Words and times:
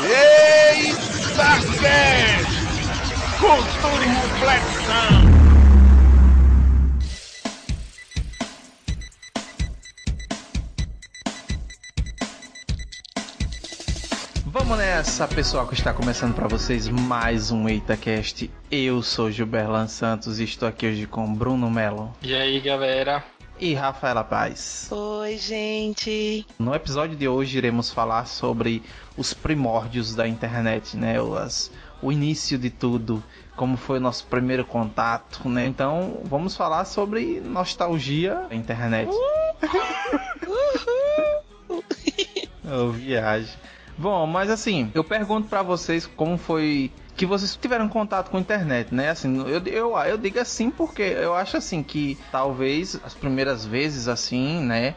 Eita 0.00 1.54
Cast! 1.80 2.50
Cultura 3.38 4.04
e 4.04 4.08
reflexão! 4.08 5.34
Vamos 14.46 14.78
nessa, 14.78 15.28
pessoal, 15.28 15.68
que 15.68 15.74
está 15.74 15.92
começando 15.92 16.34
para 16.34 16.48
vocês 16.48 16.88
mais 16.88 17.52
um 17.52 17.68
EitaCast. 17.68 18.50
Eu 18.70 19.00
sou 19.00 19.30
Gilberlan 19.30 19.86
Santos 19.86 20.40
e 20.40 20.44
estou 20.44 20.68
aqui 20.68 20.86
hoje 20.86 21.06
com 21.06 21.32
Bruno 21.32 21.70
Melo 21.70 22.12
E 22.20 22.34
aí, 22.34 22.60
galera? 22.60 23.24
E 23.58 23.74
Rafaela 23.74 24.24
Paz. 24.24 24.88
Oi, 24.90 25.36
gente. 25.38 26.46
No 26.58 26.74
episódio 26.74 27.16
de 27.16 27.28
hoje 27.28 27.56
iremos 27.58 27.90
falar 27.90 28.26
sobre 28.26 28.82
os 29.16 29.32
primórdios 29.32 30.14
da 30.14 30.26
internet, 30.26 30.96
né? 30.96 31.16
As- 31.42 31.70
o 32.02 32.12
início 32.12 32.58
de 32.58 32.68
tudo, 32.68 33.22
como 33.56 33.76
foi 33.76 33.98
o 33.98 34.00
nosso 34.00 34.26
primeiro 34.26 34.64
contato, 34.64 35.48
né? 35.48 35.66
Então, 35.66 36.20
vamos 36.24 36.54
falar 36.56 36.84
sobre 36.84 37.40
nostalgia 37.40 38.46
da 38.48 38.54
internet. 38.54 39.10
Ô, 42.64 42.88
viagem. 42.90 43.54
Bom, 43.96 44.26
mas 44.26 44.50
assim, 44.50 44.90
eu 44.94 45.04
pergunto 45.04 45.48
pra 45.48 45.62
vocês 45.62 46.06
como 46.06 46.36
foi 46.36 46.90
que 47.16 47.26
vocês 47.26 47.56
tiveram 47.56 47.88
contato 47.88 48.30
com 48.30 48.36
a 48.36 48.40
internet, 48.40 48.94
né? 48.94 49.10
Assim, 49.10 49.38
eu, 49.48 49.64
eu, 49.66 49.96
eu 49.96 50.18
digo 50.18 50.38
assim 50.38 50.70
porque 50.70 51.02
eu 51.02 51.34
acho 51.34 51.56
assim 51.56 51.82
que 51.82 52.18
talvez 52.30 52.98
as 53.04 53.14
primeiras 53.14 53.64
vezes 53.64 54.08
assim, 54.08 54.60
né? 54.60 54.94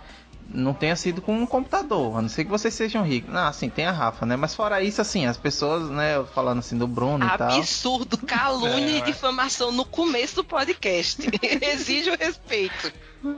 Não 0.49 0.73
tenha 0.73 0.95
sido 0.95 1.21
com 1.21 1.33
um 1.33 1.45
computador, 1.45 2.17
a 2.17 2.21
não 2.21 2.29
ser 2.29 2.45
que 2.45 2.49
vocês 2.49 2.73
sejam 2.73 3.03
ricos. 3.03 3.33
Não, 3.33 3.47
assim, 3.47 3.69
tem 3.69 3.85
a 3.85 3.91
Rafa, 3.91 4.25
né? 4.25 4.37
Mas 4.37 4.55
fora 4.55 4.81
isso, 4.81 5.01
assim, 5.01 5.25
as 5.25 5.35
pessoas, 5.35 5.89
né, 5.89 6.23
falando 6.33 6.59
assim 6.59 6.77
do 6.77 6.87
Bruno 6.87 7.25
e 7.25 7.37
tal. 7.37 7.51
Absurdo, 7.51 8.17
calúnia 8.17 8.95
É, 8.95 8.97
e 8.99 9.01
difamação 9.01 9.73
no 9.73 9.83
começo 9.83 10.37
do 10.37 10.45
podcast. 10.45 11.21
Exige 11.61 12.11
o 12.11 12.17
respeito. 12.17 12.93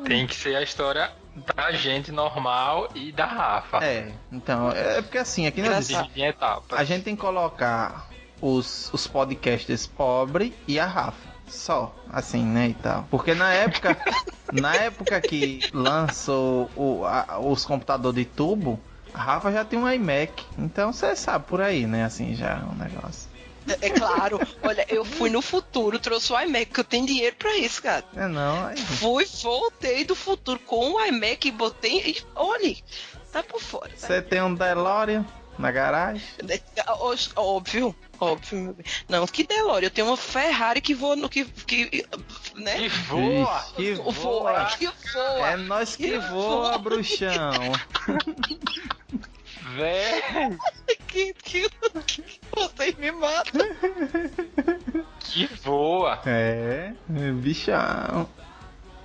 Tem 0.06 0.28
que 0.28 0.36
ser 0.36 0.56
a 0.56 0.62
história 0.62 1.12
da 1.56 1.72
gente 1.72 2.12
normal 2.12 2.90
e 2.94 3.12
da 3.12 3.26
Rafa. 3.26 3.84
É, 3.84 4.12
então, 4.32 4.72
é 4.72 5.02
porque 5.02 5.18
assim, 5.18 5.48
aqui 5.48 5.62
etapas. 5.62 6.80
A 6.80 6.84
gente 6.84 7.04
tem 7.04 7.16
que 7.16 7.22
colocar 7.22 8.09
os, 8.42 8.90
os 8.94 9.08
podcasters 9.08 9.86
pobre 9.88 10.54
e 10.68 10.80
a 10.80 10.86
Rafa. 10.86 11.30
Só, 11.48 11.96
assim, 12.12 12.44
né, 12.46 12.70
e 12.70 12.74
tal. 12.76 13.08
Porque 13.10 13.34
na 13.34 13.52
época, 13.52 13.98
na 14.54 14.76
época 14.76 15.20
que 15.20 15.62
lançou 15.74 16.70
o, 16.76 17.04
a- 17.06 17.40
os 17.40 17.66
computadores 17.66 18.16
de 18.24 18.26
tubo, 18.26 18.80
a 19.14 19.20
Rafa 19.20 19.52
já 19.52 19.66
tem 19.66 19.80
um 19.80 19.90
iMac. 19.90 20.46
Então 20.58 20.94
você 20.94 21.16
sabe 21.16 21.46
por 21.48 21.60
aí, 21.62 21.88
né, 21.88 22.04
assim, 22.06 22.36
já 22.36 22.50
é 22.52 22.64
um 22.72 22.76
negócio. 22.76 23.28
É, 23.68 23.88
é 23.88 23.90
claro, 23.90 24.40
olha, 24.64 24.86
eu 24.90 25.04
fui 25.04 25.30
no 25.30 25.42
futuro, 25.42 26.00
trouxe 26.00 26.32
o 26.32 26.40
iMac, 26.40 26.68
que 26.68 26.80
eu 26.80 26.84
tenho 26.84 27.06
dinheiro 27.08 27.36
pra 27.36 27.56
isso, 27.58 27.82
cara. 27.82 28.04
É 28.16 28.28
não, 28.28 28.66
aí... 28.68 28.78
Fui, 28.78 29.26
voltei 29.44 30.04
do 30.06 30.16
futuro 30.16 30.60
com 30.60 30.94
o 30.94 31.06
iMac 31.06 31.48
e 31.48 31.52
botei. 31.52 32.00
E, 32.00 32.18
olha, 32.36 32.76
tá 33.32 33.42
por 33.44 33.60
fora. 33.60 33.90
tá? 33.90 33.96
Você 34.08 34.22
tem 34.22 34.42
um 34.42 34.54
DeLorean 34.54 35.26
na 35.60 35.72
garagem? 35.72 36.24
Óbvio, 37.36 37.94
óbvio. 38.20 38.76
Não, 39.10 39.28
que 39.28 39.44
Delore, 39.44 39.86
eu 39.86 39.92
tenho 39.92 40.08
uma 40.08 40.16
Ferrari 40.18 40.80
que 40.80 40.94
voa 40.96 41.18
no 41.18 41.28
que. 41.30 41.44
que 41.46 42.06
né? 42.56 42.78
Que 42.78 42.88
voa! 42.88 43.58
Ixi, 43.60 43.76
que 43.76 43.94
Voa, 43.94 44.12
voa! 44.14 44.66
que 44.78 44.88
voa. 45.14 45.50
É 45.50 45.58
nós 45.58 45.96
que 45.98 46.18
voa, 46.18 46.78
bruxão. 46.78 47.52
Véi, 49.76 50.58
Que, 51.08 51.34
que, 51.34 51.70
que 52.06 52.32
vocês 52.56 52.96
me 52.96 53.12
matam. 53.12 53.62
que 55.20 55.46
voa! 55.62 56.20
É, 56.26 56.94
bichão. 57.36 58.28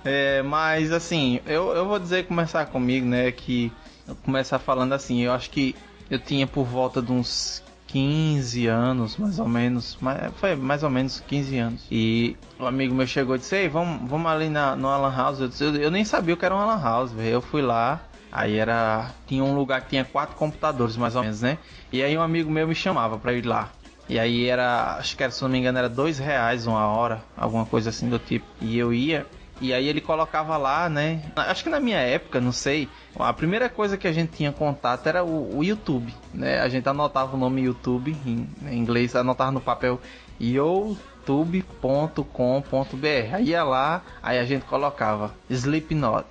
É, 0.03 0.41
mas 0.41 0.91
assim, 0.91 1.39
eu, 1.45 1.71
eu 1.73 1.87
vou 1.87 1.99
dizer, 1.99 2.27
começar 2.27 2.65
comigo, 2.67 3.05
né? 3.05 3.31
Que 3.31 3.71
eu 4.07 4.15
começar 4.15 4.57
falando 4.57 4.93
assim, 4.93 5.21
eu 5.21 5.31
acho 5.33 5.49
que 5.49 5.75
eu 6.09 6.19
tinha 6.19 6.45
por 6.45 6.65
volta 6.65 7.01
de 7.01 7.11
uns 7.11 7.63
15 7.87 8.67
anos, 8.67 9.17
mais 9.17 9.39
ou 9.39 9.47
menos. 9.47 9.97
Foi 10.35 10.55
mais 10.55 10.83
ou 10.83 10.89
menos 10.89 11.21
15 11.21 11.57
anos. 11.57 11.87
E 11.89 12.35
um 12.59 12.65
amigo 12.65 12.93
meu 12.93 13.07
chegou 13.07 13.35
e 13.35 13.39
disse, 13.39 13.55
ei, 13.55 13.69
vamos, 13.69 14.09
vamos 14.09 14.29
ali 14.29 14.49
na, 14.49 14.75
no 14.75 14.87
Alan 14.87 15.15
House. 15.15 15.39
Eu, 15.39 15.47
disse, 15.47 15.63
eu, 15.63 15.75
eu 15.75 15.91
nem 15.91 16.03
sabia 16.03 16.33
o 16.33 16.37
que 16.37 16.45
era 16.45 16.55
um 16.55 16.59
Alan 16.59 16.81
House. 16.81 17.11
Eu 17.17 17.41
fui 17.41 17.61
lá. 17.61 18.01
Aí 18.31 18.57
era. 18.57 19.11
Tinha 19.25 19.43
um 19.43 19.55
lugar 19.55 19.79
que 19.81 19.91
tinha 19.91 20.03
quatro 20.03 20.35
computadores, 20.35 20.97
mais 20.97 21.15
ou 21.15 21.21
menos, 21.21 21.41
né? 21.41 21.57
E 21.89 22.03
aí 22.03 22.17
um 22.17 22.21
amigo 22.21 22.51
meu 22.51 22.67
me 22.67 22.75
chamava 22.75 23.17
pra 23.17 23.31
ir 23.31 23.45
lá. 23.45 23.71
E 24.09 24.19
aí 24.19 24.45
era, 24.45 24.97
acho 24.97 25.15
que 25.15 25.23
era, 25.23 25.31
se 25.31 25.41
não 25.41 25.49
me 25.49 25.57
engano, 25.57 25.77
era 25.77 25.89
dois 25.89 26.19
reais 26.19 26.67
uma 26.67 26.85
hora, 26.85 27.23
alguma 27.35 27.65
coisa 27.65 27.89
assim 27.89 28.09
do 28.09 28.19
tipo. 28.19 28.45
E 28.61 28.77
eu 28.77 28.93
ia, 28.93 29.25
e 29.61 29.73
aí 29.73 29.87
ele 29.87 30.01
colocava 30.01 30.57
lá, 30.57 30.89
né? 30.89 31.21
Acho 31.35 31.63
que 31.63 31.69
na 31.69 31.79
minha 31.79 31.99
época, 31.99 32.41
não 32.41 32.51
sei, 32.51 32.89
a 33.17 33.31
primeira 33.31 33.69
coisa 33.69 33.97
que 33.97 34.07
a 34.07 34.11
gente 34.11 34.33
tinha 34.35 34.51
contato 34.51 35.07
era 35.07 35.23
o, 35.23 35.57
o 35.57 35.63
YouTube, 35.63 36.13
né? 36.33 36.59
A 36.59 36.67
gente 36.67 36.87
anotava 36.89 37.35
o 37.35 37.39
nome 37.39 37.63
YouTube 37.63 38.15
em, 38.25 38.49
em 38.69 38.77
inglês, 38.77 39.15
anotava 39.15 39.51
no 39.51 39.61
papel 39.61 39.99
youtube.com.br. 40.39 42.25
Aí 43.33 43.45
ia 43.45 43.63
lá, 43.63 44.01
aí 44.21 44.37
a 44.39 44.45
gente 44.45 44.65
colocava 44.65 45.33
Slipknot. 45.49 46.27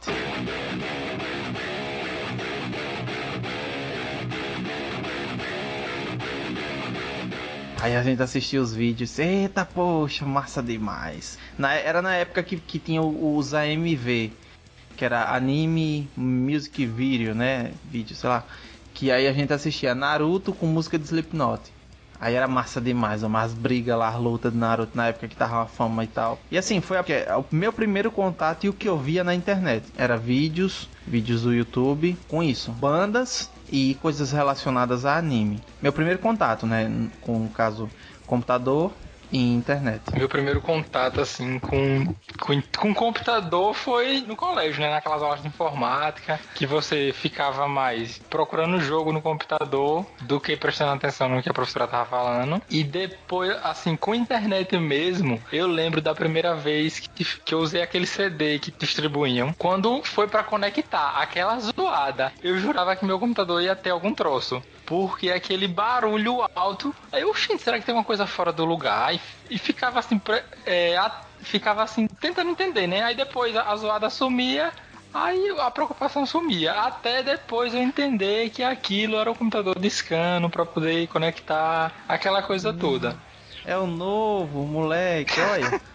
Aí 7.84 7.94
a 7.96 8.02
gente 8.02 8.22
assistia 8.22 8.62
os 8.62 8.72
vídeos, 8.74 9.18
eita 9.18 9.62
poxa, 9.62 10.24
massa 10.24 10.62
demais. 10.62 11.38
Na- 11.58 11.74
era 11.74 12.00
na 12.00 12.14
época 12.14 12.42
que, 12.42 12.56
que 12.56 12.78
tinha 12.78 13.02
os 13.02 13.52
AMV, 13.52 14.32
que 14.96 15.04
era 15.04 15.34
Anime 15.34 16.08
Music 16.16 16.86
Video, 16.86 17.34
né? 17.34 17.74
Vídeo, 17.84 18.16
sei 18.16 18.30
lá. 18.30 18.42
Que 18.94 19.10
aí 19.10 19.26
a 19.28 19.34
gente 19.34 19.52
assistia 19.52 19.94
Naruto 19.94 20.54
com 20.54 20.64
música 20.64 20.98
de 20.98 21.04
Slipknot. 21.04 21.60
Aí 22.24 22.34
era 22.34 22.48
massa 22.48 22.80
demais, 22.80 23.22
umas 23.22 23.52
brigas 23.52 23.98
lá, 23.98 24.08
as 24.08 24.16
lutas 24.18 24.50
de 24.50 24.56
Naruto 24.58 24.96
na 24.96 25.08
época 25.08 25.28
que 25.28 25.36
tava 25.36 25.56
uma 25.56 25.66
fama 25.66 26.02
e 26.04 26.06
tal. 26.06 26.38
E 26.50 26.56
assim, 26.56 26.80
foi 26.80 26.96
a- 26.96 27.38
o 27.38 27.44
meu 27.52 27.70
primeiro 27.70 28.10
contato 28.10 28.64
e 28.64 28.68
o 28.70 28.72
que 28.72 28.88
eu 28.88 28.96
via 28.98 29.22
na 29.22 29.34
internet. 29.34 29.84
Era 29.94 30.16
vídeos, 30.16 30.88
vídeos 31.06 31.42
do 31.42 31.52
YouTube 31.52 32.16
com 32.26 32.42
isso. 32.42 32.72
Bandas 32.72 33.50
e 33.70 33.94
coisas 34.00 34.32
relacionadas 34.32 35.04
a 35.04 35.18
anime. 35.18 35.60
Meu 35.82 35.92
primeiro 35.92 36.18
contato, 36.18 36.66
né? 36.66 36.90
Com 37.20 37.44
o 37.44 37.50
caso 37.50 37.90
computador 38.26 38.90
e 39.30 39.54
internet. 39.54 40.02
Meu 40.16 40.28
primeiro 40.28 40.60
contato, 40.60 41.20
assim, 41.20 41.58
com, 41.58 42.14
com, 42.40 42.62
com 42.76 42.94
computador 42.94 43.74
foi 43.74 44.20
no 44.20 44.36
colégio, 44.36 44.80
né? 44.80 44.90
Naquelas 44.90 45.22
aulas 45.22 45.42
de 45.42 45.48
informática, 45.48 46.40
que 46.54 46.66
você 46.66 47.12
ficava 47.12 47.68
mais 47.68 48.18
procurando 48.30 48.76
o 48.76 48.80
jogo 48.80 49.12
no 49.12 49.20
computador 49.22 50.06
do 50.22 50.40
que 50.40 50.56
prestando 50.56 50.92
atenção 50.92 51.28
no 51.28 51.42
que 51.42 51.48
a 51.48 51.54
professora 51.54 51.86
tava 51.86 52.06
falando. 52.06 52.62
E 52.70 52.82
depois, 52.82 53.50
assim, 53.62 53.96
com 53.96 54.14
internet 54.14 54.76
mesmo, 54.78 55.40
eu 55.52 55.66
lembro 55.66 56.00
da 56.00 56.14
primeira 56.14 56.54
vez 56.54 57.00
que, 57.00 57.24
que 57.24 57.54
eu 57.54 57.58
usei 57.58 57.82
aquele 57.82 58.06
CD 58.06 58.58
que 58.58 58.70
distribuíam. 58.70 59.52
Quando 59.58 60.02
foi 60.04 60.28
pra 60.28 60.42
conectar 60.42 61.20
aquela 61.20 61.58
zoada, 61.58 62.32
eu 62.42 62.58
jurava 62.58 62.96
que 62.96 63.04
meu 63.04 63.18
computador 63.18 63.62
ia 63.62 63.76
ter 63.76 63.90
algum 63.90 64.12
troço. 64.14 64.62
Porque 64.86 65.30
aquele 65.30 65.66
barulho 65.66 66.44
alto. 66.54 66.94
Aí 67.10 67.22
eu, 67.22 67.34
gente, 67.34 67.62
será 67.62 67.78
que 67.78 67.86
tem 67.86 67.94
uma 67.94 68.04
coisa 68.04 68.26
fora 68.26 68.52
do 68.52 68.64
lugar? 68.64 69.14
E, 69.14 69.20
e 69.50 69.58
ficava 69.58 69.98
assim, 69.98 70.20
é, 70.66 70.96
a- 70.96 71.22
ficava 71.42 71.82
assim, 71.82 72.06
tentando 72.20 72.50
entender, 72.50 72.86
né? 72.86 73.02
Aí 73.02 73.14
depois 73.14 73.56
a, 73.56 73.70
a 73.70 73.76
zoada 73.76 74.10
sumia. 74.10 74.72
Aí 75.12 75.54
a 75.60 75.70
preocupação 75.70 76.26
sumia, 76.26 76.72
até 76.72 77.22
depois 77.22 77.72
eu 77.72 77.80
entender 77.80 78.50
que 78.50 78.64
aquilo 78.64 79.16
era 79.16 79.30
o 79.30 79.34
computador 79.34 79.78
discando 79.78 80.50
pra 80.50 80.66
poder 80.66 81.06
conectar 81.06 81.92
aquela 82.08 82.42
coisa 82.42 82.72
toda. 82.72 83.16
É 83.64 83.76
o 83.78 83.86
novo, 83.86 84.66
moleque, 84.66 85.40
olha. 85.40 85.80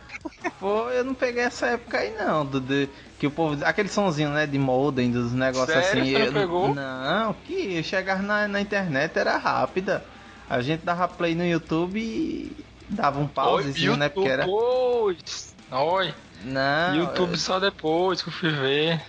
Pô, 0.60 0.90
eu 0.90 1.04
não 1.04 1.14
peguei 1.14 1.44
essa 1.44 1.68
época 1.68 1.98
aí 1.98 2.16
não, 2.18 2.46
do, 2.46 2.60
de, 2.60 2.90
que 3.18 3.28
o 3.28 3.32
povo. 3.32 3.64
Aquele 3.66 3.90
sonzinho, 3.90 4.30
né, 4.30 4.46
de 4.46 4.58
modem, 4.58 5.12
dos 5.12 5.34
negócios 5.34 5.72
Sério? 5.78 6.02
assim. 6.04 6.12
Você 6.12 6.20
não 6.20 6.26
eu- 6.28 6.34
pegou? 6.34 6.76
Não, 6.76 7.34
que 7.34 7.82
chegar 7.84 8.22
na, 8.22 8.48
na 8.48 8.62
internet 8.62 9.18
era 9.18 9.38
rápida. 9.38 10.04
A 10.50 10.62
gente 10.62 10.84
dava 10.84 11.08
play 11.08 11.36
no 11.36 11.46
YouTube 11.46 12.00
e 12.00 12.56
dava 12.90 13.20
um 13.20 13.28
pausezinho, 13.28 13.96
né? 13.98 14.10
Porque 14.10 14.30
era. 14.30 14.44
Depois. 14.46 15.56
Oi. 15.72 16.14
Não. 16.44 16.96
YouTube 16.96 17.38
só 17.38 17.60
depois 17.60 18.22
que 18.22 18.30
eu 18.30 18.34
fui 18.34 18.50
ver. 18.50 19.02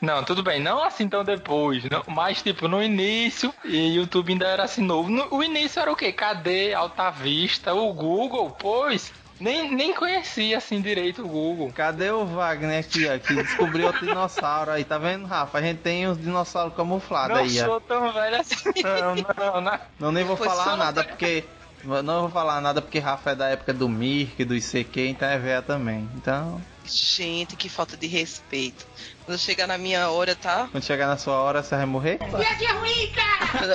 Não, 0.00 0.22
tudo 0.22 0.42
bem, 0.44 0.60
não 0.62 0.82
assim 0.82 1.08
tão 1.08 1.24
depois, 1.24 1.82
não, 1.90 2.04
mas 2.06 2.40
tipo 2.40 2.68
no 2.68 2.80
início, 2.80 3.52
e 3.64 3.96
YouTube 3.96 4.32
ainda 4.32 4.46
era 4.46 4.62
assim 4.62 4.80
novo. 4.80 5.10
No- 5.10 5.26
o 5.32 5.42
início 5.42 5.80
era 5.80 5.90
o 5.90 5.96
quê? 5.96 6.12
Cadê? 6.12 6.72
Alta 6.72 7.10
Vista, 7.10 7.74
o 7.74 7.92
Google, 7.92 8.50
pois. 8.58 9.12
Nem, 9.40 9.74
nem 9.74 9.94
conhecia 9.94 10.58
assim 10.58 10.80
direito 10.80 11.22
o 11.24 11.28
Google. 11.28 11.70
Cadê 11.72 12.10
o 12.10 12.26
Wagner 12.26 12.80
aqui, 12.80 13.06
ó? 13.08 13.18
Que 13.18 13.34
descobriu 13.34 13.86
outro 13.86 14.04
dinossauro 14.06 14.70
aí, 14.72 14.82
tá 14.84 14.98
vendo, 14.98 15.26
Rafa? 15.26 15.58
A 15.58 15.62
gente 15.62 15.78
tem 15.78 16.06
os 16.06 16.18
dinossauros 16.20 16.74
camuflados 16.74 17.36
Não 17.36 17.44
aí, 17.44 17.60
ó. 17.62 17.64
sou 17.66 17.80
tão 17.80 18.12
velho 18.12 18.40
assim, 18.40 18.56
não, 18.82 19.14
não, 19.52 19.60
não. 19.60 19.78
Não 20.00 20.12
nem 20.12 20.24
vou 20.24 20.36
Foi 20.36 20.46
falar 20.48 20.76
nada 20.76 21.02
pra- 21.04 21.12
porque. 21.12 21.44
Não 21.84 22.22
vou 22.22 22.28
falar 22.30 22.60
nada 22.60 22.82
porque 22.82 22.98
Rafa 22.98 23.30
é 23.30 23.34
da 23.36 23.48
época 23.50 23.72
do 23.72 23.88
Mirk, 23.88 24.44
do 24.44 24.56
ICQ, 24.56 25.06
então 25.10 25.28
é 25.28 25.38
véia 25.38 25.62
também. 25.62 26.08
Então, 26.16 26.60
Gente, 26.88 27.54
que 27.56 27.68
falta 27.68 27.96
de 27.96 28.06
respeito. 28.06 28.86
Quando 29.24 29.38
chegar 29.38 29.66
na 29.66 29.76
minha 29.76 30.08
hora, 30.10 30.34
tá? 30.34 30.68
quando 30.72 30.82
chegar 30.82 31.06
na 31.06 31.16
sua 31.18 31.34
hora, 31.34 31.62
você 31.62 31.76
vai 31.76 31.84
morrer? 31.86 32.18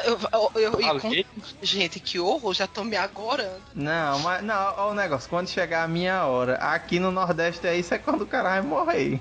Eu, 0.06 0.19
eu, 0.31 0.51
eu- 0.56 0.80
eu- 0.80 1.00
Falei. 1.00 1.25
gente, 1.62 2.00
que 2.00 2.19
horror, 2.19 2.54
já 2.54 2.65
tô 2.68 2.83
me 2.83 2.95
agorando. 2.95 3.62
Não, 3.75 4.19
mas 4.19 4.44
não, 4.44 4.74
ó 4.77 4.92
o 4.92 4.94
negócio, 4.95 5.30
quando 5.30 5.48
chegar 5.50 5.83
a 5.83 5.88
minha 5.88 6.25
hora, 6.25 6.56
aqui 6.56 7.00
no 7.00 7.12
Nordeste 7.12 7.68
é 7.68 7.75
isso, 7.77 7.94
é 7.94 7.98
quando 8.00 8.21
o 8.24 8.27
cara 8.27 8.50
vai 8.50 8.62
morrer. 8.62 9.19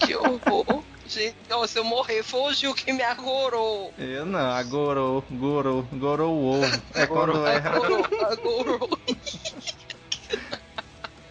Que 0.00 0.14
horror. 0.16 0.82
Gente, 1.06 1.36
ó, 1.50 1.66
se 1.66 1.78
eu 1.78 1.84
morrer, 1.84 2.22
foi 2.22 2.40
o 2.40 2.54
Gil 2.54 2.74
que 2.74 2.90
me 2.92 3.02
agorou. 3.02 3.92
Eu 3.98 4.24
não, 4.24 4.38
agorou, 4.52 5.22
gorou, 5.30 5.82
gorou 5.92 6.32
o 6.34 6.62
ovo. 6.62 6.82
É 6.94 7.06
quando 7.06 7.44
erra. 7.46 7.70
Agorou, 7.76 8.06
agorou. 8.30 8.98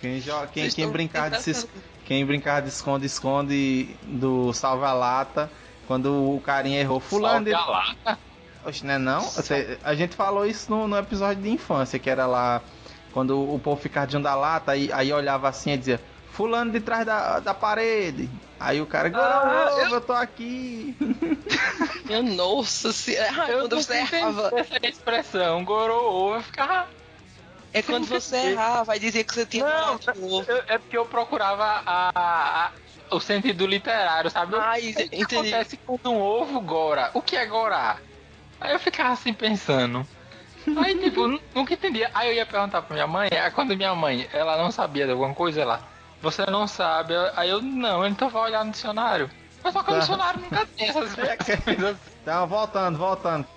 Quem, 0.01 0.19
joga, 0.19 0.47
quem, 0.47 0.67
quem 0.69 0.89
brincar 0.89 1.29
de 1.29 1.41
se, 1.43 1.69
quem 2.03 2.25
brincar 2.25 2.61
de 2.61 2.69
esconde-esconde 2.69 3.99
do 4.01 4.51
salva-lata, 4.51 5.51
quando 5.85 6.35
o 6.35 6.41
carinha 6.41 6.79
errou, 6.79 6.99
fulano 6.99 7.45
de... 7.45 7.51
Salve 7.51 7.69
a 7.69 7.71
lata. 8.07 8.19
Oxe, 8.65 8.83
não 8.85 8.93
é 8.95 8.97
não? 8.97 9.21
Você- 9.21 9.79
a 9.83 9.93
gente 9.93 10.15
falou 10.15 10.45
isso 10.45 10.71
no, 10.71 10.87
no 10.87 10.97
episódio 10.97 11.41
de 11.43 11.49
infância, 11.49 11.99
que 11.99 12.09
era 12.09 12.25
lá, 12.25 12.63
quando 13.11 13.39
o 13.39 13.59
povo 13.59 13.79
ficava 13.79 14.07
de 14.07 14.17
um 14.17 14.21
da 14.21 14.33
lata, 14.35 14.71
aí, 14.71 14.91
aí 14.91 15.13
olhava 15.13 15.47
assim 15.47 15.71
e 15.73 15.77
dizia, 15.77 16.03
fulano 16.25 16.71
de 16.71 16.79
trás 16.79 17.05
da, 17.05 17.39
da 17.39 17.53
parede. 17.53 18.31
Aí 18.59 18.81
o 18.81 18.87
cara, 18.87 19.07
Ah, 19.07 19.11
"Gorou, 19.11 19.79
eu- 19.85 19.93
eu 19.95 20.01
tô 20.01 20.13
aqui. 20.13 20.97
Minha 22.05 22.23
nossa 22.23 22.91
senhora. 22.91 23.49
Eu 23.51 23.59
Quando 23.61 23.75
não 23.75 23.81
você 23.83 23.93
errava. 23.97 24.51
essa 24.55 24.77
expressão, 24.83 25.63
gorou, 25.63 26.35
eu 26.35 26.41
ficava... 26.41 26.87
É 27.73 27.81
quando 27.81 28.05
você 28.05 28.35
errar, 28.51 28.83
vai 28.83 28.99
dizer 28.99 29.23
que 29.23 29.33
você 29.33 29.45
tinha 29.45 29.63
Não, 29.65 29.99
é 30.67 30.77
porque 30.77 30.97
eu 30.97 31.05
procurava 31.05 31.63
a, 31.85 32.11
a- 32.15 32.71
o 33.11 33.19
sentido 33.19 33.65
literário, 33.65 34.29
sabe? 34.29 34.55
O 34.55 34.61
que 34.73 35.03
entendi. 35.03 35.35
acontece 35.35 35.77
quando 35.85 36.11
um 36.15 36.19
ovo 36.21 36.61
gora? 36.61 37.11
O 37.13 37.21
que 37.21 37.35
é 37.35 37.45
gorar? 37.45 38.01
Aí 38.59 38.73
eu 38.73 38.79
ficava 38.79 39.11
assim 39.11 39.33
pensando. 39.33 40.05
Aí, 40.77 40.97
tipo, 40.99 41.27
nu- 41.27 41.41
nunca 41.55 41.73
entendia. 41.73 42.09
Aí 42.13 42.29
eu 42.29 42.33
ia 42.33 42.45
perguntar 42.45 42.81
pra 42.83 42.93
minha 42.93 43.07
mãe, 43.07 43.29
aí 43.31 43.51
quando 43.51 43.75
minha 43.75 43.95
mãe, 43.95 44.27
ela 44.31 44.57
não 44.57 44.71
sabia 44.71 45.05
de 45.05 45.11
alguma 45.11 45.33
coisa, 45.33 45.61
ela, 45.61 45.81
você 46.21 46.45
não 46.45 46.67
sabe. 46.67 47.13
Aí 47.35 47.49
eu, 47.49 47.61
não, 47.61 48.05
então 48.05 48.29
vai 48.29 48.43
olhar 48.43 48.63
no 48.63 48.71
dicionário. 48.71 49.29
Mas 49.63 49.73
só 49.73 49.83
que 49.83 49.89
o 49.91 49.93
Tá. 49.93 49.99
dicionário 49.99 50.39
nunca 50.41 50.65
tem 50.77 50.89
essas 50.89 51.09
expressões. 51.11 51.97
Então, 52.21 52.47
voltando, 52.47 52.97
voltando. 52.97 53.47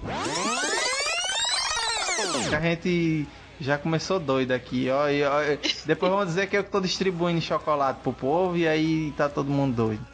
A 2.54 2.60
gente 2.60 3.26
já 3.64 3.78
começou 3.78 4.20
doido 4.20 4.52
aqui, 4.52 4.88
ó, 4.90 5.08
e, 5.08 5.24
ó. 5.24 5.40
Depois 5.84 6.12
vão 6.12 6.24
dizer 6.24 6.48
que 6.48 6.56
eu 6.56 6.62
que 6.64 6.70
tô 6.70 6.80
distribuindo 6.80 7.40
chocolate 7.40 8.00
pro 8.02 8.12
povo 8.12 8.56
e 8.56 8.68
aí 8.68 9.12
tá 9.16 9.28
todo 9.28 9.50
mundo 9.50 9.74
doido. 9.74 10.06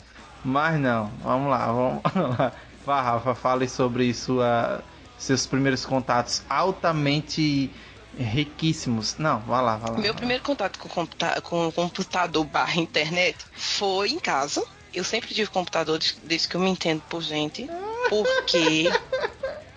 Mas 0.45 0.79
não, 0.81 1.09
vamos 1.23 1.51
lá, 1.51 1.67
vamos 1.67 2.03
lá. 2.39 2.53
Vá, 2.87 3.03
Rafa, 3.03 3.35
fale 3.35 3.69
sobre 3.69 4.13
sua, 4.15 4.83
seus 5.19 5.47
primeiros 5.47 5.85
contatos 5.85 6.43
altamente 6.49 7.71
riquíssimos. 8.19 9.17
Não, 9.19 9.41
vá 9.41 9.61
lá, 9.61 9.77
vá 9.77 9.91
lá. 9.91 9.99
Meu 9.99 10.15
primeiro 10.15 10.43
contato 10.43 10.79
com, 10.79 10.89
computa 10.89 11.41
com 11.43 11.69
o 11.69 11.73
computador 11.73 12.45
barra 12.45 12.81
internet 12.81 13.37
foi 13.53 14.11
em 14.11 14.19
casa. 14.19 14.65
Eu 14.93 15.05
sempre 15.05 15.33
tive 15.35 15.49
computador 15.51 15.99
des- 15.99 16.19
desde 16.25 16.49
que 16.49 16.57
eu 16.57 16.61
me 16.61 16.71
entendo 16.71 17.03
por 17.09 17.23
gente. 17.23 17.69
Porque. 18.09 18.91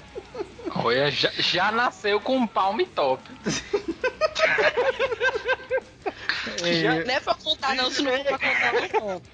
Olha, 0.76 1.12
já, 1.12 1.32
já 1.38 1.72
nasceu 1.72 2.20
com 2.20 2.38
um 2.38 2.48
palm 2.48 2.80
top. 2.96 3.22
É, 6.66 7.04
Não 7.06 7.14
é 7.14 7.20
pra 7.20 7.36
contar, 7.36 7.76
não, 7.76 7.90
se 7.90 8.02
não 8.02 8.12
for 8.12 8.24
pra 8.26 8.38
contar, 8.40 8.74
eu 8.74 8.82
não 8.82 8.90
conto. 8.90 9.30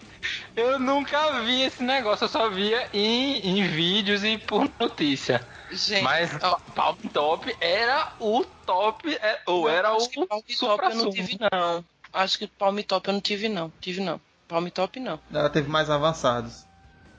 Eu 0.56 0.80
nunca 0.80 1.42
vi 1.44 1.62
esse 1.64 1.82
negócio, 1.84 2.26
eu 2.26 2.30
só 2.30 2.50
via 2.50 2.88
em, 2.94 3.40
em 3.60 3.68
vídeos 3.68 4.24
e 4.24 4.38
por 4.38 4.70
notícia. 4.80 5.46
Gente, 5.72 6.04
Mas 6.04 6.32
ó, 6.42 6.60
Palm 6.76 6.98
Top 7.14 7.56
era 7.60 8.14
o 8.20 8.44
top, 8.66 9.14
é- 9.22 9.40
ou 9.46 9.62
não, 9.64 9.70
era 9.70 9.94
o 9.94 9.98
acho 9.98 10.10
que 10.10 10.26
Palm 10.26 10.42
Top 10.60 10.84
eu 10.84 10.96
não 10.96 11.10
tive, 11.12 11.38
não. 11.52 11.86
Acho 12.14 12.38
que 12.40 12.48
Palm 12.48 12.80
Top 12.80 13.08
eu 13.08 13.14
não 13.14 13.22
tive, 13.22 13.50
não. 13.50 13.72
Tive, 13.80 14.02
não. 14.02 14.20
Palm 14.48 14.68
Top, 14.68 15.00
não. 15.00 15.20
Ela 15.34 15.50
teve 15.50 15.70
mais 15.70 15.90
avançados. 15.90 16.66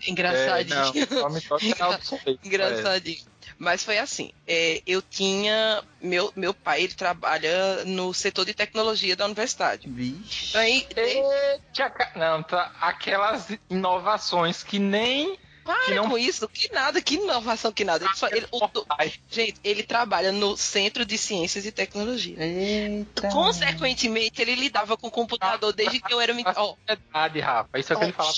Engraçadinho. 0.06 0.78
É, 0.78 1.14
não, 1.14 1.20
Palm 1.20 1.38
Top 1.48 1.72
era 1.74 1.88
obsoleto. 1.90 2.38
Engraçadinho. 2.44 3.29
Mas 3.60 3.84
foi 3.84 3.98
assim, 3.98 4.32
é, 4.48 4.82
eu 4.86 5.02
tinha. 5.02 5.84
Meu, 6.00 6.32
meu 6.34 6.54
pai 6.54 6.82
ele 6.82 6.94
trabalha 6.94 7.84
no 7.84 8.14
setor 8.14 8.46
de 8.46 8.54
tecnologia 8.54 9.14
da 9.14 9.26
universidade. 9.26 9.86
Vixe. 9.86 10.48
Então, 10.48 10.60
aí, 10.62 10.86
Eita, 10.96 12.10
não, 12.16 12.42
tá, 12.42 12.72
aquelas 12.80 13.48
inovações 13.68 14.62
que 14.62 14.78
nem 14.78 15.38
para 15.62 15.84
que 15.84 15.94
não- 15.94 16.08
com 16.08 16.16
isso, 16.16 16.48
que 16.48 16.72
nada, 16.72 17.02
que 17.02 17.16
inovação, 17.16 17.70
que 17.70 17.84
nada. 17.84 18.06
Ele 18.06 18.14
só- 18.16 18.28
ele- 18.28 18.46
o- 18.50 18.64
o- 18.64 18.86
gente, 19.30 19.60
ele 19.62 19.82
trabalha 19.82 20.32
no 20.32 20.56
Centro 20.56 21.04
de 21.04 21.18
Ciências 21.18 21.66
e 21.66 21.70
Tecnologia. 21.70 22.42
Eita. 22.42 23.28
Consequentemente, 23.28 24.40
ele 24.40 24.54
lidava 24.54 24.96
com 24.96 25.10
computador 25.10 25.74
desde 25.74 26.00
que 26.00 26.14
eu 26.14 26.18
era. 26.18 26.34
Ó, 26.56 26.76
verdade, 26.88 27.40
Rafa. 27.40 27.78
Isso 27.78 27.92
é 27.92 27.96
o 27.96 27.98
que 27.98 28.04
ele 28.06 28.12
fala. 28.14 28.32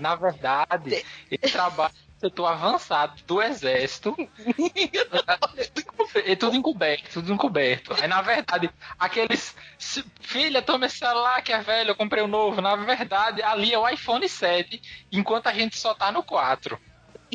Na 0.00 0.14
verdade, 0.16 1.04
ele 1.30 1.52
trabalha 1.52 1.92
setor 2.24 2.46
avançado 2.46 3.22
do 3.26 3.42
exército. 3.42 4.16
É 6.16 6.36
tudo 6.36 6.56
encoberto, 6.56 7.10
tudo 7.12 7.32
encoberto. 7.32 7.92
Aí, 8.00 8.06
na 8.06 8.22
verdade, 8.22 8.70
aqueles. 8.96 9.56
Filha, 10.20 10.62
toma 10.62 10.86
esse 10.86 10.98
celular 10.98 11.42
que 11.42 11.52
é 11.52 11.60
velho, 11.60 11.90
eu 11.90 11.96
comprei 11.96 12.22
um 12.22 12.28
novo. 12.28 12.60
Na 12.60 12.76
verdade, 12.76 13.42
ali 13.42 13.72
é 13.72 13.78
o 13.78 13.88
iPhone 13.88 14.28
7, 14.28 14.80
enquanto 15.10 15.48
a 15.48 15.52
gente 15.52 15.76
só 15.76 15.92
tá 15.92 16.12
no 16.12 16.22
4. 16.22 16.78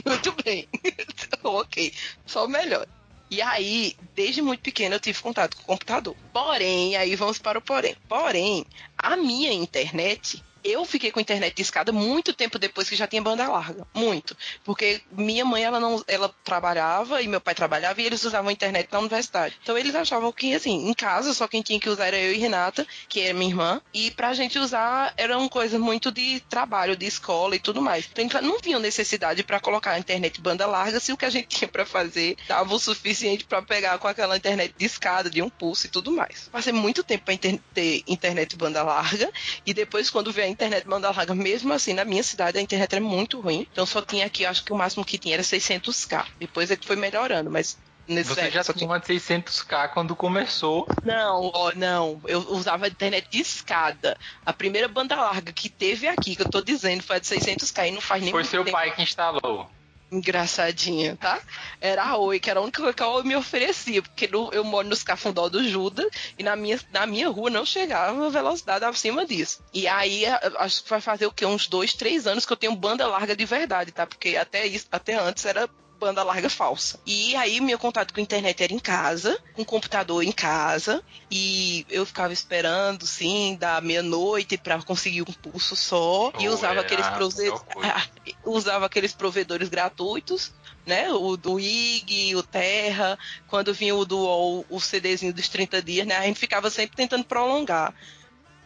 Muito 0.05 0.31
bem. 0.43 0.69
ok. 1.43 1.93
Só 2.25 2.45
o 2.45 2.47
melhor. 2.47 2.87
E 3.29 3.41
aí, 3.41 3.97
desde 4.15 4.41
muito 4.41 4.61
pequeno, 4.61 4.95
eu 4.95 4.99
tive 4.99 5.21
contato 5.21 5.57
com 5.57 5.63
o 5.63 5.65
computador. 5.65 6.15
Porém, 6.31 6.95
aí 6.95 7.15
vamos 7.17 7.37
para 7.37 7.59
o 7.59 7.61
porém. 7.61 7.95
Porém, 8.07 8.65
a 8.97 9.17
minha 9.17 9.51
internet. 9.51 10.41
Eu 10.63 10.85
fiquei 10.85 11.11
com 11.11 11.19
internet 11.19 11.55
de 11.55 11.61
escada 11.61 11.91
muito 11.91 12.33
tempo 12.33 12.57
depois 12.59 12.89
que 12.89 12.95
já 12.95 13.07
tinha 13.07 13.21
banda 13.21 13.47
larga. 13.47 13.87
Muito. 13.93 14.35
Porque 14.63 15.01
minha 15.11 15.45
mãe, 15.45 15.63
ela 15.63 15.79
não, 15.79 16.03
ela 16.07 16.33
trabalhava 16.43 17.21
e 17.21 17.27
meu 17.27 17.39
pai 17.41 17.55
trabalhava 17.55 18.01
e 18.01 18.05
eles 18.05 18.23
usavam 18.23 18.49
a 18.49 18.53
internet 18.53 18.89
na 18.91 18.99
universidade. 18.99 19.57
Então 19.63 19.77
eles 19.77 19.95
achavam 19.95 20.31
que, 20.31 20.53
assim, 20.53 20.89
em 20.89 20.93
casa 20.93 21.33
só 21.33 21.47
quem 21.47 21.61
tinha 21.61 21.79
que 21.79 21.89
usar 21.89 22.07
era 22.07 22.17
eu 22.17 22.33
e 22.33 22.37
Renata, 22.37 22.85
que 23.07 23.21
é 23.21 23.33
minha 23.33 23.49
irmã. 23.51 23.81
E 23.93 24.11
pra 24.11 24.33
gente 24.33 24.59
usar 24.59 25.13
era 25.17 25.37
uma 25.37 25.49
coisa 25.49 25.79
muito 25.79 26.11
de 26.11 26.39
trabalho, 26.49 26.95
de 26.95 27.05
escola 27.05 27.55
e 27.55 27.59
tudo 27.59 27.81
mais. 27.81 28.09
Então 28.15 28.41
não 28.41 28.59
viam 28.59 28.79
necessidade 28.79 29.43
pra 29.43 29.59
colocar 29.59 29.91
a 29.91 29.99
internet 29.99 30.41
banda 30.41 30.65
larga 30.65 30.99
se 30.99 31.11
o 31.13 31.17
que 31.17 31.25
a 31.25 31.29
gente 31.29 31.47
tinha 31.59 31.67
pra 31.67 31.85
fazer 31.85 32.35
dava 32.47 32.73
o 32.73 32.79
suficiente 32.79 33.45
pra 33.45 33.61
pegar 33.61 33.97
com 33.99 34.07
aquela 34.07 34.35
internet 34.37 34.73
de 34.77 34.85
escada, 34.85 35.29
de 35.29 35.41
um 35.41 35.49
pulso 35.49 35.87
e 35.87 35.89
tudo 35.89 36.11
mais. 36.11 36.49
Passei 36.51 36.73
muito 36.73 37.03
tempo 37.03 37.25
pra 37.25 37.33
inter- 37.33 37.59
ter 37.73 38.03
internet 38.07 38.55
banda 38.55 38.83
larga 38.83 39.31
e 39.65 39.73
depois 39.73 40.09
quando 40.09 40.31
veio 40.31 40.48
internet 40.49 40.87
banda 40.87 41.09
larga, 41.11 41.33
mesmo 41.35 41.71
assim, 41.73 41.93
na 41.93 42.05
minha 42.05 42.23
cidade 42.23 42.57
a 42.57 42.61
internet 42.61 42.93
era 42.93 43.03
muito 43.03 43.39
ruim. 43.39 43.67
Então 43.71 43.85
só 43.85 44.01
tinha 44.01 44.25
aqui, 44.25 44.45
acho 44.45 44.63
que 44.63 44.73
o 44.73 44.77
máximo 44.77 45.05
que 45.05 45.17
tinha 45.17 45.35
era 45.35 45.43
600k. 45.43 46.25
Depois 46.39 46.71
ele 46.71 46.81
foi 46.83 46.95
melhorando, 46.95 47.49
mas 47.49 47.77
nesse 48.07 48.29
Você 48.29 48.49
já 48.49 48.63
tinha 48.63 48.99
de 48.99 49.05
600k 49.05 49.89
quando 49.93 50.15
começou. 50.15 50.87
não, 51.05 51.51
ó, 51.53 51.71
não. 51.75 52.21
Eu 52.25 52.39
usava 52.51 52.85
a 52.85 52.89
internet 52.89 53.29
de 53.29 53.39
escada. 53.39 54.17
A 54.45 54.51
primeira 54.51 54.87
banda 54.87 55.15
larga 55.15 55.53
que 55.53 55.69
teve 55.69 56.07
aqui, 56.07 56.35
que 56.35 56.41
eu 56.41 56.49
tô 56.49 56.61
dizendo, 56.61 57.03
foi 57.03 57.17
a 57.17 57.19
de 57.19 57.27
600k 57.27 57.87
e 57.87 57.91
não 57.91 58.01
faz 58.01 58.21
nem 58.23 58.31
Foi 58.31 58.43
seu 58.43 58.63
tempo. 58.63 58.75
pai 58.75 58.91
que 58.95 59.01
instalou. 59.03 59.69
Engraçadinha, 60.11 61.15
tá? 61.15 61.39
Era 61.79 62.03
a 62.03 62.17
Oi, 62.17 62.39
que 62.39 62.49
era 62.49 62.59
a 62.59 62.63
única 62.63 62.93
que 62.93 63.03
Oi 63.03 63.23
me 63.23 63.35
oferecia, 63.35 64.01
porque 64.01 64.29
eu 64.31 64.63
moro 64.63 64.87
nos 64.87 65.03
Cafundó 65.03 65.47
do 65.49 65.63
Juda 65.67 66.07
e 66.37 66.43
na 66.43 66.55
minha, 66.55 66.79
na 66.91 67.05
minha 67.05 67.29
rua 67.29 67.49
não 67.49 67.65
chegava 67.65 68.29
velocidade 68.29 68.83
acima 68.85 69.25
disso. 69.25 69.63
E 69.71 69.87
aí, 69.87 70.25
acho 70.57 70.83
que 70.83 70.89
vai 70.89 71.01
fazer 71.01 71.27
o 71.27 71.31
quê? 71.31 71.45
Uns 71.45 71.67
dois, 71.67 71.93
três 71.93 72.25
anos 72.25 72.45
que 72.45 72.51
eu 72.53 72.57
tenho 72.57 72.75
banda 72.75 73.05
larga 73.07 73.35
de 73.35 73.45
verdade, 73.45 73.91
tá? 73.91 74.07
Porque 74.07 74.35
até, 74.35 74.65
isso, 74.65 74.87
até 74.91 75.13
antes 75.13 75.45
era 75.45 75.69
banda 75.99 76.23
larga 76.23 76.49
falsa. 76.49 76.99
E 77.05 77.35
aí, 77.35 77.59
meu 77.61 77.77
contato 77.77 78.13
com 78.13 78.19
a 78.19 78.23
internet 78.23 78.63
era 78.63 78.73
em 78.73 78.79
casa, 78.79 79.37
com 79.53 79.61
o 79.61 79.65
computador 79.65 80.23
em 80.23 80.31
casa, 80.31 81.03
e 81.29 81.85
eu 81.89 82.05
ficava 82.05 82.33
esperando, 82.33 83.05
sim, 83.05 83.57
da 83.59 83.81
meia-noite 83.81 84.57
pra 84.57 84.81
conseguir 84.81 85.21
um 85.21 85.33
pulso 85.41 85.75
só, 85.75 86.31
e 86.39 86.47
Oh, 86.47 86.53
usava 86.53 86.79
é, 86.79 86.81
aqueles 86.81 87.05
ah, 87.05 87.11
prove- 87.11 87.51
usava 88.45 88.85
aqueles 88.85 89.13
provedores 89.13 89.69
gratuitos, 89.69 90.51
né? 90.85 91.11
O 91.11 91.35
do 91.37 91.59
IG, 91.59 92.35
o 92.35 92.43
Terra, 92.43 93.17
quando 93.45 93.73
vinha 93.73 93.95
o 93.95 94.05
do 94.05 94.65
o 94.69 94.79
CDzinho 94.79 95.33
dos 95.33 95.49
30 95.49 95.81
dias, 95.81 96.07
né? 96.07 96.15
A 96.17 96.23
gente 96.25 96.39
ficava 96.39 96.69
sempre 96.69 96.95
tentando 96.95 97.25
prolongar. 97.25 97.93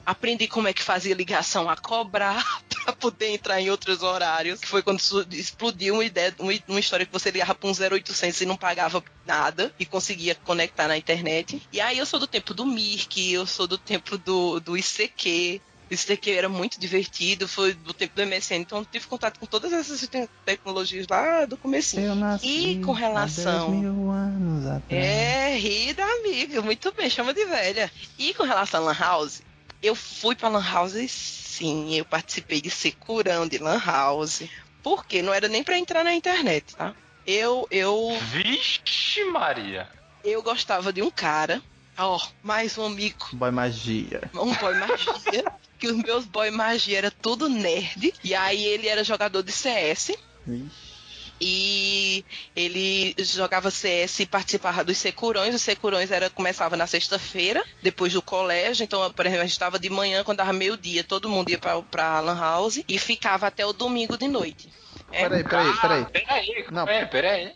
Aprendi 0.05 0.47
como 0.47 0.67
é 0.67 0.73
que 0.73 0.83
fazia 0.83 1.15
ligação 1.15 1.69
a 1.69 1.77
cobrar 1.77 2.61
para 2.83 2.93
poder 2.93 3.29
entrar 3.29 3.61
em 3.61 3.69
outros 3.69 4.03
horários. 4.03 4.59
Que 4.59 4.67
foi 4.67 4.81
quando 4.81 4.99
explodiu 5.31 5.95
uma 5.95 6.05
ideia, 6.05 6.33
uma 6.67 6.79
história 6.79 7.05
que 7.05 7.11
você 7.11 7.31
ligava 7.31 7.55
para 7.55 7.69
um 7.69 7.73
0800 7.73 8.41
e 8.41 8.45
não 8.45 8.57
pagava 8.57 9.03
nada 9.25 9.73
e 9.79 9.85
conseguia 9.85 10.35
conectar 10.35 10.87
na 10.87 10.97
internet. 10.97 11.61
E 11.71 11.79
aí 11.79 11.97
eu 11.97 12.05
sou 12.05 12.19
do 12.19 12.27
tempo 12.27 12.53
do 12.53 12.65
Mirk, 12.65 13.31
eu 13.31 13.45
sou 13.45 13.67
do 13.67 13.77
tempo 13.77 14.17
do, 14.17 14.59
do 14.59 14.77
ICQ. 14.77 15.61
Isso 15.89 16.07
daqui 16.07 16.31
era 16.31 16.49
muito 16.49 16.79
divertido, 16.79 17.47
foi 17.47 17.73
do 17.73 17.93
tempo 17.93 18.15
do 18.15 18.25
MSN, 18.25 18.55
então 18.55 18.83
tive 18.83 19.05
contato 19.05 19.39
com 19.39 19.45
todas 19.45 19.71
essas 19.71 20.01
te 20.01 20.29
tecnologias 20.43 21.05
lá 21.07 21.45
do 21.45 21.55
começo. 21.55 21.99
E 22.43 22.81
com 22.83 22.93
relação. 22.93 23.67
Há 23.67 23.71
10 23.71 23.81
mil 23.81 24.09
anos 24.09 24.65
atrás. 24.65 24.83
É, 24.89 25.55
ri 25.55 25.93
da 25.93 26.05
amiga, 26.05 26.61
muito 26.61 26.91
bem, 26.93 27.09
chama 27.09 27.33
de 27.33 27.45
velha. 27.45 27.91
E 28.17 28.33
com 28.33 28.43
relação 28.43 28.81
a 28.81 28.85
Lan 28.85 28.97
House, 28.97 29.43
eu 29.83 29.93
fui 29.93 30.35
pra 30.35 30.47
Lan 30.47 30.63
House 30.63 31.11
sim, 31.11 31.93
eu 31.95 32.05
participei 32.05 32.61
de 32.61 32.71
Securão 32.71 33.47
de 33.47 33.57
Lan 33.59 33.79
House. 33.79 34.43
Porque 34.81 35.21
não 35.21 35.33
era 35.33 35.47
nem 35.47 35.63
para 35.63 35.77
entrar 35.77 36.03
na 36.03 36.13
internet, 36.13 36.75
tá? 36.75 36.95
Eu, 37.25 37.67
eu. 37.69 38.17
Vixe, 38.31 39.23
Maria! 39.25 39.87
Eu 40.23 40.41
gostava 40.41 40.91
de 40.91 41.01
um 41.01 41.11
cara. 41.11 41.61
Ó, 41.97 42.17
oh, 42.17 42.27
mais 42.41 42.77
um 42.77 42.85
amigo. 42.85 43.27
Boy 43.33 43.51
magia. 43.51 44.29
Um 44.33 44.53
boy 44.55 44.73
magia. 44.75 45.45
que 45.77 45.87
os 45.87 45.97
meus 45.97 46.25
boy 46.25 46.49
magia 46.49 46.97
era 46.97 47.11
tudo 47.11 47.47
nerd. 47.47 48.13
E 48.23 48.33
aí 48.33 48.63
ele 48.63 48.87
era 48.87 49.03
jogador 49.03 49.43
de 49.43 49.51
CS. 49.51 50.13
Vixe. 50.45 50.92
E 51.39 52.23
ele 52.55 53.15
jogava 53.19 53.69
CS 53.69 54.21
e 54.21 54.25
participava 54.25 54.83
dos 54.83 54.97
securões. 54.97 55.53
Os 55.53 55.61
securões 55.61 56.11
era, 56.11 56.29
começava 56.29 56.77
na 56.77 56.87
sexta-feira, 56.87 57.63
depois 57.81 58.13
do 58.13 58.21
colégio. 58.21 58.83
Então, 58.83 59.11
por 59.11 59.25
exemplo, 59.25 59.41
a 59.41 59.45
gente 59.45 59.53
estava 59.53 59.79
de 59.79 59.89
manhã, 59.89 60.23
quando 60.23 60.37
dava 60.37 60.53
meio-dia, 60.53 61.03
todo 61.03 61.29
mundo 61.29 61.49
ia 61.49 61.57
pra, 61.57 61.81
pra 61.81 62.19
Lan 62.19 62.39
House 62.39 62.83
e 62.87 62.97
ficava 62.97 63.47
até 63.47 63.65
o 63.65 63.73
domingo 63.73 64.17
de 64.17 64.27
noite. 64.27 64.69
É, 65.11 65.29
peraí, 65.29 65.43
peraí, 65.43 65.73
peraí. 65.79 66.05
Peraí, 66.05 66.65
não. 66.71 66.87
É, 66.87 67.05
peraí. 67.05 67.53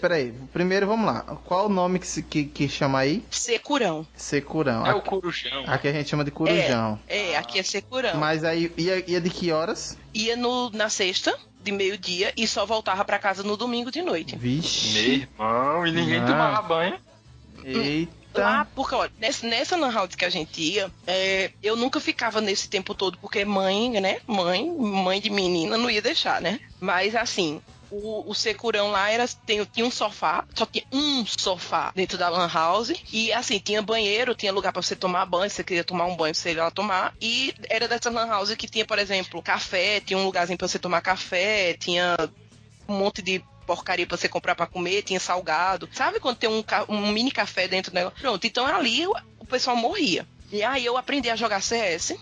Peraí, 0.00 0.32
primeiro 0.52 0.86
vamos 0.86 1.06
lá. 1.06 1.20
Qual 1.44 1.66
o 1.66 1.68
nome 1.68 1.98
que, 1.98 2.06
se, 2.06 2.22
que, 2.22 2.44
que 2.44 2.68
chama 2.68 2.98
aí? 2.98 3.24
Securão. 3.30 4.06
Securão. 4.14 4.84
É 4.84 4.90
aqui, 4.90 4.98
o 4.98 5.02
Corujão. 5.02 5.64
Aqui 5.66 5.88
a 5.88 5.92
gente 5.92 6.08
chama 6.08 6.24
de 6.24 6.30
Corujão. 6.30 6.98
É, 7.06 7.32
é 7.32 7.36
aqui 7.36 7.58
é 7.58 7.62
Securão. 7.62 8.16
Mas 8.16 8.42
aí 8.44 8.72
ia, 8.76 9.08
ia 9.08 9.20
de 9.20 9.30
que 9.30 9.52
horas? 9.52 9.96
Ia 10.12 10.36
no, 10.36 10.70
na 10.70 10.88
sexta, 10.88 11.38
de 11.62 11.72
meio-dia, 11.72 12.32
e 12.36 12.46
só 12.46 12.64
voltava 12.64 13.04
para 13.04 13.18
casa 13.18 13.42
no 13.42 13.56
domingo 13.56 13.90
de 13.90 14.02
noite. 14.02 14.36
Vixe. 14.36 14.92
Meu 14.92 15.12
irmão, 15.12 15.86
e 15.86 15.92
ninguém 15.92 16.20
ah. 16.20 16.26
tomava 16.26 16.62
banho. 16.62 16.98
Eita. 17.64 18.18
Lá, 18.34 18.66
porque, 18.74 18.94
olha, 18.94 19.10
nessa, 19.18 19.46
nessa 19.46 19.76
lan 19.76 19.90
house 19.90 20.14
que 20.14 20.24
a 20.24 20.30
gente 20.30 20.60
ia, 20.60 20.90
é, 21.06 21.50
eu 21.62 21.74
nunca 21.76 21.98
ficava 21.98 22.40
nesse 22.40 22.68
tempo 22.68 22.94
todo, 22.94 23.18
porque 23.18 23.44
mãe, 23.44 24.00
né? 24.00 24.20
Mãe, 24.26 24.70
mãe 24.70 25.20
de 25.20 25.30
menina 25.30 25.76
não 25.76 25.90
ia 25.90 26.02
deixar, 26.02 26.40
né? 26.40 26.60
Mas 26.78 27.16
assim, 27.16 27.60
o, 27.90 28.30
o 28.30 28.34
securão 28.34 28.90
lá 28.90 29.10
era 29.10 29.26
tem, 29.46 29.64
tinha 29.64 29.86
um 29.86 29.90
sofá, 29.90 30.44
só 30.54 30.66
tinha 30.66 30.84
um 30.92 31.24
sofá 31.26 31.92
dentro 31.94 32.18
da 32.18 32.28
lan 32.28 32.48
house 32.52 32.92
e 33.12 33.32
assim 33.32 33.58
tinha 33.58 33.82
banheiro, 33.82 34.34
tinha 34.34 34.52
lugar 34.52 34.72
para 34.72 34.82
você 34.82 34.96
tomar 34.96 35.26
banho, 35.26 35.50
se 35.50 35.56
você 35.56 35.64
queria 35.64 35.84
tomar 35.84 36.06
um 36.06 36.16
banho, 36.16 36.34
você 36.34 36.52
ia 36.52 36.64
lá 36.64 36.70
tomar 36.70 37.14
e 37.20 37.54
era 37.68 37.88
dessa 37.88 38.10
lan 38.10 38.26
house 38.26 38.54
que 38.54 38.68
tinha, 38.68 38.84
por 38.84 38.98
exemplo, 38.98 39.42
café, 39.42 40.00
tinha 40.00 40.18
um 40.18 40.24
lugarzinho 40.24 40.58
para 40.58 40.68
você 40.68 40.78
tomar 40.78 41.00
café, 41.00 41.74
tinha 41.74 42.16
um 42.88 42.94
monte 42.94 43.22
de 43.22 43.42
porcaria 43.66 44.06
pra 44.06 44.16
você 44.16 44.28
comprar 44.28 44.54
para 44.54 44.66
comer, 44.66 45.02
tinha 45.02 45.20
salgado. 45.20 45.88
Sabe 45.92 46.18
quando 46.18 46.38
tem 46.38 46.48
um, 46.48 46.64
um 46.88 47.12
mini 47.12 47.30
café 47.30 47.68
dentro 47.68 47.92
do 47.92 47.94
negócio? 47.94 48.18
Pronto, 48.18 48.46
então 48.46 48.66
ali 48.66 49.06
o, 49.06 49.12
o 49.38 49.44
pessoal 49.46 49.76
morria. 49.76 50.26
E 50.50 50.62
aí 50.62 50.84
eu 50.84 50.96
aprendi 50.96 51.30
a 51.30 51.36
jogar 51.36 51.62
CS. 51.62 52.14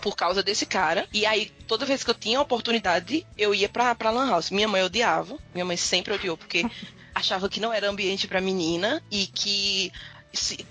Por 0.00 0.16
causa 0.16 0.42
desse 0.42 0.64
cara. 0.64 1.06
E 1.12 1.26
aí, 1.26 1.50
toda 1.66 1.84
vez 1.84 2.02
que 2.02 2.10
eu 2.10 2.14
tinha 2.14 2.40
oportunidade, 2.40 3.26
eu 3.36 3.54
ia 3.54 3.68
pra, 3.68 3.94
pra 3.94 4.10
Lan 4.10 4.30
House. 4.30 4.50
Minha 4.50 4.68
mãe 4.68 4.82
odiava. 4.82 5.38
Minha 5.52 5.64
mãe 5.64 5.76
sempre 5.76 6.14
odiou, 6.14 6.36
porque 6.36 6.64
achava 7.14 7.48
que 7.48 7.60
não 7.60 7.72
era 7.72 7.90
ambiente 7.90 8.26
para 8.26 8.40
menina 8.40 9.02
e 9.10 9.26
que 9.26 9.92
se, 10.32 10.64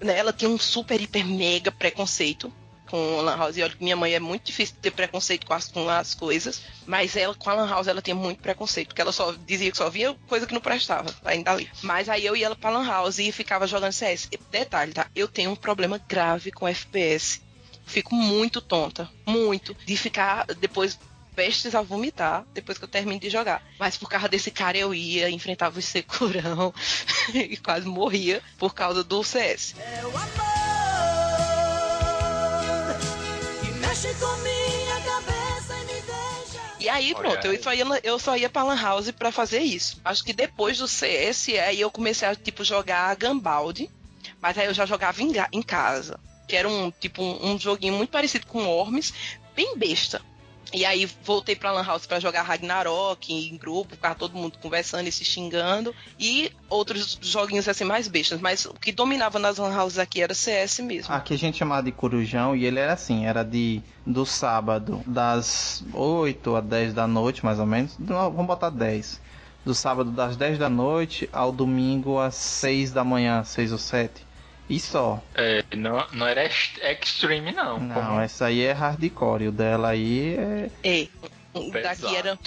né, 0.00 0.16
ela 0.16 0.32
tinha 0.32 0.48
um 0.48 0.58
super, 0.58 1.00
hiper, 1.00 1.26
mega 1.26 1.70
preconceito 1.70 2.52
com 2.88 3.20
Lan 3.20 3.36
House. 3.36 3.56
E 3.56 3.62
olha 3.62 3.74
que 3.74 3.82
minha 3.82 3.96
mãe 3.96 4.14
é 4.14 4.20
muito 4.20 4.44
difícil 4.44 4.76
ter 4.80 4.90
preconceito 4.90 5.46
com 5.46 5.54
as, 5.54 5.68
com 5.68 5.88
as 5.88 6.14
coisas. 6.14 6.62
Mas 6.86 7.16
ela, 7.16 7.34
com 7.34 7.50
a 7.50 7.54
Lan 7.54 7.68
House, 7.68 7.86
ela 7.86 8.02
tinha 8.02 8.14
muito 8.14 8.40
preconceito. 8.40 8.88
Porque 8.88 9.00
ela 9.00 9.12
só 9.12 9.34
dizia 9.46 9.70
que 9.70 9.76
só 9.76 9.88
via 9.90 10.14
coisa 10.28 10.46
que 10.46 10.54
não 10.54 10.60
prestava, 10.60 11.14
ainda 11.24 11.52
ali. 11.52 11.70
Mas 11.82 12.08
aí 12.08 12.24
eu 12.24 12.36
ia 12.36 12.54
pra 12.54 12.70
Lan 12.70 12.86
House 12.86 13.18
e 13.18 13.32
ficava 13.32 13.66
jogando 13.66 13.92
CS. 13.92 14.28
E, 14.32 14.38
detalhe, 14.50 14.92
tá? 14.92 15.06
Eu 15.14 15.28
tenho 15.28 15.50
um 15.50 15.56
problema 15.56 16.00
grave 16.08 16.50
com 16.50 16.68
FPS. 16.68 17.42
Fico 17.86 18.14
muito 18.14 18.60
tonta. 18.60 19.08
Muito. 19.26 19.74
De 19.84 19.96
ficar 19.96 20.46
depois 20.46 20.98
prestes 21.34 21.74
a 21.74 21.82
vomitar 21.82 22.44
depois 22.54 22.78
que 22.78 22.84
eu 22.84 22.88
termino 22.88 23.20
de 23.20 23.28
jogar. 23.28 23.62
Mas 23.78 23.96
por 23.96 24.08
causa 24.08 24.28
desse 24.28 24.50
cara 24.50 24.78
eu 24.78 24.94
ia, 24.94 25.28
enfrentava 25.28 25.78
o 25.78 25.82
securão 25.82 26.72
e 27.34 27.56
quase 27.56 27.86
morria 27.86 28.40
por 28.58 28.74
causa 28.74 29.02
do 29.02 29.22
CS. 29.22 29.74
É 29.78 30.04
o 30.04 30.16
amor. 30.16 30.63
E 36.84 36.88
aí, 36.88 37.14
pronto, 37.14 37.46
eu 37.46 37.62
só, 37.62 37.72
ia, 37.72 37.84
eu 38.02 38.18
só 38.18 38.36
ia 38.36 38.50
pra 38.50 38.62
Lan 38.62 38.78
House 38.78 39.10
pra 39.10 39.32
fazer 39.32 39.60
isso. 39.60 39.98
Acho 40.04 40.22
que 40.22 40.34
depois 40.34 40.76
do 40.76 40.86
CS, 40.86 41.48
aí 41.66 41.80
eu 41.80 41.90
comecei 41.90 42.28
a, 42.28 42.34
tipo, 42.34 42.62
jogar 42.62 43.10
a 43.10 43.14
Gambaldi. 43.14 43.90
Mas 44.38 44.58
aí 44.58 44.66
eu 44.66 44.74
já 44.74 44.84
jogava 44.84 45.22
em, 45.22 45.32
em 45.52 45.62
casa. 45.62 46.20
Que 46.46 46.56
era 46.56 46.68
um, 46.68 46.90
tipo, 46.90 47.22
um, 47.22 47.52
um 47.52 47.58
joguinho 47.58 47.94
muito 47.94 48.10
parecido 48.10 48.46
com 48.46 48.66
Ormes, 48.66 49.14
bem 49.56 49.78
besta. 49.78 50.20
E 50.74 50.84
aí 50.84 51.08
voltei 51.22 51.54
pra 51.54 51.70
Lan 51.70 51.84
House 51.84 52.04
pra 52.04 52.18
jogar 52.18 52.42
Ragnarok 52.42 53.32
em 53.32 53.56
grupo, 53.56 53.94
ficar 53.94 54.16
todo 54.16 54.36
mundo 54.36 54.58
conversando 54.60 55.06
e 55.06 55.12
se 55.12 55.24
xingando. 55.24 55.94
E 56.18 56.50
outros 56.68 57.16
joguinhos 57.22 57.68
assim 57.68 57.84
mais 57.84 58.08
bestas. 58.08 58.40
Mas 58.40 58.66
o 58.66 58.74
que 58.74 58.90
dominava 58.90 59.38
nas 59.38 59.58
Lan 59.58 59.72
Houses 59.72 60.00
aqui 60.00 60.20
era 60.20 60.34
CS 60.34 60.80
mesmo. 60.80 61.14
Aqui 61.14 61.34
a 61.34 61.38
gente 61.38 61.58
chamava 61.58 61.84
de 61.84 61.92
Corujão 61.92 62.56
e 62.56 62.64
ele 62.64 62.80
era 62.80 62.94
assim, 62.94 63.24
era 63.24 63.44
de 63.44 63.80
do 64.04 64.26
sábado, 64.26 65.00
das 65.06 65.84
8 65.92 66.56
a 66.56 66.60
10 66.60 66.92
da 66.92 67.06
noite, 67.06 67.44
mais 67.44 67.60
ou 67.60 67.66
menos. 67.66 67.94
Vamos 67.96 68.46
botar 68.46 68.70
10. 68.70 69.20
Do 69.64 69.74
sábado 69.74 70.10
das 70.10 70.36
10 70.36 70.58
da 70.58 70.68
noite 70.68 71.28
ao 71.32 71.52
domingo 71.52 72.18
às 72.18 72.34
6 72.34 72.90
da 72.90 73.04
manhã, 73.04 73.44
6 73.44 73.70
ou 73.70 73.78
7. 73.78 74.23
E 74.68 74.80
só. 74.80 75.22
É, 75.34 75.62
não, 75.76 76.06
não 76.12 76.26
era 76.26 76.44
extreme, 76.46 77.52
não. 77.52 77.78
Não, 77.78 77.94
como... 77.94 78.20
essa 78.20 78.46
aí 78.46 78.62
é 78.62 78.72
hardcore. 78.72 79.48
O 79.48 79.52
dela 79.52 79.88
aí 79.88 80.36
é. 80.36 80.70
É. 80.82 81.08
Daqui 81.82 82.16
era. 82.16 82.38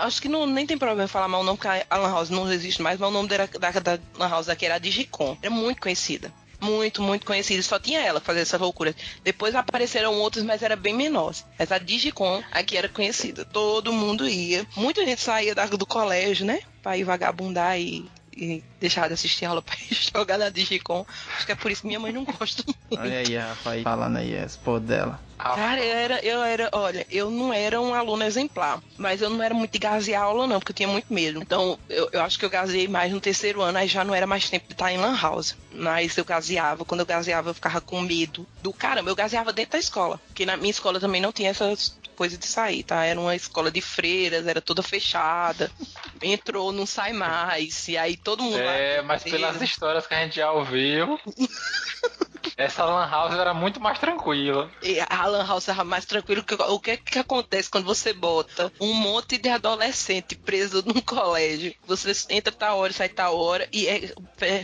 Acho 0.00 0.20
que 0.20 0.28
não, 0.28 0.46
nem 0.46 0.66
tem 0.66 0.76
problema 0.76 1.06
falar 1.06 1.28
mal 1.28 1.42
o 1.42 1.44
nome, 1.44 1.58
porque 1.58 1.84
a 1.88 1.96
Lan 1.96 2.10
House 2.10 2.30
não 2.30 2.50
existe 2.50 2.82
mais, 2.82 2.98
mas 2.98 3.08
o 3.08 3.12
nome 3.12 3.28
da, 3.28 3.46
da, 3.46 3.70
da 3.70 3.98
Lan 4.18 4.28
House 4.28 4.46
daqui 4.46 4.66
era 4.66 4.74
a 4.74 4.78
Digicom. 4.78 5.36
Era 5.40 5.50
muito 5.50 5.80
conhecida. 5.80 6.32
Muito, 6.60 7.00
muito 7.00 7.24
conhecida. 7.24 7.62
Só 7.62 7.78
tinha 7.78 8.00
ela 8.00 8.20
fazer 8.20 8.40
essa 8.40 8.58
loucura. 8.58 8.92
Depois 9.22 9.54
apareceram 9.54 10.14
outros, 10.14 10.42
mas 10.42 10.60
era 10.60 10.74
bem 10.74 10.92
menor. 10.92 11.32
Mas 11.56 11.70
a 11.70 11.78
Digicom 11.78 12.42
aqui 12.50 12.76
era 12.76 12.88
conhecida. 12.88 13.44
Todo 13.44 13.92
mundo 13.92 14.28
ia. 14.28 14.66
Muita 14.74 15.04
gente 15.04 15.20
saía 15.20 15.54
da, 15.54 15.66
do 15.66 15.86
colégio, 15.86 16.44
né? 16.44 16.60
Pra 16.82 16.96
ir 16.96 17.04
vagabundar 17.04 17.78
e 17.78 18.10
e 18.38 18.62
deixar 18.80 19.08
de 19.08 19.14
assistir 19.14 19.44
aula 19.44 19.60
pra 19.62 19.76
jogar 19.90 20.38
na 20.38 20.48
Digicom. 20.48 21.04
Acho 21.36 21.46
que 21.46 21.52
é 21.52 21.54
por 21.54 21.70
isso 21.70 21.82
que 21.82 21.88
minha 21.88 22.00
mãe 22.00 22.12
não 22.12 22.24
gosta 22.24 22.62
muito. 22.66 23.02
Olha 23.02 23.18
aí, 23.18 23.36
Rafa, 23.36 23.82
falando 23.82 24.16
aí 24.16 24.46
pô 24.64 24.78
dela. 24.78 25.20
Cara, 25.38 25.80
eu 25.80 25.96
era, 25.96 26.24
eu 26.24 26.42
era, 26.42 26.68
olha, 26.72 27.06
eu 27.10 27.30
não 27.30 27.52
era 27.52 27.80
um 27.80 27.94
aluno 27.94 28.24
exemplar, 28.24 28.82
mas 28.96 29.22
eu 29.22 29.30
não 29.30 29.40
era 29.40 29.54
muito 29.54 29.70
de 29.70 29.78
gazear 29.78 30.24
aula, 30.24 30.48
não, 30.48 30.58
porque 30.58 30.72
eu 30.72 30.76
tinha 30.76 30.88
muito 30.88 31.12
medo. 31.12 31.40
Então, 31.40 31.78
eu, 31.88 32.08
eu 32.12 32.22
acho 32.22 32.36
que 32.38 32.44
eu 32.44 32.50
gazeei 32.50 32.88
mais 32.88 33.12
no 33.12 33.20
terceiro 33.20 33.62
ano, 33.62 33.78
aí 33.78 33.86
já 33.86 34.04
não 34.04 34.14
era 34.14 34.26
mais 34.26 34.50
tempo 34.50 34.66
de 34.66 34.74
estar 34.74 34.92
em 34.92 34.98
Lan 34.98 35.16
House. 35.16 35.56
Mas 35.72 36.16
eu 36.16 36.24
gazeava, 36.24 36.84
quando 36.84 37.00
eu 37.00 37.06
gazeava, 37.06 37.50
eu 37.50 37.54
ficava 37.54 37.80
com 37.80 38.00
medo 38.00 38.44
do 38.62 38.72
caramba. 38.72 39.10
Eu 39.10 39.16
gazeava 39.16 39.52
dentro 39.52 39.72
da 39.72 39.78
escola, 39.78 40.20
porque 40.26 40.44
na 40.44 40.56
minha 40.56 40.70
escola 40.70 40.98
também 40.98 41.20
não 41.20 41.32
tinha 41.32 41.50
essas 41.50 41.96
coisa 42.18 42.36
de 42.36 42.46
sair, 42.46 42.82
tá? 42.82 43.04
Era 43.04 43.20
uma 43.20 43.36
escola 43.36 43.70
de 43.70 43.80
freiras, 43.80 44.48
era 44.48 44.60
toda 44.60 44.82
fechada. 44.82 45.70
Entrou, 46.20 46.72
não 46.72 46.84
sai 46.84 47.12
mais. 47.12 47.86
E 47.86 47.96
aí 47.96 48.16
todo 48.16 48.42
mundo. 48.42 48.58
É, 48.58 49.00
mas 49.02 49.22
pelas 49.22 49.62
histórias 49.62 50.04
que 50.04 50.14
a 50.14 50.24
gente 50.24 50.34
já 50.34 50.50
ouviu. 50.50 51.16
Essa 52.58 52.84
Lan 52.84 53.08
House 53.08 53.34
era 53.34 53.54
muito 53.54 53.80
mais 53.80 54.00
tranquila. 54.00 54.68
E 54.82 54.98
a 54.98 55.26
Lan 55.26 55.46
House 55.46 55.68
era 55.68 55.84
mais 55.84 56.04
tranquila. 56.04 56.44
O 56.70 56.80
que, 56.80 56.96
que 56.96 57.18
acontece 57.20 57.70
quando 57.70 57.84
você 57.84 58.12
bota 58.12 58.72
um 58.80 58.92
monte 58.94 59.38
de 59.38 59.48
adolescente 59.48 60.34
preso 60.34 60.82
num 60.84 61.00
colégio? 61.00 61.72
Você 61.86 62.12
entra 62.30 62.52
tal 62.52 62.78
hora, 62.78 62.92
sai 62.92 63.08
tal 63.08 63.38
hora 63.38 63.68
e 63.72 63.86
é 63.86 64.12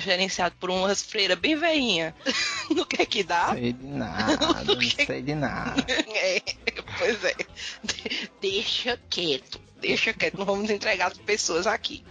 gerenciado 0.01 0.57
por 0.59 0.71
umas 0.71 1.03
freiras 1.03 1.39
bem 1.39 1.55
veinhas. 1.55 2.13
no 2.69 2.85
que 2.85 3.01
é 3.01 3.07
que 3.07 3.23
dá? 3.23 3.53
Sei 3.53 3.73
de 3.73 3.87
nada, 3.87 4.37
não 4.65 4.81
sei 4.91 5.23
de 5.23 5.35
nada. 5.37 5.85
É, 6.25 6.41
pois 6.99 7.25
é. 7.25 7.35
Deixa 8.41 8.99
quieto 9.09 9.61
Deixa 9.85 10.15
quieto, 10.15 10.39
não 10.39 10.47
vamos 10.47 10.71
entregar 10.71 11.09
as 11.09 11.19
pessoas 11.19 11.67
aqui. 11.67 12.03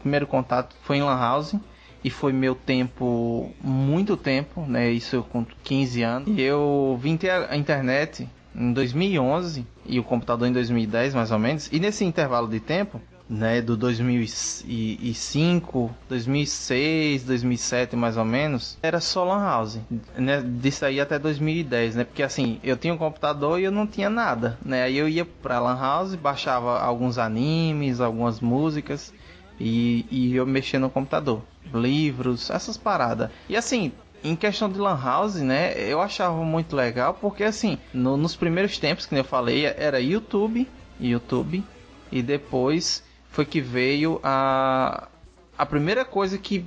Primeiro 0.00 0.26
contato 0.26 0.74
foi 0.82 0.98
em 0.98 1.02
Lan 1.02 1.18
House 1.18 1.54
e 2.02 2.10
foi 2.10 2.32
meu 2.32 2.54
tempo, 2.54 3.52
muito 3.62 4.16
tempo, 4.16 4.62
né? 4.62 4.90
Isso 4.90 5.16
eu 5.16 5.22
com 5.22 5.44
15 5.62 6.02
anos. 6.02 6.28
E 6.28 6.40
eu 6.40 6.98
vim 7.00 7.16
ter 7.16 7.30
a 7.30 7.56
internet 7.56 8.28
em 8.54 8.72
2011 8.72 9.66
e 9.86 10.00
o 10.00 10.04
computador 10.04 10.48
em 10.48 10.52
2010 10.52 11.14
mais 11.14 11.30
ou 11.30 11.38
menos. 11.38 11.68
E 11.70 11.78
nesse 11.78 12.04
intervalo 12.04 12.48
de 12.48 12.60
tempo, 12.60 13.00
né, 13.30 13.62
do 13.62 13.76
2005, 13.76 15.94
2006, 16.08 17.22
2007 17.22 17.94
mais 17.94 18.16
ou 18.16 18.24
menos, 18.24 18.76
era 18.82 19.00
só 19.00 19.22
lan 19.22 19.44
house, 19.44 19.78
né, 20.16 20.42
disso 20.42 20.84
aí 20.84 21.00
até 21.00 21.16
2010, 21.16 21.94
né, 21.94 22.02
porque 22.02 22.24
assim, 22.24 22.58
eu 22.64 22.76
tinha 22.76 22.92
um 22.92 22.98
computador 22.98 23.60
e 23.60 23.64
eu 23.64 23.70
não 23.70 23.86
tinha 23.86 24.10
nada, 24.10 24.58
né, 24.64 24.82
aí 24.82 24.98
eu 24.98 25.08
ia 25.08 25.24
pra 25.24 25.60
lan 25.60 25.78
house, 25.78 26.16
baixava 26.16 26.80
alguns 26.80 27.18
animes, 27.18 28.00
algumas 28.00 28.40
músicas 28.40 29.14
e, 29.60 30.06
e 30.10 30.34
eu 30.34 30.46
mexia 30.46 30.80
no 30.80 30.88
computador, 30.88 31.42
livros, 31.72 32.48
essas 32.48 32.78
paradas. 32.78 33.30
E 33.48 33.56
assim, 33.56 33.92
em 34.24 34.34
questão 34.34 34.70
de 34.70 34.78
lan 34.78 34.98
house, 34.98 35.36
né, 35.36 35.74
eu 35.78 36.00
achava 36.00 36.42
muito 36.42 36.74
legal 36.74 37.14
porque 37.14 37.44
assim, 37.44 37.78
no, 37.92 38.16
nos 38.16 38.34
primeiros 38.34 38.78
tempos 38.78 39.04
que 39.04 39.14
eu 39.14 39.24
falei, 39.24 39.66
era 39.66 40.00
YouTube, 40.00 40.66
YouTube 40.98 41.62
e 42.10 42.22
depois 42.22 43.04
foi 43.30 43.44
que 43.44 43.60
veio 43.60 44.18
a 44.24 45.08
a 45.56 45.66
primeira 45.66 46.06
coisa 46.06 46.38
que 46.38 46.64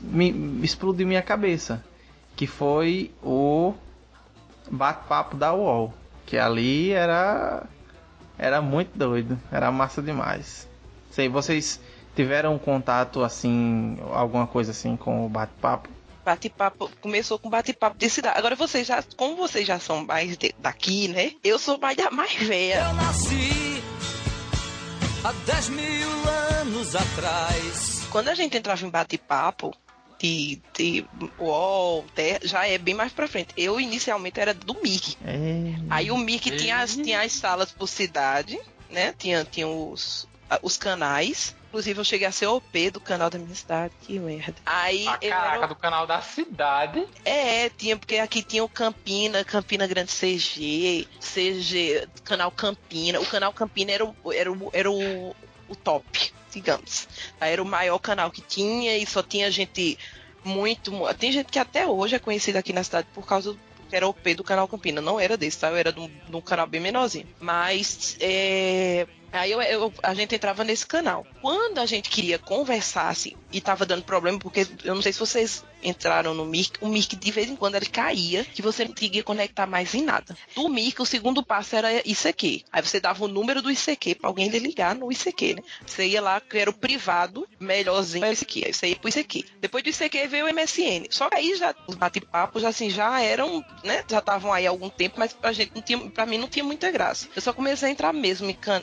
me, 0.00 0.32
me 0.32 0.64
explodiu 0.64 1.06
minha 1.06 1.20
cabeça, 1.20 1.84
que 2.34 2.46
foi 2.46 3.10
o 3.22 3.74
bate-papo 4.70 5.36
da 5.36 5.52
UOL, 5.52 5.92
que 6.24 6.38
ali 6.38 6.92
era 6.92 7.64
era 8.38 8.62
muito 8.62 8.96
doido, 8.96 9.38
era 9.52 9.70
massa 9.70 10.00
demais. 10.00 10.66
Sei, 11.10 11.28
vocês 11.28 11.78
tiveram 12.14 12.58
contato 12.58 13.22
assim, 13.22 13.98
alguma 14.12 14.46
coisa 14.46 14.70
assim 14.72 14.96
com 14.96 15.26
o 15.26 15.28
bate-papo? 15.28 15.88
Bate-papo 16.24 16.90
começou 17.00 17.38
com 17.38 17.48
bate-papo 17.48 17.96
de 17.96 18.10
cidade. 18.10 18.38
Agora 18.38 18.54
vocês 18.54 18.86
já, 18.86 19.02
como 19.16 19.36
vocês 19.36 19.66
já 19.66 19.78
são 19.78 20.04
mais 20.04 20.36
de, 20.36 20.54
daqui, 20.58 21.08
né? 21.08 21.32
Eu 21.42 21.58
sou 21.58 21.78
mais 21.78 21.96
da 21.96 22.10
mais 22.10 22.34
velha. 22.34 22.88
Eu 22.88 22.94
nasci 22.94 23.82
há 25.24 25.32
10 25.32 25.68
mil 25.70 26.08
anos 26.60 26.94
atrás. 26.94 28.06
Quando 28.10 28.28
a 28.28 28.34
gente 28.34 28.56
entrava 28.56 28.84
em 28.84 28.90
bate-papo, 28.90 29.74
de, 30.20 30.60
de 30.76 31.06
UOL, 31.38 32.04
já 32.42 32.66
é 32.66 32.76
bem 32.76 32.94
mais 32.94 33.12
pra 33.12 33.26
frente. 33.26 33.54
Eu 33.56 33.80
inicialmente 33.80 34.38
era 34.38 34.52
do 34.52 34.74
MIC. 34.74 35.16
É... 35.24 35.74
Aí 35.88 36.10
o 36.10 36.18
MIC 36.18 36.56
tinha, 36.56 36.80
as, 36.80 36.94
tinha 36.94 37.22
as 37.22 37.32
salas 37.32 37.72
por 37.72 37.88
cidade, 37.88 38.60
né? 38.90 39.14
Tinha, 39.18 39.44
tinha 39.44 39.66
os, 39.66 40.28
os 40.62 40.76
canais. 40.76 41.54
Inclusive, 41.68 42.00
eu 42.00 42.04
cheguei 42.04 42.26
a 42.26 42.32
ser 42.32 42.46
OP 42.46 42.90
do 42.90 43.00
canal 43.00 43.30
da 43.30 43.38
minha 43.38 43.54
cidade. 43.54 43.94
Que 44.02 44.18
merda. 44.18 44.56
Aí. 44.66 45.06
A 45.06 45.18
caraca 45.18 45.56
era- 45.58 45.66
do 45.68 45.76
canal 45.76 46.06
da 46.06 46.20
cidade. 46.20 47.06
É, 47.24 47.68
tinha, 47.68 47.96
porque 47.96 48.16
aqui 48.16 48.42
tinha 48.42 48.64
o 48.64 48.68
Campina, 48.68 49.44
Campina 49.44 49.86
Grande 49.86 50.10
CG, 50.12 51.06
CG, 51.20 52.08
canal 52.24 52.50
Campina. 52.50 53.20
O 53.20 53.26
canal 53.26 53.52
Campina 53.52 53.92
era 53.92 54.04
o, 54.04 54.32
era 54.32 54.50
o, 54.52 54.70
era 54.72 54.90
o, 54.90 55.30
o 55.68 55.76
top, 55.76 56.32
digamos. 56.52 57.06
Aí 57.40 57.52
Era 57.52 57.62
o 57.62 57.66
maior 57.66 57.98
canal 58.00 58.30
que 58.32 58.40
tinha 58.40 58.96
e 58.98 59.06
só 59.06 59.22
tinha 59.22 59.48
gente 59.50 59.96
muito. 60.44 60.90
mu- 60.90 61.12
Tem 61.14 61.30
gente 61.30 61.52
que 61.52 61.58
até 61.60 61.86
hoje 61.86 62.16
é 62.16 62.18
conhecida 62.18 62.58
aqui 62.58 62.72
na 62.72 62.82
cidade 62.82 63.06
por 63.14 63.24
causa 63.24 63.52
do 63.52 63.60
que 63.88 63.94
era 63.96 64.06
o 64.08 64.14
P 64.14 64.34
do 64.34 64.42
canal 64.44 64.66
Campina. 64.68 65.00
Não 65.00 65.20
era 65.20 65.36
desse, 65.36 65.58
tá? 65.58 65.68
Eu 65.68 65.76
era 65.76 65.92
de 65.92 66.00
um, 66.00 66.08
de 66.08 66.34
um 66.36 66.40
canal 66.40 66.66
bem 66.66 66.80
menorzinho. 66.80 67.28
Mas 67.40 68.16
é, 68.20 69.06
Aí 69.32 69.50
eu, 69.52 69.60
eu- 69.62 69.92
a 70.02 70.12
gente 70.14 70.34
entrava 70.34 70.64
nesse 70.64 70.86
canal. 70.86 71.26
Quando 71.40 71.78
a 71.78 71.86
gente 71.86 72.08
queria 72.10 72.38
conversar, 72.38 73.08
assim, 73.08 73.32
e 73.52 73.60
tava 73.60 73.86
dando 73.86 74.02
problema, 74.04 74.38
porque 74.38 74.66
eu 74.84 74.94
não 74.94 75.02
sei 75.02 75.12
se 75.12 75.18
vocês 75.18 75.64
entraram 75.82 76.34
no 76.34 76.44
Mirk, 76.44 76.72
o 76.80 76.88
Mirk 76.88 77.16
de 77.16 77.30
vez 77.30 77.48
em 77.48 77.56
quando 77.56 77.74
ele 77.74 77.86
caía, 77.86 78.44
que 78.44 78.60
você 78.60 78.84
não 78.84 78.92
conseguia 78.92 79.22
conectar 79.22 79.66
mais 79.66 79.94
em 79.94 80.02
nada. 80.02 80.36
Do 80.54 80.68
Mirk, 80.68 81.00
o 81.00 81.06
segundo 81.06 81.42
passo 81.42 81.74
era 81.76 82.06
ICQ. 82.06 82.62
Aí 82.70 82.82
você 82.82 83.00
dava 83.00 83.24
o 83.24 83.28
número 83.28 83.62
do 83.62 83.70
ICQ 83.70 84.16
pra 84.16 84.28
alguém 84.28 84.48
ligar 84.48 84.94
no 84.94 85.10
ICQ, 85.10 85.54
né? 85.54 85.62
Você 85.86 86.06
ia 86.06 86.20
lá, 86.20 86.40
que 86.40 86.58
era 86.58 86.68
o 86.68 86.74
privado, 86.74 87.46
melhorzinho, 87.58 88.24
era 88.24 88.34
ICQ. 88.34 88.64
Aí 88.66 88.72
você 88.74 88.88
ia 88.88 88.96
pro 88.96 89.08
ICQ. 89.08 89.44
Depois 89.60 89.82
do 89.82 89.90
ICQ 89.90 90.26
veio 90.28 90.46
o 90.46 90.48
MSN. 90.48 91.06
Só 91.10 91.28
aí 91.32 91.56
já, 91.56 91.74
os 91.86 91.94
bate-papos, 91.94 92.64
assim, 92.64 92.90
já 92.90 93.20
eram, 93.22 93.64
né? 93.84 94.04
Já 94.10 94.18
estavam 94.18 94.52
aí 94.52 94.66
há 94.66 94.70
algum 94.70 94.90
tempo, 94.90 95.14
mas 95.18 95.32
pra 95.32 95.52
gente 95.52 95.72
não 95.74 95.82
tinha, 95.82 95.98
pra 96.10 96.26
mim 96.26 96.36
não 96.38 96.48
tinha 96.48 96.64
muita 96.64 96.90
graça. 96.90 97.28
Eu 97.34 97.40
só 97.40 97.52
comecei 97.52 97.88
a 97.88 97.92
entrar 97.92 98.12
mesmo 98.12 98.50
em, 98.50 98.54
can- 98.54 98.82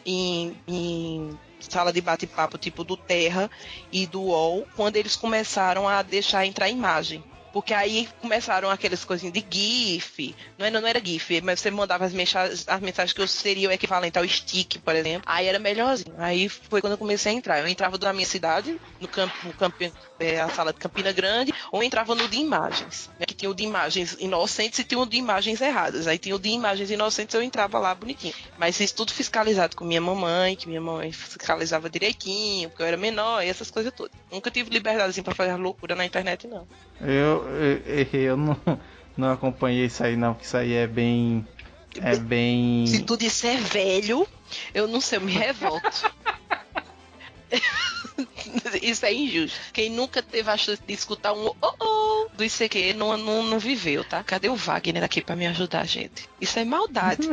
em, 0.68 1.38
sala 1.60 1.92
de 1.92 2.02
bate-papo 2.02 2.58
tipo 2.58 2.84
do 2.84 2.96
Terra 2.96 3.50
e 3.92 4.06
do 4.06 4.22
UOL, 4.22 4.68
quando 4.76 4.96
eles 4.96 5.16
começaram 5.16 5.88
a 5.88 6.02
deixar 6.02 6.46
entrar 6.46 6.70
imagem. 6.70 7.24
Porque 7.54 7.74
aí 7.74 8.08
começaram 8.22 8.70
aquelas 8.70 9.04
coisinhas 9.04 9.34
de 9.34 9.44
GIF. 9.50 10.36
Não 10.58 10.66
era, 10.66 10.80
não 10.80 10.88
era 10.88 11.04
GIF, 11.04 11.42
mas 11.42 11.60
você 11.60 11.72
mandava 11.72 12.06
as 12.06 12.14
mensagens, 12.14 12.68
as 12.68 12.82
mensagens 12.82 13.14
que 13.14 13.22
eu 13.22 13.28
seria 13.28 13.70
o 13.70 13.72
equivalente 13.72 14.20
ao 14.20 14.28
stick, 14.28 14.78
por 14.80 14.96
exemplo. 14.96 15.24
Aí 15.26 15.48
era 15.48 15.58
melhorzinho. 15.58 16.14
Aí 16.20 16.50
foi 16.50 16.82
quando 16.82 16.94
eu 16.94 16.98
comecei 17.00 17.32
a 17.32 17.36
entrar. 17.36 17.60
Eu 17.60 17.68
entrava 17.68 17.98
na 17.98 18.14
minha 18.14 18.28
cidade, 18.28 18.80
no 19.02 19.08
campo, 19.08 19.34
no 19.44 19.54
campo 19.54 19.78
é, 20.20 20.42
a 20.42 20.50
sala 20.50 20.74
de 20.74 20.80
Campina 20.80 21.12
Grande, 21.12 21.54
ou 21.72 21.84
entrava 21.84 22.16
no 22.16 22.28
de 22.28 22.38
imagens. 22.38 23.10
Né, 23.20 23.26
que 23.26 23.34
tinha 23.34 23.50
o 23.50 23.54
de 23.54 23.64
imagens 23.64 24.18
inocentes 24.20 24.80
e 24.80 24.84
tinha 24.84 25.00
o 25.00 25.06
de 25.06 25.18
imagens 25.18 25.62
erradas. 25.62 26.08
Aí 26.08 26.18
tinha 26.18 26.36
o 26.36 26.40
de 26.40 26.50
imagens 26.50 26.92
inocentes, 26.92 27.34
eu 27.36 27.42
entrava 27.42 27.80
lá 27.80 27.94
bonitinho. 27.94 28.34
Mas 28.58 28.80
isso 28.80 28.96
tudo 28.96 29.14
fiscalizado 29.14 29.76
com 29.76 29.86
minha 29.86 30.02
mamãe, 30.02 30.56
que 30.56 30.68
minha 30.68 30.82
mãe 30.82 31.12
fiscalizava 31.12 31.90
direitinho, 31.90 32.70
porque 32.70 32.84
eu 32.84 32.88
era 32.88 32.98
menor 32.98 33.44
e 33.44 33.50
essas 33.50 33.70
coisas 33.72 33.94
todas. 33.94 34.12
Nunca 34.32 34.52
tive 34.52 34.70
liberdade 34.70 35.10
assim 35.10 35.24
pra 35.24 35.36
fazer 35.36 35.56
loucura 35.56 35.96
na 35.96 36.06
internet, 36.06 36.48
não. 36.48 36.68
Eu, 37.02 37.46
eu, 37.86 38.20
eu 38.20 38.38
não, 38.38 38.58
não 39.16 39.32
acompanhei 39.32 39.86
isso 39.86 40.04
aí 40.04 40.16
não, 40.16 40.34
porque 40.34 40.46
isso 40.46 40.58
aí 40.58 40.74
é 40.74 40.88
bem. 40.88 41.46
É 42.02 42.16
bem. 42.16 42.86
Se 42.86 43.02
tu 43.04 43.18
disser 43.18 43.58
velho, 43.60 44.28
eu 44.74 44.88
não 44.88 45.02
sei, 45.02 45.18
eu 45.18 45.22
me 45.22 45.32
revolto. 45.32 46.12
Isso 48.82 49.06
é 49.06 49.14
injusto. 49.14 49.58
Quem 49.74 49.90
nunca 49.90 50.22
teve 50.22 50.50
a 50.50 50.58
chance 50.58 50.82
de 50.86 50.94
escutar 50.94 51.34
um 51.34 51.54
oh 51.62 51.74
oh 51.80 52.28
do 52.34 52.44
ICQ 52.44 52.94
não, 52.94 53.16
não, 53.18 53.44
não 53.44 53.60
viveu, 53.60 54.04
tá? 54.04 54.24
Cadê 54.24 54.50
o 54.50 54.56
Wagner 54.56 55.04
aqui 55.04 55.22
pra 55.22 55.36
me 55.36 55.48
ajudar, 55.48 55.86
gente? 55.86 56.30
Isso 56.40 56.58
é 56.60 56.66
maldade. 56.66 57.30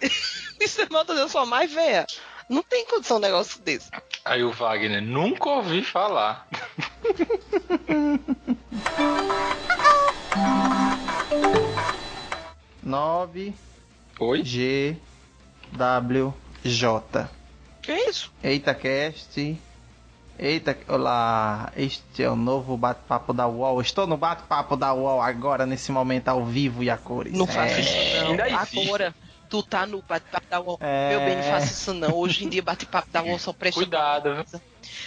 Isso 0.60 0.80
é 0.82 0.88
maldade, 0.90 1.20
eu 1.20 1.28
sou 1.28 1.42
a 1.42 1.46
mais 1.46 1.72
velha. 1.72 2.06
Não 2.48 2.62
tem 2.62 2.84
condição 2.86 3.16
um 3.16 3.20
negócio 3.20 3.60
desse. 3.62 3.90
Aí 4.24 4.44
o 4.44 4.52
Wagner, 4.52 5.00
nunca 5.02 5.48
ouvi 5.48 5.82
falar. 5.82 6.46
Nove 12.82 13.54
Oi? 14.20 14.44
G 14.44 14.96
W 15.72 16.34
J. 16.62 17.30
Que 17.82 17.92
é 17.92 18.08
isso? 18.08 18.32
Eita 18.42 18.74
Cast. 18.74 19.58
Eita, 20.36 20.76
olá, 20.88 21.72
este 21.76 22.22
é 22.22 22.28
o 22.28 22.34
novo 22.34 22.76
bate-papo 22.76 23.32
da 23.32 23.46
UOL. 23.46 23.80
Estou 23.80 24.06
no 24.06 24.16
bate-papo 24.16 24.76
da 24.76 24.92
UOL 24.92 25.22
agora, 25.22 25.64
nesse 25.64 25.92
momento, 25.92 26.28
ao 26.28 26.44
vivo 26.44 26.82
e 26.82 26.90
a 26.90 26.96
cores. 26.96 27.32
Não 27.32 27.46
faço 27.46 27.74
É. 27.74 27.80
isso, 27.80 28.24
não. 28.34 28.44
existe. 28.46 28.80
Agora, 28.80 29.14
tu 29.48 29.62
tá 29.62 29.86
no 29.86 30.02
bate-papo 30.02 30.46
da 30.50 30.60
UOL. 30.60 30.78
É. 30.80 31.10
Meu 31.10 31.20
bem, 31.20 31.36
não 31.36 31.42
faça 31.44 31.66
isso, 31.66 31.94
não. 31.94 32.12
Hoje 32.12 32.44
em 32.44 32.48
dia, 32.48 32.62
bate-papo 32.62 33.08
da 33.12 33.22
UOL 33.22 33.38
só 33.38 33.52
presta 33.52 33.80
Cuidado, 33.80 34.34
viu? 34.34 34.60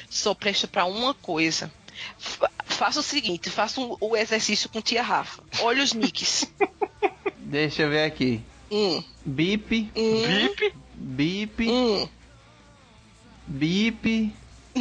só 0.10 0.34
presta 0.34 0.66
pra 0.66 0.86
uma 0.86 1.14
coisa. 1.14 1.70
Fa- 2.18 2.50
faça 2.66 3.02
o 3.02 3.04
seguinte, 3.04 3.50
faça 3.50 3.82
um- 3.82 3.98
o 4.00 4.16
exercício 4.16 4.70
com 4.70 4.82
tia 4.82 5.04
Rafa. 5.04 5.44
Olha 5.62 5.84
os 5.84 5.92
nicks. 5.94 6.50
Deixa 7.38 7.82
eu 7.84 7.90
ver 7.90 8.06
aqui. 8.06 8.42
Um, 8.72 9.04
Bip, 9.26 9.92
um, 9.96 10.22
Bip? 10.28 10.74
bip, 10.96 11.70
um. 11.70 12.08
bip, 13.46 14.34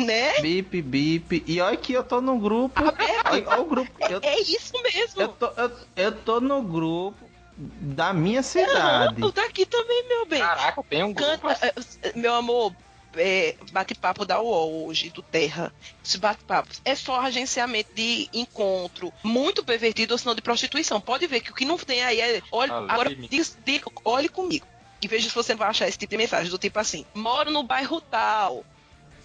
Né? 0.04 0.40
bip, 0.40 0.82
bip. 0.82 1.44
E 1.46 1.61
olha 1.61 1.76
que 1.76 1.92
eu 1.92 2.04
tô 2.04 2.20
no 2.20 2.38
grupo. 2.38 2.82
Aberto. 2.82 3.26
Olha, 3.30 3.48
olha 3.48 3.61
o 3.62 3.64
grupo. 3.64 3.92
Eu, 4.09 4.20
É 4.22 4.40
isso 4.40 4.72
mesmo. 4.82 5.22
eu, 5.22 5.28
tô, 5.28 5.46
eu, 5.56 5.70
eu 5.96 6.12
tô 6.22 6.40
no 6.40 6.62
grupo 6.62 7.28
da 7.56 8.12
minha 8.12 8.42
cidade. 8.42 9.20
Tu 9.20 9.32
tá 9.32 9.44
aqui 9.46 9.64
também, 9.64 10.09
meu 10.09 10.26
bem. 10.26 10.40
Caraca, 10.40 10.82
tem 10.88 11.02
um 11.02 11.12
grupo 11.12 11.48
Canta, 11.48 11.74
eh, 12.02 12.12
meu 12.14 12.35
amor, 12.35 12.74
é, 13.16 13.56
bate-papo 13.72 14.26
da 14.26 14.40
UOL 14.42 14.87
hoje, 14.87 15.09
do 15.11 15.22
Terra. 15.22 15.72
Esse 16.04 16.18
bate-papo 16.18 16.68
é 16.85 16.94
só 16.94 17.20
agenciamento 17.20 17.94
de 17.94 18.28
encontro, 18.32 19.12
muito 19.24 19.64
pervertido 19.64 20.12
ou 20.12 20.18
senão 20.18 20.35
de 20.35 20.42
prostituição. 20.42 21.00
Pode 21.00 21.26
ver 21.26 21.40
que 21.40 21.50
o 21.50 21.54
que 21.54 21.64
não 21.64 21.78
tem 21.78 22.04
aí 22.04 22.20
é. 22.20 22.42
Olha, 22.52 22.74
Ah, 22.74 22.87
agora, 22.92 23.14
diz- 23.14 23.56
diga- 23.64 23.90
olhe 24.04 24.28
comigo. 24.28 24.66
E 25.00 25.09
veja 25.09 25.28
se 25.28 25.35
você 25.35 25.52
não 25.52 25.59
vai 25.59 25.68
achar 25.68 25.88
esse 25.88 25.98
tipo 25.98 26.11
de 26.11 26.16
mensagem, 26.16 26.50
do 26.50 26.59
tipo 26.59 26.78
assim: 26.78 27.04
moro 27.14 27.50
no 27.50 27.62
bairro 27.62 28.00
tal, 28.00 28.64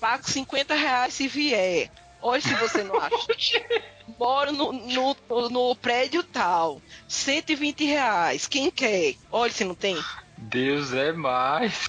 pago 0.02 0.28
50 0.30 0.74
reais 0.74 1.14
se 1.14 1.28
vier. 1.28 1.92
Olha 2.22 2.42
se 2.42 2.54
você 2.56 2.84
não 2.84 2.96
acha. 3.00 3.16
Moro 4.20 4.52
no, 4.52 4.74
no, 4.74 5.50
no 5.50 5.76
prédio 5.76 6.24
tal. 6.24 6.82
120 7.08 7.86
reais. 7.86 8.48
Quem 8.48 8.70
quer? 8.70 9.16
Olha 9.32 9.52
se 9.52 9.64
não 9.64 9.76
tem. 9.76 9.98
Deus 10.38 10.92
é 10.94 11.12
mais. 11.14 11.88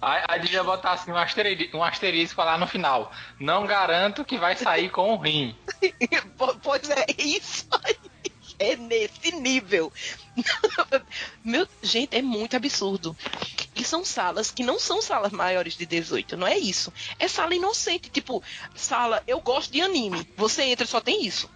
Aí, 0.00 0.22
aí 0.28 0.40
devia 0.40 0.62
botar 0.62 0.92
assim 0.92 1.10
um 1.10 1.16
asterisco, 1.16 1.76
um 1.76 1.82
asterisco 1.82 2.40
lá 2.42 2.56
no 2.56 2.66
final. 2.66 3.12
Não 3.40 3.66
garanto 3.66 4.24
que 4.24 4.38
vai 4.38 4.56
sair 4.56 4.88
com 4.90 5.12
o 5.14 5.16
rim. 5.18 5.54
Po- 6.38 6.56
pois 6.62 6.88
é, 6.88 7.04
isso 7.18 7.66
aí. 7.84 7.96
É 8.58 8.74
nesse 8.76 9.32
nível. 9.32 9.92
Meu, 11.44 11.68
gente, 11.82 12.16
é 12.16 12.22
muito 12.22 12.56
absurdo. 12.56 13.14
São 13.86 14.04
salas 14.04 14.50
que 14.50 14.62
não 14.62 14.78
são 14.78 15.00
salas 15.00 15.32
maiores 15.32 15.74
de 15.76 15.86
18, 15.86 16.36
não 16.36 16.46
é 16.46 16.58
isso. 16.58 16.92
É 17.18 17.26
sala 17.28 17.54
inocente, 17.54 18.10
tipo, 18.10 18.42
sala, 18.74 19.22
eu 19.26 19.40
gosto 19.40 19.72
de 19.72 19.80
anime. 19.80 20.28
Você 20.36 20.62
entra, 20.64 20.86
só 20.86 21.00
tem 21.00 21.24
isso. 21.24 21.48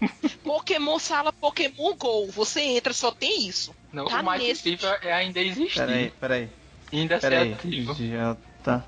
Pokémon 0.44 0.98
sala 0.98 1.32
Pokémon 1.32 1.94
Go, 1.96 2.26
você 2.30 2.60
entra, 2.60 2.92
só 2.92 3.10
tem 3.10 3.46
isso. 3.48 3.74
Não, 3.92 4.06
Tá 4.06 4.20
o 4.20 4.24
mais 4.24 4.42
nesse- 4.42 4.62
possível 4.62 4.90
é 5.02 5.12
ainda 5.12 5.40
existir. 5.40 5.74
Peraí, 5.78 6.10
peraí. 6.20 6.50
Ainda 6.92 7.20
ser 7.20 7.28
Peraí. 7.30 7.56
J 7.84 8.82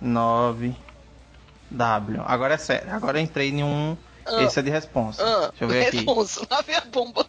9 0.00 0.74
W. 1.70 2.22
Agora 2.26 2.54
é 2.54 2.58
sério. 2.58 2.92
Agora 2.92 3.18
eu 3.18 3.22
entrei 3.22 3.48
em 3.50 3.62
um. 3.64 3.96
Ah. 4.26 4.42
Esse 4.42 4.58
é 4.58 4.62
de 4.62 4.70
responsa. 4.70 5.22
Ah, 5.22 5.48
Deixa 5.48 5.64
eu 5.64 5.68
ver 5.68 5.86
aqui. 5.86 5.96
responsa, 5.98 6.46
lá 6.50 6.60
vem 6.62 6.74
a 6.76 6.80
bomba. 6.82 7.26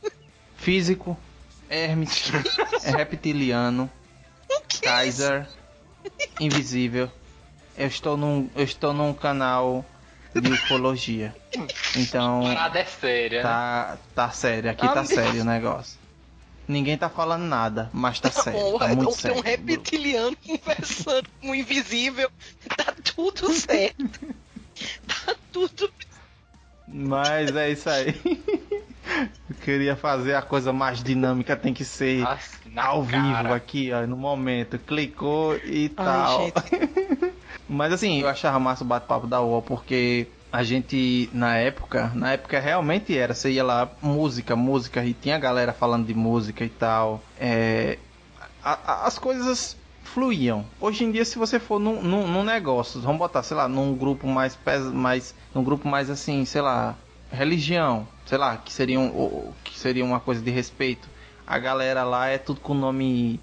Físico, 0.57 1.17
Hermes, 1.69 2.31
é 2.83 2.91
reptiliano, 2.91 3.89
Kaiser, 4.79 5.47
Invisível. 6.39 7.11
Eu 7.77 7.87
estou 7.87 8.15
num, 8.15 8.49
eu 8.55 8.63
estou 8.63 8.93
num 8.93 9.13
canal 9.13 9.85
de 10.33 10.51
ufologia. 10.51 11.35
Então, 11.95 12.41
Parada 12.43 12.79
é 12.79 12.85
séria. 12.85 13.37
né? 13.39 13.43
tá, 13.43 13.97
tá 14.13 14.29
sério, 14.31 14.69
aqui 14.69 14.85
Ah, 14.85 14.89
tá 14.89 15.03
meu 15.03 15.05
sério 15.05 15.41
o 15.41 15.45
negócio. 15.45 15.97
Ninguém 16.67 16.97
tá 16.97 17.09
falando 17.09 17.43
nada, 17.43 17.89
mas 17.93 18.19
tá 18.19 18.31
sério, 18.31 18.59
Bom, 18.59 18.79
tá 18.79 18.87
tem 18.87 18.95
muito 18.95 19.09
um 19.09 19.13
sério. 19.13 19.41
reptiliano 19.41 20.35
conversando 20.37 21.29
com 21.39 21.49
um 21.49 21.55
invisível. 21.55 22.29
Tá 22.75 22.93
tudo 23.15 23.51
certo. 23.53 24.35
Tá 25.07 25.35
tudo 25.53 25.89
Mas 26.87 27.55
é 27.55 27.69
isso 27.71 27.89
aí. 27.89 28.13
Eu 29.49 29.55
queria 29.63 29.95
fazer 29.95 30.33
a 30.35 30.41
coisa 30.41 30.73
mais 30.73 31.01
dinâmica, 31.03 31.55
tem 31.55 31.73
que 31.73 31.85
ser 31.85 32.25
Assim, 32.25 32.64
ao 32.75 33.03
vivo 33.03 33.21
cara. 33.23 33.55
aqui, 33.55 33.91
ó, 33.91 34.05
no 34.07 34.17
momento. 34.17 34.77
Clicou 34.79 35.55
e 35.63 35.91
Ai, 35.97 36.05
tal. 36.05 36.51
Mas 37.67 37.93
assim, 37.93 38.21
eu 38.21 38.27
achava 38.27 38.59
massa 38.59 38.83
o 38.83 38.87
bate-papo 38.87 39.25
da 39.27 39.41
UOL 39.41 39.61
porque 39.61 40.27
a 40.51 40.63
gente, 40.63 41.29
na 41.33 41.57
época, 41.57 42.11
na 42.13 42.33
época 42.33 42.59
realmente 42.59 43.17
era, 43.17 43.33
você 43.33 43.51
ia 43.51 43.63
lá, 43.63 43.89
música, 44.01 44.55
música, 44.55 45.03
e 45.03 45.13
tinha 45.13 45.37
galera 45.37 45.73
falando 45.73 46.05
de 46.05 46.13
música 46.13 46.63
e 46.63 46.69
tal. 46.69 47.21
É, 47.39 47.97
a- 48.63 48.79
a- 48.85 49.07
as 49.07 49.17
coisas 49.19 49.75
fluíam. 50.03 50.65
Hoje 50.79 51.03
em 51.03 51.11
dia, 51.11 51.25
se 51.25 51.37
você 51.37 51.59
for 51.59 51.79
num, 51.79 52.01
num, 52.01 52.27
num 52.27 52.43
negócio, 52.43 53.01
vamos 53.01 53.17
botar, 53.17 53.43
sei 53.43 53.57
lá, 53.57 53.67
num 53.67 53.95
grupo 53.95 54.27
mais, 54.27 54.55
pes, 54.55 54.81
mais 54.83 55.35
num 55.53 55.63
grupo 55.63 55.87
mais 55.87 56.09
assim, 56.09 56.45
sei 56.45 56.61
lá, 56.61 56.95
religião, 57.31 58.07
sei 58.25 58.37
lá, 58.37 58.55
que 58.57 58.71
seria, 58.71 58.99
um, 58.99 59.51
que 59.63 59.77
seria 59.77 60.05
uma 60.05 60.19
coisa 60.19 60.41
de 60.41 60.51
respeito. 60.51 61.09
A 61.47 61.59
galera 61.59 62.03
lá 62.03 62.27
é 62.27 62.37
tudo 62.37 62.59
com 62.59 62.73
nome 62.73 63.39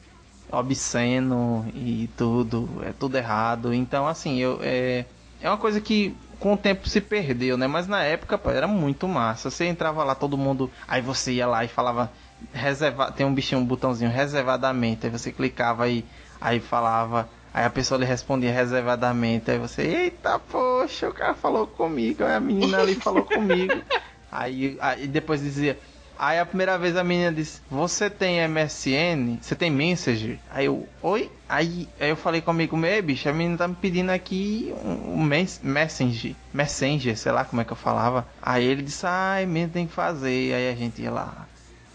obsceno 0.50 1.66
e 1.74 2.08
tudo, 2.16 2.82
é 2.84 2.92
tudo 2.92 3.16
errado. 3.16 3.72
Então, 3.72 4.06
assim, 4.06 4.38
eu, 4.38 4.58
é, 4.62 5.06
é 5.40 5.48
uma 5.48 5.56
coisa 5.56 5.80
que 5.80 6.14
com 6.42 6.54
o 6.54 6.56
tempo 6.56 6.88
se 6.88 7.00
perdeu, 7.00 7.56
né? 7.56 7.68
Mas 7.68 7.86
na 7.86 8.02
época 8.02 8.36
pô, 8.36 8.50
era 8.50 8.66
muito 8.66 9.06
massa. 9.06 9.48
Você 9.48 9.64
entrava 9.64 10.02
lá, 10.02 10.12
todo 10.14 10.36
mundo. 10.36 10.68
Aí 10.88 11.00
você 11.00 11.32
ia 11.32 11.46
lá 11.46 11.64
e 11.64 11.68
falava. 11.68 12.10
Reserva, 12.52 13.12
tem 13.12 13.24
um 13.24 13.32
bichinho, 13.32 13.60
um 13.60 13.64
botãozinho 13.64 14.10
reservadamente. 14.10 15.06
Aí 15.06 15.12
você 15.12 15.30
clicava 15.30 15.84
aí, 15.84 16.04
aí 16.40 16.58
falava. 16.58 17.28
Aí 17.54 17.64
a 17.64 17.70
pessoa 17.70 17.98
lhe 17.98 18.04
respondia 18.04 18.52
reservadamente. 18.52 19.52
Aí 19.52 19.58
você, 19.58 19.82
eita, 19.82 20.40
poxa, 20.40 21.08
o 21.08 21.14
cara 21.14 21.34
falou 21.34 21.66
comigo. 21.68 22.24
Aí 22.24 22.34
a 22.34 22.40
menina 22.40 22.80
ali 22.80 22.96
falou 22.96 23.24
comigo. 23.24 23.80
Aí, 24.34 24.78
aí 24.80 25.06
depois 25.06 25.42
dizia. 25.42 25.78
Aí 26.18 26.38
a 26.38 26.46
primeira 26.46 26.78
vez 26.78 26.96
a 26.96 27.04
menina 27.04 27.32
disse: 27.32 27.60
Você 27.70 28.08
tem 28.08 28.38
MSN? 28.48 29.38
Você 29.40 29.54
tem 29.54 29.70
Messenger? 29.70 30.38
Aí 30.50 30.66
eu, 30.66 30.88
oi? 31.02 31.30
Aí, 31.48 31.88
aí 32.00 32.08
eu 32.10 32.16
falei 32.16 32.40
comigo, 32.40 32.76
meu 32.76 33.02
bicho, 33.02 33.28
a 33.28 33.32
menina 33.32 33.58
tá 33.58 33.68
me 33.68 33.74
pedindo 33.74 34.10
aqui 34.10 34.72
um, 34.84 35.14
um 35.14 35.22
mens- 35.22 35.60
Messenger. 35.62 36.34
Messenger, 36.52 37.16
sei 37.16 37.32
lá 37.32 37.44
como 37.44 37.60
é 37.60 37.64
que 37.64 37.72
eu 37.72 37.76
falava. 37.76 38.26
Aí 38.40 38.64
ele 38.64 38.82
disse: 38.82 39.06
Ai, 39.06 39.46
mesmo 39.46 39.72
tem 39.72 39.86
que 39.86 39.92
fazer. 39.92 40.54
Aí 40.54 40.68
a 40.70 40.74
gente 40.74 41.02
ia 41.02 41.10
lá. 41.10 41.46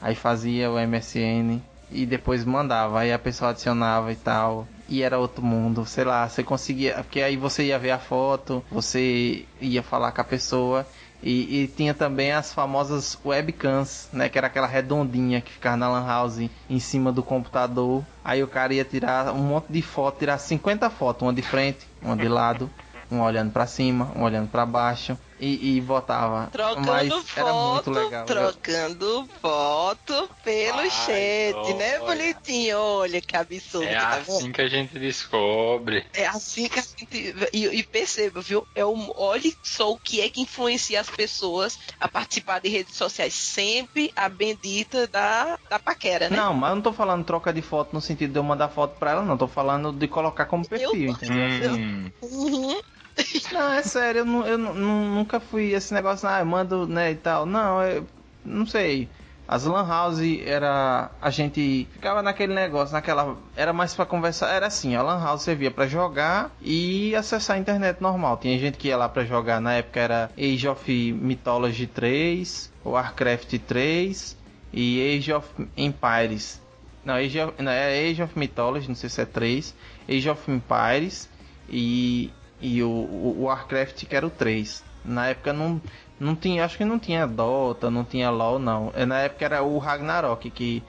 Aí 0.02 0.14
fazia 0.16 0.70
o 0.70 0.78
MSN 0.80 1.62
e 1.92 2.06
depois 2.06 2.44
mandava. 2.46 3.00
Aí 3.00 3.12
a 3.12 3.20
pessoa 3.20 3.52
adicionava 3.52 4.12
e 4.12 4.16
tal. 4.16 4.68
E 4.90 5.02
era 5.04 5.18
outro 5.20 5.44
mundo, 5.44 5.86
sei 5.86 6.04
lá, 6.06 6.28
você 6.30 6.44
conseguia. 6.44 6.94
Porque 6.96 7.22
aí 7.22 7.36
você 7.36 7.66
ia 7.66 7.80
ver 7.80 7.92
a 7.92 8.00
foto, 8.00 8.64
você 8.72 9.46
ia 9.60 9.84
falar 9.84 10.12
com 10.12 10.22
a 10.22 10.24
pessoa. 10.24 10.88
E, 11.22 11.64
e 11.64 11.68
tinha 11.68 11.94
também 11.94 12.32
as 12.32 12.54
famosas 12.54 13.18
webcams, 13.26 14.10
né? 14.14 14.30
Que 14.30 14.38
era 14.38 14.48
aquela 14.48 14.68
redondinha 14.68 15.42
que 15.42 15.52
ficava 15.52 15.76
na 15.76 15.90
lan 15.90 16.06
house 16.06 16.50
em 16.70 16.80
cima 16.80 17.12
do 17.12 17.24
computador. 17.24 18.04
Aí 18.24 18.44
o 18.44 18.48
cara 18.48 18.74
ia 18.74 18.86
tirar 18.86 19.34
um 19.34 19.40
monte 19.40 19.68
de 19.70 19.82
foto, 19.82 20.20
tirar 20.20 20.38
50 20.38 20.90
fotos, 20.90 21.24
uma 21.24 21.34
de 21.34 21.42
frente, 21.42 21.88
uma 22.02 22.16
de 22.16 22.28
lado, 22.28 22.70
uma 23.10 23.24
olhando 23.26 23.52
pra 23.52 23.66
cima, 23.66 24.12
uma 24.16 24.26
olhando 24.26 24.50
pra 24.50 24.66
baixo. 24.66 25.18
E, 25.40 25.78
e 25.78 25.82
botava. 25.82 26.50
Trocando 26.52 26.82
Mas 26.82 27.38
era 27.38 27.54
muito 27.54 27.86
foto, 27.86 27.92
legal. 27.92 28.28
Eu- 28.28 28.36
trocando 28.36 29.28
foto 29.42 30.30
pelo 30.42 30.80
Ai, 30.80 30.90
chat, 30.90 31.74
né, 31.74 32.00
olha. 32.00 32.06
bonitinho? 32.06 32.78
Olha 32.80 33.22
que 33.22 33.36
absurdo, 33.36 33.90
É 33.90 33.96
tá 33.96 34.20
vendo? 34.20 34.28
assim 34.40 34.52
que 34.52 34.62
a 34.62 34.68
gente 34.68 34.98
descobre. 35.00 36.10
É 36.14 36.26
assim 36.26 36.68
que 36.68 36.80
a 36.80 36.82
gente. 36.82 37.34
E, 37.54 37.66
e 37.80 37.84
perceba, 37.88 38.42
viu? 38.42 38.68
É 38.74 38.84
um, 38.86 39.10
olhe 39.16 39.54
só 39.64 39.92
o 39.92 40.00
que 40.00 40.20
é 40.22 40.30
que 40.30 40.42
influencia 40.42 41.00
as 41.00 41.10
pessoas 41.10 41.78
a 42.00 42.10
participar 42.10 42.60
de 42.60 42.70
redes 42.70 42.96
sociais. 42.96 43.34
Sempre 43.36 44.12
a 44.16 44.28
bendita 44.28 45.08
da, 45.08 45.58
da 45.70 45.80
paquera, 45.80 46.30
né? 46.30 46.38
Não, 46.38 46.54
mas 46.54 46.70
eu 46.72 46.76
não 46.76 46.82
tô 46.84 46.92
falando 46.94 47.26
troca 47.26 47.54
de 47.54 47.62
foto 47.62 47.94
no 47.94 48.02
sentido 48.02 48.34
de 48.34 48.40
eu 48.40 48.44
mandar 48.44 48.70
foto 48.70 48.98
pra 48.98 49.12
ela, 49.12 49.24
não. 49.24 49.38
Tô 49.38 49.48
falando 49.48 49.92
de 49.94 50.08
colocar 50.08 50.46
como 50.46 50.68
perfil, 50.68 51.12
entendeu? 51.12 51.48
Hum, 51.60 52.12
Uhum. 52.22 52.80
Não, 53.52 53.74
é 53.74 53.82
sério, 53.84 54.20
eu, 54.20 54.26
nu- 54.26 54.46
eu 54.46 54.58
nu- 54.58 54.74
nu- 54.74 55.16
nunca 55.16 55.40
fui 55.40 55.72
esse 55.74 55.94
negócio, 55.94 56.28
ah, 56.28 56.40
eu 56.40 56.46
mando, 56.46 56.88
né, 56.88 57.12
e 57.12 57.16
tal. 57.16 57.46
Não, 57.46 57.82
eu 57.84 58.06
não 58.46 58.66
sei. 58.66 59.10
As 59.48 59.64
lan 59.64 59.88
house 59.88 60.20
era 60.46 61.10
a 61.22 61.30
gente 61.30 61.88
ficava 61.94 62.22
naquele 62.22 62.54
negócio, 62.54 62.92
naquela 62.94 63.38
era 63.56 63.72
mais 63.72 63.96
pra 63.96 64.06
conversar, 64.06 64.50
era 64.54 64.68
assim, 64.68 64.94
a 64.96 65.02
lan 65.02 65.24
house 65.24 65.44
servia 65.44 65.72
pra 65.72 65.88
jogar 65.88 66.52
e 66.62 67.16
acessar 67.16 67.56
a 67.56 67.60
internet 67.60 68.02
normal. 68.02 68.36
Tinha 68.38 68.60
gente 68.60 68.78
que 68.78 68.90
ia 68.90 68.98
lá 68.98 69.08
pra 69.08 69.24
jogar, 69.24 69.62
na 69.62 69.74
época 69.76 70.02
era 70.02 70.30
Age 70.38 70.68
of 70.68 71.14
Mythology 71.14 71.88
3, 71.88 72.70
Warcraft 72.86 73.58
3 73.66 74.36
e 74.74 75.16
Age 75.18 75.32
of 75.32 75.48
Empires. 75.78 76.60
Não, 77.06 77.14
Age 77.14 77.40
of, 77.40 77.64
não, 77.64 77.72
é 77.72 78.10
Age 78.10 78.22
of 78.24 78.38
Mythology, 78.38 78.90
não 78.90 78.96
sei 78.96 79.10
se 79.10 79.22
é 79.22 79.26
3, 79.26 79.74
Age 80.10 80.30
of 80.30 80.52
Empires 80.52 81.30
e 81.70 82.30
e 82.62 82.82
o, 82.82 82.90
o 82.90 83.44
Warcraft 83.44 84.06
que 84.06 84.16
era 84.16 84.26
o 84.26 84.30
3. 84.30 84.84
Na 85.06 85.28
época 85.28 85.54
não, 85.54 85.82
não 86.20 86.36
tinha, 86.36 86.66
acho 86.66 86.78
que 86.78 86.86
não 86.86 87.00
tinha 87.00 87.26
Dota, 87.26 87.90
não 87.90 88.04
tinha 88.04 88.30
LoL 88.30 88.60
não. 88.60 88.92
É, 88.96 89.06
Na 89.06 89.20
época 89.20 89.46
era 89.46 89.64
o 89.64 89.78
Ragnarok 89.78 90.50
que, 90.50 90.84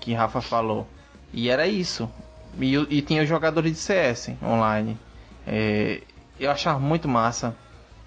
que 0.00 0.12
Rafa 0.12 0.40
falou. 0.40 0.86
E 1.32 1.48
era 1.48 1.66
isso. 1.66 2.10
E, 2.60 2.74
e 2.74 3.02
tinha 3.02 3.22
os 3.22 3.28
jogadores 3.28 3.72
de 3.72 3.78
CS 3.78 4.32
online. 4.42 4.98
É, 5.46 6.02
eu 6.38 6.50
achava 6.50 6.78
muito 6.78 7.08
massa. 7.08 7.56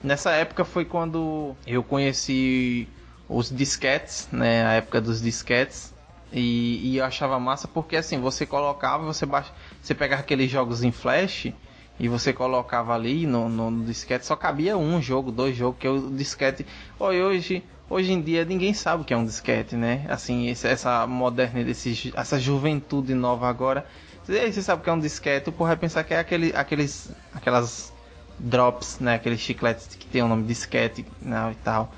Nessa 0.04 0.32
época 0.32 0.64
foi 0.64 0.86
quando 0.86 1.56
eu 1.66 1.84
conheci 1.84 2.88
os 3.28 3.50
disquetes, 3.50 4.28
né? 4.32 4.66
A 4.66 4.74
época 4.74 5.02
dos 5.02 5.22
disquetes. 5.22 5.94
E, 6.32 6.92
e 6.92 6.98
eu 6.98 7.06
achava 7.06 7.40
massa 7.40 7.68
porque 7.68 7.96
assim, 7.96 8.20
você 8.20 8.46
colocava, 8.46 9.04
você 9.04 9.26
baixa, 9.26 9.52
você 9.82 9.96
pegava 9.96 10.22
aqueles 10.22 10.52
jogos 10.52 10.84
em 10.84 10.92
flash 10.92 11.54
e 12.00 12.08
você 12.08 12.34
colocava 12.34 12.94
ali 12.94 13.26
no, 13.26 13.48
no, 13.50 13.72
no 13.72 13.86
disquete, 13.86 14.26
só 14.26 14.36
cabia 14.36 14.78
um 14.78 15.02
jogo, 15.02 15.32
dois 15.32 15.56
jogos, 15.56 15.80
que 15.80 15.88
é 15.88 15.90
o 15.90 16.10
disquete. 16.12 16.66
Oi, 17.00 17.22
hoje, 17.24 17.64
hoje 17.90 18.12
em 18.12 18.22
dia 18.22 18.44
ninguém 18.46 18.74
sabe 18.74 19.04
o 19.04 19.06
que 19.06 19.14
é 19.14 19.18
um 19.18 19.26
disquete, 19.26 19.76
né? 19.76 20.06
Assim, 20.10 20.48
esse- 20.50 20.68
essa 20.68 21.08
modernidade, 21.08 22.14
essa 22.16 22.40
juventude 22.40 23.14
nova 23.14 23.48
agora. 23.50 23.86
Você 24.24 24.62
sabe 24.62 24.82
o 24.82 24.84
que 24.84 24.90
é 24.90 24.94
um 24.94 25.00
disquete? 25.00 25.50
O 25.50 25.52
povo 25.54 25.68
vai 25.68 25.78
pensar 25.78 26.04
que 26.04 26.14
é 26.14 26.20
aquele, 26.20 26.52
aqueles, 26.56 27.12
aquelas 27.34 27.94
drops, 28.40 29.00
né? 29.00 29.16
Aqueles 29.16 29.40
chicletes 29.40 29.88
que 29.96 30.08
tem 30.08 30.22
o 30.24 30.28
nome 30.28 30.44
disquete 30.46 31.06
né, 31.22 31.52
e 31.52 31.56
tal. 31.56 31.94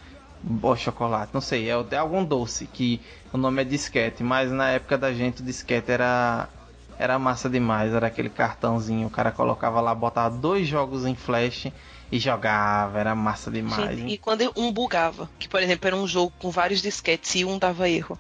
Ou 0.62 0.76
chocolate, 0.76 1.34
não 1.34 1.42
sei, 1.42 1.70
é, 1.70 1.74
é 1.92 1.98
algum 1.98 2.24
doce 2.24 2.68
que 2.68 3.02
o 3.34 3.38
nome 3.38 3.62
é 3.62 3.66
disquete, 3.66 4.24
mas 4.24 4.52
na 4.52 4.70
época 4.70 4.98
da 4.98 5.12
gente 5.14 5.42
o 5.42 5.46
disquete 5.46 5.92
era 5.92 6.48
Era 7.00 7.20
massa 7.20 7.50
demais, 7.50 7.94
era 7.94 8.08
aquele 8.08 8.30
cartãozinho, 8.30 9.08
o 9.08 9.12
cara 9.12 9.32
colocava 9.32 9.80
lá, 9.80 9.94
botava 9.94 10.36
dois 10.36 10.68
jogos 10.68 11.06
em 11.06 11.16
flash 11.16 11.68
e 12.12 12.20
jogava, 12.20 13.00
era 13.00 13.14
massa 13.14 13.52
demais. 13.52 14.00
Gente, 14.00 14.14
e 14.14 14.18
quando 14.18 14.52
um 14.56 14.72
bugava, 14.72 15.30
que 15.38 15.48
por 15.48 15.62
exemplo 15.62 15.88
era 15.88 15.96
um 15.96 16.08
jogo 16.08 16.34
com 16.40 16.50
vários 16.50 16.82
disquetes 16.82 17.36
e 17.36 17.46
um 17.46 17.60
dava 17.60 17.88
erro. 17.88 18.18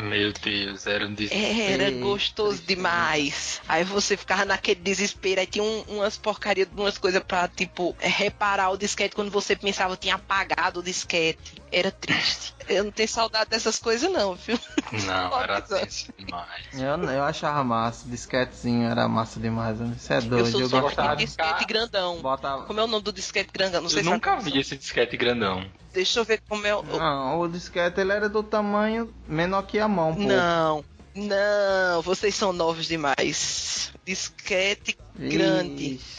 Meu 0.00 0.32
Deus, 0.32 0.86
era 0.86 1.06
um 1.06 1.12
des... 1.14 1.30
Era 1.32 1.84
Eita, 1.84 2.00
gostoso 2.00 2.62
demais. 2.62 3.60
Aí 3.68 3.84
você 3.84 4.16
ficava 4.16 4.44
naquele 4.44 4.80
desespero, 4.80 5.40
aí 5.40 5.46
tinha 5.46 5.62
um- 5.64 5.82
umas 5.88 6.16
porcarias, 6.16 6.68
umas 6.76 6.98
coisas 6.98 7.22
pra, 7.22 7.48
tipo, 7.48 7.96
é, 8.00 8.08
reparar 8.08 8.70
o 8.70 8.76
disquete 8.76 9.14
quando 9.14 9.30
você 9.30 9.56
pensava 9.56 9.94
que 9.96 10.02
tinha 10.02 10.14
apagado 10.14 10.80
o 10.80 10.82
disquete. 10.82 11.60
Era 11.70 11.90
triste. 11.90 12.54
Eu 12.68 12.84
não 12.84 12.90
tenho 12.92 13.08
saudade 13.08 13.50
dessas 13.50 13.78
coisas, 13.78 14.10
não, 14.12 14.34
viu? 14.34 14.58
Não, 15.06 15.40
era 15.40 15.60
tenso 15.60 16.12
demais. 16.18 16.66
Eu, 16.74 17.02
eu 17.10 17.22
achava 17.24 17.64
massa, 17.64 18.06
disquetezinho 18.08 18.88
era 18.90 19.08
massa 19.08 19.40
demais. 19.40 19.78
Isso 19.80 20.12
é 20.12 20.16
Eu 20.18 20.22
doido. 20.22 20.50
sou 20.50 20.60
Eu, 20.60 20.68
gostava 20.82 21.16
de 21.16 21.24
disquete 21.24 21.64
grandão. 21.64 22.20
botava. 22.20 22.64
Como 22.64 22.78
é 22.80 22.84
o 22.84 22.86
nome 22.86 23.02
do 23.02 23.12
disquete 23.12 23.50
grandão? 23.52 23.80
Não 23.82 23.88
sei 23.88 24.00
Eu 24.00 24.04
se 24.04 24.10
nunca 24.10 24.36
sabe. 24.36 24.50
vi 24.50 24.58
esse 24.60 24.76
disquete 24.76 25.16
grandão. 25.16 25.64
Deixa 25.92 26.20
eu 26.20 26.24
ver 26.24 26.40
como 26.46 26.66
é 26.66 26.74
o. 26.76 26.82
Não, 26.82 27.40
o 27.40 27.48
disquete 27.48 28.00
ele 28.00 28.12
era 28.12 28.28
do 28.28 28.42
tamanho 28.42 29.12
menor 29.26 29.62
que 29.62 29.78
a 29.78 29.87
mão, 29.88 30.14
pô. 30.14 30.20
Não, 30.22 30.84
não, 31.14 32.02
vocês 32.02 32.34
são 32.34 32.52
novos 32.52 32.86
demais. 32.86 33.92
Disquete 34.04 34.96
grande. 35.18 35.94
Ixi. 35.94 36.18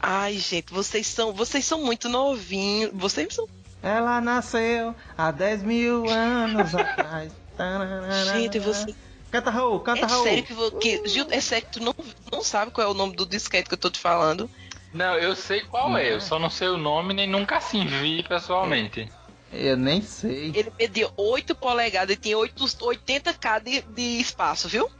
Ai, 0.00 0.34
gente, 0.38 0.72
vocês 0.72 1.06
são, 1.06 1.32
vocês 1.32 1.64
são 1.64 1.84
muito 1.84 2.08
novinhos. 2.08 2.90
Vocês 2.94 3.34
são. 3.34 3.46
Ela 3.82 4.20
nasceu 4.20 4.94
há 5.16 5.30
10 5.30 5.62
mil 5.62 6.08
anos 6.08 6.74
atrás. 6.74 7.32
Gente, 8.32 8.58
você. 8.60 8.94
Canta 9.30 9.50
Raul, 9.50 9.80
canta 9.80 10.06
É 10.06 10.08
Raul. 10.08 10.24
sério 10.24 10.44
que, 10.44 10.98
que 11.00 11.08
Gil, 11.08 11.26
é 11.30 11.40
sério 11.40 11.66
que 11.66 11.72
tu 11.72 11.82
não, 11.82 11.94
não 12.32 12.42
sabe 12.42 12.70
qual 12.70 12.86
é 12.86 12.90
o 12.90 12.94
nome 12.94 13.14
do 13.14 13.26
disquete 13.26 13.68
que 13.68 13.74
eu 13.74 13.78
tô 13.78 13.90
te 13.90 13.98
falando? 13.98 14.48
Não, 14.94 15.14
eu 15.18 15.36
sei 15.36 15.60
qual 15.60 15.96
é, 15.98 16.14
eu 16.14 16.20
só 16.20 16.38
não 16.38 16.48
sei 16.48 16.68
o 16.68 16.78
nome 16.78 17.12
nem 17.12 17.28
nunca 17.28 17.56
assim 17.58 17.84
vi 17.84 18.22
pessoalmente. 18.22 19.10
Eu 19.52 19.76
nem 19.76 20.02
sei. 20.02 20.52
Ele 20.54 20.72
media 20.78 21.10
8 21.16 21.54
polegadas 21.54 22.14
e 22.14 22.18
tinha 22.18 22.36
8, 22.36 22.62
80k 22.64 23.62
de, 23.62 23.80
de 23.82 24.20
espaço, 24.20 24.68
viu? 24.68 24.90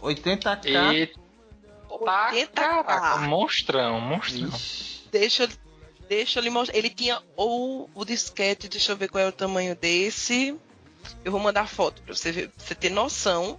80k. 0.00 0.94
E 0.94 1.06
tá, 2.04 2.30
80k. 2.32 2.48
caraca, 2.54 3.16
monstrão, 3.18 4.00
monstrão. 4.00 4.50
Deixa, 5.10 5.42
eu- 5.44 5.48
deixa 6.08 6.38
eu 6.38 6.42
lhe 6.44 6.50
mostrar. 6.50 6.76
Ele 6.78 6.88
tinha 6.90 7.20
ou 7.36 7.90
o 7.94 8.04
disquete, 8.04 8.68
deixa 8.68 8.92
eu 8.92 8.96
ver 8.96 9.08
qual 9.08 9.24
é 9.24 9.28
o 9.28 9.32
tamanho 9.32 9.74
desse. 9.74 10.56
Eu 11.24 11.32
vou 11.32 11.40
mandar 11.40 11.66
foto 11.68 12.00
pra 12.02 12.14
você 12.14 12.30
ver, 12.30 12.48
pra 12.48 12.64
você 12.64 12.74
ter 12.74 12.90
noção 12.90 13.58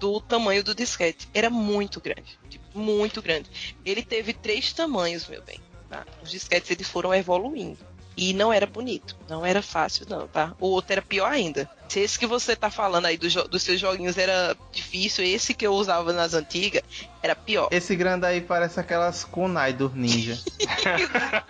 do 0.00 0.20
tamanho 0.20 0.64
do 0.64 0.74
disquete. 0.74 1.28
Era 1.34 1.50
muito 1.50 2.00
grande, 2.00 2.38
tipo, 2.48 2.78
muito 2.78 3.20
grande. 3.20 3.76
Ele 3.84 4.02
teve 4.02 4.32
três 4.32 4.72
tamanhos, 4.72 5.26
meu 5.28 5.42
bem. 5.42 5.60
tá? 5.88 6.04
Os 6.22 6.30
disquetes 6.30 6.70
eles 6.70 6.88
foram 6.88 7.14
evoluindo. 7.14 7.78
E 8.16 8.32
não 8.32 8.50
era 8.52 8.66
bonito, 8.66 9.14
não 9.28 9.44
era 9.44 9.60
fácil 9.60 10.06
não, 10.08 10.26
tá? 10.26 10.54
O 10.58 10.68
outro 10.68 10.92
era 10.92 11.02
pior 11.02 11.30
ainda. 11.30 11.68
Se 11.88 12.00
esse 12.00 12.18
que 12.18 12.26
você 12.26 12.56
tá 12.56 12.70
falando 12.70 13.04
aí 13.06 13.16
do 13.18 13.28
dos 13.48 13.62
seus 13.62 13.78
joguinhos 13.78 14.16
era 14.16 14.56
difícil, 14.72 15.24
esse 15.24 15.52
que 15.54 15.66
eu 15.66 15.74
usava 15.74 16.12
nas 16.12 16.32
antigas 16.34 16.82
era 17.22 17.36
pior. 17.36 17.68
Esse 17.70 17.94
grande 17.94 18.24
aí 18.26 18.40
parece 18.40 18.80
aquelas 18.80 19.22
kunai 19.24 19.72
dos 19.74 19.92
ninja. 19.94 20.38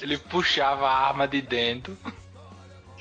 Ele 0.00 0.18
puxava 0.18 0.86
a 0.88 1.06
arma 1.08 1.26
de 1.26 1.40
dentro. 1.40 1.96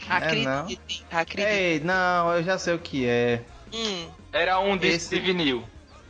Acredite, 0.10 1.06
acredite. 1.12 1.52
Ei, 1.52 1.80
não, 1.82 2.34
eu 2.36 2.44
já 2.44 2.58
sei 2.58 2.74
o 2.74 2.80
que 2.80 3.06
é. 3.06 3.44
Hum. 3.74 4.08
Era 4.32 4.60
um 4.60 4.78
disco 4.78 4.96
Esse- 4.96 5.20
de 5.20 5.22
vinil. 5.22 5.64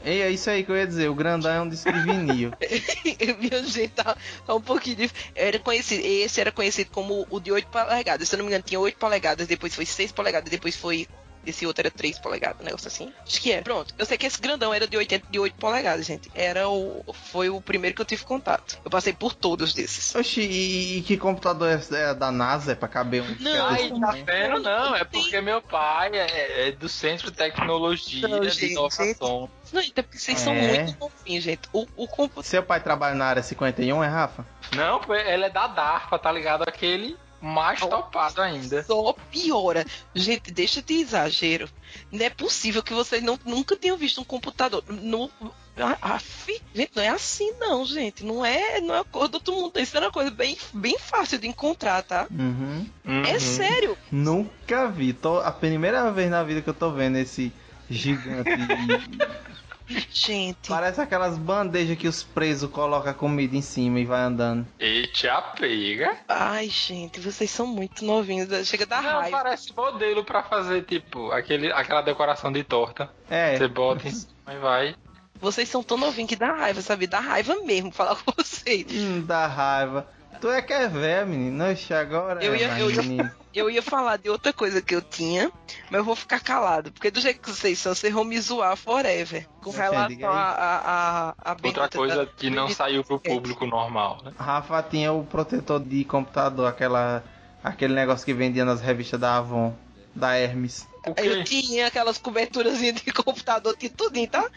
Ei, 0.06 0.22
é 0.22 0.30
isso 0.30 0.50
aí 0.50 0.64
que 0.64 0.72
eu 0.72 0.76
ia 0.76 0.86
dizer. 0.86 1.10
O 1.10 1.16
grandão 1.16 1.52
é 1.52 1.62
um 1.62 1.70
disco 1.70 1.92
de 1.92 2.00
vinil. 2.00 2.52
Meu 3.52 3.64
jeito 3.66 3.94
tá, 4.04 4.18
tá 4.46 4.54
um 4.56 4.62
pouquinho 4.62 4.98
dif- 4.98 5.14
era 5.34 5.58
conhecido 5.60 6.04
Esse 6.06 6.42
era 6.42 6.52
conhecido 6.52 6.90
como 6.92 7.26
o 7.30 7.40
de 7.40 7.52
8 7.52 7.68
polegadas. 7.70 8.28
Se 8.28 8.36
eu 8.36 8.38
não 8.40 8.46
me 8.46 8.50
engano, 8.52 8.64
tinha 8.68 8.80
8 8.80 8.98
polegadas, 8.98 9.48
depois 9.48 9.74
foi 9.74 9.86
6 9.86 10.12
polegadas, 10.12 10.50
depois 10.50 10.76
foi. 10.76 11.08
Esse 11.46 11.66
outro 11.66 11.82
era 11.82 11.92
3 11.92 12.20
polegadas, 12.20 12.62
um 12.62 12.66
negócio 12.66 12.88
assim. 12.88 13.12
Acho 13.26 13.42
que 13.42 13.52
é. 13.52 13.62
Pronto. 13.62 13.94
Eu 13.98 14.06
sei 14.06 14.18
que 14.18 14.26
esse 14.26 14.40
grandão 14.40 14.74
era 14.74 14.88
de 14.88 14.96
80 14.98 15.28
de 15.30 15.40
8 15.40 15.56
polegadas, 15.56 16.06
gente. 16.06 16.32
Era 16.34 16.70
o. 16.70 17.04
Foi 17.32 17.50
o 17.50 17.60
primeiro 17.62 17.96
que 17.96 18.02
eu 18.02 18.06
tive 18.06 18.24
contato. 18.24 18.80
Eu 18.84 18.90
passei 18.92 19.14
por 19.14 19.34
todos 19.34 19.74
desses. 19.74 20.16
Oxi, 20.16 20.42
e, 20.42 20.98
e 20.98 21.02
que 21.02 21.18
computador 21.18 21.70
é, 21.70 21.96
é 21.96 22.14
da 22.14 22.32
NASA? 22.32 22.72
É 22.72 22.76
pra 22.76 22.88
caber 22.88 23.24
um 23.24 23.36
Não, 23.40 23.66
Ai, 23.68 23.90
tá 23.90 23.96
tamanho? 24.00 24.26
vendo? 24.26 24.60
Não, 24.62 24.96
é 24.96 25.04
porque 25.04 25.42
meu 25.42 25.62
pai 25.62 26.12
é, 26.18 26.68
é 26.68 26.72
do 26.72 26.88
Centro 26.90 27.32
de 27.32 27.38
Tecnologia 27.38 28.28
Não, 28.28 28.40
de 28.40 28.66
Inovação. 28.72 29.50
Não, 29.72 29.82
até 29.82 30.02
porque 30.02 30.20
vocês 30.20 30.40
são 30.40 30.54
É. 30.54 30.84
muito 30.84 31.00
novinhos, 31.00 31.44
gente. 31.44 31.62
O, 31.74 31.86
o 31.96 32.08
computador. 32.08 32.44
Seu 32.44 32.64
pai 32.64 32.80
trabalha 32.82 33.16
na 33.16 33.26
área 33.26 33.44
51, 33.44 34.04
é 34.04 34.08
Rafa? 34.08 34.46
Não, 34.76 35.02
ele 35.14 35.46
é 35.46 35.50
da 35.50 35.68
DARPA, 35.68 36.18
tá 36.20 36.32
ligado? 36.32 36.64
Aquele 36.68 37.18
mais 37.44 37.82
topado 37.82 38.42
ainda. 38.42 38.84
Só 38.84 39.14
piora. 39.30 39.86
Gente, 40.16 40.50
deixa 40.50 40.82
de 40.82 40.94
exagero. 40.94 41.70
Não 42.10 42.26
é 42.26 42.30
possível 42.30 42.82
que 42.82 42.94
vocês 42.94 43.22
não, 43.22 43.38
nunca 43.46 43.76
tenham 43.76 43.98
visto 43.98 44.22
um 44.22 44.24
computador. 44.24 44.82
No, 44.88 45.30
aff, 46.02 46.62
gente, 46.74 46.92
não 46.96 47.04
é 47.04 47.10
assim 47.10 47.52
não, 47.60 47.86
gente. 47.86 48.24
Não 48.24 48.46
é, 48.46 48.80
não 48.80 48.96
é 48.96 49.00
a 49.00 49.04
coisa 49.04 49.28
do 49.28 49.36
outro 49.36 49.54
mundo. 49.54 49.78
Isso 49.78 49.98
era 49.98 50.06
uma 50.06 50.12
coisa 50.12 50.32
bem, 50.32 50.58
bem 50.74 50.98
fácil 50.98 51.38
de 51.38 51.48
encontrar, 51.48 52.02
tá? 52.04 52.28
Uhum. 52.32 52.88
Uhum. 53.06 53.26
É 53.26 53.38
sério. 53.40 53.98
Nunca 54.10 54.88
vi. 54.88 55.12
Tô, 55.12 55.40
a 55.40 55.52
primeira 55.52 56.10
vez 56.14 56.32
na 56.32 56.44
vida 56.44 56.62
que 56.62 56.70
eu 56.70 56.74
tô 56.74 56.92
vendo 56.92 57.18
esse 57.18 57.52
gigante. 57.90 58.50
Gente, 59.88 60.70
Parece 60.70 61.02
aquelas 61.02 61.38
bandejas 61.38 61.98
que 61.98 62.08
os 62.08 62.24
presos 62.24 62.70
colocam 62.70 63.14
comida 63.14 63.56
em 63.56 63.62
cima 63.62 64.00
e 64.00 64.06
vai 64.06 64.22
andando. 64.22 64.66
E 64.80 65.08
te 65.08 65.28
apega. 65.28 66.18
ai, 66.28 66.70
gente, 66.70 67.20
vocês 67.20 67.52
são 67.52 67.68
muito 67.68 68.06
novinhos. 68.06 68.50
Chega 68.68 68.86
da 68.86 69.02
Não, 69.02 69.10
raiva. 69.12 69.38
parece 69.38 69.76
modelo 69.76 70.24
pra 70.24 70.44
fazer, 70.44 70.84
tipo, 70.86 71.32
aquele, 71.32 71.72
aquela 71.72 72.02
decoração 72.02 72.52
de 72.52 72.64
torta. 72.64 73.10
É. 73.30 73.58
Você 73.58 73.68
bota 73.68 74.08
em 74.08 74.12
cima 74.12 74.54
e 74.54 74.58
vai. 74.58 74.96
Vocês 75.40 75.68
são 75.68 75.84
tão 75.84 75.98
novinhos 75.98 76.30
que 76.30 76.36
dá 76.38 76.54
raiva, 76.54 76.82
sabe? 76.82 77.06
Dá 77.06 77.20
raiva 77.20 77.56
mesmo 77.66 77.92
falar 77.92 78.16
com 78.16 78.32
vocês. 78.38 78.86
Hum, 78.90 79.22
dá 79.26 79.46
raiva. 79.48 80.08
Tu 80.42 80.50
é 80.50 80.62
que 80.62 80.74
é 80.74 80.88
velho, 80.88 81.28
menino. 81.28 81.70
Oxe, 81.72 81.94
agora 81.94 82.44
Eu 82.44 82.54
é 82.54 82.58
ia- 82.58 82.68
mais 82.68 82.80
eu 82.82 82.92
ia- 82.92 83.02
menino. 83.02 83.32
Eu 83.54 83.70
ia 83.70 83.84
falar 83.84 84.18
de 84.18 84.32
outra 84.32 84.52
coisa 84.52 84.82
que 84.82 84.96
eu 84.96 85.02
tinha, 85.02 85.52
mas 85.92 86.00
eu 86.00 86.04
vou 86.04 86.16
ficar 86.16 86.40
calado. 86.40 86.92
Porque 86.92 87.12
do 87.12 87.22
jeito 87.22 87.40
que 87.40 87.52
vocês 87.52 87.78
são, 87.78 87.94
vocês 87.94 88.12
vão 88.12 88.24
me 88.24 88.42
zoar 88.42 88.76
forever. 88.76 89.48
Com 89.62 89.70
relação 89.70 90.32
a, 90.32 90.42
a, 90.42 91.30
a, 91.30 91.52
a 91.52 91.58
Outra 91.64 91.88
coisa 91.88 92.26
da- 92.26 92.32
que 92.32 92.50
não 92.50 92.68
saiu 92.70 93.04
pro 93.04 93.20
público 93.20 93.68
normal, 93.68 94.18
né? 94.26 94.34
Rafa 94.40 94.82
tinha 94.82 95.14
o 95.14 95.24
protetor 95.24 95.80
de 95.80 96.04
computador, 96.04 96.66
aquela, 96.68 97.24
aquele 97.64 97.94
negócio 97.94 98.26
que 98.26 98.34
vendia 98.34 98.66
nas 98.66 98.82
revistas 98.82 99.20
da 99.20 99.38
Avon, 99.38 99.72
da 100.16 100.36
Hermes. 100.36 100.88
Eu 101.18 101.44
tinha 101.44 101.86
aquelas 101.86 102.18
coberturas 102.18 102.80
de 102.80 102.92
computador, 103.14 103.78
tinha 103.78 103.92
tudinho, 103.92 104.28
tá? 104.32 104.50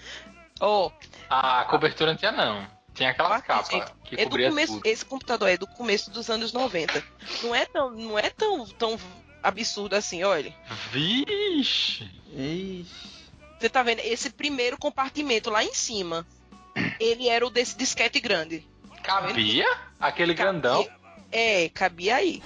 Ó, 0.59 0.91
A 1.29 1.67
cobertura 1.67 2.13
não 2.13 2.17
tinha, 2.19 2.33
não. 2.33 2.67
Tinha 2.97 3.11
aquela 3.11 3.41
capa 3.43 3.71
gente, 3.71 3.93
que 4.05 4.15
é 4.15 4.25
do 4.25 4.31
cobria 4.31 4.49
começo, 4.49 4.73
tudo. 4.75 4.87
esse 4.87 5.05
computador 5.05 5.49
é 5.49 5.57
do 5.57 5.67
começo 5.67 6.11
dos 6.11 6.29
anos 6.31 6.53
90. 6.53 7.05
Não 7.43 7.55
é 7.55 7.65
tão, 7.67 7.91
não 7.91 8.19
é 8.19 8.31
tão, 8.31 8.67
tão 8.67 8.99
absurdo 9.43 9.95
assim, 9.95 10.25
olha. 10.25 10.53
Vixe! 10.91 12.11
Ixi. 12.33 12.87
Você 13.59 13.69
tá 13.69 13.83
vendo 13.83 14.01
esse 14.01 14.31
primeiro 14.31 14.77
compartimento 14.79 15.51
lá 15.51 15.63
em 15.63 15.73
cima? 15.75 16.27
Ele 17.01 17.29
era 17.29 17.47
o 17.47 17.51
desse 17.51 17.77
disquete 17.77 18.19
grande. 18.21 18.67
Cabia? 19.03 19.67
Aquele 20.01 20.35
Cabia- 20.35 20.53
grandão? 20.53 20.89
É, 21.33 21.69
cabia 21.71 22.17
aí. 22.17 22.43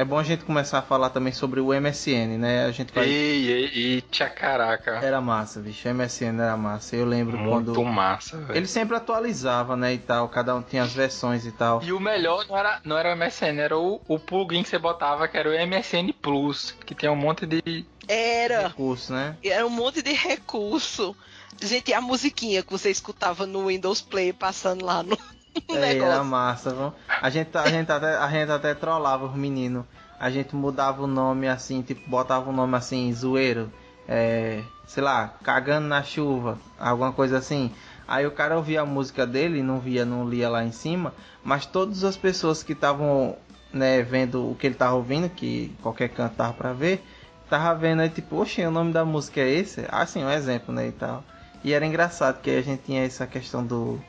É 0.00 0.04
bom 0.04 0.18
a 0.18 0.22
gente 0.22 0.46
começar 0.46 0.78
a 0.78 0.82
falar 0.82 1.10
também 1.10 1.30
sobre 1.30 1.60
o 1.60 1.78
MSN, 1.78 2.38
né? 2.38 2.64
A 2.64 2.70
gente 2.70 2.90
vai. 2.90 3.04
Ei, 3.04 3.50
ei, 3.50 3.70
ei, 3.74 4.00
tia 4.00 4.30
caraca. 4.30 4.92
Era 4.92 5.20
massa, 5.20 5.60
bicho. 5.60 5.86
O 5.86 5.92
MSN 5.94 6.40
era 6.40 6.56
massa. 6.56 6.96
Eu 6.96 7.04
lembro 7.04 7.36
Muito 7.36 7.74
quando. 7.74 7.84
massa, 7.84 8.38
velho. 8.38 8.56
Ele 8.56 8.66
sempre 8.66 8.96
atualizava, 8.96 9.76
né? 9.76 9.92
E 9.92 9.98
tal. 9.98 10.26
Cada 10.30 10.56
um 10.56 10.62
tinha 10.62 10.84
as 10.84 10.94
versões 10.94 11.44
e 11.44 11.52
tal. 11.52 11.82
E 11.82 11.92
o 11.92 12.00
melhor 12.00 12.46
não 12.48 12.56
era, 12.56 12.80
não 12.82 12.96
era 12.96 13.14
o 13.14 13.14
MSN, 13.14 13.58
era 13.60 13.76
o, 13.76 14.00
o 14.08 14.18
plugin 14.18 14.62
que 14.62 14.70
você 14.70 14.78
botava, 14.78 15.28
que 15.28 15.36
era 15.36 15.50
o 15.50 15.52
MSN 15.52 16.14
Plus, 16.14 16.74
que 16.86 16.94
tem 16.94 17.10
um 17.10 17.14
monte 17.14 17.44
de. 17.44 17.84
Era. 18.08 18.68
Recurso, 18.68 19.12
né? 19.12 19.36
Era 19.44 19.66
um 19.66 19.70
monte 19.70 20.00
de 20.00 20.14
recurso. 20.14 21.14
Gente, 21.60 21.90
e 21.90 21.92
a 21.92 22.00
musiquinha 22.00 22.62
que 22.62 22.72
você 22.72 22.90
escutava 22.90 23.44
no 23.44 23.66
Windows 23.66 24.00
Play 24.00 24.32
passando 24.32 24.82
lá 24.82 25.02
no 25.02 25.18
era 25.68 26.24
massa, 26.24 26.70
viu? 26.70 26.92
A 27.20 27.30
gente, 27.30 27.56
a, 27.56 27.68
gente 27.68 27.90
até, 27.90 28.16
a 28.16 28.28
gente 28.28 28.50
até 28.50 28.74
trollava 28.74 29.26
os 29.26 29.34
meninos. 29.34 29.84
A 30.18 30.30
gente 30.30 30.54
mudava 30.54 31.02
o 31.02 31.06
nome 31.06 31.48
assim, 31.48 31.82
tipo, 31.82 32.08
botava 32.08 32.50
o 32.50 32.52
nome 32.52 32.76
assim, 32.76 33.12
zoeiro. 33.12 33.72
É, 34.08 34.62
sei 34.86 35.02
lá, 35.02 35.34
cagando 35.42 35.86
na 35.86 36.02
chuva, 36.02 36.58
alguma 36.78 37.12
coisa 37.12 37.38
assim. 37.38 37.72
Aí 38.06 38.26
o 38.26 38.32
cara 38.32 38.56
ouvia 38.56 38.80
a 38.80 38.84
música 38.84 39.24
dele, 39.24 39.62
não 39.62 39.78
via, 39.78 40.04
não 40.04 40.28
lia 40.28 40.48
lá 40.48 40.64
em 40.64 40.72
cima, 40.72 41.14
mas 41.44 41.64
todas 41.64 42.02
as 42.02 42.16
pessoas 42.16 42.60
que 42.60 42.72
estavam, 42.72 43.36
né, 43.72 44.02
vendo 44.02 44.50
o 44.50 44.56
que 44.56 44.66
ele 44.66 44.74
tava 44.74 44.96
ouvindo, 44.96 45.28
que 45.28 45.72
qualquer 45.80 46.08
canto 46.08 46.34
tava 46.34 46.52
pra 46.52 46.72
ver, 46.72 47.04
tava 47.48 47.72
vendo 47.78 48.00
aí, 48.00 48.08
tipo, 48.08 48.36
oxe, 48.36 48.66
o 48.66 48.70
nome 48.70 48.92
da 48.92 49.04
música 49.04 49.40
é 49.40 49.48
esse? 49.48 49.86
Assim, 49.88 50.24
um 50.24 50.30
exemplo, 50.30 50.74
né, 50.74 50.88
e 50.88 50.92
tal. 50.92 51.22
E 51.62 51.72
era 51.72 51.86
engraçado 51.86 52.40
que 52.40 52.50
a 52.50 52.62
gente 52.62 52.82
tinha 52.82 53.04
essa 53.04 53.28
questão 53.28 53.64
do, 53.64 54.00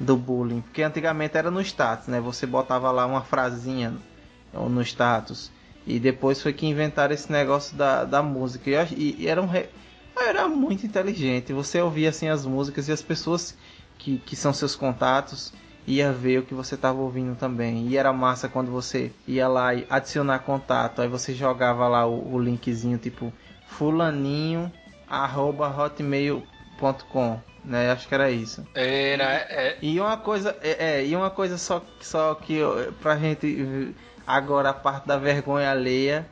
do 0.00 0.16
bullying, 0.16 0.62
porque 0.62 0.82
antigamente 0.82 1.36
era 1.36 1.50
no 1.50 1.60
status, 1.60 2.08
né? 2.08 2.20
Você 2.20 2.46
botava 2.46 2.90
lá 2.90 3.04
uma 3.04 3.20
frasinha 3.20 3.94
no 4.52 4.80
status. 4.80 5.52
E 5.86 5.98
depois 5.98 6.40
foi 6.42 6.52
que 6.52 6.66
inventaram 6.66 7.12
esse 7.12 7.30
negócio 7.30 7.76
da, 7.76 8.04
da 8.04 8.22
música. 8.22 8.70
E, 8.70 9.16
e, 9.20 9.26
era, 9.28 9.40
um 9.40 9.46
re... 9.46 9.68
era 10.16 10.48
muito 10.48 10.86
inteligente. 10.86 11.52
Você 11.52 11.80
ouvia 11.80 12.08
assim 12.08 12.28
as 12.28 12.46
músicas 12.46 12.88
e 12.88 12.92
as 12.92 13.02
pessoas 13.02 13.56
que, 13.98 14.18
que 14.18 14.34
são 14.34 14.52
seus 14.52 14.74
contatos 14.74 15.52
ia 15.86 16.12
ver 16.12 16.38
o 16.38 16.42
que 16.44 16.54
você 16.54 16.76
estava 16.76 16.98
ouvindo 16.98 17.36
também. 17.36 17.86
E 17.88 17.96
era 17.96 18.12
massa 18.12 18.48
quando 18.48 18.70
você 18.70 19.12
ia 19.26 19.48
lá 19.48 19.74
e 19.74 19.86
adicionar 19.90 20.40
contato. 20.40 21.02
Aí 21.02 21.08
você 21.08 21.34
jogava 21.34 21.86
lá 21.88 22.06
o, 22.06 22.34
o 22.34 22.38
linkzinho 22.38 22.98
tipo 22.98 23.32
fulaninho 23.66 24.72
arroba 25.08 25.68
hotmail.com 26.80 27.40
né? 27.64 27.90
Acho 27.90 28.08
que 28.08 28.14
era 28.14 28.30
isso. 28.30 28.66
Era, 28.74 29.34
é... 29.34 29.78
E 29.82 30.00
uma 30.00 30.16
coisa, 30.16 30.56
é, 30.62 31.00
é, 31.00 31.06
e 31.06 31.14
uma 31.14 31.30
coisa 31.30 31.58
só, 31.58 31.82
só 32.00 32.34
que 32.34 32.54
eu, 32.54 32.92
pra 33.00 33.16
gente 33.16 33.94
agora 34.26 34.70
a 34.70 34.74
parte 34.74 35.06
da 35.06 35.16
vergonha 35.16 35.70
alheia 35.70 36.26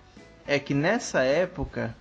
é 0.47 0.59
que 0.59 0.73
nessa 0.73 1.21
época, 1.21 1.95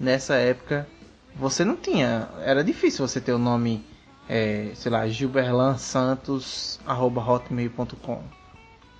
nessa 0.00 0.34
época, 0.34 0.86
você 1.34 1.64
não 1.64 1.76
tinha, 1.76 2.28
era 2.42 2.64
difícil 2.64 3.06
você 3.06 3.20
ter 3.20 3.32
o 3.32 3.38
nome, 3.38 3.84
é, 4.28 4.70
sei 4.74 4.90
lá, 4.90 5.06
Gilberlan 5.06 5.76
Santos 5.76 6.80
hotmail.com. 6.86 8.22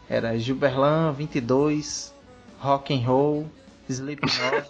Era 0.09 0.38
Gilberlan 0.38 1.12
22 1.12 2.14
rock 2.61 2.94
and 2.94 3.05
roll 3.05 3.51
Slipknot 3.88 4.68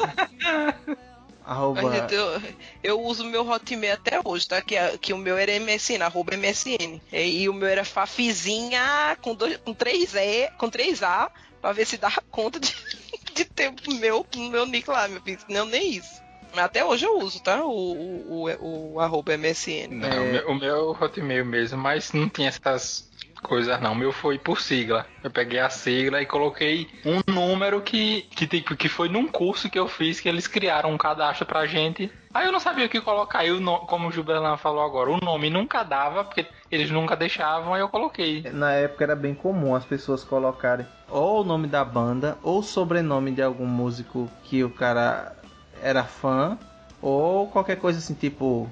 Arroba... 1.47 1.81
Eu, 2.11 2.43
eu, 2.83 3.01
uso 3.01 3.25
meu 3.25 3.49
Hotmail 3.49 3.95
até 3.95 4.21
hoje, 4.25 4.49
tá? 4.49 4.61
Que, 4.61 4.77
que 4.99 5.13
o 5.13 5.19
meu 5.19 5.39
era 5.39 5.53
MSN, 5.61 6.03
arroba 6.03 6.37
MSN. 6.37 7.01
E, 7.13 7.43
e 7.43 7.49
o 7.49 7.55
meu 7.55 7.69
era 7.69 7.85
Fafizinha 7.85 9.17
com, 9.23 9.33
dois, 9.33 9.57
com, 9.59 9.73
três 9.73 10.13
e, 10.17 10.51
com 10.59 10.69
três 10.69 11.05
A, 11.05 11.31
pra 11.63 11.71
ver 11.71 11.87
se 11.87 11.99
dava 11.99 12.21
conta 12.33 12.59
de, 12.59 12.75
de 13.33 13.45
ter 13.45 13.69
o 13.69 13.95
meu, 13.95 14.27
meu 14.51 14.67
nick 14.67 14.91
lá, 14.91 15.07
meu 15.07 15.23
filho. 15.23 15.39
Não, 15.49 15.65
nem 15.67 15.93
isso. 15.93 16.21
Mas 16.53 16.65
até 16.65 16.85
hoje 16.85 17.07
eu 17.07 17.17
uso, 17.21 17.41
tá? 17.41 17.65
O, 17.65 17.71
o, 17.71 18.51
o, 18.51 18.95
o 18.95 19.01
arroba 19.01 19.37
MSN. 19.37 19.89
Não, 19.91 20.09
é... 20.09 20.21
o, 20.21 20.33
meu, 20.33 20.49
o 20.49 20.55
meu 20.55 20.91
Hotmail 21.01 21.45
mesmo, 21.45 21.79
mas 21.79 22.13
não 22.13 22.29
tinha 22.29 22.49
essas 22.49 23.09
coisas 23.41 23.81
não. 23.81 23.93
O 23.93 23.97
meu 23.97 24.13
foi 24.13 24.39
por 24.39 24.61
sigla. 24.61 25.07
Eu 25.23 25.31
peguei 25.31 25.59
a 25.59 25.71
sigla 25.71 26.21
e 26.21 26.27
coloquei 26.27 26.89
um 27.05 27.21
número 27.33 27.81
que, 27.81 28.23
que, 28.31 28.47
tipo, 28.47 28.77
que 28.77 28.89
foi 28.89 29.09
num 29.09 29.27
curso 29.27 29.71
que 29.71 29.79
eu 29.79 29.89
fiz 29.89 30.21
que 30.21 30.29
eles 30.29 30.47
criaram 30.47 30.93
um 30.93 30.99
cadastro 30.99 31.47
pra 31.47 31.67
gente. 31.67 32.11
Aí 32.33 32.47
eu 32.47 32.53
não 32.53 32.61
sabia 32.61 32.87
o 32.87 32.89
que 32.89 33.01
colocar. 33.01 33.41
Aí, 33.41 33.51
como 33.87 34.09
o 34.09 34.13
Gilberlan 34.13 34.57
falou 34.57 34.85
agora, 34.85 35.11
o 35.11 35.19
nome 35.19 35.49
nunca 35.49 35.83
dava, 35.83 36.25
porque 36.25 36.47
eles 36.71 36.91
nunca 36.91 37.17
deixavam, 37.17 37.73
aí 37.73 37.81
eu 37.81 37.89
coloquei. 37.89 38.43
Na 38.53 38.73
época 38.73 39.05
era 39.05 39.17
bem 39.17 39.35
comum 39.35 39.75
as 39.75 39.85
pessoas 39.85 40.23
colocarem 40.23 40.87
ou 41.09 41.41
o 41.41 41.45
nome 41.45 41.69
da 41.69 41.85
banda, 41.85 42.37
ou 42.43 42.59
o 42.59 42.63
sobrenome 42.63 43.31
de 43.31 43.43
algum 43.43 43.67
músico 43.67 44.29
que 44.45 44.65
o 44.65 44.71
cara 44.71 45.37
era 45.81 46.05
fã, 46.05 46.59
ou 47.01 47.47
qualquer 47.49 47.77
coisa 47.77 47.99
assim, 47.99 48.15
tipo 48.15 48.69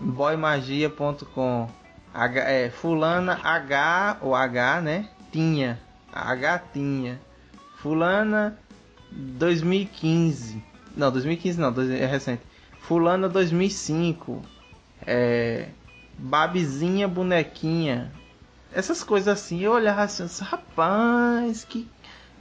boymagia.com 0.00 1.68
H, 2.14 2.40
é, 2.40 2.70
fulana 2.70 3.40
H 3.42 4.18
ou 4.20 4.34
H, 4.34 4.80
né? 4.80 5.08
Tinha. 5.30 5.80
H 6.12 6.58
tinha. 6.72 7.20
Fulana 7.78 8.58
2015. 9.10 10.62
Não, 10.96 11.10
2015 11.10 11.60
não, 11.60 11.74
é 11.94 12.06
recente. 12.06 12.42
Fulana 12.80 13.28
2005. 13.28 14.42
É, 15.06 15.68
Babizinha 16.18 17.08
bonequinha. 17.08 18.12
Essas 18.72 19.02
coisas 19.02 19.28
assim, 19.28 19.60
eu 19.60 19.72
olhava 19.72 20.02
assim, 20.02 20.24
rapaz, 20.44 21.64
que, 21.64 21.88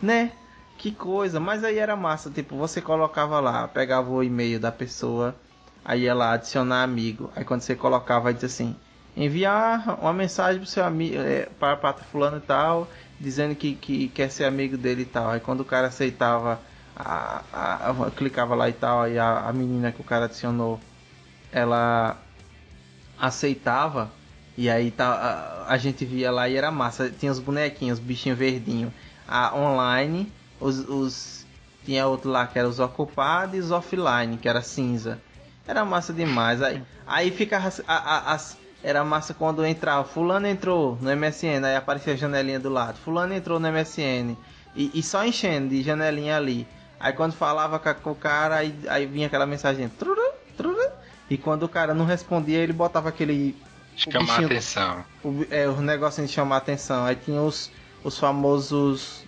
né? 0.01 0.31
Que 0.77 0.91
coisa, 0.91 1.39
mas 1.39 1.63
aí 1.63 1.77
era 1.77 1.95
massa, 1.95 2.29
tipo, 2.29 2.55
você 2.55 2.81
colocava 2.81 3.39
lá, 3.39 3.67
pegava 3.67 4.09
o 4.09 4.23
e-mail 4.23 4.59
da 4.59 4.71
pessoa, 4.71 5.35
aí 5.83 6.01
ia 6.03 6.13
lá 6.13 6.33
adicionar 6.33 6.83
amigo. 6.83 7.31
Aí 7.35 7.43
quando 7.43 7.61
você 7.61 7.75
colocava, 7.75 8.33
dizia 8.33 8.47
assim: 8.47 8.75
enviar 9.15 9.99
uma 9.99 10.13
mensagem 10.13 10.59
pro 10.59 10.69
seu 10.69 10.83
amigo, 10.83 11.17
é, 11.17 11.47
para, 11.59 11.75
para 11.77 11.93
fulano 11.95 12.37
e 12.37 12.41
tal, 12.41 12.87
dizendo 13.19 13.55
que, 13.55 13.75
que 13.75 14.07
quer 14.09 14.29
ser 14.29 14.45
amigo 14.45 14.77
dele 14.77 15.03
e 15.03 15.05
tal. 15.05 15.29
Aí 15.29 15.39
quando 15.39 15.61
o 15.61 15.65
cara 15.65 15.87
aceitava, 15.87 16.59
a, 16.95 17.41
a, 17.51 17.89
a 17.89 18.11
clicava 18.11 18.55
lá 18.55 18.69
e 18.69 18.73
tal, 18.73 19.01
aí 19.01 19.17
a, 19.17 19.39
a 19.39 19.53
menina 19.53 19.91
que 19.91 20.01
o 20.01 20.03
cara 20.03 20.25
adicionou, 20.25 20.79
ela 21.51 22.17
aceitava, 23.19 24.11
e 24.57 24.69
aí 24.69 24.91
tá, 24.91 25.65
a, 25.67 25.73
a 25.73 25.77
gente 25.77 26.05
via 26.05 26.31
lá 26.31 26.49
e 26.49 26.55
era 26.55 26.71
massa. 26.71 27.09
Tinha 27.09 27.31
os 27.31 27.39
bonequinhos, 27.39 27.99
os 27.99 28.05
bichinhos 28.05 28.37
verdinhos. 28.37 28.91
A 29.27 29.55
online, 29.55 30.31
os, 30.59 30.79
os 30.89 31.45
tinha 31.85 32.05
outro 32.05 32.29
lá 32.29 32.45
que 32.45 32.59
era 32.59 32.67
os 32.67 32.79
ocupados 32.79 33.55
e 33.55 33.59
os 33.59 33.71
offline, 33.71 34.37
que 34.37 34.47
era 34.47 34.61
cinza. 34.61 35.19
Era 35.67 35.85
massa 35.85 36.13
demais. 36.13 36.61
Aí, 36.61 36.83
aí 37.07 37.31
ficava 37.31 37.69
era 38.83 39.03
massa 39.03 39.33
quando 39.33 39.65
entrava, 39.65 40.03
fulano 40.03 40.47
entrou 40.47 40.97
no 41.01 41.15
MSN, 41.15 41.65
aí 41.65 41.75
aparecia 41.75 42.13
a 42.13 42.15
janelinha 42.15 42.59
do 42.59 42.69
lado, 42.69 42.97
fulano 42.97 43.33
entrou 43.33 43.59
no 43.59 43.71
MSN, 43.71 44.35
e, 44.75 44.91
e 44.93 45.03
só 45.03 45.25
enchendo 45.25 45.69
de 45.69 45.83
janelinha 45.83 46.37
ali. 46.37 46.67
Aí 46.99 47.13
quando 47.13 47.33
falava 47.33 47.79
com 47.79 48.11
o 48.11 48.15
cara, 48.15 48.55
aí, 48.55 48.75
aí 48.87 49.05
vinha 49.05 49.27
aquela 49.27 49.45
mensagem, 49.45 49.89
truru, 49.89 50.21
truru, 50.55 50.91
e 51.29 51.37
quando 51.37 51.63
o 51.63 51.69
cara 51.69 51.93
não 51.93 52.05
respondia, 52.05 52.59
ele 52.59 52.73
botava 52.73 53.09
aquele... 53.09 53.55
Chamar 53.95 54.45
atenção. 54.45 55.05
O, 55.23 55.45
é, 55.51 55.67
o 55.67 55.81
negocinho 55.81 56.25
de 56.25 56.33
chamar 56.33 56.57
atenção. 56.57 57.05
Aí 57.05 57.15
tinha 57.15 57.41
os, 57.41 57.69
os 58.03 58.17
famosos 58.17 59.23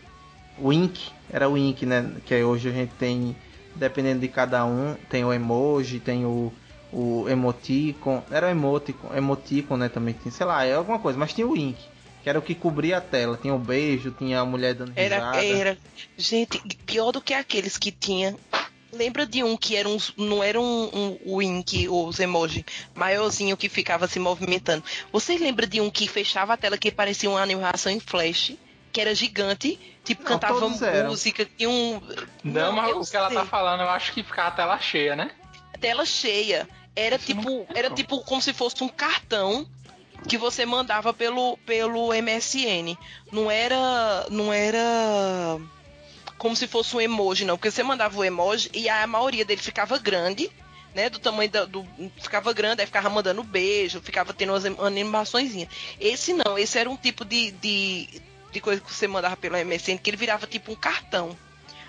Wink, 0.61 1.11
era 1.31 1.49
o 1.49 1.53
Wink, 1.53 1.85
né? 1.85 2.11
Que 2.25 2.43
hoje 2.43 2.69
a 2.69 2.71
gente 2.71 2.93
tem, 2.95 3.35
dependendo 3.75 4.21
de 4.21 4.27
cada 4.27 4.65
um, 4.65 4.95
tem 5.09 5.23
o 5.25 5.33
emoji, 5.33 5.99
tem 5.99 6.25
o 6.25 6.51
o 6.93 7.27
emoticon, 7.27 8.23
era 8.29 8.47
o 8.47 8.49
emoticon, 8.49 9.15
emoticon, 9.15 9.77
né, 9.77 9.89
também 9.89 10.13
tinha, 10.13 10.31
sei 10.31 10.45
lá, 10.45 10.63
é 10.63 10.73
alguma 10.73 10.99
coisa, 10.99 11.17
mas 11.17 11.33
tinha 11.33 11.47
o 11.47 11.57
Ink, 11.57 11.79
que 12.21 12.29
era 12.29 12.37
o 12.37 12.41
que 12.41 12.53
cobria 12.53 12.97
a 12.97 13.01
tela, 13.01 13.37
tinha 13.41 13.53
o 13.53 13.59
beijo, 13.59 14.11
tinha 14.11 14.39
a 14.39 14.45
mulher 14.45 14.75
dando 14.75 14.93
risada. 14.93 15.37
Era, 15.37 15.45
era, 15.45 15.77
gente, 16.17 16.61
pior 16.85 17.11
do 17.11 17.21
que 17.21 17.33
aqueles 17.33 17.77
que 17.77 17.91
tinha 17.91 18.37
Lembra 18.93 19.25
de 19.25 19.43
um 19.43 19.57
que 19.57 19.75
era 19.75 19.89
um, 19.89 19.97
não 20.17 20.43
era 20.43 20.61
um, 20.61 21.17
um 21.25 21.37
wink, 21.37 21.89
os 21.89 22.19
emoji, 22.19 22.63
maiorzinho 22.93 23.57
que 23.57 23.67
ficava 23.67 24.07
se 24.07 24.19
movimentando. 24.19 24.83
Você 25.11 25.35
lembra 25.35 25.65
de 25.65 25.81
um 25.81 25.89
que 25.89 26.07
fechava 26.07 26.53
a 26.53 26.57
tela 26.57 26.77
que 26.77 26.91
parecia 26.91 27.29
uma 27.29 27.41
animação 27.41 27.91
em 27.91 27.99
flash? 27.99 28.53
Que 28.91 29.01
era 29.01 29.15
gigante, 29.15 29.79
tipo, 30.03 30.21
não, 30.21 30.29
cantava 30.29 30.69
música, 31.07 31.43
tinha 31.57 31.67
um. 31.67 31.99
Não, 32.43 32.67
não 32.67 32.71
mas 32.73 32.95
o 32.95 32.99
que 32.99 33.05
sei. 33.07 33.19
ela 33.19 33.31
tá 33.31 33.43
falando, 33.43 33.81
eu 33.81 33.89
acho 33.89 34.13
que 34.13 34.21
ficava 34.21 34.49
a 34.49 34.51
tela 34.51 34.77
cheia, 34.77 35.15
né? 35.15 35.31
Tela 35.81 36.05
cheia. 36.05 36.69
Era 36.95 37.17
tipo, 37.17 37.65
era 37.73 37.89
tipo 37.89 38.21
como 38.23 38.41
se 38.41 38.53
fosse 38.53 38.83
um 38.83 38.87
cartão 38.87 39.67
que 40.27 40.37
você 40.37 40.65
mandava 40.65 41.13
pelo, 41.13 41.57
pelo 41.65 42.13
MSN. 42.13 42.97
Não 43.31 43.49
era, 43.49 44.27
não 44.29 44.53
era 44.53 45.59
como 46.37 46.55
se 46.55 46.67
fosse 46.67 46.95
um 46.95 47.01
emoji, 47.01 47.45
não, 47.45 47.57
porque 47.57 47.71
você 47.71 47.83
mandava 47.83 48.17
o 48.17 48.23
emoji 48.23 48.69
e 48.73 48.89
a 48.89 49.07
maioria 49.07 49.45
dele 49.45 49.61
ficava 49.61 49.97
grande, 49.97 50.51
né, 50.93 51.09
do 51.09 51.17
tamanho 51.17 51.49
da, 51.49 51.65
do 51.65 51.87
ficava 52.21 52.51
grande, 52.53 52.81
aí 52.81 52.85
ficava 52.85 53.09
mandando 53.09 53.43
beijo, 53.43 54.01
ficava 54.01 54.33
tendo 54.33 54.51
umas 54.51 54.65
animações. 54.65 55.51
Esse 55.99 56.33
não, 56.33 56.57
esse 56.57 56.77
era 56.77 56.89
um 56.89 56.97
tipo 56.97 57.25
de, 57.25 57.51
de, 57.51 58.21
de 58.51 58.61
coisa 58.61 58.81
que 58.81 58.93
você 58.93 59.07
mandava 59.07 59.37
pelo 59.37 59.57
MSN 59.57 59.97
que 59.97 60.09
ele 60.09 60.17
virava 60.17 60.45
tipo 60.45 60.71
um 60.71 60.75
cartão. 60.75 61.35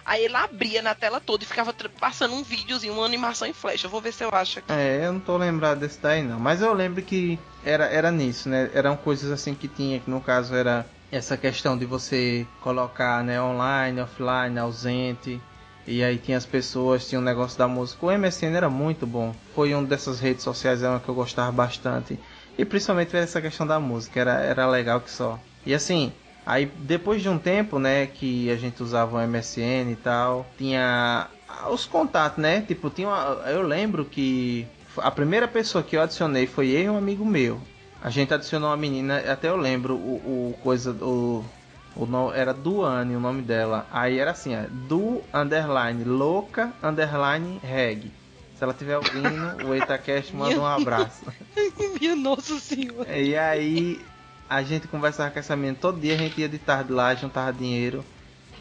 Aí 0.05 0.25
ele 0.25 0.37
abria 0.37 0.83
na 0.83 0.95
tela 0.95 1.19
toda 1.19 1.45
e 1.45 1.47
ficava 1.47 1.75
passando 1.99 2.35
um 2.35 2.43
videozinho, 2.43 2.93
uma 2.93 3.07
animação 3.07 3.49
em 3.49 3.53
flash. 3.53 3.85
Eu 3.85 3.91
vou 3.91 4.01
ver 4.01 4.13
se 4.13 4.23
eu 4.23 4.29
acho 4.33 4.59
aqui. 4.59 4.73
É, 4.73 5.07
eu 5.07 5.13
não 5.13 5.21
tô 5.21 5.37
lembrado 5.37 5.79
desse 5.79 6.01
daí 6.01 6.23
não. 6.23 6.39
Mas 6.39 6.61
eu 6.61 6.75
lembro 6.75 7.03
que 7.03 7.39
era, 7.65 7.87
era 7.87 8.11
nisso, 8.11 8.49
né? 8.49 8.71
Eram 8.75 8.97
coisas 8.97 9.31
assim 9.31 9.55
que 9.55 9.67
tinha, 9.67 9.99
que 9.99 10.11
no 10.11 10.21
caso 10.21 10.55
era 10.55 10.87
essa 11.11 11.37
questão 11.37 11.79
de 11.79 11.87
você 11.87 12.47
colocar, 12.61 13.25
né, 13.25 13.41
online, 13.41 14.01
offline, 14.01 14.59
ausente. 14.59 15.41
E 15.87 16.03
aí 16.03 16.19
tinha 16.19 16.37
as 16.37 16.47
pessoas, 16.47 17.09
tinha 17.09 17.19
o 17.19 17.23
um 17.23 17.25
negócio 17.25 17.59
da 17.59 17.69
música. 17.69 18.07
O 18.07 18.11
MSN 18.11 18.57
era 18.57 18.69
muito 18.69 19.07
bom. 19.07 19.35
Foi 19.55 19.75
uma 19.75 19.87
dessas 19.87 20.21
redes 20.21 20.43
sociais 20.43 20.83
era 20.83 20.93
uma 20.93 21.01
que 21.01 21.09
eu 21.09 21.15
gostava 21.15 21.53
bastante. 21.53 22.19
E 22.57 22.65
principalmente 22.65 23.17
essa 23.17 23.41
questão 23.41 23.67
da 23.67 23.81
música, 23.81 24.21
era, 24.21 24.41
era 24.41 24.67
legal 24.67 25.01
que 25.01 25.11
só. 25.11 25.39
E 25.67 25.75
assim, 25.75 26.13
Aí 26.47 26.67
depois 26.67 27.23
de 27.23 27.29
um 27.29 27.39
tempo, 27.39 27.79
né, 27.79 28.07
que 28.07 28.51
a 28.51 28.57
gente 28.57 28.83
usava 28.83 29.17
o 29.17 29.27
MSN 29.27 29.91
e 29.91 29.97
tal, 29.97 30.47
tinha 30.59 31.29
os 31.71 31.87
contatos, 31.87 32.39
né? 32.39 32.61
Tipo, 32.61 32.91
tinha 32.91 33.09
uma, 33.09 33.51
eu 33.51 33.63
lembro 33.63 34.05
que 34.05 34.67
a 34.99 35.11
primeira 35.11 35.49
pessoa 35.49 35.83
que 35.83 35.97
eu 35.97 36.03
adicionei 36.03 36.47
foi 36.47 36.69
eu 36.69 36.81
e 36.83 36.91
um 36.91 36.99
amigo 36.99 37.25
meu. 37.25 37.61
A 38.03 38.11
gente 38.11 38.35
adicionou 38.35 38.69
uma 38.69 38.77
menina, 38.77 39.19
até 39.31 39.49
eu 39.49 39.57
lembro 39.57 39.95
o, 39.95 40.53
o 40.53 40.59
coisa 40.63 40.93
do 40.93 41.43
O 41.97 42.05
no, 42.05 42.33
era 42.35 42.53
Duane 42.53 43.17
o 43.17 43.21
nome 43.21 43.41
dela. 43.41 43.87
Aí 43.91 44.19
era 44.19 44.33
assim, 44.33 44.55
ó, 44.55 44.65
Du 44.87 45.23
underline 45.33 46.05
louca 46.05 46.71
underline 46.83 47.59
reg. 47.63 48.13
Se 48.57 48.63
ela 48.63 48.75
tiver 48.75 48.99
ouvindo, 48.99 49.67
o 49.67 49.75
Itacast 49.75 50.37
manda 50.37 50.61
um 50.61 50.67
abraço. 50.67 51.25
Minha 51.99 52.15
nossa 52.15 52.59
senhora. 52.61 53.19
E 53.19 53.37
aí 53.37 54.01
a 54.49 54.63
gente 54.63 54.87
conversava 54.89 55.31
com 55.31 55.39
essa 55.39 55.57
menina 55.57 55.77
todo 55.81 56.01
dia, 56.01 56.15
a 56.15 56.19
gente 56.19 56.41
ia 56.41 56.49
de 56.49 56.59
tarde 56.59 56.93
lá, 56.93 57.15
juntava 57.15 57.53
dinheiro, 57.53 58.05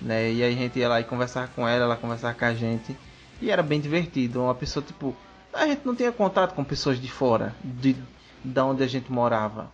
né? 0.01 0.31
E 0.31 0.43
aí 0.43 0.53
a 0.53 0.57
gente 0.57 0.79
ia 0.79 0.89
lá 0.89 0.99
e 0.99 1.03
conversava 1.03 1.47
com 1.55 1.67
ela, 1.67 1.85
ela 1.85 1.95
conversava 1.97 2.33
com 2.33 2.45
a 2.45 2.53
gente. 2.53 2.95
E 3.41 3.51
era 3.51 3.61
bem 3.61 3.79
divertido. 3.79 4.41
Uma 4.41 4.55
pessoa, 4.55 4.83
tipo, 4.85 5.15
a 5.53 5.67
gente 5.67 5.85
não 5.85 5.95
tinha 5.95 6.11
contato 6.11 6.53
com 6.53 6.63
pessoas 6.63 6.99
de 6.99 7.09
fora, 7.09 7.55
de, 7.63 7.95
de 8.43 8.59
onde 8.59 8.83
a 8.83 8.87
gente 8.87 9.11
morava. 9.11 9.71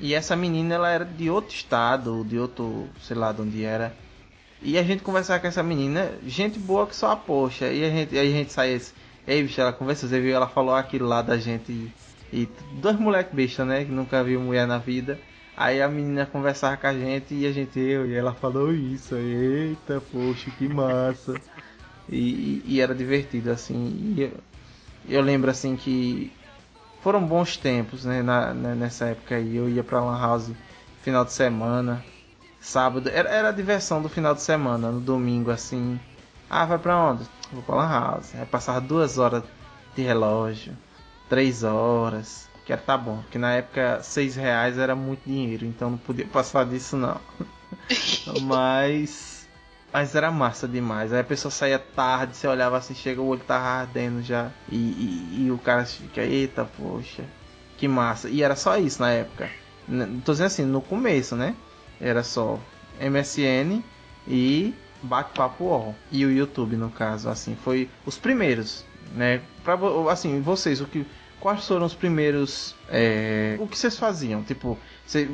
E 0.00 0.14
essa 0.14 0.34
menina, 0.34 0.74
ela 0.74 0.88
era 0.88 1.04
de 1.04 1.30
outro 1.30 1.54
estado, 1.54 2.24
de 2.24 2.38
outro, 2.38 2.88
sei 3.02 3.16
lá 3.16 3.30
de 3.32 3.42
onde 3.42 3.64
era. 3.64 3.94
E 4.60 4.78
a 4.78 4.82
gente 4.82 5.02
conversava 5.02 5.40
com 5.40 5.46
essa 5.46 5.62
menina, 5.62 6.12
gente 6.26 6.58
boa 6.58 6.86
que 6.86 6.96
só 6.96 7.10
a 7.10 7.16
poxa. 7.16 7.66
E 7.68 7.84
a 7.84 7.90
gente, 7.90 8.18
aí 8.18 8.32
a 8.32 8.36
gente 8.36 8.52
saía 8.52 8.76
assim, 8.76 8.92
ei 9.26 9.42
bicho, 9.42 9.60
ela 9.60 9.72
conversou, 9.72 10.08
você 10.08 10.20
viu, 10.20 10.34
ela 10.34 10.48
falou 10.48 10.74
aquilo 10.74 11.06
lá 11.06 11.22
da 11.22 11.36
gente. 11.36 11.70
E, 11.70 11.92
e 12.32 12.48
dois 12.80 12.98
moleques 12.98 13.34
bestas, 13.34 13.66
né, 13.66 13.84
que 13.84 13.92
nunca 13.92 14.24
viu 14.24 14.40
mulher 14.40 14.66
na 14.66 14.78
vida. 14.78 15.18
Aí 15.62 15.80
a 15.80 15.88
menina 15.88 16.26
conversava 16.26 16.76
com 16.76 16.88
a 16.88 16.92
gente 16.92 17.34
e 17.34 17.46
a 17.46 17.52
gente, 17.52 17.78
eu, 17.78 18.04
e 18.04 18.14
ela 18.16 18.34
falou 18.34 18.74
isso. 18.74 19.14
Eita, 19.14 20.02
poxa, 20.10 20.50
que 20.58 20.66
massa. 20.66 21.40
E, 22.08 22.60
e, 22.66 22.80
era 22.80 22.92
divertido, 22.92 23.48
assim. 23.48 24.12
Eu, 24.18 24.32
eu, 25.08 25.22
lembro, 25.22 25.48
assim, 25.48 25.76
que 25.76 26.32
foram 27.00 27.24
bons 27.24 27.56
tempos, 27.56 28.04
né, 28.04 28.22
na, 28.22 28.52
na, 28.52 28.74
nessa 28.74 29.04
época 29.04 29.36
aí. 29.36 29.54
Eu 29.54 29.68
ia 29.68 29.84
pra 29.84 30.00
Lan 30.00 30.18
House 30.18 30.50
final 31.00 31.24
de 31.24 31.32
semana, 31.32 32.04
sábado. 32.60 33.08
Era, 33.08 33.28
era 33.30 33.48
a 33.50 33.52
diversão 33.52 34.02
do 34.02 34.08
final 34.08 34.34
de 34.34 34.42
semana, 34.42 34.90
no 34.90 35.00
domingo, 35.00 35.52
assim. 35.52 36.00
Ah, 36.50 36.66
vai 36.66 36.78
pra 36.78 36.98
onde? 36.98 37.22
Vou 37.52 37.62
pra 37.62 37.76
Lan 37.76 37.88
House. 37.88 38.34
Aí 38.34 38.44
passava 38.46 38.80
duas 38.80 39.16
horas 39.16 39.44
de 39.94 40.02
relógio, 40.02 40.76
três 41.28 41.62
horas 41.62 42.50
que 42.64 42.72
era 42.72 42.80
tá 42.80 42.96
bom, 42.96 43.18
porque 43.22 43.38
na 43.38 43.54
época 43.54 44.02
seis 44.02 44.36
reais 44.36 44.78
era 44.78 44.94
muito 44.94 45.22
dinheiro, 45.26 45.66
então 45.66 45.90
não 45.90 45.98
podia 45.98 46.26
passar 46.26 46.64
disso 46.64 46.96
não. 46.96 47.20
mas 48.42 49.32
mas 49.92 50.14
era 50.14 50.30
massa 50.30 50.66
demais. 50.66 51.12
Aí 51.12 51.20
a 51.20 51.24
pessoa 51.24 51.52
saía 51.52 51.78
tarde, 51.78 52.36
você 52.36 52.48
olhava 52.48 52.78
assim, 52.78 52.94
chega 52.94 53.20
o 53.20 53.26
olho 53.26 53.42
tava 53.46 53.64
ardendo 53.64 54.22
já. 54.22 54.50
E, 54.70 54.76
e, 54.76 55.44
e, 55.44 55.50
o 55.50 55.58
cara 55.58 55.84
fica, 55.84 56.22
eita, 56.22 56.64
poxa, 56.64 57.24
que 57.76 57.86
massa. 57.86 58.30
E 58.30 58.42
era 58.42 58.56
só 58.56 58.78
isso 58.78 59.02
na 59.02 59.10
época. 59.10 59.50
Tô 60.24 60.32
dizendo 60.32 60.46
assim, 60.46 60.64
no 60.64 60.80
começo, 60.80 61.36
né? 61.36 61.54
Era 62.00 62.22
só 62.22 62.58
MSN 62.98 63.82
e 64.26 64.74
bate-papo 65.02 65.64
UOL. 65.64 65.94
E 66.10 66.24
o 66.24 66.30
YouTube, 66.30 66.76
no 66.76 66.90
caso, 66.90 67.28
assim, 67.28 67.54
foi 67.54 67.90
os 68.06 68.16
primeiros, 68.16 68.86
né? 69.14 69.42
Pra, 69.62 69.78
assim, 70.10 70.40
vocês, 70.40 70.80
o 70.80 70.86
que 70.86 71.04
quais 71.42 71.66
foram 71.66 71.84
os 71.84 71.94
primeiros. 71.94 72.72
É, 72.88 73.56
o 73.58 73.66
que 73.66 73.76
vocês 73.76 73.98
faziam? 73.98 74.44
Tipo, 74.44 74.78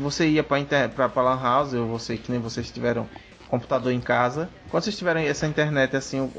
você, 0.00 0.26
ia 0.26 0.42
pra, 0.42 0.58
inter, 0.58 0.88
pra, 0.88 1.06
pra 1.06 1.22
Lan 1.22 1.40
House, 1.40 1.74
ou 1.74 1.86
você, 1.86 2.16
que 2.16 2.32
nem 2.32 2.40
vocês 2.40 2.70
tiveram 2.70 3.06
computador 3.48 3.92
em 3.92 4.00
casa. 4.00 4.48
Quando 4.70 4.84
vocês 4.84 4.96
tiveram 4.96 5.20
essa 5.20 5.46
internet, 5.46 5.94
assim, 5.94 6.32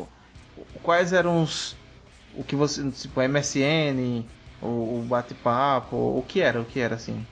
quais 0.81 1.13
eram 1.13 1.43
os. 1.43 1.75
O 2.33 2.43
que 2.43 2.55
você. 2.55 2.89
Tipo, 2.89 3.21
MSN, 3.21 4.25
o, 4.59 4.65
o 4.65 5.05
bate-papo, 5.07 5.95
o 5.95 6.25
que 6.27 6.41
era? 6.41 6.59
O 6.59 6.65
que 6.65 6.79
era 6.79 6.95
assim? 6.95 7.25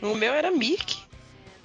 O 0.00 0.14
meu 0.14 0.32
era 0.32 0.52
Mirk. 0.52 0.96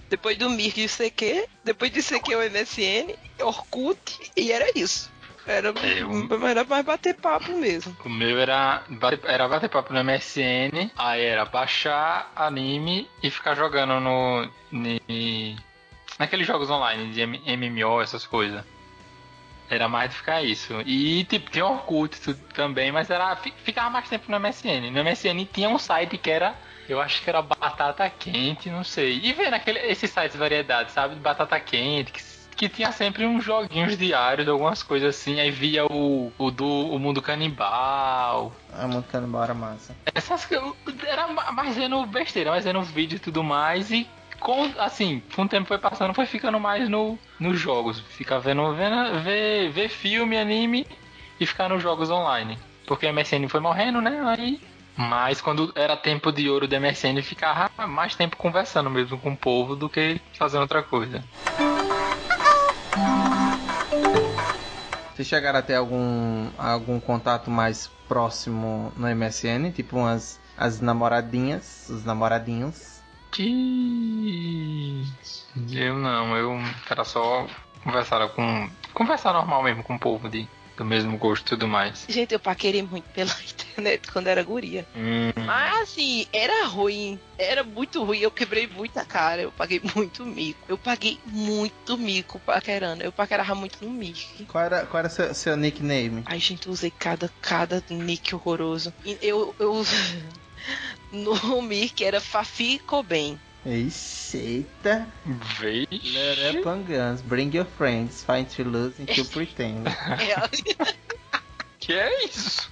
Depois 0.09 0.37
do 0.37 0.49
Mirk, 0.49 0.83
o 0.83 0.89
CQ. 0.89 1.47
Depois 1.63 1.91
do 1.91 2.01
CQ, 2.01 2.35
o 2.35 2.49
MSN, 2.49 3.15
Orkut, 3.39 4.31
e 4.35 4.51
era 4.51 4.71
isso. 4.75 5.11
Era, 5.47 5.67
eu... 5.67 6.47
era 6.47 6.63
mais 6.63 6.85
bater 6.85 7.13
papo 7.15 7.51
mesmo. 7.51 7.95
O 8.03 8.09
meu 8.09 8.39
era 8.39 8.83
bater, 8.89 9.29
era 9.29 9.47
bater 9.47 9.69
papo 9.69 9.93
no 9.93 10.03
MSN, 10.03 10.91
aí 10.97 11.23
era 11.23 11.45
baixar 11.45 12.31
anime 12.35 13.07
e 13.21 13.29
ficar 13.29 13.55
jogando 13.55 13.99
no. 13.99 14.49
Ni, 14.71 15.55
naqueles 16.17 16.47
jogos 16.47 16.69
online 16.69 17.11
de 17.11 17.25
MMO, 17.25 18.01
essas 18.01 18.25
coisas. 18.25 18.63
Era 19.69 19.87
mais 19.87 20.11
de 20.11 20.17
ficar 20.17 20.41
isso. 20.43 20.73
E 20.85 21.23
tipo, 21.25 21.49
tinha 21.49 21.65
Orkut 21.65 22.33
também, 22.53 22.91
mas 22.91 23.09
era 23.09 23.35
ficava 23.35 23.89
mais 23.89 24.07
tempo 24.07 24.31
no 24.31 24.39
MSN. 24.39 24.91
No 24.91 25.03
MSN 25.03 25.45
tinha 25.51 25.69
um 25.69 25.79
site 25.79 26.17
que 26.17 26.29
era. 26.29 26.55
Eu 26.87 27.01
acho 27.01 27.23
que 27.23 27.29
era 27.29 27.41
batata 27.41 28.07
quente, 28.09 28.69
não 28.69 28.83
sei. 28.83 29.19
E 29.23 29.33
vendo 29.33 29.55
aquele, 29.55 29.79
esses 29.79 30.09
sites 30.09 30.35
variedades, 30.35 30.93
sabe? 30.93 31.15
Batata 31.15 31.59
quente, 31.59 32.11
que 32.11 32.21
que 32.55 32.69
tinha 32.69 32.91
sempre 32.91 33.25
uns 33.25 33.43
joguinhos 33.43 33.97
diários, 33.97 34.47
algumas 34.47 34.81
coisas 34.81 35.15
assim, 35.15 35.39
aí 35.39 35.51
via 35.51 35.85
o, 35.85 36.31
o 36.37 36.51
do 36.51 36.65
o 36.65 36.97
Mundo 36.97 37.21
Canibal. 37.21 38.53
Ah, 38.73 38.85
o 38.85 38.87
Mundo 38.87 39.05
Canibal 39.11 39.43
era 39.43 39.53
massa. 39.53 39.95
Essas 40.13 40.47
era 41.05 41.27
mais 41.27 41.75
vendo 41.75 42.05
besteira, 42.05 42.51
mais 42.51 42.63
vendo 42.63 42.81
vídeo 42.81 43.17
e 43.17 43.19
tudo 43.19 43.43
mais, 43.43 43.91
e 43.91 44.07
com, 44.39 44.71
assim, 44.77 45.21
com 45.35 45.43
o 45.43 45.49
tempo 45.49 45.67
foi 45.67 45.77
passando, 45.77 46.13
foi 46.13 46.25
ficando 46.25 46.59
mais 46.59 46.87
no, 46.87 47.17
nos 47.39 47.59
jogos. 47.59 47.99
Ficar 47.99 48.39
vendo, 48.39 48.73
vendo 48.73 49.19
ver, 49.21 49.69
ver 49.71 49.89
filme, 49.89 50.37
anime 50.37 50.85
e 51.39 51.45
ficar 51.45 51.69
nos 51.69 51.81
jogos 51.81 52.09
online. 52.09 52.57
Porque 52.85 53.07
a 53.07 53.13
MSN 53.13 53.47
foi 53.49 53.59
morrendo, 53.59 54.01
né? 54.01 54.21
Aí 54.37 54.61
mas 54.97 55.41
quando 55.41 55.73
era 55.75 55.97
tempo 55.97 56.31
de 56.31 56.49
ouro 56.49 56.69
da 56.69 56.79
MSN, 56.79 57.21
ficava 57.21 57.69
mais 57.85 58.15
tempo 58.15 58.37
conversando 58.37 58.89
mesmo 58.89 59.17
com 59.17 59.33
o 59.33 59.37
povo 59.37 59.75
do 59.75 59.89
que 59.89 60.21
fazendo 60.37 60.61
outra 60.61 60.81
coisa. 60.81 61.21
Vocês 65.15 65.29
chegaram 65.29 65.59
a 65.59 65.61
ter 65.61 65.75
algum, 65.75 66.49
algum 66.57 66.99
contato 66.99 67.49
mais 67.49 67.87
próximo 68.05 68.91
no 68.97 69.07
MSN? 69.07 69.71
Tipo 69.73 69.95
umas 69.95 70.41
as 70.57 70.81
namoradinhas, 70.81 71.87
os 71.89 72.03
namoradinhos? 72.03 73.01
Que... 73.31 75.05
Eu 75.71 75.97
não, 75.97 76.35
eu 76.35 76.59
era 76.89 77.05
só 77.05 77.47
conversar 77.81 78.27
com. 78.29 78.69
Conversar 78.93 79.31
normal 79.31 79.63
mesmo 79.63 79.83
com 79.83 79.95
o 79.95 79.99
povo 79.99 80.27
de 80.27 80.49
do 80.77 80.85
mesmo 80.85 81.17
gosto 81.17 81.47
e 81.47 81.49
tudo 81.49 81.67
mais. 81.67 82.05
Gente, 82.07 82.33
eu 82.33 82.39
paquerei 82.39 82.81
muito 82.81 83.05
pela 83.11 83.31
internet 83.41 84.11
quando 84.11 84.27
era 84.27 84.43
guria. 84.43 84.85
Hum. 84.95 85.31
Mas 85.45 85.81
assim, 85.81 86.27
era 86.33 86.65
ruim. 86.67 87.19
Era 87.37 87.63
muito 87.63 88.03
ruim. 88.03 88.19
Eu 88.19 88.31
quebrei 88.31 88.67
muita 88.67 89.05
cara. 89.05 89.41
Eu 89.41 89.51
paguei 89.51 89.81
muito 89.95 90.25
mico. 90.25 90.59
Eu 90.67 90.77
paguei 90.77 91.19
muito 91.25 91.97
mico 91.97 92.39
paquerando. 92.39 93.03
Eu 93.03 93.11
paquerava 93.11 93.55
muito 93.55 93.83
no 93.83 93.91
Mic. 93.91 94.45
Qual 94.45 94.63
era, 94.63 94.85
qual 94.85 94.99
era 94.99 95.09
seu, 95.09 95.33
seu 95.33 95.57
nickname? 95.57 96.23
Ai, 96.25 96.39
gente, 96.39 96.67
eu 96.67 96.73
usei 96.73 96.91
cada, 96.91 97.29
cada 97.41 97.83
nick 97.89 98.33
horroroso. 98.33 98.93
Eu, 99.21 99.55
eu 99.59 99.83
no 101.11 101.61
Mic 101.61 102.03
era 102.03 102.19
Fafi 102.19 102.79
Coben. 102.79 103.39
Eita. 103.65 105.07
On 106.65 106.83
guns. 106.83 107.21
Bring 107.23 107.51
your 107.51 107.65
friends. 107.65 108.23
Find 108.23 108.47
to 108.51 108.63
lose 108.63 108.99
and 108.99 109.07
to 109.07 109.25
pretend. 109.25 109.87
que 111.79 111.93
é 111.93 112.25
isso? 112.25 112.69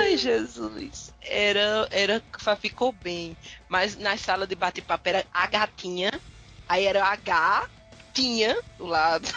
Ai, 0.00 0.16
Jesus. 0.16 1.14
Era, 1.22 1.86
era, 1.92 2.20
ficou 2.60 2.90
bem. 2.90 3.36
Mas 3.68 3.96
na 3.96 4.16
sala 4.16 4.48
de 4.48 4.56
bate-papo 4.56 5.08
era 5.08 5.24
a 5.32 5.46
gatinha. 5.46 6.10
Aí 6.68 6.86
era 6.86 7.04
H, 7.04 7.68
tinha 8.12 8.60
do 8.78 8.86
lado. 8.86 9.28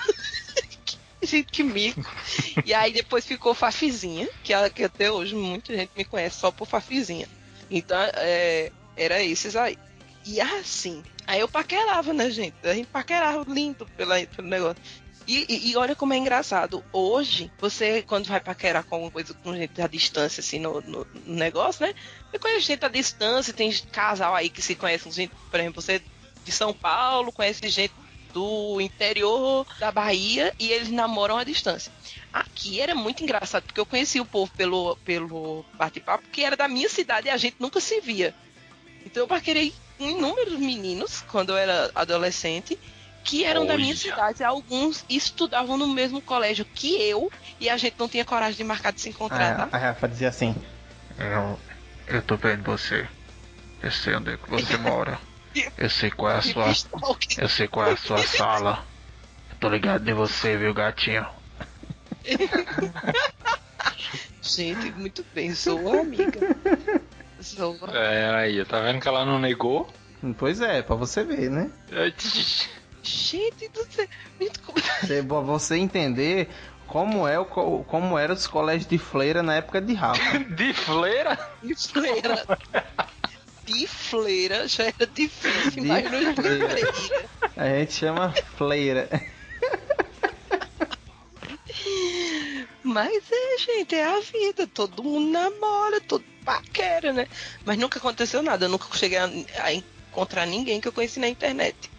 gente, 1.22 1.52
que 1.52 1.62
mico. 1.62 2.02
E 2.66 2.74
aí 2.74 2.92
depois 2.92 3.28
ficou 3.28 3.54
Fafizinha, 3.54 4.28
que, 4.44 4.54
que 4.72 4.84
até 4.84 5.12
hoje 5.12 5.36
muita 5.36 5.76
gente 5.76 5.92
me 5.96 6.04
conhece 6.04 6.40
só 6.40 6.52
por 6.52 6.68
Fafizinha. 6.68 7.28
Então, 7.74 7.98
é, 7.98 8.72
era 8.96 9.24
esses 9.24 9.56
aí. 9.56 9.76
E 10.24 10.40
assim, 10.40 11.04
aí 11.26 11.40
eu 11.40 11.48
paquerava, 11.48 12.14
né, 12.14 12.30
gente? 12.30 12.56
A 12.64 12.74
gente 12.76 12.86
paquerava 12.86 13.44
lindo 13.48 13.88
pela, 13.98 14.24
pelo 14.28 14.48
negócio. 14.48 14.78
E, 15.28 15.46
e, 15.50 15.72
e, 15.72 15.78
olha 15.78 15.96
como 15.96 16.14
é 16.14 16.18
engraçado. 16.18 16.84
Hoje, 16.92 17.52
você, 17.58 18.04
quando 18.04 18.28
vai 18.28 18.40
paquerar 18.40 18.84
com 18.84 18.96
alguma 18.96 19.12
coisa 19.12 19.34
com 19.34 19.56
gente 19.56 19.82
à 19.82 19.88
distância, 19.88 20.42
assim, 20.42 20.60
no, 20.60 20.82
no, 20.82 21.08
no 21.26 21.34
negócio, 21.34 21.84
né? 21.84 21.96
Você 22.30 22.38
conhece 22.38 22.60
gente 22.62 22.86
à 22.86 22.90
distância, 22.90 23.54
tem 23.54 23.74
casal 23.92 24.36
aí 24.36 24.50
que 24.50 24.62
se 24.62 24.76
conhece, 24.76 25.10
gente, 25.10 25.34
por 25.50 25.60
exemplo, 25.60 25.82
você 25.82 26.02
de 26.44 26.52
São 26.52 26.74
Paulo, 26.74 27.32
conhece 27.32 27.68
gente 27.70 27.94
do 28.34 28.82
interior 28.82 29.66
da 29.80 29.92
Bahia 29.92 30.54
e 30.60 30.72
eles 30.72 30.90
namoram 30.90 31.38
à 31.38 31.44
distância. 31.44 31.92
Aqui 32.32 32.82
era 32.82 32.96
muito 32.96 33.24
engraçado, 33.24 33.64
porque 33.64 33.80
eu 33.80 33.86
conheci 33.86 34.20
o 34.20 34.26
povo 34.26 34.52
pelo, 34.58 34.98
pelo 35.06 35.64
bate-papo, 35.76 36.28
que 36.32 36.44
era 36.44 36.58
da 36.58 36.68
minha 36.68 36.90
cidade 36.90 37.28
e 37.28 37.30
a 37.30 37.38
gente 37.38 37.56
nunca 37.60 37.80
se 37.80 38.02
via. 38.02 38.34
Então 39.06 39.24
eu 39.24 39.28
paquerei 39.28 39.74
inúmeros 40.00 40.58
meninos 40.60 41.24
quando 41.30 41.52
eu 41.52 41.58
era 41.58 41.92
adolescente 41.94 42.78
que 43.24 43.46
eram 43.46 43.62
Olha. 43.62 43.70
da 43.70 43.78
minha 43.78 43.96
cidade. 43.96 44.44
Alguns 44.44 45.06
estudavam 45.08 45.78
no 45.78 45.88
mesmo 45.88 46.22
colégio 46.22 46.66
que 46.66 47.02
eu 47.02 47.32
e 47.60 47.70
a 47.70 47.78
gente 47.78 47.96
não 47.98 48.10
tinha 48.10 48.26
coragem 48.26 48.58
de 48.58 48.64
marcar 48.64 48.92
de 48.92 49.00
se 49.00 49.10
encontrar. 49.10 49.54
Ah, 49.54 49.68
tá? 49.68 49.78
A 49.78 49.80
Rafa 49.80 50.08
dizia 50.08 50.30
assim: 50.30 50.56
Eu, 51.18 51.60
eu 52.08 52.22
tô 52.22 52.36
vendo 52.36 52.64
você. 52.64 53.08
Eu 53.82 53.92
sei 53.92 54.16
onde 54.16 54.34
é 54.34 54.38
que 54.38 54.50
você 54.50 54.76
mora. 54.78 55.20
Eu 55.78 55.90
sei 55.90 56.10
qual 56.12 56.32
é 56.32 56.38
a 56.38 56.42
sua. 56.42 56.74
Eu 57.38 57.50
sei 57.50 57.68
qual 57.68 57.88
é 57.88 57.92
a 57.94 57.98
sua 57.98 58.18
sala. 58.20 58.86
Tô 59.60 59.70
ligado 59.70 60.08
em 60.10 60.14
você, 60.14 60.58
viu, 60.58 60.74
gatinho? 60.74 61.26
Gente, 64.42 64.92
muito 64.92 65.26
bem, 65.34 65.54
sou 65.56 66.02
amiga. 66.02 66.40
Sou 67.40 67.78
É, 67.94 68.30
aí, 68.36 68.64
tá 68.66 68.82
vendo 68.82 69.02
que 69.02 69.08
ela 69.08 69.26
não 69.26 69.40
negou? 69.40 69.92
Pois 70.38 70.62
é, 70.62 70.82
pra 70.82 70.96
você 70.96 71.24
ver, 71.24 71.50
né? 71.50 71.70
Gente 73.02 73.70
do 73.70 73.86
céu. 73.92 74.08
Como- 74.66 74.82
Pra 75.28 75.40
você 75.42 75.76
entender 75.78 76.50
como 76.88 77.28
é 77.28 77.38
o 77.40 77.46
co- 77.46 77.84
como 77.86 78.18
eram 78.18 78.34
os 78.34 78.48
colégios 78.48 78.88
de 78.88 78.98
fleira 78.98 79.44
na 79.44 79.56
época 79.56 79.82
de 79.82 79.94
Rafa. 79.94 80.40
De 80.56 80.74
fleira? 80.74 81.38
De 81.62 81.76
fleira. 81.76 82.46
De 83.66 83.88
fleira 83.88 84.68
já 84.68 84.86
era 84.86 85.08
difícil, 85.08 85.84
mas 85.86 86.12
não 86.12 86.36
fleira. 86.36 86.70
fleira. 86.70 87.30
A 87.56 87.66
gente 87.68 87.94
chama 87.94 88.34
fleira. 88.58 89.10
Mas 92.84 93.24
é, 93.32 93.58
gente, 93.58 93.96
é 93.96 94.06
a 94.06 94.20
vida. 94.20 94.68
Todo 94.68 95.04
mundo 95.04 95.32
namora, 95.32 96.02
todo 96.02 96.24
paquera, 96.44 97.14
né? 97.14 97.28
Mas 97.66 97.78
nunca 97.78 97.98
aconteceu 97.98 98.44
nada. 98.44 98.66
Eu 98.66 98.70
nunca 98.70 98.86
cheguei 98.96 99.18
a, 99.18 99.30
a 99.60 99.74
encontrar 99.74 100.46
ninguém 100.46 100.82
que 100.82 100.88
eu 100.88 100.92
conheci 100.92 101.20
na 101.20 101.30
internet. 101.30 101.90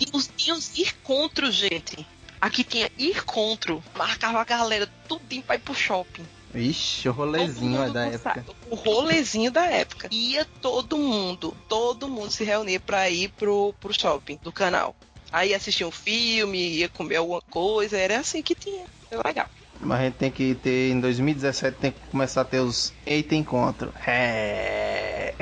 E 0.00 0.06
os, 0.12 0.28
os 0.50 0.78
encontros, 0.78 1.54
gente. 1.54 2.04
Aqui 2.40 2.64
tinha 2.64 2.90
encontro. 2.98 3.82
Marcava 3.94 4.40
a 4.40 4.44
galera 4.44 4.86
tudinho 5.08 5.42
pra 5.42 5.54
ir 5.54 5.60
pro 5.60 5.74
shopping. 5.74 6.26
Ixi, 6.56 7.08
o 7.08 7.12
rolezinho 7.12 7.82
é 7.82 7.90
da 7.90 8.06
época. 8.06 8.44
O 8.70 8.74
rolezinho 8.74 9.50
da 9.50 9.66
época. 9.66 10.08
Ia 10.10 10.46
todo 10.60 10.96
mundo, 10.96 11.54
todo 11.68 12.08
mundo 12.08 12.30
se 12.30 12.44
reunir 12.44 12.80
pra 12.80 13.10
ir 13.10 13.28
pro, 13.30 13.74
pro 13.80 13.92
shopping 13.92 14.38
do 14.42 14.50
canal. 14.50 14.96
Aí 15.30 15.54
assistia 15.54 15.86
um 15.86 15.90
filme, 15.90 16.58
ia 16.58 16.88
comer 16.88 17.16
alguma 17.16 17.42
coisa, 17.42 17.98
era 17.98 18.20
assim 18.20 18.42
que 18.42 18.54
tinha. 18.54 18.86
Era 19.10 19.22
legal. 19.26 19.46
Mas 19.80 20.00
a 20.00 20.04
gente 20.04 20.14
tem 20.14 20.30
que 20.30 20.54
ter, 20.54 20.90
em 20.90 21.00
2017, 21.00 21.76
tem 21.78 21.92
que 21.92 22.00
começar 22.10 22.40
a 22.40 22.44
ter 22.44 22.60
os 22.60 22.94
Eita 23.04 23.34
Encontro. 23.34 23.92
É. 24.06 25.34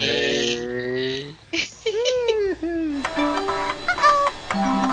É. 0.00 1.26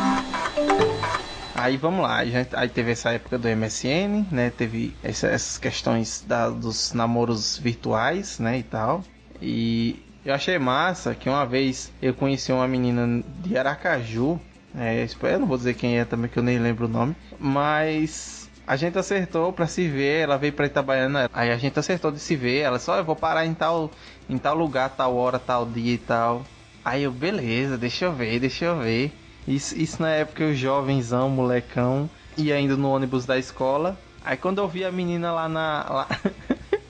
Aí 1.59 1.75
vamos 1.75 2.01
lá, 2.01 2.23
gente, 2.23 2.55
aí 2.55 2.69
teve 2.69 2.91
essa 2.91 3.11
época 3.11 3.37
do 3.37 3.47
MSN, 3.49 4.25
né? 4.31 4.49
Teve 4.49 4.95
essa- 5.03 5.27
essas 5.27 5.57
questões 5.57 6.23
da- 6.25 6.49
dos 6.49 6.93
namoros 6.93 7.57
virtuais, 7.57 8.39
né? 8.39 8.59
E 8.59 8.63
tal. 8.63 9.03
E 9.41 9.99
eu 10.23 10.33
achei 10.33 10.57
massa 10.57 11.13
que 11.13 11.27
uma 11.27 11.45
vez 11.45 11.91
eu 12.01 12.13
conheci 12.13 12.53
uma 12.53 12.65
menina 12.65 13.21
de 13.43 13.57
Aracaju. 13.57 14.39
É, 14.73 15.05
eu 15.23 15.39
não 15.39 15.47
vou 15.47 15.57
dizer 15.57 15.73
quem 15.73 15.99
é 15.99 16.05
também, 16.05 16.29
que 16.29 16.39
eu 16.39 16.43
nem 16.43 16.59
lembro 16.59 16.85
o 16.85 16.89
nome. 16.89 17.13
Mas 17.37 18.49
a 18.65 18.77
gente 18.77 18.97
acertou 18.97 19.51
pra 19.51 19.67
se 19.67 19.85
ver. 19.85 20.21
Ela 20.23 20.37
veio 20.37 20.53
pra 20.53 20.65
Itabaiana. 20.65 21.29
Aí 21.33 21.51
a 21.51 21.57
gente 21.57 21.77
acertou 21.77 22.09
de 22.09 22.19
se 22.19 22.37
ver. 22.37 22.59
Ela 22.59 22.79
só, 22.79 22.97
eu 22.97 23.03
vou 23.03 23.17
parar 23.17 23.45
em 23.45 23.53
tal, 23.53 23.91
em 24.29 24.37
tal 24.37 24.55
lugar, 24.55 24.89
tal 24.95 25.13
hora, 25.13 25.37
tal 25.37 25.65
dia 25.65 25.93
e 25.95 25.97
tal. 25.97 26.45
Aí 26.85 27.03
eu, 27.03 27.11
beleza, 27.11 27.77
deixa 27.77 28.05
eu 28.05 28.13
ver, 28.13 28.39
deixa 28.39 28.63
eu 28.65 28.79
ver. 28.79 29.11
Isso, 29.49 29.75
isso 29.75 29.99
na 29.99 30.11
época 30.11 30.43
eu 30.43 30.53
jovenzão, 30.53 31.27
molecão, 31.27 32.07
e 32.37 32.53
ainda 32.53 32.77
no 32.77 32.91
ônibus 32.91 33.25
da 33.25 33.35
escola. 33.35 33.97
Aí 34.23 34.37
quando 34.37 34.59
eu 34.59 34.67
vi 34.67 34.85
a 34.85 34.91
menina 34.91 35.31
lá 35.31 35.49
na. 35.49 35.85
lá- 35.89 36.07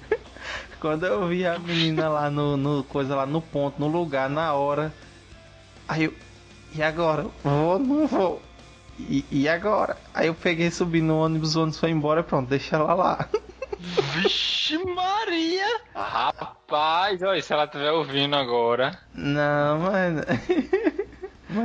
quando 0.81 1.05
eu 1.05 1.25
vi 1.27 1.45
a 1.45 1.57
menina 1.57 2.09
lá 2.09 2.29
no, 2.29 2.57
no. 2.57 2.83
coisa 2.83 3.15
lá 3.15 3.25
no 3.25 3.41
ponto, 3.41 3.79
no 3.79 3.87
lugar, 3.87 4.29
na 4.29 4.53
hora. 4.53 4.93
Aí 5.87 6.03
eu. 6.03 6.13
E 6.75 6.83
agora? 6.83 7.27
Vou 7.45 7.73
ou 7.73 7.79
não 7.79 8.05
vou? 8.05 8.41
E, 8.99 9.23
e 9.31 9.47
agora? 9.47 9.95
Aí 10.13 10.27
eu 10.27 10.35
peguei, 10.35 10.69
subi 10.69 11.01
no 11.01 11.17
ônibus, 11.17 11.55
o 11.55 11.61
ônibus 11.61 11.79
foi 11.79 11.89
embora, 11.91 12.21
pronto, 12.23 12.49
deixa 12.49 12.75
ela 12.75 12.93
lá. 12.93 13.29
Vixe 13.79 14.77
Maria! 14.77 15.65
Rapaz, 15.95 17.21
olha, 17.23 17.41
se 17.41 17.53
ela 17.53 17.63
estiver 17.63 17.91
ouvindo 17.91 18.35
agora. 18.35 18.99
Não, 19.15 19.79
mano. 19.79 20.21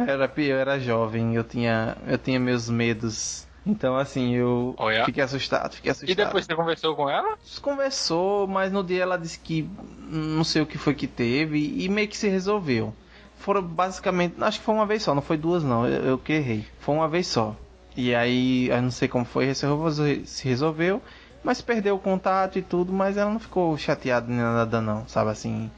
Era 0.06 0.28
pior, 0.28 0.54
eu 0.54 0.58
era 0.60 0.78
jovem, 0.80 1.34
eu 1.34 1.44
tinha, 1.44 1.96
eu 2.06 2.16
tinha 2.18 2.40
meus 2.40 2.68
medos. 2.70 3.46
Então, 3.66 3.96
assim, 3.96 4.34
eu 4.34 4.74
Olha. 4.78 5.04
fiquei 5.04 5.22
assustado, 5.22 5.74
fiquei 5.74 5.90
assustado. 5.90 6.10
E 6.10 6.14
depois 6.14 6.44
você 6.44 6.54
conversou 6.54 6.94
com 6.94 7.08
ela? 7.08 7.36
Conversou, 7.62 8.46
mas 8.46 8.70
no 8.72 8.84
dia 8.84 9.02
ela 9.02 9.16
disse 9.18 9.38
que 9.38 9.68
não 10.08 10.44
sei 10.44 10.62
o 10.62 10.66
que 10.66 10.76
foi 10.78 10.94
que 10.94 11.06
teve 11.06 11.82
e 11.82 11.88
meio 11.88 12.08
que 12.08 12.16
se 12.16 12.28
resolveu. 12.28 12.94
Foram 13.38 13.62
basicamente, 13.62 14.36
acho 14.40 14.58
que 14.58 14.64
foi 14.64 14.74
uma 14.74 14.86
vez 14.86 15.02
só, 15.02 15.14
não 15.14 15.22
foi 15.22 15.36
duas 15.36 15.62
não, 15.64 15.86
eu, 15.86 16.02
eu 16.04 16.18
que 16.18 16.32
errei. 16.34 16.66
Foi 16.80 16.94
uma 16.94 17.08
vez 17.08 17.26
só. 17.26 17.56
E 17.96 18.14
aí, 18.14 18.68
eu 18.68 18.82
não 18.82 18.90
sei 18.90 19.08
como 19.08 19.24
foi, 19.24 19.54
se 19.54 19.66
resolveu- 19.66 20.26
se 20.26 20.48
resolveu, 20.48 21.02
mas 21.42 21.60
perdeu 21.60 21.94
o 21.94 21.98
contato 21.98 22.58
e 22.58 22.62
tudo, 22.62 22.92
mas 22.92 23.16
ela 23.16 23.30
não 23.30 23.38
ficou 23.40 23.76
chateada 23.78 24.26
nem 24.28 24.38
nada 24.38 24.80
não, 24.80 25.06
sabe 25.08 25.30
assim. 25.30 25.70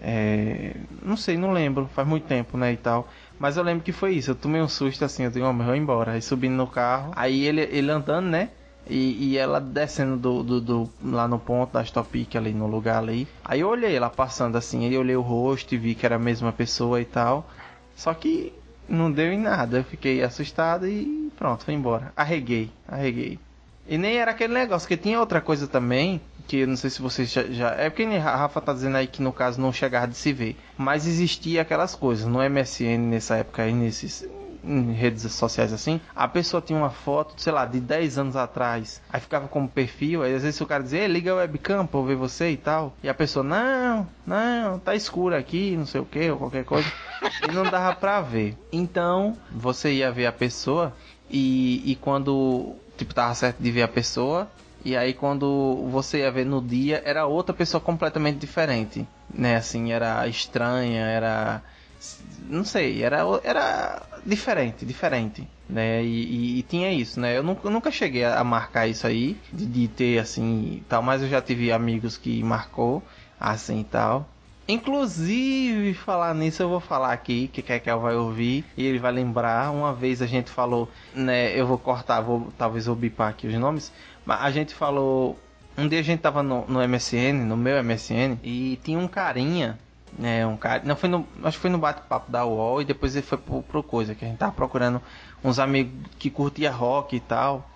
É, 0.00 0.74
não 1.02 1.16
sei, 1.16 1.36
não 1.36 1.52
lembro, 1.52 1.88
faz 1.94 2.06
muito 2.06 2.26
tempo, 2.26 2.56
né, 2.56 2.72
e 2.72 2.76
tal. 2.76 3.08
Mas 3.42 3.56
eu 3.56 3.64
lembro 3.64 3.82
que 3.82 3.90
foi 3.90 4.12
isso, 4.14 4.30
eu 4.30 4.34
tomei 4.36 4.62
um 4.62 4.68
susto 4.68 5.04
assim, 5.04 5.24
eu 5.24 5.30
digo, 5.32 5.44
oh, 5.44 5.52
mas 5.52 5.62
eu 5.66 5.72
vou 5.72 5.74
embora. 5.74 6.12
Aí 6.12 6.22
subindo 6.22 6.52
no 6.54 6.64
carro, 6.68 7.10
aí 7.16 7.44
ele, 7.44 7.62
ele 7.72 7.90
andando, 7.90 8.26
né? 8.28 8.50
E, 8.88 9.30
e 9.32 9.36
ela 9.36 9.60
descendo 9.60 10.16
do, 10.16 10.44
do, 10.44 10.60
do- 10.60 10.90
lá 11.02 11.26
no 11.26 11.40
ponto 11.40 11.72
da 11.72 11.84
Stopic 11.84 12.36
ali 12.36 12.52
no 12.52 12.68
lugar 12.68 12.98
ali. 12.98 13.26
Aí 13.44 13.58
eu 13.58 13.68
olhei 13.68 13.96
ela 13.96 14.08
passando 14.08 14.54
assim, 14.56 14.86
aí 14.86 14.94
eu 14.94 15.00
olhei 15.00 15.16
o 15.16 15.20
rosto 15.22 15.74
e 15.74 15.76
vi 15.76 15.96
que 15.96 16.06
era 16.06 16.14
a 16.14 16.20
mesma 16.20 16.52
pessoa 16.52 17.00
e 17.00 17.04
tal. 17.04 17.50
Só 17.96 18.14
que 18.14 18.52
não 18.88 19.10
deu 19.10 19.32
em 19.32 19.40
nada, 19.40 19.78
eu 19.78 19.84
fiquei 19.84 20.22
assustado 20.22 20.86
e 20.86 21.28
pronto, 21.36 21.64
fui 21.64 21.74
embora. 21.74 22.12
Arreguei, 22.16 22.70
arreguei. 22.86 23.40
E 23.88 23.98
nem 23.98 24.18
era 24.18 24.30
aquele 24.30 24.54
negócio, 24.54 24.86
que 24.86 24.96
tinha 24.96 25.18
outra 25.18 25.40
coisa 25.40 25.66
também, 25.66 26.20
que 26.46 26.58
eu 26.58 26.66
não 26.68 26.76
sei 26.76 26.90
se 26.90 27.00
vocês 27.02 27.30
já, 27.32 27.42
já- 27.44 27.70
É 27.74 27.88
porque 27.90 28.04
a 28.04 28.36
Rafa 28.36 28.60
tá 28.60 28.72
dizendo 28.72 28.96
aí 28.96 29.06
que 29.06 29.22
no 29.22 29.32
caso 29.32 29.60
não 29.60 29.72
chegava 29.72 30.08
de 30.08 30.16
se 30.16 30.32
ver. 30.32 30.56
Mas 30.76 31.06
existia 31.06 31.62
aquelas 31.62 31.94
coisas, 31.94 32.26
no 32.26 32.40
MSN 32.42 32.98
nessa 33.10 33.36
época 33.36 33.62
aí, 33.62 33.72
nesses 33.72 34.26
em 34.64 34.92
redes 34.92 35.22
sociais 35.32 35.72
assim, 35.72 36.00
a 36.14 36.28
pessoa 36.28 36.62
tinha 36.62 36.78
uma 36.78 36.88
foto, 36.90 37.34
sei 37.36 37.52
lá, 37.52 37.66
de 37.66 37.80
10 37.80 38.16
anos 38.16 38.36
atrás, 38.36 39.02
aí 39.10 39.20
ficava 39.20 39.48
como 39.48 39.68
perfil, 39.68 40.22
aí 40.22 40.32
às 40.36 40.44
vezes 40.44 40.60
o 40.60 40.66
cara 40.66 40.84
dizia, 40.84 41.00
"Ei, 41.00 41.08
liga 41.08 41.32
a 41.32 41.34
webcam 41.34 41.84
pra 41.84 41.98
eu 41.98 42.04
ver 42.04 42.14
você 42.14 42.50
e 42.52 42.56
tal, 42.56 42.94
e 43.02 43.08
a 43.08 43.14
pessoa, 43.14 43.42
não, 43.42 44.06
não, 44.24 44.78
tá 44.78 44.94
escuro 44.94 45.34
aqui, 45.34 45.76
não 45.76 45.84
sei 45.84 46.00
o 46.00 46.04
que, 46.04 46.30
ou 46.30 46.38
qualquer 46.38 46.64
coisa, 46.64 46.88
e 47.42 47.48
não 47.48 47.66
dava 47.68 47.92
pra 47.92 48.20
ver. 48.20 48.56
Então, 48.70 49.36
você 49.50 49.94
ia 49.94 50.12
ver 50.12 50.26
a 50.26 50.32
pessoa, 50.32 50.92
e, 51.28 51.82
e 51.90 51.96
quando, 51.96 52.76
tipo, 52.96 53.12
tava 53.12 53.34
certo 53.34 53.60
de 53.60 53.68
ver 53.72 53.82
a 53.82 53.88
pessoa, 53.88 54.48
e 54.84 54.96
aí 54.96 55.12
quando 55.14 55.86
você 55.90 56.18
ia 56.18 56.30
ver 56.30 56.44
no 56.46 56.60
dia, 56.60 57.02
era 57.04 57.26
outra 57.26 57.54
pessoa 57.54 57.80
completamente 57.80 58.38
diferente, 58.38 59.06
né, 59.32 59.56
assim, 59.56 59.92
era 59.92 60.26
estranha, 60.28 61.04
era 61.04 61.62
não 62.48 62.64
sei, 62.64 63.02
era, 63.02 63.18
era 63.44 64.02
diferente, 64.26 64.84
diferente, 64.84 65.46
né? 65.68 66.02
E, 66.02 66.56
e- 66.56 66.58
e 66.58 66.62
tinha 66.64 66.92
isso, 66.92 67.20
né? 67.20 67.36
Eu 67.38 67.42
nunca, 67.42 67.66
eu 67.66 67.70
nunca 67.70 67.90
cheguei 67.90 68.24
a 68.24 68.42
marcar 68.42 68.88
isso 68.88 69.06
aí, 69.06 69.40
de, 69.52 69.64
de 69.66 69.88
ter 69.88 70.18
assim 70.18 70.82
tal, 70.88 71.02
mas 71.02 71.22
eu 71.22 71.28
já 71.28 71.40
tive 71.40 71.70
amigos 71.70 72.16
que 72.16 72.42
marcou 72.42 73.02
assim 73.38 73.80
e 73.80 73.84
tal. 73.84 74.28
Inclusive, 74.68 75.92
falar 75.94 76.34
nisso, 76.34 76.62
eu 76.62 76.68
vou 76.68 76.80
falar 76.80 77.12
aqui, 77.12 77.48
que 77.48 77.62
Kekel 77.62 78.00
vai 78.00 78.14
ouvir 78.14 78.64
e 78.76 78.84
ele 78.86 78.98
vai 78.98 79.10
lembrar. 79.12 79.70
Uma 79.72 79.92
vez 79.92 80.22
a 80.22 80.26
gente 80.26 80.50
falou, 80.50 80.88
né? 81.14 81.58
Eu 81.58 81.66
vou 81.66 81.78
cortar, 81.78 82.20
vou 82.20 82.52
talvez 82.56 82.86
vou 82.86 82.94
bipar 82.96 83.28
aqui 83.30 83.46
os 83.46 83.54
nomes, 83.54 83.92
a 84.26 84.50
gente 84.50 84.74
falou. 84.74 85.38
Um 85.76 85.88
dia 85.88 86.00
a 86.00 86.02
gente 86.02 86.20
tava 86.20 86.42
no, 86.42 86.66
no 86.66 86.86
MSN, 86.86 87.44
no 87.46 87.56
meu 87.56 87.82
MSN, 87.82 88.38
e 88.42 88.78
tinha 88.84 88.98
um 88.98 89.08
carinha 89.08 89.78
é, 90.20 90.46
um 90.46 90.56
cara. 90.56 90.82
Não, 90.84 90.96
foi 90.96 91.08
no. 91.08 91.26
Acho 91.42 91.56
que 91.56 91.62
foi 91.62 91.70
no 91.70 91.78
bate-papo 91.78 92.30
da 92.30 92.44
UOL 92.44 92.82
e 92.82 92.84
depois 92.84 93.14
ele 93.14 93.24
foi 93.24 93.38
pro, 93.38 93.62
pro 93.62 93.82
coisa, 93.82 94.14
que 94.14 94.24
a 94.24 94.28
gente 94.28 94.38
tava 94.38 94.52
procurando 94.52 95.00
uns 95.42 95.58
amigos 95.58 95.92
que 96.18 96.30
curtia 96.30 96.70
rock 96.70 97.16
e 97.16 97.20
tal. 97.20 97.68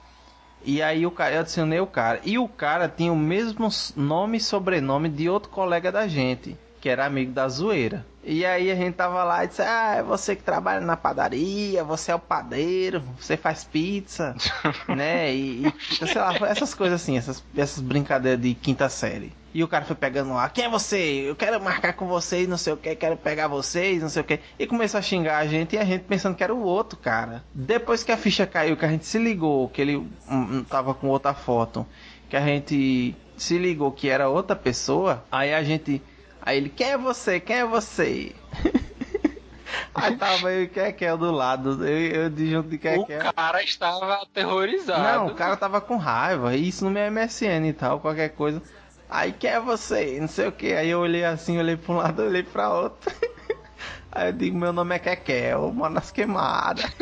E 0.64 0.82
aí 0.82 1.06
o 1.06 1.10
cara, 1.10 1.34
eu 1.36 1.40
adicionei 1.40 1.80
o 1.80 1.86
cara. 1.86 2.20
E 2.24 2.38
o 2.38 2.48
cara 2.48 2.88
tinha 2.88 3.12
o 3.12 3.16
mesmo 3.16 3.68
nome 3.94 4.38
e 4.38 4.40
sobrenome 4.40 5.08
de 5.08 5.28
outro 5.28 5.48
colega 5.50 5.90
da 5.92 6.08
gente, 6.08 6.56
que 6.86 6.90
era 6.90 7.04
amigo 7.04 7.32
da 7.32 7.48
zoeira. 7.48 8.06
E 8.22 8.46
aí 8.46 8.70
a 8.70 8.76
gente 8.76 8.94
tava 8.94 9.24
lá 9.24 9.44
e 9.44 9.48
disse, 9.48 9.60
ah, 9.60 9.96
é 9.96 10.02
você 10.04 10.36
que 10.36 10.44
trabalha 10.44 10.80
na 10.80 10.96
padaria, 10.96 11.82
você 11.82 12.12
é 12.12 12.14
o 12.14 12.18
padeiro, 12.20 13.02
você 13.18 13.36
faz 13.36 13.64
pizza, 13.64 14.36
né? 14.94 15.34
E, 15.34 15.66
e 15.66 15.72
sei 16.06 16.14
lá, 16.14 16.32
essas 16.46 16.74
coisas 16.74 17.02
assim, 17.02 17.18
essas, 17.18 17.42
essas 17.56 17.82
brincadeiras 17.82 18.40
de 18.40 18.54
quinta 18.54 18.88
série. 18.88 19.32
E 19.52 19.64
o 19.64 19.68
cara 19.68 19.84
foi 19.84 19.96
pegando 19.96 20.32
lá, 20.32 20.48
quem 20.48 20.64
é 20.64 20.68
você? 20.68 21.24
Eu 21.28 21.34
quero 21.34 21.60
marcar 21.60 21.94
com 21.94 22.06
vocês, 22.06 22.46
não 22.46 22.56
sei 22.56 22.72
o 22.72 22.76
que, 22.76 22.94
quero 22.94 23.16
pegar 23.16 23.48
vocês, 23.48 24.00
não 24.00 24.08
sei 24.08 24.22
o 24.22 24.24
que. 24.24 24.38
E 24.56 24.64
começou 24.64 24.98
a 24.98 25.02
xingar 25.02 25.38
a 25.38 25.46
gente 25.48 25.74
e 25.74 25.78
a 25.80 25.84
gente 25.84 26.04
pensando 26.04 26.36
que 26.36 26.44
era 26.44 26.54
o 26.54 26.62
outro, 26.62 26.96
cara. 26.96 27.42
Depois 27.52 28.04
que 28.04 28.12
a 28.12 28.16
ficha 28.16 28.46
caiu, 28.46 28.76
que 28.76 28.84
a 28.84 28.88
gente 28.88 29.06
se 29.06 29.18
ligou, 29.18 29.68
que 29.70 29.82
ele 29.82 29.96
hum, 29.96 30.08
hum, 30.30 30.62
tava 30.62 30.94
com 30.94 31.08
outra 31.08 31.34
foto, 31.34 31.84
que 32.30 32.36
a 32.36 32.40
gente 32.40 33.16
se 33.36 33.58
ligou 33.58 33.90
que 33.90 34.08
era 34.08 34.28
outra 34.28 34.54
pessoa, 34.54 35.24
aí 35.32 35.52
a 35.52 35.64
gente. 35.64 36.00
Aí 36.46 36.58
ele, 36.58 36.68
quem 36.68 36.92
é 36.92 36.96
você? 36.96 37.40
Quem 37.40 37.56
é 37.56 37.66
você? 37.66 38.32
Aí 39.92 40.16
tava 40.16 40.52
eu 40.52 40.62
e 40.62 40.68
Kekel 40.68 41.18
do 41.18 41.32
lado. 41.32 41.84
Eu, 41.84 41.98
eu 42.22 42.30
de 42.30 42.48
junto 42.50 42.68
de 42.68 42.76
O 42.76 42.78
Kekel. 42.78 43.32
cara 43.34 43.60
estava 43.64 44.22
aterrorizado. 44.22 45.02
Não, 45.02 45.26
o 45.26 45.34
cara 45.34 45.56
tava 45.56 45.80
com 45.80 45.96
raiva. 45.96 46.54
Isso 46.54 46.84
no 46.84 46.90
meu 46.92 47.10
MSN 47.10 47.66
e 47.66 47.72
tal, 47.72 47.98
qualquer 47.98 48.28
coisa. 48.28 48.62
Aí 49.10 49.32
quem 49.32 49.50
é 49.50 49.58
você? 49.58 50.20
Não 50.20 50.28
sei 50.28 50.46
o 50.46 50.52
que. 50.52 50.72
Aí 50.72 50.88
eu 50.88 51.00
olhei 51.00 51.24
assim, 51.24 51.58
olhei 51.58 51.76
pra 51.76 51.92
um 51.92 51.96
lado, 51.96 52.22
olhei 52.22 52.44
pra 52.44 52.68
outro. 52.72 53.12
Aí 54.12 54.28
eu 54.28 54.32
digo, 54.32 54.56
meu 54.56 54.72
nome 54.72 54.94
é 54.94 54.98
Kekel, 55.00 55.72
moro 55.72 55.94
nas 55.94 56.12
queimadas. 56.12 56.84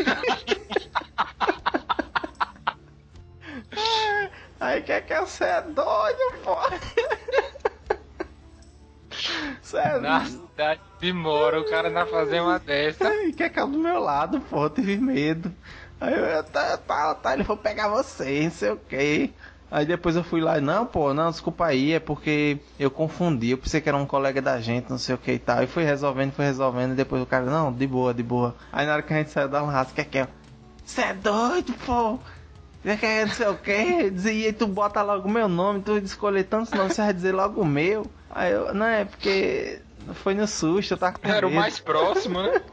Aí 4.58 4.80
Kekel, 4.82 5.26
você 5.26 5.44
é 5.44 5.60
doido, 5.62 6.34
pô. 6.42 6.56
É 9.74 9.98
Na 9.98 10.24
cidade 10.24 10.80
de 11.00 11.12
Mora, 11.12 11.60
o 11.60 11.64
cara 11.64 11.88
ainda 11.88 12.06
fazer 12.06 12.40
uma 12.40 12.58
dessa. 12.58 13.12
E 13.24 13.32
Kekel 13.32 13.66
do 13.66 13.78
meu 13.78 13.98
lado, 13.98 14.40
pô, 14.40 14.64
eu 14.64 14.70
tive 14.70 14.96
medo. 14.96 15.52
Aí 16.00 16.14
eu, 16.14 16.44
tá, 16.44 16.76
tá, 16.76 17.14
tá, 17.14 17.34
ele 17.34 17.44
foi 17.44 17.56
pegar 17.56 17.88
você, 17.88 18.42
não 18.44 18.50
sei 18.50 18.70
o 18.70 18.76
que. 18.76 19.32
Aí 19.70 19.84
depois 19.84 20.14
eu 20.14 20.22
fui 20.22 20.40
lá, 20.40 20.60
não, 20.60 20.86
pô, 20.86 21.12
não, 21.12 21.30
desculpa 21.30 21.66
aí, 21.66 21.94
é 21.94 21.98
porque 21.98 22.58
eu 22.78 22.90
confundi, 22.90 23.50
eu 23.50 23.58
pensei 23.58 23.80
que 23.80 23.88
era 23.88 23.98
um 23.98 24.06
colega 24.06 24.40
da 24.40 24.60
gente, 24.60 24.88
não 24.88 24.98
sei 24.98 25.14
o 25.14 25.18
que 25.18 25.32
e 25.32 25.38
tal. 25.38 25.62
E 25.64 25.66
fui 25.66 25.82
resolvendo, 25.82 26.32
fui 26.32 26.44
resolvendo, 26.44 26.92
e 26.92 26.96
depois 26.96 27.22
o 27.22 27.26
cara, 27.26 27.46
não, 27.46 27.72
de 27.72 27.86
boa, 27.86 28.14
de 28.14 28.22
boa. 28.22 28.54
Aí 28.72 28.86
na 28.86 28.92
hora 28.92 29.02
que 29.02 29.12
a 29.12 29.16
gente 29.16 29.30
saiu 29.30 29.48
da 29.48 29.62
raça, 29.62 29.92
que 29.92 30.00
é 30.00 30.04
que 30.04 30.26
Você 30.84 31.00
é 31.00 31.14
doido, 31.14 31.72
pô? 31.84 32.20
Quer 33.00 33.26
não 33.26 33.34
sei 33.34 33.48
o 33.48 33.56
que? 33.56 34.12
E 34.30 34.52
tu 34.52 34.66
bota 34.66 35.00
logo 35.02 35.26
o 35.26 35.30
meu 35.30 35.48
nome, 35.48 35.80
tu 35.80 35.96
escolher 35.96 36.44
tantos 36.44 36.70
nomes, 36.70 36.94
você 36.94 37.02
vai 37.02 37.14
dizer 37.14 37.32
logo 37.32 37.62
o 37.62 37.66
meu. 37.66 38.06
Aí 38.34 38.52
eu, 38.52 38.74
não, 38.74 38.86
é 38.86 39.04
porque 39.04 39.80
foi 40.14 40.34
no 40.34 40.46
susto, 40.46 40.94
eu 40.94 40.98
tava 40.98 41.18
com 41.18 41.28
Era 41.28 41.46
o 41.46 41.50
mais 41.52 41.78
próximo, 41.78 42.42
né? 42.42 42.60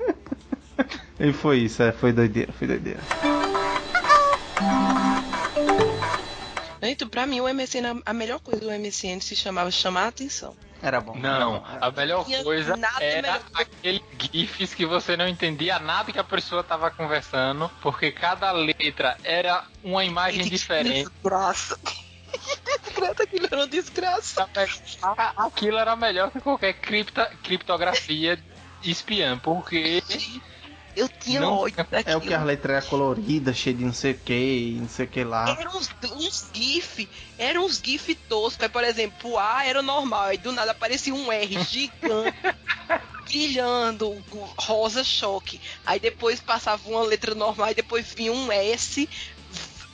E 1.20 1.32
foi 1.32 1.60
isso, 1.60 1.84
é, 1.84 1.92
foi 1.92 2.12
doideira, 2.12 2.52
foi 2.54 2.68
doideira. 2.68 3.00
Então, 6.82 7.08
pra 7.08 7.28
mim, 7.28 7.40
o 7.42 7.54
MSN, 7.54 8.02
a 8.04 8.12
melhor 8.12 8.40
coisa 8.40 8.60
do 8.60 8.72
MSN 8.72 9.20
se 9.22 9.36
chamava 9.36 9.70
chamar 9.70 10.06
a 10.06 10.08
atenção. 10.08 10.58
Era 10.82 11.00
bom. 11.00 11.16
Não, 11.16 11.64
a 11.80 11.92
melhor 11.92 12.26
coisa 12.44 12.74
era 13.00 13.22
melhor. 13.22 13.42
aquele 13.54 14.04
GIFs 14.18 14.74
que 14.74 14.84
você 14.84 15.16
não 15.16 15.28
entendia 15.28 15.78
nada 15.78 16.12
que 16.12 16.18
a 16.18 16.24
pessoa 16.24 16.64
tava 16.64 16.90
conversando, 16.90 17.70
porque 17.84 18.12
cada 18.12 18.52
letra 18.52 19.16
era 19.24 19.64
uma 19.84 20.04
imagem 20.04 20.50
diferente. 20.50 21.04
Desgraça. 21.04 21.78
Desgraça, 22.84 23.24
aquilo 23.24 23.46
era 23.46 23.56
uma 23.58 23.68
desgraça. 23.68 24.50
Aquilo 25.38 25.78
era 25.78 25.96
melhor 25.96 26.32
que 26.32 26.40
qualquer 26.40 26.74
cripta, 26.74 27.26
criptografia 27.44 28.38
espiã, 28.84 29.38
porque 29.38 30.04
Eu 30.96 31.08
tinha 31.08 31.40
Não, 31.40 31.54
ódio 31.54 31.78
daquilo. 31.90 32.04
É 32.06 32.18
o 32.18 32.22
que 32.22 32.34
as 32.34 32.44
letras 32.44 32.78
eram 32.78 32.90
coloridas, 32.90 33.56
cheio 33.56 33.78
de 33.78 33.86
não 33.86 33.94
sei 33.94 34.12
o 34.12 34.18
que, 34.20 34.78
não 34.82 34.90
sei 34.90 35.06
o 35.06 35.10
que 35.10 35.24
lá. 35.24 35.58
Eram 35.58 35.78
uns, 35.78 35.90
uns 36.12 36.50
GIF, 36.54 37.10
eram 37.38 37.66
uns 37.66 37.82
GIF 37.84 38.14
toscos. 38.28 38.64
Aí, 38.64 38.70
por 38.70 38.84
exemplo, 38.84 39.32
o 39.32 39.40
A 39.40 39.66
era 39.66 39.82
normal, 39.82 40.24
aí 40.24 40.38
do 40.38 40.52
nada 40.52 40.72
aparecia 40.72 41.14
um 41.14 41.32
R 41.32 41.60
gigante, 41.64 42.38
brilhando, 43.24 44.22
rosa 44.58 45.04
choque. 45.04 45.62
Aí 45.86 46.00
depois 46.00 46.42
passava 46.42 46.82
uma 46.90 47.04
letra 47.04 47.34
normal, 47.34 47.72
e 47.72 47.76
depois 47.76 48.14
vinha 48.14 48.34
um 48.34 48.52
S, 48.52 49.08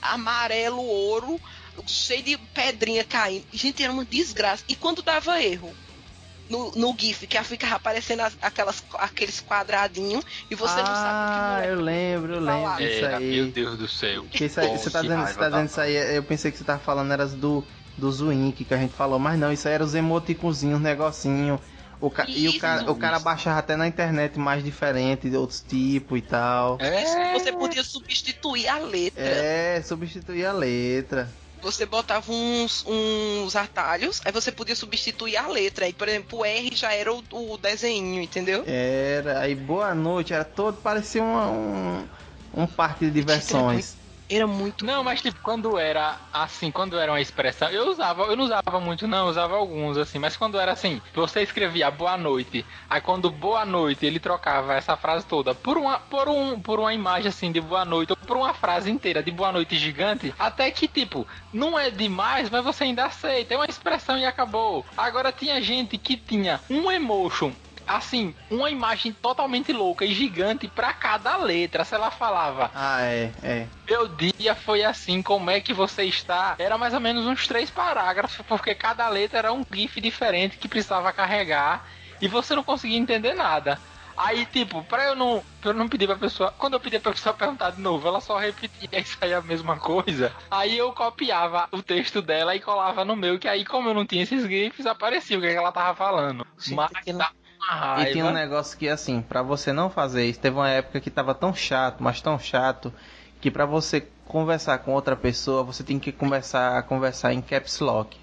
amarelo, 0.02 0.82
ouro, 0.82 1.40
cheio 1.86 2.22
de 2.22 2.38
pedrinha 2.52 3.04
caindo. 3.04 3.46
Gente, 3.52 3.82
era 3.82 3.92
uma 3.92 4.04
desgraça. 4.06 4.64
E 4.68 4.76
quando 4.76 5.02
dava 5.02 5.42
erro? 5.42 5.76
No, 6.50 6.70
no 6.72 6.96
GIF, 6.98 7.26
que 7.26 7.42
ficava 7.44 7.76
aparecendo 7.76 8.20
as- 8.22 8.36
aquelas, 8.40 8.82
aqueles 8.94 9.40
quadradinhos 9.40 10.24
e 10.50 10.54
você 10.54 10.82
não 10.82 10.94
sabe 10.94 11.20
o 11.22 11.26
que 11.26 11.40
ah, 11.40 11.62
eu 11.66 11.80
lembro, 11.80 12.34
eu 12.34 12.40
lembro 12.40 12.62
Falar. 12.62 12.82
era, 12.82 13.16
aí. 13.16 13.30
meu 13.30 13.52
Deus 13.52 13.78
do 13.78 13.88
céu. 13.88 14.28
Que 14.30 14.44
isso 14.46 14.60
aí, 14.60 14.68
Pô, 14.68 14.78
você 14.78 14.90
tá 14.90 15.02
dizendo, 15.02 15.26
você 15.26 15.36
tá 15.36 15.48
dizendo 15.48 15.66
isso 15.68 15.80
aí, 15.80 16.16
eu 16.16 16.24
pensei 16.24 16.50
que 16.52 16.58
você 16.58 16.64
tava 16.64 16.80
falando 16.80 17.12
era 17.12 17.26
do, 17.26 17.66
do 17.96 18.10
Zwink 18.12 18.64
que 18.64 18.74
a 18.74 18.78
gente 18.78 18.94
falou, 18.94 19.18
mas 19.18 19.38
não, 19.38 19.52
isso 19.52 19.68
aí 19.68 19.74
era 19.74 19.84
os 19.84 19.94
emoticonzinhos, 19.94 20.80
negocinho. 20.80 21.60
O 22.00 22.10
ca- 22.10 22.30
e 22.34 22.48
o 22.48 22.54
Isso, 22.54 22.60
cara, 22.60 22.90
o 22.90 22.96
cara 22.96 23.18
baixava 23.18 23.58
até 23.58 23.76
na 23.76 23.86
internet 23.88 24.38
mais 24.38 24.62
diferente, 24.64 25.28
de 25.30 25.36
outros 25.36 25.62
tipos 25.62 26.18
e 26.18 26.22
tal. 26.22 26.78
É, 26.80 27.32
Você 27.32 27.52
podia 27.52 27.82
substituir 27.84 28.68
a 28.68 28.78
letra. 28.78 29.22
É, 29.24 29.82
substituir 29.82 30.44
a 30.46 30.52
letra. 30.52 31.36
Você 31.60 31.84
botava 31.84 32.30
uns, 32.30 32.84
uns 32.86 33.56
atalhos, 33.56 34.20
aí 34.24 34.32
você 34.32 34.50
podia 34.52 34.76
substituir 34.76 35.36
a 35.36 35.48
letra. 35.48 35.86
Aí, 35.86 35.92
por 35.92 36.08
exemplo, 36.08 36.38
o 36.40 36.44
R 36.44 36.70
já 36.74 36.92
era 36.92 37.12
o, 37.12 37.22
o 37.32 37.58
desenho, 37.58 38.22
entendeu? 38.22 38.64
Era, 38.66 39.40
aí 39.40 39.54
boa 39.54 39.94
noite, 39.94 40.32
era 40.32 40.44
todo, 40.44 40.76
parecia 40.78 41.22
uma- 41.22 41.50
um, 41.50 42.08
um 42.54 42.66
parque 42.66 43.06
de 43.06 43.10
diversões. 43.10 43.97
Era 44.30 44.46
muito. 44.46 44.84
Não, 44.84 45.02
mas 45.02 45.22
tipo, 45.22 45.40
quando 45.42 45.78
era 45.78 46.18
assim, 46.32 46.70
quando 46.70 46.98
era 46.98 47.10
uma 47.10 47.20
expressão, 47.20 47.70
eu 47.70 47.88
usava, 47.88 48.24
eu 48.24 48.36
não 48.36 48.44
usava 48.44 48.78
muito 48.78 49.08
não, 49.08 49.24
eu 49.24 49.30
usava 49.30 49.56
alguns 49.56 49.96
assim, 49.96 50.18
mas 50.18 50.36
quando 50.36 50.60
era 50.60 50.72
assim, 50.72 51.00
você 51.14 51.40
escrevia 51.40 51.90
boa 51.90 52.16
noite, 52.18 52.64
aí 52.90 53.00
quando 53.00 53.30
boa 53.30 53.64
noite 53.64 54.04
ele 54.04 54.20
trocava 54.20 54.74
essa 54.74 54.96
frase 54.98 55.24
toda 55.24 55.54
por 55.54 55.78
uma 55.78 55.98
por 55.98 56.28
um 56.28 56.60
por 56.60 56.78
uma 56.78 56.92
imagem 56.92 57.28
assim 57.28 57.50
de 57.50 57.60
boa 57.60 57.86
noite 57.86 58.12
ou 58.12 58.16
por 58.16 58.36
uma 58.36 58.52
frase 58.52 58.90
inteira 58.90 59.22
de 59.22 59.30
boa 59.30 59.50
noite 59.50 59.78
gigante, 59.78 60.34
até 60.38 60.70
que 60.70 60.86
tipo, 60.86 61.26
não 61.50 61.78
é 61.78 61.90
demais, 61.90 62.50
mas 62.50 62.62
você 62.62 62.84
ainda 62.84 63.06
aceita, 63.06 63.54
é 63.54 63.56
uma 63.56 63.66
expressão 63.66 64.18
e 64.18 64.26
acabou. 64.26 64.84
Agora 64.94 65.32
tinha 65.32 65.60
gente 65.62 65.96
que 65.96 66.18
tinha 66.18 66.60
um 66.68 66.90
emotion 66.92 67.50
Assim, 67.88 68.34
uma 68.50 68.70
imagem 68.70 69.12
totalmente 69.12 69.72
louca 69.72 70.04
e 70.04 70.12
gigante 70.14 70.68
pra 70.68 70.92
cada 70.92 71.36
letra. 71.38 71.84
Se 71.84 71.94
ela 71.94 72.10
falava, 72.10 72.70
Ah, 72.74 73.00
é, 73.02 73.32
é. 73.42 73.66
meu 73.88 74.06
dia 74.08 74.54
foi 74.54 74.84
assim, 74.84 75.22
como 75.22 75.50
é 75.50 75.60
que 75.60 75.72
você 75.72 76.04
está? 76.04 76.54
Era 76.58 76.76
mais 76.76 76.92
ou 76.94 77.00
menos 77.00 77.26
uns 77.26 77.46
três 77.46 77.70
parágrafos, 77.70 78.44
porque 78.46 78.74
cada 78.74 79.08
letra 79.08 79.38
era 79.38 79.52
um 79.52 79.62
GIF 79.72 80.00
diferente 80.00 80.58
que 80.58 80.68
precisava 80.68 81.12
carregar 81.12 81.84
e 82.20 82.28
você 82.28 82.54
não 82.54 82.62
conseguia 82.62 82.98
entender 82.98 83.34
nada. 83.34 83.78
Aí, 84.20 84.44
tipo, 84.46 84.82
pra 84.82 85.04
eu 85.04 85.14
não, 85.14 85.40
pra 85.60 85.70
eu 85.70 85.74
não 85.74 85.88
pedir 85.88 86.08
pra 86.08 86.16
pessoa, 86.16 86.50
quando 86.58 86.74
eu 86.74 86.80
pedia 86.80 86.98
pra 86.98 87.12
pessoa 87.12 87.32
perguntar 87.32 87.70
de 87.70 87.80
novo, 87.80 88.08
ela 88.08 88.20
só 88.20 88.36
repetia 88.36 88.88
isso 89.00 89.16
aí 89.22 89.32
a 89.32 89.40
mesma 89.40 89.78
coisa. 89.78 90.32
Aí 90.50 90.76
eu 90.76 90.92
copiava 90.92 91.68
o 91.70 91.80
texto 91.80 92.20
dela 92.20 92.56
e 92.56 92.60
colava 92.60 93.04
no 93.04 93.14
meu, 93.14 93.38
que 93.38 93.46
aí, 93.46 93.64
como 93.64 93.88
eu 93.90 93.94
não 93.94 94.04
tinha 94.04 94.24
esses 94.24 94.44
GIFs, 94.44 94.86
aparecia 94.86 95.38
o 95.38 95.40
que, 95.40 95.46
é 95.46 95.50
que 95.52 95.56
ela 95.56 95.70
tava 95.70 95.94
falando. 95.94 96.44
Gente, 96.58 96.74
Mas 96.74 96.90
aquilo- 96.96 97.18
E 98.00 98.12
tinha 98.12 98.24
um 98.24 98.32
negócio 98.32 98.78
que, 98.78 98.88
assim, 98.88 99.20
pra 99.20 99.42
você 99.42 99.72
não 99.72 99.90
fazer 99.90 100.24
isso, 100.24 100.40
teve 100.40 100.56
uma 100.56 100.68
época 100.68 101.00
que 101.00 101.10
tava 101.10 101.34
tão 101.34 101.54
chato, 101.54 102.02
mas 102.02 102.20
tão 102.20 102.38
chato, 102.38 102.92
que 103.40 103.50
pra 103.50 103.66
você 103.66 104.06
conversar 104.26 104.78
com 104.78 104.92
outra 104.92 105.16
pessoa, 105.16 105.62
você 105.62 105.82
tem 105.82 105.98
que 105.98 106.12
começar 106.12 106.78
a 106.78 106.82
conversar 106.82 107.32
em 107.32 107.40
caps 107.40 107.80
lock. 107.80 108.16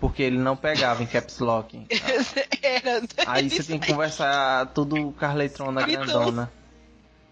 Porque 0.00 0.22
ele 0.22 0.38
não 0.38 0.56
pegava 0.56 1.02
em 1.02 1.06
caps 1.06 1.38
lock. 1.38 1.86
Era. 2.60 3.02
Aí 3.26 3.48
você 3.48 3.62
tem 3.62 3.78
que 3.78 3.86
conversar 3.92 4.66
tudo 4.74 4.96
letronas 5.34 5.84
Gritando. 5.84 6.06
grandona. 6.12 6.52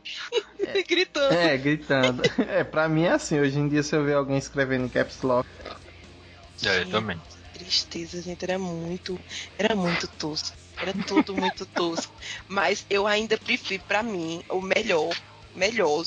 gritando. 0.89 1.35
É, 1.35 1.57
gritando. 1.57 2.23
É, 2.49 2.63
pra 2.65 2.89
mim 2.89 3.05
é 3.05 3.13
assim, 3.13 3.41
hoje 3.41 3.59
em 3.59 3.69
dia 3.69 3.83
se 3.83 3.95
eu 3.95 4.05
ver 4.05 4.15
alguém 4.15 4.39
escrevendo 4.39 4.87
em 4.87 4.89
caps 4.89 5.23
lock, 5.23 5.47
É, 6.65 6.83
eu 6.83 6.91
também. 6.91 7.21
Tristeza, 7.53 8.23
gente, 8.23 8.45
era 8.45 8.59
muito. 8.59 9.19
Era 9.59 9.75
muito 9.75 10.07
tosco. 10.07 10.57
Era 10.81 10.93
tudo 11.07 11.35
muito 11.37 11.66
tosco. 11.66 12.12
Mas 12.49 12.85
eu 12.89 13.07
ainda 13.07 13.37
prefiro, 13.37 13.83
pra 13.87 14.03
mim, 14.03 14.43
o 14.49 14.61
melhor, 14.61 15.11
melhor, 15.55 16.05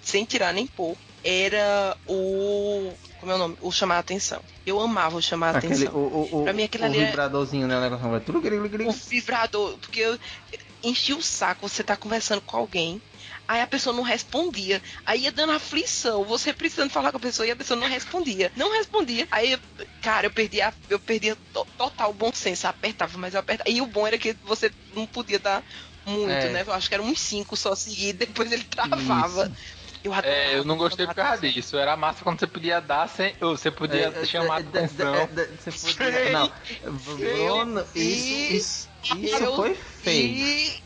sem 0.00 0.24
tirar 0.24 0.52
nem 0.52 0.66
pôr, 0.66 0.96
era 1.24 1.96
o. 2.06 2.92
Como 3.20 3.32
é 3.32 3.34
o 3.34 3.38
nome? 3.38 3.56
O 3.60 3.70
chamar 3.70 3.96
a 3.96 4.00
atenção. 4.00 4.40
Eu 4.66 4.80
amava 4.80 5.16
o 5.16 5.22
chamar 5.22 5.54
a 5.54 5.58
aquele, 5.58 5.74
atenção. 5.74 5.94
o, 5.94 6.06
o, 6.06 6.40
o, 6.40 6.44
Pra 6.44 6.52
mim 6.52 6.62
aquilo 6.64 6.84
o 6.84 6.86
ali 6.86 6.98
é- 7.00 7.06
vibradorzinho, 7.06 7.66
né, 7.66 7.76
o 7.76 7.80
negócio 7.80 8.04
gri. 8.68 8.86
o 8.86 8.92
vibrador, 8.92 9.78
porque 9.78 10.00
eu 10.00 10.18
enchi 10.82 11.12
o 11.12 11.22
saco, 11.22 11.68
você 11.68 11.82
tá 11.84 11.96
conversando 11.96 12.40
com 12.40 12.56
alguém, 12.56 13.00
aí 13.48 13.60
a 13.60 13.66
pessoa 13.66 13.94
não 13.94 14.02
respondia, 14.02 14.82
aí 15.04 15.22
ia 15.22 15.32
dando 15.32 15.52
aflição, 15.52 16.24
você 16.24 16.52
precisando 16.54 16.90
falar 16.90 17.10
com 17.10 17.18
a 17.18 17.20
pessoa 17.20 17.46
e 17.46 17.50
a 17.50 17.56
pessoa 17.56 17.78
não 17.78 17.88
respondia, 17.88 18.50
não 18.56 18.72
respondia, 18.72 19.26
aí, 19.30 19.58
cara, 20.00 20.26
eu 20.26 20.30
perdia, 20.32 20.72
eu 20.88 20.98
perdia 21.00 21.36
to- 21.52 21.66
total 21.76 22.10
o 22.10 22.14
bom 22.14 22.32
senso, 22.32 22.66
apertava, 22.66 23.18
mas 23.18 23.34
eu 23.34 23.40
apertava, 23.40 23.68
e 23.70 23.80
o 23.80 23.86
bom 23.86 24.06
era 24.06 24.18
que 24.18 24.34
você 24.42 24.70
não 24.94 25.06
podia 25.06 25.38
dar 25.38 25.64
muito, 26.06 26.30
É. 26.30 26.52
né, 26.52 26.62
eu 26.66 26.72
acho 26.72 26.88
que 26.88 26.94
eram 26.94 27.04
uns 27.06 27.20
cinco 27.20 27.56
só 27.56 27.74
seguidos, 27.74 28.26
depois 28.26 28.50
ele 28.52 28.64
travava. 28.64 29.50
Eu, 30.02 30.12
adorava 30.12 30.36
É, 30.36 30.58
eu 30.58 30.64
não 30.64 30.76
gostei 30.76 31.06
por 31.06 31.14
causa 31.14 31.42
disso. 31.50 31.76
Era 31.76 31.96
massa 31.96 32.24
quando 32.24 32.40
você 32.40 32.46
podia 32.46 32.80
dar 32.80 33.08
sem. 33.08 33.36
Ou 33.40 33.56
você 33.56 33.70
podia 33.70 34.12
É, 34.12 34.24
chamar 34.26 34.54
a 34.56 34.58
é, 34.58 34.60
é, 34.60 34.78
atenção. 34.80 35.14
é, 35.14 35.42
é, 35.42 35.56
Você 35.56 35.72
podia. 35.72 36.30
Não, 36.30 36.50
Bruno, 37.16 37.80
isso, 37.94 38.34
isso, 38.52 38.88
isso 39.22 39.44
eu- 39.44 39.54
foi 39.54 39.74
feio. 39.74 40.82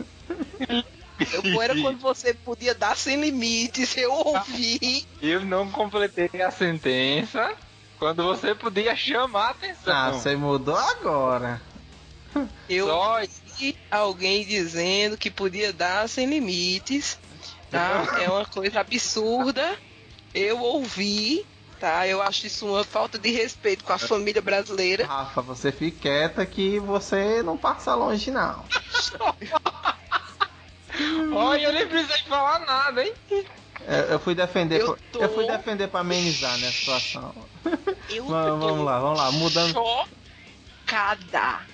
Eu 1.19 1.63
era 1.63 1.75
quando 1.81 1.99
você 1.99 2.35
podia 2.35 2.75
dar 2.75 2.97
sem 2.97 3.21
limites, 3.21 3.97
eu 3.97 4.13
ouvi. 4.13 5.07
Eu 5.21 5.45
não 5.45 5.71
completei 5.71 6.43
a 6.43 6.51
sentença 6.51 7.55
quando 7.99 8.23
você 8.23 8.55
podia 8.55 8.95
chamar 8.95 9.47
a 9.47 9.51
atenção. 9.51 9.95
Ah, 9.95 10.13
você 10.13 10.37
mudou 10.37 10.77
agora. 10.77 11.61
Eu 12.69 12.87
Só 12.87 13.21
ouvi 13.21 13.79
alguém 13.91 14.45
dizendo 14.45 15.17
que 15.17 15.31
podia 15.31 15.73
dar 15.73 16.07
sem 16.09 16.27
limites, 16.27 17.19
tá? 17.71 18.19
É 18.21 18.29
uma 18.29 18.45
coisa 18.45 18.81
absurda. 18.81 19.77
Eu 20.35 20.61
ouvi, 20.61 21.47
tá? 21.81 22.07
Eu 22.07 22.21
acho 22.21 22.47
isso 22.47 22.67
uma 22.67 22.85
falta 22.85 23.19
de 23.19 23.31
respeito 23.31 23.85
com 23.85 23.93
a 23.93 23.99
família 23.99 24.43
brasileira. 24.43 25.07
Rafa, 25.07 25.41
você 25.41 25.73
fique 25.73 26.01
quieta 26.01 26.45
que 26.45 26.79
você 26.79 27.43
não 27.43 27.57
passa 27.57 27.95
longe, 27.95 28.31
não. 28.31 28.63
Olha, 31.31 31.63
eu 31.67 31.73
nem 31.73 31.87
precisei 31.89 32.19
falar 32.29 32.61
nada, 32.61 33.03
hein? 33.05 33.13
Eu, 33.81 34.05
eu 34.13 34.21
fui 34.21 34.35
defender, 34.35 34.83
Eu 34.83 34.85
tô- 34.85 34.99
eu 35.19 35.29
fui 35.29 35.45
defender 35.45 35.89
pra 35.89 36.01
amenizar 36.01 36.59
né, 36.59 36.69
a 36.69 36.73
situação. 36.73 37.49
Eu 38.09 38.25
Vamos, 38.27 38.61
tô 38.61 38.67
vamos 38.67 38.87
lá, 38.87 39.01
vamos 39.01 39.17
lá, 39.19 39.33
mudando. 39.33 39.81
chocada. 40.87 41.67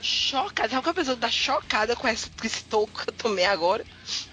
Chocada. 0.00 0.68
Sabe 0.70 0.82
que 0.84 0.90
a 0.90 0.94
pessoa 0.94 1.16
tá 1.18 1.30
chocada 1.30 1.96
com 1.96 2.08
esse, 2.08 2.30
esse 2.44 2.64
toco 2.68 2.92
que 3.04 3.10
eu 3.10 3.14
tomei 3.14 3.44
agora? 3.44 3.84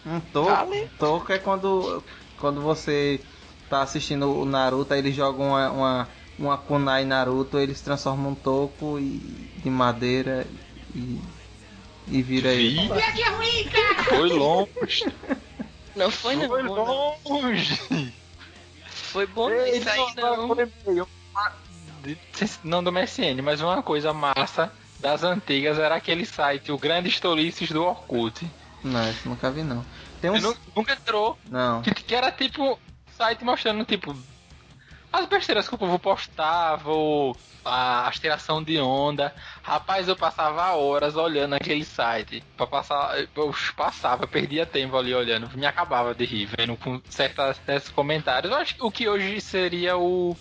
Um 0.06 0.20
toco, 0.20 0.68
Vale. 0.70 0.92
toco 0.98 1.32
é 1.32 1.40
quando, 1.40 2.04
quando 2.38 2.62
você 2.62 3.26
tá 3.70 3.82
assistindo 3.82 4.30
o 4.30 4.46
Naruto, 4.46 4.94
aí 4.94 5.00
eles 5.00 5.16
jogam 5.16 5.48
uma, 5.50 5.72
uma, 5.72 6.10
uma 6.38 6.58
kunai 6.58 7.06
Naruto, 7.06 7.58
eles 7.58 7.82
transformam 7.82 8.32
um 8.32 8.36
toco 8.36 9.00
e, 9.00 9.50
de 9.56 9.70
madeira 9.70 10.46
e, 10.94 11.22
e 12.08 12.22
vira 12.22 12.50
aí. 12.50 12.78
Foi 14.10 14.30
longe. 14.30 15.06
Não 15.96 16.10
foi, 16.12 16.36
não. 16.36 16.48
Foi 16.48 16.64
não. 16.64 17.18
longe. 17.26 18.12
Foi 18.86 19.28
bom 19.28 19.50
não, 19.50 19.56
Ei, 19.58 19.78
isso 19.78 19.90
aí 19.90 20.14
não. 20.16 20.56
Não 22.64 22.84
do 22.84 22.92
MSN, 22.92 23.42
mas 23.44 23.62
uma 23.62 23.82
coisa 23.84 24.12
massa 24.14 24.72
das 25.00 25.24
antigas 25.24 25.78
era 25.78 25.96
aquele 25.96 26.26
site, 26.26 26.72
o 26.72 26.78
Grandes 26.78 27.20
Tolices 27.20 27.70
do 27.72 27.84
Orkut. 27.84 28.46
Não, 28.84 29.10
isso 29.10 29.28
nunca 29.30 29.50
vi 29.52 29.64
não. 29.64 29.86
Tem 30.22 30.30
uns. 30.32 30.42
nu- 30.42 30.56
nunca 30.76 30.94
entrou. 30.94 31.38
Não. 31.50 31.82
Que, 31.82 31.94
que 31.94 32.16
era 32.16 32.32
tipo 32.32 32.80
site 33.18 33.44
mostrando 33.44 33.86
tipo 33.86 34.16
as 35.14 35.28
besteiras 35.28 35.70
que 35.70 35.76
o 35.76 35.78
povo 35.78 36.00
postava, 36.00 36.90
ou 36.90 37.38
a 37.64 38.12
tiração 38.20 38.62
de 38.64 38.80
onda. 38.80 39.34
Rapaz, 39.62 40.08
eu 40.08 40.16
passava 40.16 40.74
horas 40.74 41.16
olhando 41.16 41.54
aquele 41.54 41.86
site. 41.86 42.44
Pra 42.58 42.66
passar, 42.66 43.16
eu 43.36 43.56
passava, 43.78 44.26
perdia 44.28 44.66
tempo 44.66 44.98
ali 44.98 45.14
olhando. 45.14 45.50
Me 45.56 45.68
acabava 45.68 46.16
de 46.16 46.26
rir, 46.26 46.50
vendo 46.58 46.76
com 46.76 47.00
certas, 47.08 47.62
certos 47.64 47.90
comentários. 47.92 48.52
Eu 48.52 48.58
acho 48.58 48.76
que 48.76 48.84
o 48.84 48.92
que 48.92 49.08
hoje 49.08 49.40
seria 49.40 49.96
o 49.96 50.36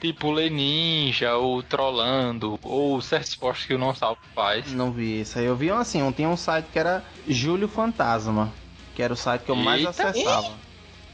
tipo 0.00 0.30
Leninja, 0.30 1.36
ou 1.36 1.62
Trollando, 1.62 2.58
ou 2.62 3.00
certos 3.00 3.34
posts 3.34 3.66
que 3.66 3.74
o 3.74 3.78
Não 3.78 3.94
Salvo 3.94 4.20
faz. 4.34 4.70
Não 4.72 4.92
vi 4.92 5.22
isso 5.22 5.38
aí. 5.38 5.46
Eu 5.46 5.56
vi 5.56 5.70
assim, 5.70 6.02
um, 6.02 6.12
tinha 6.12 6.28
um 6.28 6.36
site 6.36 6.66
que 6.72 6.78
era 6.78 7.02
Júlio 7.26 7.68
Fantasma, 7.68 8.52
que 8.94 9.02
era 9.02 9.12
o 9.12 9.16
site 9.16 9.42
que 9.42 9.50
eu 9.50 9.56
mais 9.56 9.80
Eita. 9.80 10.08
acessava. 10.08 10.69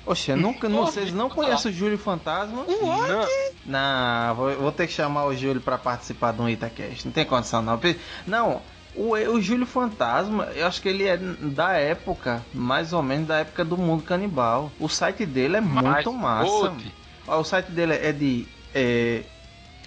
Oxe, 0.07 0.34
nunca, 0.36 0.68
não, 0.68 0.86
vocês 0.86 1.12
não 1.12 1.28
conhecem 1.28 1.70
o 1.70 1.74
Júlio 1.74 1.98
Fantasma? 1.98 2.64
Não, 2.66 3.26
Não, 3.66 4.34
vou, 4.36 4.54
vou 4.57 4.72
ter 4.72 4.86
que 4.86 4.92
chamar 4.92 5.24
o 5.26 5.34
Júlio 5.34 5.61
pra 5.61 5.76
participar 5.76 6.30
do 6.32 6.48
Itacast. 6.48 7.04
Não 7.04 7.12
tem 7.12 7.24
condição 7.24 7.61
não. 7.61 7.80
Não, 8.26 8.62
o, 8.94 9.11
o 9.14 9.40
Júlio 9.42 9.66
Fantasma, 9.66 10.44
eu 10.54 10.64
acho 10.66 10.80
que 10.80 10.88
ele 10.88 11.04
é 11.09 11.16
da 11.16 11.72
época, 11.72 12.40
mais 12.54 12.92
ou 12.92 13.02
menos 13.02 13.26
da 13.26 13.38
época 13.38 13.64
do 13.64 13.76
mundo 13.76 14.04
canibal. 14.04 14.70
O 14.78 14.88
site 14.88 15.26
dele 15.26 15.57
é 15.57 15.61
muito 15.61 16.12
massa. 16.12 16.50
Ouve. 16.50 16.92
Ó, 17.26 17.40
O 17.40 17.44
site 17.44 17.72
dele 17.72 17.94
é 17.94 18.12
de 18.12 18.46
é, 18.72 19.22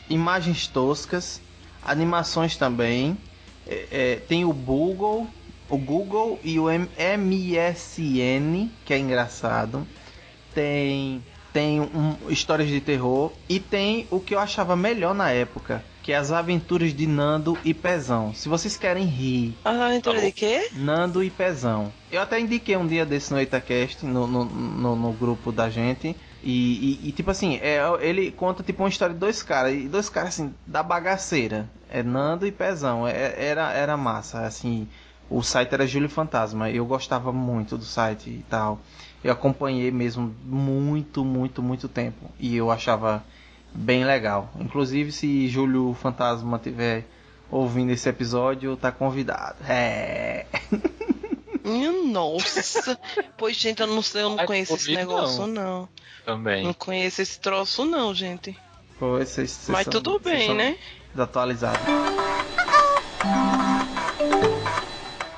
imagens 0.09 0.67
toscas, 0.67 1.41
animações 1.81 2.57
também. 2.57 3.17
é, 3.65 3.87
é, 3.89 4.15
tem 4.27 4.43
o 4.43 4.51
Google, 4.51 5.27
o 5.69 5.77
Google 5.77 6.37
e 6.43 6.59
o 6.59 6.69
M- 6.69 6.89
MSN, 6.97 8.69
que 8.85 8.93
é 8.93 8.97
engraçado. 8.99 9.87
Tem 10.59 11.23
tem 11.53 11.79
um, 11.81 12.29
histórias 12.29 12.67
de 12.69 12.79
terror 12.81 13.31
e 13.47 13.59
tem 13.59 14.07
o 14.11 14.19
que 14.19 14.35
eu 14.35 14.39
achava 14.39 14.75
melhor 14.75 15.15
na 15.15 15.31
época, 15.31 15.83
que 16.03 16.11
é 16.11 16.15
as 16.17 16.31
aventuras 16.31 16.93
de 16.93 17.07
Nando 17.07 17.57
e 17.63 17.73
Pezão. 17.73 18.33
Se 18.35 18.47
vocês 18.49 18.75
querem 18.77 19.05
rir, 19.05 19.55
A 19.63 19.85
aventura 19.85 20.21
de 20.21 20.31
quê? 20.31 20.67
Nando 20.73 21.23
e 21.23 21.29
Pezão. 21.31 21.91
Eu 22.11 22.21
até 22.21 22.39
indiquei 22.39 22.75
um 22.77 22.85
dia 22.85 23.03
desse 23.05 23.31
no 23.33 23.41
Itacast, 23.41 24.05
no, 24.05 24.27
no, 24.27 24.45
no, 24.45 24.95
no 24.95 25.13
grupo 25.13 25.51
da 25.51 25.69
gente. 25.69 26.15
E, 26.43 26.51
e- 27.05 27.09
e, 27.09 27.11
tipo 27.13 27.31
assim, 27.31 27.55
é, 27.63 27.79
ele 28.01 28.31
conta 28.31 28.61
tipo 28.61 28.83
uma 28.83 28.89
história 28.89 29.13
de 29.13 29.19
dois 29.19 29.41
caras, 29.41 29.73
e 29.73 29.87
dois 29.87 30.07
caras 30.09 30.29
assim, 30.29 30.53
da 30.67 30.83
bagaceira. 30.83 31.67
É 31.89 32.03
Nando 32.03 32.45
e 32.45 32.51
Pezão. 32.51 33.07
É- 33.07 33.33
era, 33.37 33.71
era 33.71 33.97
massa, 33.97 34.41
assim. 34.41 34.87
O 35.29 35.41
site 35.41 35.73
era 35.73 35.87
Júlio 35.87 36.09
Fantasma. 36.09 36.69
Eu 36.69 36.85
gostava 36.85 37.31
muito 37.31 37.77
do 37.77 37.85
site 37.85 38.29
e 38.29 38.43
tal. 38.49 38.79
Eu 39.23 39.31
acompanhei 39.33 39.91
mesmo 39.91 40.33
muito, 40.45 41.25
muito, 41.25 41.61
muito 41.61 41.87
tempo. 41.89 42.31
E 42.39 42.55
eu 42.55 42.71
achava 42.71 43.23
bem 43.73 44.03
legal. 44.05 44.49
Inclusive, 44.59 45.11
se 45.11 45.47
Júlio 45.49 45.93
Fantasma 46.01 46.57
tiver 46.57 47.05
ouvindo 47.51 47.91
esse 47.91 48.07
episódio, 48.07 48.77
tá 48.77 48.91
convidado. 48.91 49.57
É. 49.67 50.45
Minha 51.63 51.91
nossa. 51.91 52.97
pois, 53.37 53.55
gente, 53.57 53.81
eu 53.81 53.87
não 53.87 54.01
sei, 54.01 54.23
eu 54.23 54.29
não 54.29 54.39
Ai, 54.39 54.45
conheço 54.45 54.73
esse 54.75 54.95
negócio, 54.95 55.45
não. 55.47 55.87
também. 56.25 56.63
Não 56.63 56.73
conheço 56.73 57.21
esse 57.21 57.39
troço, 57.39 57.85
não, 57.85 58.13
gente. 58.15 58.57
Pô, 58.97 59.17
vocês- 59.17 59.51
vocês 59.51 59.69
Mas 59.69 59.83
são- 59.83 59.91
tudo 59.93 60.17
bem, 60.19 60.53
né? 60.55 60.77
Desatualizados. 61.13 61.81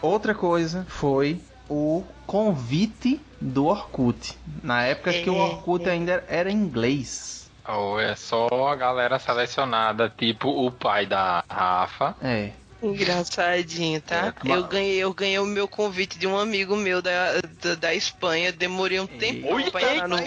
Outra 0.01 0.33
coisa 0.33 0.85
foi 0.89 1.39
o 1.69 2.03
convite 2.25 3.19
do 3.41 3.65
Orkut. 3.65 4.37
Na 4.63 4.83
época 4.83 5.11
que 5.11 5.29
o 5.29 5.35
É. 5.35 5.39
Orkut 5.39 5.89
ainda 5.89 6.23
era 6.29 6.51
inglês. 6.51 7.49
Ou 7.67 7.99
é 7.99 8.15
só 8.15 8.47
a 8.67 8.75
galera 8.75 9.19
selecionada, 9.19 10.09
tipo 10.15 10.49
o 10.49 10.71
pai 10.71 11.05
da 11.05 11.43
Rafa. 11.49 12.15
É. 12.21 12.51
Engraçadinho, 12.81 14.01
tá? 14.01 14.33
É, 14.43 14.51
eu 14.51 14.63
ganhei, 14.63 14.97
eu 14.97 15.13
ganhei 15.13 15.37
o 15.37 15.45
meu 15.45 15.67
convite 15.67 16.17
de 16.17 16.25
um 16.25 16.37
amigo 16.37 16.75
meu 16.75 16.99
da, 16.99 17.39
da, 17.61 17.75
da 17.75 17.93
Espanha. 17.93 18.51
Demorei 18.51 18.99
um 18.99 19.05
tempo 19.05 19.53
Oi, 19.53 19.69
pra 19.69 19.81
entrar 19.93 20.07
no 20.07 20.17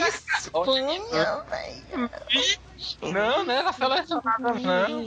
Não, 3.02 3.44
não 3.44 3.54
era 3.54 3.72
selecionada, 3.72 4.54
não. 4.54 5.02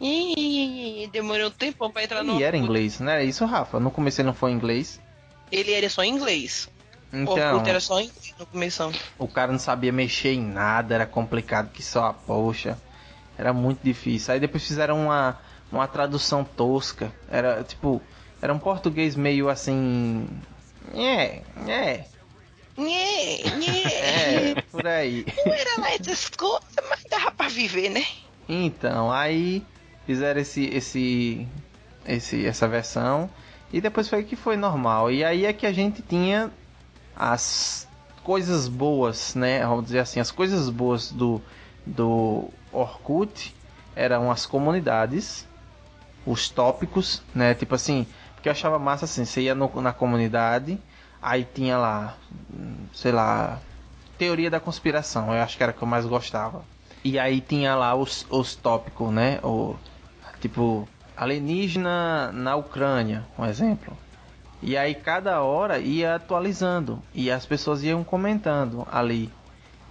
Ih, 0.00 1.08
Demorei 1.12 1.44
um 1.44 1.50
tempão 1.50 1.90
pra 1.90 2.04
entrar 2.04 2.22
no. 2.22 2.40
E 2.40 2.42
era 2.42 2.56
inglês, 2.56 3.00
não 3.00 3.12
era 3.12 3.22
isso, 3.22 3.44
Rafa? 3.44 3.78
No 3.78 3.90
começo 3.90 4.22
ele 4.22 4.28
não 4.28 4.34
foi 4.34 4.52
inglês. 4.52 4.98
Ele 5.52 5.72
era 5.72 5.90
só 5.90 6.02
em 6.02 6.10
inglês. 6.14 6.70
O 7.12 7.16
Então, 7.16 7.34
Orkut 7.34 7.70
era 7.70 7.80
só 7.80 8.00
em 8.00 8.10
no 8.38 8.46
começo. 8.46 8.92
o 9.18 9.28
cara 9.28 9.52
não 9.52 9.58
sabia 9.58 9.92
mexer 9.92 10.32
em 10.32 10.42
nada, 10.44 10.94
era 10.94 11.06
complicado 11.06 11.70
que 11.72 11.82
só 11.82 12.06
a 12.06 12.12
poxa. 12.12 12.78
Era 13.38 13.52
muito 13.52 13.80
difícil. 13.82 14.34
Aí 14.34 14.40
depois 14.40 14.66
fizeram 14.66 15.04
uma, 15.04 15.38
uma 15.70 15.86
tradução 15.86 16.42
tosca. 16.44 17.12
Era 17.30 17.62
tipo, 17.62 18.00
era 18.40 18.52
um 18.52 18.58
português 18.58 19.14
meio 19.14 19.48
assim. 19.48 20.26
É, 20.94 21.42
é, 21.66 22.04
é, 22.78 24.62
por 24.70 24.86
aí. 24.86 25.24
Não 25.44 25.52
era 25.54 25.80
lá 25.80 25.90
essas 25.92 26.28
coisas, 26.28 26.62
mas 26.88 27.04
dava 27.08 27.30
pra 27.30 27.48
viver, 27.48 27.88
né? 27.90 28.04
Então, 28.48 29.10
aí 29.10 29.64
fizeram 30.06 30.40
esse, 30.40 30.64
esse, 30.66 31.48
esse, 32.06 32.46
essa 32.46 32.68
versão 32.68 33.28
e 33.72 33.80
depois 33.80 34.08
foi 34.08 34.22
que 34.24 34.36
foi 34.36 34.56
normal. 34.56 35.10
E 35.10 35.24
aí 35.24 35.44
é 35.46 35.52
que 35.52 35.66
a 35.66 35.72
gente 35.72 36.02
tinha 36.02 36.50
as 37.16 37.88
coisas 38.22 38.68
boas, 38.68 39.34
né? 39.34 39.64
Vamos 39.66 39.86
dizer 39.86 40.00
assim, 40.00 40.20
as 40.20 40.30
coisas 40.30 40.68
boas 40.68 41.10
do, 41.10 41.40
do 41.86 42.50
Orkut 42.72 43.54
eram 43.94 44.30
as 44.30 44.44
comunidades, 44.44 45.46
os 46.26 46.48
tópicos, 46.50 47.22
né? 47.34 47.54
Tipo 47.54 47.74
assim, 47.74 48.06
porque 48.34 48.48
eu 48.48 48.52
achava 48.52 48.78
massa 48.78 49.06
assim, 49.06 49.24
você 49.24 49.42
ia 49.42 49.54
no- 49.54 49.80
na 49.80 49.92
comunidade, 49.92 50.78
aí 51.22 51.44
tinha 51.44 51.78
lá, 51.78 52.14
sei 52.92 53.12
lá, 53.12 53.58
teoria 54.18 54.50
da 54.50 54.60
conspiração, 54.60 55.32
eu 55.34 55.42
acho 55.42 55.56
que 55.56 55.62
era 55.62 55.72
o 55.72 55.74
que 55.74 55.82
eu 55.82 55.88
mais 55.88 56.04
gostava. 56.04 56.62
E 57.04 57.18
aí 57.18 57.40
tinha 57.40 57.74
lá 57.76 57.94
os, 57.94 58.26
os 58.28 58.54
tópicos, 58.56 59.12
né? 59.12 59.38
O, 59.42 59.76
tipo, 60.40 60.88
alienígena 61.16 62.32
na 62.32 62.56
Ucrânia, 62.56 63.24
um 63.38 63.44
exemplo. 63.46 63.96
E 64.66 64.76
aí 64.76 64.96
cada 64.96 65.40
hora 65.42 65.78
ia 65.78 66.16
atualizando 66.16 67.00
e 67.14 67.30
as 67.30 67.46
pessoas 67.46 67.84
iam 67.84 68.02
comentando 68.02 68.84
ali. 68.90 69.30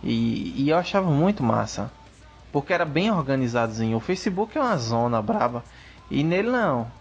E, 0.03 0.53
e 0.61 0.69
eu 0.69 0.77
achava 0.77 1.09
muito 1.09 1.41
massa. 1.41 1.89
Porque 2.51 2.73
era 2.73 2.83
bem 2.83 3.09
organizadozinho. 3.09 3.95
O 3.95 4.01
Facebook 4.01 4.57
é 4.57 4.61
uma 4.61 4.75
zona 4.75 5.21
braba. 5.21 5.63
E 6.11 6.25
nele 6.25 6.49
não. 6.49 6.91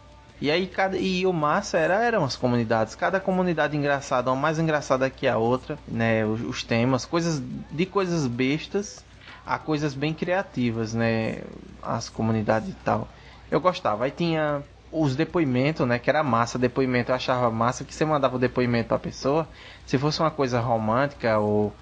E 0.41 0.53
aí 0.53 0.69
cada 0.69 0.97
e 0.97 1.27
o 1.27 1.33
massa 1.33 1.77
era 1.77 2.01
eram 2.01 2.23
as 2.23 2.37
comunidades, 2.37 2.95
cada 2.95 3.19
comunidade 3.19 3.77
engraçada, 3.77 4.31
uma 4.31 4.41
mais 4.41 4.59
engraçada 4.61 5.11
que 5.11 5.27
a 5.27 5.37
outra, 5.37 5.77
né, 5.87 6.25
os, 6.25 6.43
os 6.43 6.63
temas, 6.63 7.05
coisas 7.05 7.43
de 7.73 7.87
coisas 7.87 8.27
bestas 8.27 9.05
a 9.45 9.59
coisas 9.59 9.95
bem 9.95 10.15
criativas, 10.15 10.95
né, 10.95 11.43
as 11.83 12.09
comunidades 12.09 12.69
e 12.69 12.77
tal. 12.85 13.09
Eu 13.51 13.61
gostava. 13.61 14.05
Aí 14.05 14.13
tinha 14.13 14.63
os 14.95 15.17
depoimentos, 15.17 15.87
né? 15.87 15.99
Que 15.99 16.09
era 16.09 16.23
massa, 16.23 16.59
depoimento 16.59 17.11
eu 17.11 17.17
achava 17.17 17.51
massa 17.51 17.85
que 17.85 17.93
você 17.93 18.05
mandava 18.05 18.37
o 18.37 18.39
depoimento 18.39 18.89
pra 18.89 18.99
pessoa. 18.99 19.49
Se 19.85 19.99
fosse 19.99 20.21
uma 20.21 20.31
coisa 20.31 20.61
romântica 20.61 21.39
ou 21.39 21.73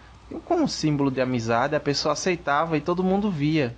com 0.47 0.55
um 0.55 0.67
símbolo 0.67 1.11
de 1.11 1.21
amizade, 1.21 1.77
a 1.77 1.81
pessoa 1.81 2.15
aceitava 2.15 2.77
e 2.77 2.81
todo 2.81 3.05
mundo 3.05 3.31
via. 3.31 3.77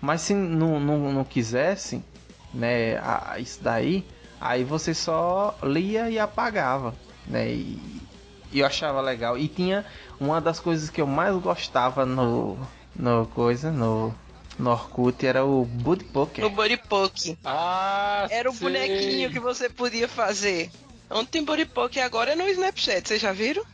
Mas 0.00 0.22
se 0.22 0.34
não, 0.34 0.80
não, 0.80 1.12
não 1.12 1.24
quisesse, 1.24 2.04
né, 2.52 2.98
a, 2.98 3.38
isso 3.38 3.62
daí, 3.62 4.04
aí 4.40 4.64
você 4.64 4.92
só 4.92 5.56
lia 5.62 6.10
e 6.10 6.18
apagava, 6.18 6.92
né? 7.26 7.52
E, 7.52 8.02
e 8.50 8.58
eu 8.58 8.66
achava 8.66 9.00
legal. 9.00 9.38
E 9.38 9.46
tinha 9.46 9.84
uma 10.18 10.40
das 10.40 10.58
coisas 10.58 10.90
que 10.90 11.00
eu 11.00 11.06
mais 11.06 11.36
gostava 11.36 12.04
no, 12.04 12.58
no 12.96 13.26
coisa, 13.26 13.70
no, 13.70 14.12
no 14.58 14.70
Orkut, 14.70 15.24
era 15.26 15.44
o 15.44 15.64
Buddy 15.64 16.04
Poker. 16.04 16.44
No 16.44 16.50
Buddy 16.50 16.76
Poke. 16.76 17.38
Ah, 17.44 18.26
Era 18.30 18.50
o 18.50 18.52
sei. 18.54 18.62
bonequinho 18.68 19.30
que 19.30 19.40
você 19.40 19.68
podia 19.68 20.06
fazer. 20.08 20.70
Onde 21.10 21.28
tem 21.28 21.44
Buddy 21.44 21.66
Poke 21.66 22.00
agora 22.00 22.32
é 22.32 22.34
no 22.36 22.48
Snapchat, 22.48 23.06
vocês 23.08 23.20
já 23.20 23.32
viram? 23.32 23.64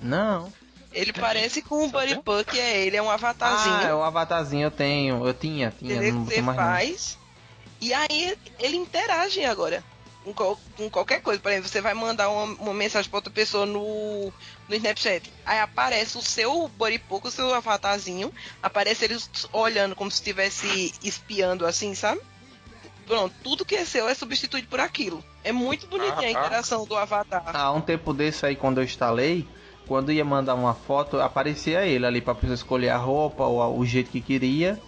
Não. 0.00 0.52
Ele 0.92 1.12
parece 1.12 1.60
com 1.62 1.84
o 1.84 1.88
Buddy? 1.88 2.20
Poke, 2.22 2.58
é 2.58 2.86
ele, 2.86 2.96
é 2.96 3.02
um 3.02 3.10
Ah, 3.10 3.14
avatarzinho. 3.14 3.80
é 3.88 3.94
o 3.94 4.02
avatarzinho 4.02 4.66
eu 4.66 4.70
tenho, 4.70 5.26
eu 5.26 5.34
tinha, 5.34 5.72
tinha, 5.76 5.94
entendeu? 5.94 6.14
não 6.14 6.24
você 6.24 6.40
mais 6.40 6.56
não. 6.56 6.64
faz. 6.64 7.18
E 7.80 7.92
aí 7.92 8.36
ele 8.60 8.76
interage 8.76 9.44
agora. 9.44 9.82
Com, 10.24 10.32
qual- 10.32 10.58
com 10.76 10.88
qualquer 10.88 11.20
coisa. 11.20 11.38
Por 11.40 11.50
exemplo, 11.52 11.68
você 11.68 11.80
vai 11.82 11.92
mandar 11.92 12.30
uma, 12.30 12.44
uma 12.62 12.72
mensagem 12.74 13.10
pra 13.10 13.18
outra 13.18 13.30
pessoa 13.32 13.66
no, 13.66 14.32
no 14.68 14.74
Snapchat. 14.74 15.30
Aí 15.44 15.58
aparece 15.60 16.16
o 16.16 16.22
seu 16.22 16.66
Boripoco, 16.68 17.28
o 17.28 17.30
seu 17.30 17.52
avatarzinho. 17.54 18.32
Aparece 18.62 19.04
ele 19.04 19.18
olhando 19.52 19.94
como 19.94 20.10
se 20.10 20.16
estivesse 20.16 20.94
espiando 21.04 21.66
assim, 21.66 21.94
sabe? 21.94 22.20
Pronto, 23.06 23.34
tudo 23.42 23.66
que 23.66 23.74
é 23.76 23.84
seu 23.84 24.08
é 24.08 24.14
substituído 24.14 24.66
por 24.66 24.80
aquilo. 24.80 25.22
É 25.44 25.52
muito 25.52 25.86
bonitinha 25.86 26.14
a 26.16 26.22
Ah, 26.22 26.24
ah. 26.24 26.30
interação 26.46 26.86
do 26.86 26.96
avatar. 26.96 27.54
Há 27.54 27.70
um 27.72 27.82
tempo 27.82 28.14
desse 28.14 28.46
aí, 28.46 28.56
quando 28.56 28.78
eu 28.78 28.84
instalei, 28.84 29.46
quando 29.86 30.10
ia 30.10 30.24
mandar 30.24 30.54
uma 30.54 30.72
foto, 30.72 31.20
aparecia 31.20 31.84
ele 31.84 32.06
ali 32.06 32.22
pra 32.22 32.34
pessoa 32.34 32.54
escolher 32.54 32.88
a 32.88 32.96
roupa 32.96 33.44
ou 33.44 33.78
o 33.78 33.84
jeito 33.84 34.10
que 34.10 34.22
queria, 34.22 34.80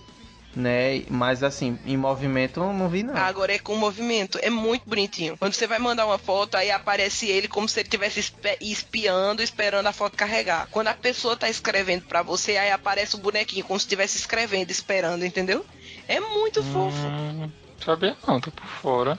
né? 0.56 1.04
Mas 1.10 1.42
assim, 1.42 1.78
em 1.84 1.96
movimento 1.96 2.60
eu 2.60 2.72
não 2.72 2.88
vi 2.88 3.02
não. 3.02 3.14
Agora 3.14 3.52
é 3.52 3.58
com 3.58 3.76
movimento, 3.76 4.38
é 4.40 4.48
muito 4.48 4.88
bonitinho. 4.88 5.36
Quando 5.36 5.52
você 5.52 5.66
vai 5.66 5.78
mandar 5.78 6.06
uma 6.06 6.18
foto, 6.18 6.56
aí 6.56 6.70
aparece 6.70 7.26
ele 7.26 7.46
como 7.46 7.68
se 7.68 7.78
ele 7.78 7.86
estivesse 7.86 8.32
espiando, 8.60 9.42
esperando 9.42 9.86
a 9.86 9.92
foto 9.92 10.16
carregar. 10.16 10.66
Quando 10.70 10.88
a 10.88 10.94
pessoa 10.94 11.36
tá 11.36 11.48
escrevendo 11.50 12.06
pra 12.06 12.22
você, 12.22 12.56
aí 12.56 12.70
aparece 12.70 13.14
o 13.14 13.18
bonequinho 13.18 13.64
como 13.64 13.78
se 13.78 13.84
estivesse 13.84 14.16
escrevendo, 14.16 14.70
esperando, 14.70 15.24
entendeu? 15.24 15.64
É 16.08 16.18
muito 16.18 16.62
fofo. 16.62 17.06
Hum, 17.06 17.50
sabia 17.84 18.16
não, 18.26 18.40
tô 18.40 18.50
por 18.50 18.66
fora. 18.66 19.18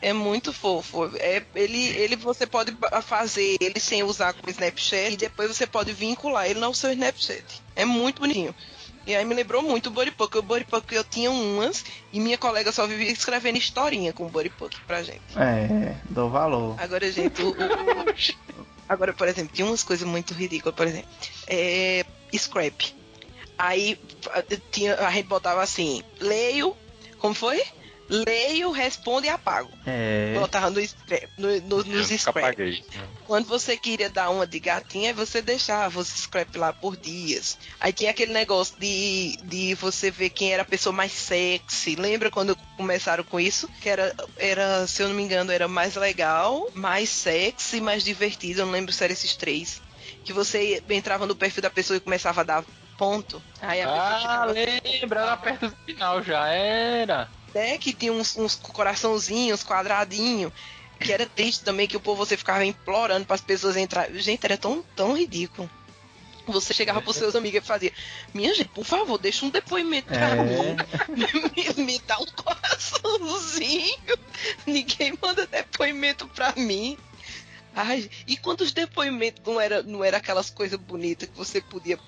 É 0.00 0.12
muito 0.12 0.52
fofo. 0.52 1.10
É, 1.16 1.42
ele, 1.54 1.88
ele 1.96 2.14
você 2.14 2.46
pode 2.46 2.76
fazer 3.02 3.56
ele 3.60 3.80
sem 3.80 4.04
usar 4.04 4.34
com 4.34 4.46
o 4.46 4.50
Snapchat 4.50 5.14
e 5.14 5.16
depois 5.16 5.48
você 5.48 5.66
pode 5.66 5.92
vincular 5.92 6.48
ele 6.48 6.60
no 6.60 6.72
seu 6.74 6.92
Snapchat. 6.92 7.62
É 7.74 7.84
muito 7.84 8.20
bonitinho. 8.20 8.54
E 9.06 9.14
aí 9.14 9.24
me 9.24 9.34
lembrou 9.34 9.62
muito 9.62 9.86
o 9.86 9.90
Boripoke. 9.92 10.36
O 10.38 10.42
Boripoke 10.42 10.94
eu 10.94 11.04
tinha 11.04 11.30
umas 11.30 11.84
e 12.12 12.18
minha 12.18 12.36
colega 12.36 12.72
só 12.72 12.86
vivia 12.86 13.10
escrevendo 13.10 13.56
historinha 13.56 14.12
com 14.12 14.26
o 14.26 14.30
Boripoke 14.30 14.76
pra 14.86 15.02
gente. 15.02 15.20
É, 15.38 15.96
dou 16.10 16.28
valor. 16.28 16.74
Agora, 16.78 17.10
gente, 17.12 17.40
o, 17.40 17.50
o- 17.50 17.54
agora, 18.88 19.12
por 19.12 19.28
exemplo, 19.28 19.52
tinha 19.54 19.66
umas 19.66 19.82
coisas 19.84 20.06
muito 20.06 20.34
ridículas, 20.34 20.74
por 20.74 20.86
exemplo, 20.88 21.08
é, 21.46 22.04
scrap. 22.36 22.94
Aí 23.56 23.98
tinha, 24.72 24.94
a 24.96 25.10
gente 25.10 25.26
botava 25.28 25.62
assim, 25.62 26.02
leio, 26.20 26.76
como 27.18 27.32
foi? 27.34 27.62
Leio, 28.08 28.70
respondo 28.70 29.26
e 29.26 29.28
apago. 29.28 29.70
É. 29.84 30.34
Botava 30.38 30.70
no, 30.70 30.80
no- 30.80 31.60
no- 31.60 31.84
nos 31.84 31.86
Eu 31.86 32.02
nunca 32.02 32.18
scrap. 32.18 32.38
apaguei. 32.38 32.84
Quando 33.26 33.46
você 33.46 33.76
queria 33.76 34.08
dar 34.08 34.30
uma 34.30 34.46
de 34.46 34.60
gatinha, 34.60 35.12
você 35.12 35.42
deixava 35.42 35.98
os 35.98 36.08
scrap 36.08 36.56
lá 36.56 36.72
por 36.72 36.96
dias. 36.96 37.58
Aí 37.80 37.92
tinha 37.92 38.10
aquele 38.12 38.32
negócio 38.32 38.78
de, 38.78 39.36
de 39.42 39.74
você 39.74 40.10
ver 40.10 40.30
quem 40.30 40.52
era 40.52 40.62
a 40.62 40.66
pessoa 40.66 40.92
mais 40.92 41.10
sexy. 41.12 41.96
Lembra 41.96 42.30
quando 42.30 42.56
começaram 42.76 43.24
com 43.24 43.40
isso? 43.40 43.68
Que 43.80 43.88
era, 43.88 44.14
era, 44.36 44.86
se 44.86 45.02
eu 45.02 45.08
não 45.08 45.14
me 45.16 45.22
engano, 45.22 45.50
era 45.50 45.66
mais 45.66 45.96
legal, 45.96 46.68
mais 46.74 47.08
sexy, 47.08 47.80
mais 47.80 48.04
divertido. 48.04 48.60
Eu 48.60 48.66
não 48.66 48.72
lembro 48.72 48.92
se 48.92 49.02
era 49.02 49.12
esses 49.12 49.34
três. 49.34 49.82
Que 50.24 50.32
você 50.32 50.82
entrava 50.88 51.26
no 51.26 51.34
perfil 51.34 51.62
da 51.62 51.70
pessoa 51.70 51.96
e 51.96 52.00
começava 52.00 52.40
a 52.42 52.44
dar 52.44 52.64
ponto. 52.96 53.42
Aí 53.60 53.82
a 53.82 53.86
pessoa 53.86 54.06
Ah, 54.08 54.18
ficava 54.20 54.46
lembra, 54.52 55.20
era 55.20 55.36
perto 55.36 55.68
do 55.68 55.76
final, 55.84 56.22
já 56.22 56.46
era. 56.48 57.28
Né, 57.56 57.78
que 57.78 57.94
tinha 57.94 58.12
uns, 58.12 58.36
uns 58.36 58.54
coraçãozinhos, 58.54 59.64
quadradinho, 59.64 60.52
que 61.00 61.10
era 61.10 61.24
triste 61.24 61.64
também, 61.64 61.86
que 61.88 61.96
o 61.96 62.00
povo 62.00 62.24
você 62.26 62.36
ficava 62.36 62.62
implorando 62.66 63.24
para 63.24 63.34
as 63.34 63.40
pessoas 63.40 63.78
entrarem. 63.78 64.18
Gente, 64.20 64.44
era 64.44 64.58
tão, 64.58 64.84
tão 64.94 65.16
ridículo. 65.16 65.70
Você 66.46 66.74
chegava 66.74 67.00
pros 67.00 67.16
seus 67.16 67.34
amigos 67.34 67.62
e 67.62 67.66
fazia, 67.66 67.92
minha 68.34 68.54
gente, 68.54 68.68
por 68.68 68.84
favor, 68.84 69.16
deixa 69.18 69.46
um 69.46 69.48
depoimento 69.48 70.08
pra 70.08 70.28
É. 70.28 70.44
mim. 70.44 70.76
me, 71.78 71.84
me 71.84 71.98
dá 72.00 72.18
um 72.18 72.26
coraçãozinho. 72.26 74.18
Ninguém 74.66 75.18
manda 75.20 75.46
depoimento 75.46 76.28
pra 76.28 76.52
mim. 76.56 76.98
Ai, 77.74 78.08
e 78.26 78.36
quando 78.36 78.60
os 78.60 78.72
depoimentos 78.72 79.42
não 79.46 79.58
era, 79.58 79.82
não 79.82 80.04
era 80.04 80.18
aquelas 80.18 80.50
coisas 80.50 80.78
bonitas 80.78 81.28
que 81.28 81.36
você 81.36 81.60
podia 81.60 81.98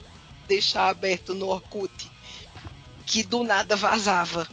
deixar 0.47 0.89
aberto 0.89 1.35
no 1.35 1.49
Orkut, 1.49 2.11
que 3.07 3.23
do 3.23 3.43
nada 3.43 3.77
vazava. 3.77 4.47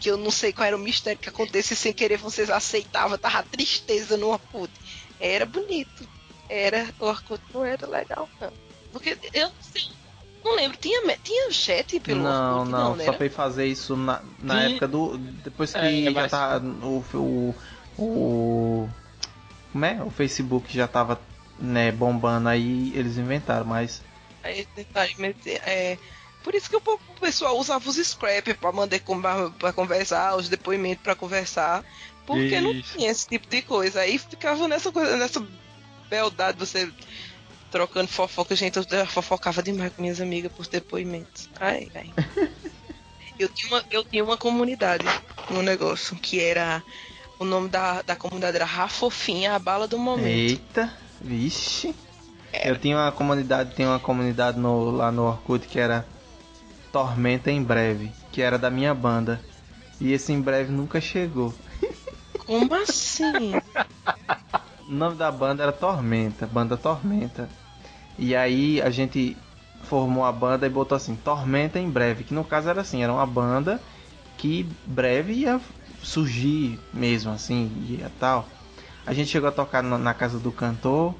Que 0.00 0.10
eu 0.10 0.16
não 0.16 0.30
sei 0.30 0.52
qual 0.52 0.66
era 0.66 0.76
o 0.76 0.78
mistério 0.78 1.18
que 1.18 1.28
acontecia 1.28 1.76
sem 1.76 1.92
querer 1.92 2.16
vocês 2.18 2.48
aceitavam, 2.50 3.18
tava 3.18 3.42
tristeza 3.42 4.16
no 4.16 4.28
Orkut. 4.28 4.72
Era 5.18 5.44
bonito. 5.44 6.08
Era, 6.48 6.88
o 7.00 7.06
Orkut 7.06 7.42
não 7.52 7.64
era 7.64 7.86
legal, 7.86 8.28
não. 8.40 8.52
Porque 8.92 9.18
eu 9.34 9.48
não 9.48 9.54
sei, 9.60 9.82
não 10.44 10.54
lembro, 10.56 10.78
tinha, 10.78 11.02
tinha 11.22 11.50
chat 11.50 11.98
pelo 12.00 12.22
Não, 12.22 12.58
Orkut? 12.60 12.70
não, 12.70 12.96
né? 12.96 13.04
só 13.04 13.12
fez 13.12 13.34
fazer 13.34 13.66
isso 13.66 13.96
na, 13.96 14.22
na 14.38 14.60
Sim. 14.60 14.70
época 14.72 14.88
do. 14.88 15.18
Depois 15.18 15.72
que 15.72 15.78
É, 15.78 16.02
já 16.04 16.10
mas- 16.12 16.30
tá. 16.30 16.58
O, 16.82 17.04
o, 17.16 17.54
o. 17.98 18.88
Como 19.72 19.84
é? 19.84 20.02
O 20.02 20.10
Facebook 20.10 20.72
já 20.74 20.86
tava 20.88 21.20
né, 21.58 21.90
bombando 21.92 22.48
aí, 22.48 22.92
eles 22.94 23.18
inventaram, 23.18 23.66
mas. 23.66 24.00
Aí 24.42 24.64
tentaram 24.74 25.12
meter. 25.18 25.60
É, 25.66 25.98
por 26.48 26.54
isso 26.54 26.70
que 26.70 26.76
o 26.76 26.98
pessoal 27.20 27.58
usava 27.58 27.90
os 27.90 27.96
scrap 27.96 28.54
pra 28.54 28.72
mandar 28.72 28.98
pra 29.58 29.70
conversar, 29.70 30.34
os 30.34 30.48
depoimentos 30.48 31.02
pra 31.02 31.14
conversar. 31.14 31.84
Porque 32.24 32.58
não 32.58 32.72
Isso. 32.72 32.96
tinha 32.96 33.10
esse 33.10 33.28
tipo 33.28 33.46
de 33.46 33.60
coisa. 33.60 34.00
Aí 34.00 34.16
ficava 34.16 34.66
nessa 34.66 34.90
coisa, 34.90 35.14
nessa 35.18 35.46
beldade, 36.08 36.58
você 36.58 36.90
trocando 37.70 38.08
fofoca. 38.08 38.56
Gente, 38.56 38.78
eu 38.78 39.06
fofocava 39.06 39.62
demais 39.62 39.92
com 39.92 40.00
minhas 40.00 40.22
amigas 40.22 40.50
por 40.50 40.66
depoimentos. 40.66 41.50
Ai, 41.60 41.90
ai. 41.94 42.10
Eu 43.38 43.48
tinha 43.50 43.72
uma, 43.72 43.84
eu 43.92 44.02
tinha 44.02 44.24
uma 44.24 44.36
comunidade 44.36 45.04
no 45.48 45.62
negócio 45.62 46.16
que 46.16 46.40
era. 46.40 46.82
O 47.38 47.44
nome 47.44 47.68
da, 47.68 48.02
da 48.02 48.16
comunidade 48.16 48.56
era 48.56 48.64
Rafofinha, 48.64 49.54
a 49.54 49.60
bala 49.60 49.86
do 49.86 49.96
momento. 49.96 50.26
Eita, 50.26 50.92
vixe. 51.20 51.94
Eu 52.52 52.76
tinha 52.76 52.96
uma 52.96 53.12
comunidade, 53.12 53.76
tinha 53.76 53.86
uma 53.86 54.00
comunidade 54.00 54.58
no, 54.58 54.90
lá 54.90 55.12
no 55.12 55.22
Orkut 55.22 55.68
que 55.68 55.78
era 55.78 56.04
Tormenta 56.92 57.50
em 57.50 57.62
Breve, 57.62 58.10
que 58.32 58.42
era 58.42 58.58
da 58.58 58.70
minha 58.70 58.94
banda. 58.94 59.40
E 60.00 60.12
esse 60.12 60.32
em 60.32 60.40
breve 60.40 60.72
nunca 60.72 61.00
chegou. 61.00 61.52
Como 62.46 62.74
assim? 62.74 63.52
O 64.88 64.92
nome 64.92 65.16
da 65.16 65.30
banda 65.30 65.62
era 65.62 65.72
Tormenta, 65.72 66.46
banda 66.46 66.76
Tormenta. 66.76 67.48
E 68.18 68.34
aí 68.34 68.80
a 68.80 68.90
gente 68.90 69.36
formou 69.82 70.24
a 70.24 70.32
banda 70.32 70.66
e 70.66 70.70
botou 70.70 70.96
assim, 70.96 71.14
Tormenta 71.16 71.78
em 71.78 71.90
breve, 71.90 72.24
que 72.24 72.34
no 72.34 72.44
caso 72.44 72.68
era 72.68 72.80
assim, 72.80 73.02
era 73.02 73.12
uma 73.12 73.26
banda 73.26 73.80
que 74.36 74.68
breve 74.86 75.32
ia 75.32 75.60
surgir 76.02 76.78
mesmo, 76.92 77.32
assim, 77.32 77.72
ia 77.88 78.10
tal. 78.18 78.48
A 79.04 79.12
gente 79.12 79.30
chegou 79.30 79.48
a 79.48 79.52
tocar 79.52 79.82
na, 79.82 79.98
na 79.98 80.14
casa 80.14 80.38
do 80.38 80.52
cantor, 80.52 81.14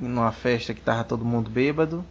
numa 0.00 0.32
festa 0.32 0.74
que 0.74 0.80
tava 0.80 1.04
todo 1.04 1.24
mundo 1.24 1.50
bêbado. 1.50 2.04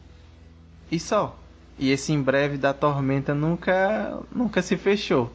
E 0.92 1.00
só. 1.00 1.38
E 1.82 1.90
esse 1.90 2.14
em 2.14 2.22
breve 2.22 2.58
da 2.58 2.74
Tormenta 2.74 3.34
nunca, 3.34 4.20
nunca 4.32 4.62
se 4.62 4.78
fechou. 4.78 5.34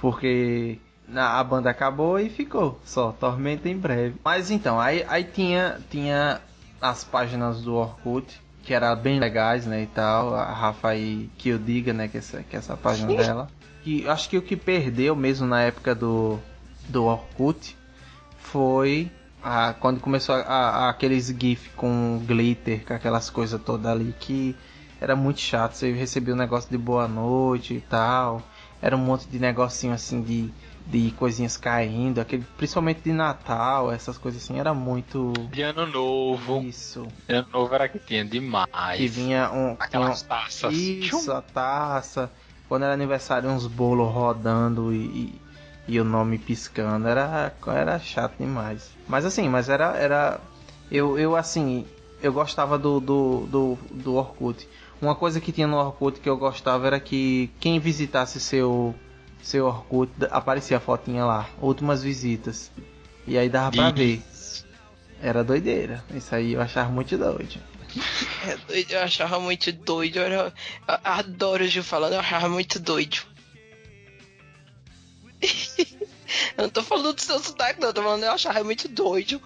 Porque 0.00 0.78
a 1.14 1.42
banda 1.42 1.68
acabou 1.68 2.18
e 2.18 2.30
ficou 2.30 2.80
só 2.84 3.10
Tormenta 3.10 3.68
em 3.68 3.76
breve. 3.76 4.14
Mas 4.24 4.50
então, 4.52 4.78
aí, 4.78 5.04
aí 5.08 5.24
tinha, 5.24 5.80
tinha 5.90 6.40
as 6.80 7.02
páginas 7.02 7.60
do 7.60 7.74
Orkut, 7.74 8.40
que 8.62 8.72
eram 8.72 8.94
bem 8.96 9.18
legais, 9.18 9.66
né, 9.66 9.82
e 9.82 9.86
tal. 9.88 10.32
A 10.34 10.52
Rafa 10.52 10.90
aí, 10.90 11.28
que 11.36 11.48
eu 11.48 11.58
diga, 11.58 11.92
né, 11.92 12.06
que 12.06 12.18
essa, 12.18 12.40
que 12.44 12.56
essa 12.56 12.76
página 12.76 13.12
dela. 13.26 13.48
E 13.84 14.06
acho 14.06 14.28
que 14.30 14.38
o 14.38 14.42
que 14.42 14.56
perdeu 14.56 15.16
mesmo 15.16 15.46
na 15.46 15.62
época 15.62 15.92
do, 15.94 16.38
do 16.88 17.04
Orkut 17.04 17.76
foi 18.38 19.10
a, 19.42 19.74
quando 19.80 20.00
começou 20.00 20.34
a, 20.34 20.40
a- 20.42 20.88
aqueles 20.90 21.26
GIF 21.36 21.70
com 21.70 22.22
glitter, 22.24 22.84
com 22.86 22.94
aquelas 22.94 23.28
coisas 23.28 23.60
todas 23.60 23.86
ali 23.86 24.14
que 24.20 24.54
era 25.00 25.16
muito 25.16 25.40
chato. 25.40 25.74
Você 25.74 25.92
recebia 25.92 26.34
um 26.34 26.36
negócio 26.36 26.70
de 26.70 26.76
boa 26.78 27.08
noite 27.08 27.74
e 27.74 27.80
tal. 27.80 28.42
era 28.82 28.96
um 28.96 29.00
monte 29.00 29.26
de 29.28 29.38
negocinho 29.38 29.92
assim 29.92 30.22
de, 30.22 30.50
de 30.86 31.10
coisinhas 31.12 31.56
caindo, 31.56 32.20
aquele, 32.20 32.44
principalmente 32.56 33.00
de 33.02 33.12
Natal, 33.12 33.90
essas 33.92 34.18
coisas 34.18 34.42
assim, 34.42 34.58
era 34.58 34.72
muito. 34.74 35.32
De 35.50 35.62
ano 35.62 35.86
novo. 35.86 36.60
Isso. 36.62 37.06
De 37.28 37.34
ano 37.34 37.48
novo 37.52 37.74
era 37.74 37.88
que 37.88 37.98
tinha 37.98 38.24
demais. 38.24 38.68
Que 38.96 39.06
vinha 39.06 39.50
um. 39.52 39.76
Aquelas 39.78 40.22
um- 40.22 40.26
taças. 40.26 40.74
Isso, 40.74 41.32
a 41.32 41.40
taça. 41.42 42.30
Quando 42.68 42.84
era 42.84 42.92
aniversário, 42.94 43.50
uns 43.50 43.66
bolos 43.66 44.12
rodando 44.12 44.92
e, 44.94 44.96
e, 44.98 45.40
e 45.88 46.00
o 46.00 46.04
nome 46.04 46.38
piscando. 46.38 47.08
Era, 47.08 47.52
era 47.66 47.98
chato 47.98 48.34
demais. 48.38 48.90
Mas 49.08 49.24
assim, 49.24 49.48
mas 49.48 49.68
era. 49.68 49.96
era 49.96 50.40
eu, 50.90 51.18
eu 51.18 51.36
assim, 51.36 51.86
eu 52.22 52.32
gostava 52.32 52.78
do, 52.78 53.00
do, 53.00 53.46
do, 53.46 53.78
do 53.90 54.14
Orkut. 54.14 54.68
Uma 55.00 55.14
coisa 55.14 55.40
que 55.40 55.50
tinha 55.52 55.66
no 55.66 55.76
Orkut 55.78 56.20
que 56.20 56.28
eu 56.28 56.36
gostava 56.36 56.86
era 56.86 57.00
que 57.00 57.50
quem 57.58 57.78
visitasse 57.80 58.38
seu, 58.40 58.94
seu 59.42 59.66
Orkut 59.66 60.10
aparecia 60.30 60.76
a 60.76 60.80
fotinha 60.80 61.24
lá. 61.24 61.48
Últimas 61.60 62.02
visitas. 62.02 62.70
E 63.26 63.38
aí 63.38 63.48
dava 63.48 63.70
pra 63.74 63.90
ver. 63.90 64.22
Era 65.22 65.42
doideira. 65.44 66.04
Isso 66.14 66.34
aí 66.34 66.52
eu 66.52 66.60
achava 66.60 66.90
muito 66.90 67.16
doido. 67.16 67.58
É 68.46 68.56
doido, 68.56 68.92
eu 68.92 69.00
achava 69.00 69.38
muito 69.40 69.70
doido. 69.72 70.16
Eu, 70.18 70.22
era- 70.22 70.36
eu 70.88 70.98
adoro 71.04 71.64
o 71.64 71.66
Gil 71.66 71.82
falando, 71.82 72.14
eu 72.14 72.20
achava 72.20 72.48
muito 72.48 72.78
doido. 72.78 73.18
eu 76.56 76.62
não 76.64 76.68
tô 76.70 76.82
falando 76.82 77.12
do 77.12 77.20
seu 77.20 77.38
sotaque, 77.38 77.80
não, 77.80 77.88
eu 77.88 77.94
tô 77.94 78.02
falando, 78.02 78.22
eu 78.24 78.32
achava 78.32 78.62
muito 78.64 78.88
doido. 78.88 79.40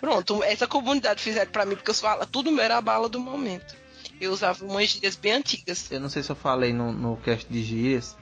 Pronto, 0.00 0.42
essa 0.42 0.66
comunidade 0.66 1.22
fizeram 1.22 1.50
pra 1.50 1.64
mim, 1.64 1.76
porque 1.76 1.90
eu 1.90 1.94
falo, 1.94 2.26
tudo 2.26 2.50
meu 2.50 2.62
era 2.64 2.76
a 2.76 2.80
bala 2.82 3.08
do 3.08 3.18
momento. 3.20 3.74
Eu 4.20 4.32
usava 4.32 4.64
umas 4.64 4.90
gírias 4.90 5.16
bem 5.16 5.32
antigas. 5.32 5.90
Eu 5.90 6.00
não 6.00 6.08
sei 6.08 6.22
se 6.22 6.30
eu 6.30 6.36
falei 6.36 6.72
no, 6.72 6.92
no 6.92 7.16
cast 7.18 7.50
de 7.52 7.62
gírias. 7.62 8.16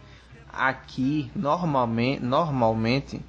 Aqui, 0.53 1.31
normalmente, 1.35 2.23
normalmente 2.23 3.21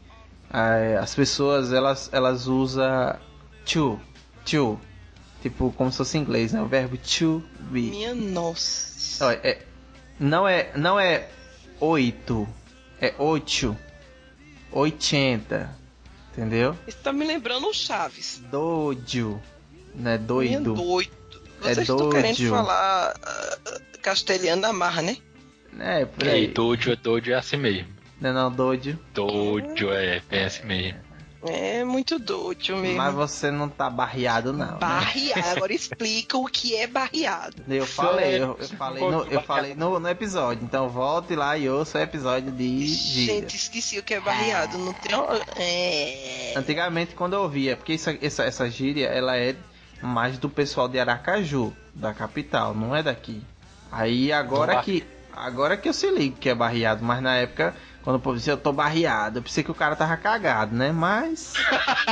eh, 0.51 0.97
as 1.01 1.16
pessoas 1.16 1.72
elas, 1.74 2.09
elas 2.11 2.47
usam 2.47 3.18
to, 3.66 3.99
to. 4.45 4.80
Tipo, 5.41 5.72
como 5.74 5.91
se 5.91 5.97
fosse 5.97 6.18
em 6.18 6.22
inglês, 6.22 6.53
né? 6.53 6.61
O 6.61 6.68
verbo 6.68 6.97
to 6.97 7.43
be. 7.59 7.82
Minha 7.89 8.16
nossa. 8.16 9.26
Olha, 9.26 9.39
é- 9.43 9.66
não 10.20 10.47
é 10.47 10.72
não 10.76 10.99
é 10.99 11.28
oito, 11.80 12.47
é 13.01 13.14
oito, 13.18 13.78
oitenta, 14.72 15.76
entendeu? 16.32 16.78
Isso 16.88 16.97
tá 17.03 17.11
me 17.11 17.26
lembrando 17.26 17.68
o 17.68 17.74
Chaves. 17.74 18.41
Doido, 18.49 19.41
né? 19.93 20.18
Minha 20.18 20.61
Doido. 20.61 20.76
Doido. 21.64 21.72
É 21.72 21.76
Vocês 21.76 21.89
estão 21.89 22.09
querendo 22.09 22.38
doido. 22.38 22.49
falar 22.49 23.14
ah, 23.24 23.57
castelhano 24.01 24.61
da 24.61 24.74
marra, 24.74 25.01
né? 25.01 25.18
É, 25.80 26.05
por 26.05 26.26
E 26.26 26.30
aí. 26.30 26.47
doido 26.47 26.91
é 26.91 26.95
doido 26.95 27.32
é 27.32 27.36
assim 27.36 27.57
mesmo. 27.57 27.88
Não, 28.22 28.30
é 28.30 28.34
não, 28.34 28.51
doido. 28.51 28.97
Doido 29.14 29.91
é 29.91 30.22
bem 30.30 30.43
assim 30.45 30.66
mesmo. 30.66 30.99
É 31.45 31.84
muito 31.84 32.18
doido 32.20 32.78
mesmo. 32.78 32.95
Mas 32.95 33.14
você 33.14 33.51
não 33.51 33.68
tá 33.68 33.89
barreado, 33.89 34.53
não. 34.53 34.66
né? 34.66 34.78
Barreado. 34.80 35.49
Agora 35.57 35.74
explica 35.74 36.38
o 36.38 36.45
que 36.45 36.74
é 36.76 36.88
barreado. 36.88 37.61
Eu 37.68 37.86
falei, 37.86 38.41
eu, 38.41 38.57
eu 38.57 38.68
falei, 38.70 39.03
no, 39.03 39.24
eu 39.26 39.41
falei 39.41 39.76
no, 39.76 39.99
no 39.99 40.07
episódio. 40.09 40.64
Então 40.64 40.88
volte 40.88 41.36
lá 41.36 41.57
e 41.57 41.70
ouça 41.70 41.97
o 41.97 42.01
episódio 42.01 42.49
de 42.49 42.88
gíria. 42.88 43.41
Gente, 43.41 43.55
esqueci 43.57 43.99
o 43.99 44.03
que 44.03 44.14
é 44.14 44.22
barreado. 44.22 44.78
Não 44.78 44.93
tem. 44.93 45.11
É. 45.57 46.53
Antigamente 46.55 47.14
quando 47.14 47.34
eu 47.34 47.41
ouvia, 47.41 47.76
porque 47.76 47.93
isso, 47.93 48.09
essa, 48.22 48.43
essa 48.43 48.70
gíria 48.70 49.07
ela 49.07 49.36
é 49.36 49.53
mais 50.04 50.38
do 50.38 50.49
pessoal 50.49 50.88
de 50.88 50.99
Aracaju, 50.99 51.74
da 51.93 52.14
capital, 52.14 52.74
não 52.76 52.95
é 52.95 53.01
daqui. 53.01 53.41
Aí 53.91 54.32
agora 54.32 54.82
que 54.82 55.06
agora 55.36 55.78
que 55.78 55.88
eu 55.89 55.93
se 55.93 56.10
ligo 56.12 56.38
que 56.38 56.49
é 56.49 56.56
barreado, 56.56 57.04
mas 57.04 57.22
na 57.22 57.36
época 57.36 57.76
quando 58.04 58.18
o 58.18 58.20
povo 58.20 58.38
dizia 58.38 58.54
eu 58.54 58.58
tô 58.58 58.74
barreado, 58.74 59.39
eu 59.39 59.43
pensei 59.43 59.64
que 59.64 59.72
o 59.72 59.76
cara 59.76 59.95
tava 59.95 60.18
cagado, 60.18 60.76
né? 60.76 60.91
Mas 60.91 61.54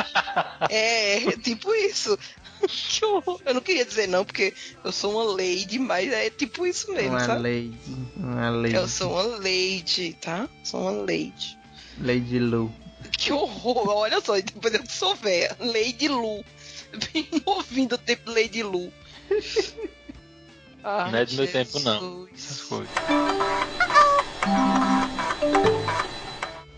É, 0.69 1.19
tipo 1.37 1.73
isso. 1.73 2.17
Que 2.61 3.03
horror. 3.03 3.41
Eu 3.43 3.55
não 3.55 3.61
queria 3.61 3.83
dizer 3.83 4.07
não, 4.07 4.23
porque 4.23 4.53
eu 4.83 4.91
sou 4.91 5.13
uma 5.13 5.23
lady, 5.33 5.79
mas 5.79 6.13
é 6.13 6.29
tipo 6.29 6.65
isso 6.67 6.91
mesmo, 6.93 7.13
não 7.13 7.17
é 7.17 7.25
sabe? 7.25 7.41
lady, 7.41 7.97
não 8.15 8.39
é 8.39 8.49
lady, 8.51 8.75
Eu 8.75 8.87
sou 8.87 9.13
uma 9.13 9.23
lady, 9.37 10.15
tá? 10.21 10.47
Sou 10.63 10.81
uma 10.81 10.91
lady. 10.91 11.57
Lady 11.99 12.37
Lu. 12.37 12.71
Que 13.17 13.33
horror, 13.33 13.89
olha 13.89 14.21
só, 14.21 14.35
depois 14.35 14.73
eu 14.75 14.83
sou 14.87 15.15
velha. 15.15 15.55
Lady 15.59 16.07
Lu. 16.07 16.45
Bem 17.13 17.27
novinho 17.45 17.89
do 17.89 17.97
tempo 17.97 18.31
de 18.31 18.41
Lady 18.41 18.63
Lu. 18.63 18.91
Ai, 20.83 21.11
Não 21.11 21.19
é 21.19 21.25
do 21.25 21.33
meu 21.35 21.47
tempo, 21.51 21.79
não. 21.81 22.27
Essas 22.33 22.61
coisas. 22.61 22.89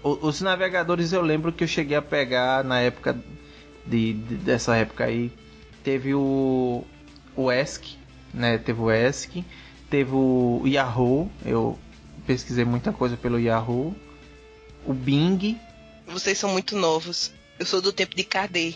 Os 0.04 0.42
navegadores 0.42 1.14
eu 1.14 1.22
lembro 1.22 1.52
que 1.54 1.64
eu 1.64 1.68
cheguei 1.68 1.96
a 1.96 2.02
pegar 2.02 2.64
na 2.64 2.80
época 2.82 3.18
de, 3.86 4.14
de- 4.14 4.36
dessa 4.36 4.76
época 4.76 5.06
aí. 5.06 5.32
Teve 5.84 6.14
o 6.14 6.84
o 7.36 7.52
ESC, 7.52 7.96
né? 8.34 8.58
Teve 8.58 8.82
o 8.82 8.92
ESC, 8.92 9.44
teve 9.90 10.12
o 10.14 10.62
Yahoo, 10.66 11.32
eu 11.46 11.80
pesquisei 12.28 12.64
muita 12.66 12.92
coisa 12.92 13.16
pelo 13.18 13.40
Yahoo. 13.40 13.96
O 14.86 14.94
Bing, 14.94 15.58
Vocês 16.06 16.38
são 16.38 16.50
muito 16.50 16.76
novos. 16.76 17.32
Eu 17.58 17.66
sou 17.66 17.82
do 17.82 17.94
tempo 17.94 18.16
de 18.16 18.24
KD. 18.26 18.76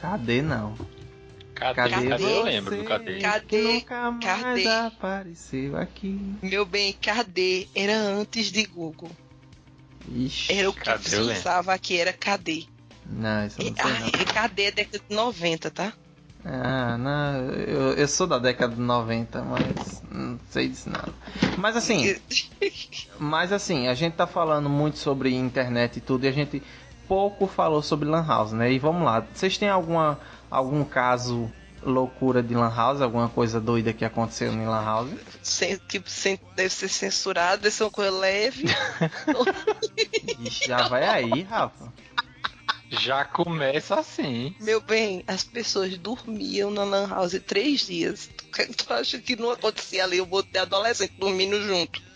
Cadê 0.00 0.42
não? 0.42 0.74
Cadê? 1.54 1.74
Cadê, 1.90 2.08
Cadê? 2.08 2.24
Eu 2.24 2.42
lembro 2.44 2.76
do 2.76 2.84
cadê. 2.84 3.18
Cadê? 3.18 3.46
que 3.46 3.62
nunca 3.62 4.10
mais 4.12 4.40
Cadê? 4.42 4.68
apareceu 4.68 5.76
aqui. 5.76 6.34
Meu 6.42 6.64
bem, 6.64 6.92
KD 6.92 7.68
era 7.74 7.96
antes 7.96 8.46
de 8.52 8.64
Google. 8.64 9.10
Ixi, 10.10 10.52
Era 10.52 10.70
o 10.70 10.72
que 10.72 10.80
Cadê, 10.80 11.16
eu 11.16 11.22
usava 11.32 11.74
aqui, 11.74 11.98
era 11.98 12.12
KD. 12.12 12.66
não, 13.06 13.46
isso 13.46 13.60
eu 13.60 13.70
não 13.70 13.76
sei 13.76 13.92
não. 14.00 14.06
ah, 14.08 14.48
KD 14.48 14.62
é 14.62 14.70
década 14.70 15.04
de 15.08 15.14
90, 15.14 15.70
tá? 15.70 15.92
Ah, 16.44 16.96
não, 16.96 17.50
eu, 17.52 17.92
eu 17.94 18.08
sou 18.08 18.26
da 18.26 18.38
década 18.38 18.74
de 18.74 18.80
90, 18.80 19.42
mas 19.42 20.02
não 20.10 20.38
sei 20.50 20.68
disso 20.68 20.88
não. 20.88 21.12
Mas 21.58 21.76
assim, 21.76 22.14
mas 23.18 23.52
assim, 23.52 23.88
a 23.88 23.94
gente 23.94 24.14
tá 24.14 24.26
falando 24.26 24.68
muito 24.70 24.96
sobre 24.98 25.34
internet 25.34 25.96
e 25.96 26.00
tudo, 26.00 26.24
e 26.24 26.28
a 26.28 26.32
gente 26.32 26.62
pouco 27.08 27.46
falou 27.46 27.82
sobre 27.82 28.08
Lan 28.08 28.24
House, 28.24 28.52
né? 28.52 28.70
E 28.70 28.78
vamos 28.78 29.02
lá, 29.02 29.26
vocês 29.32 29.56
têm 29.56 29.68
alguma, 29.68 30.20
algum 30.50 30.84
caso 30.84 31.50
loucura 31.82 32.42
de 32.42 32.54
Lan 32.54 32.74
House, 32.74 33.00
alguma 33.00 33.28
coisa 33.28 33.60
doida 33.60 33.92
que 33.92 34.04
aconteceu 34.04 34.52
em 34.52 34.66
Lan 34.66 34.84
House? 34.84 35.10
Sem, 35.42 35.76
tipo, 35.88 36.08
sem, 36.10 36.38
deve 36.54 36.70
ser 36.70 36.88
censurado, 36.88 37.62
deve 37.62 37.74
ser 37.74 37.84
uma 37.84 37.90
coisa 37.90 38.10
leve. 38.10 38.66
Já 40.66 40.88
vai 40.88 41.04
aí, 41.04 41.42
Rafa. 41.42 41.92
Já 42.90 43.24
começa 43.24 43.96
assim. 43.96 44.54
Meu 44.60 44.80
bem, 44.80 45.22
as 45.26 45.44
pessoas 45.44 45.96
dormiam 45.98 46.70
na 46.70 46.84
Lan 46.84 47.06
House 47.06 47.38
três 47.46 47.86
dias. 47.86 48.30
Tu, 48.36 48.72
tu 48.74 48.92
acha 48.92 49.18
que 49.18 49.36
não 49.36 49.50
acontecia 49.50 50.04
ali 50.04 50.20
um 50.20 50.26
monte 50.26 50.50
de 50.50 50.58
adolescente 50.58 51.12
dormindo 51.18 51.60
junto? 51.62 52.07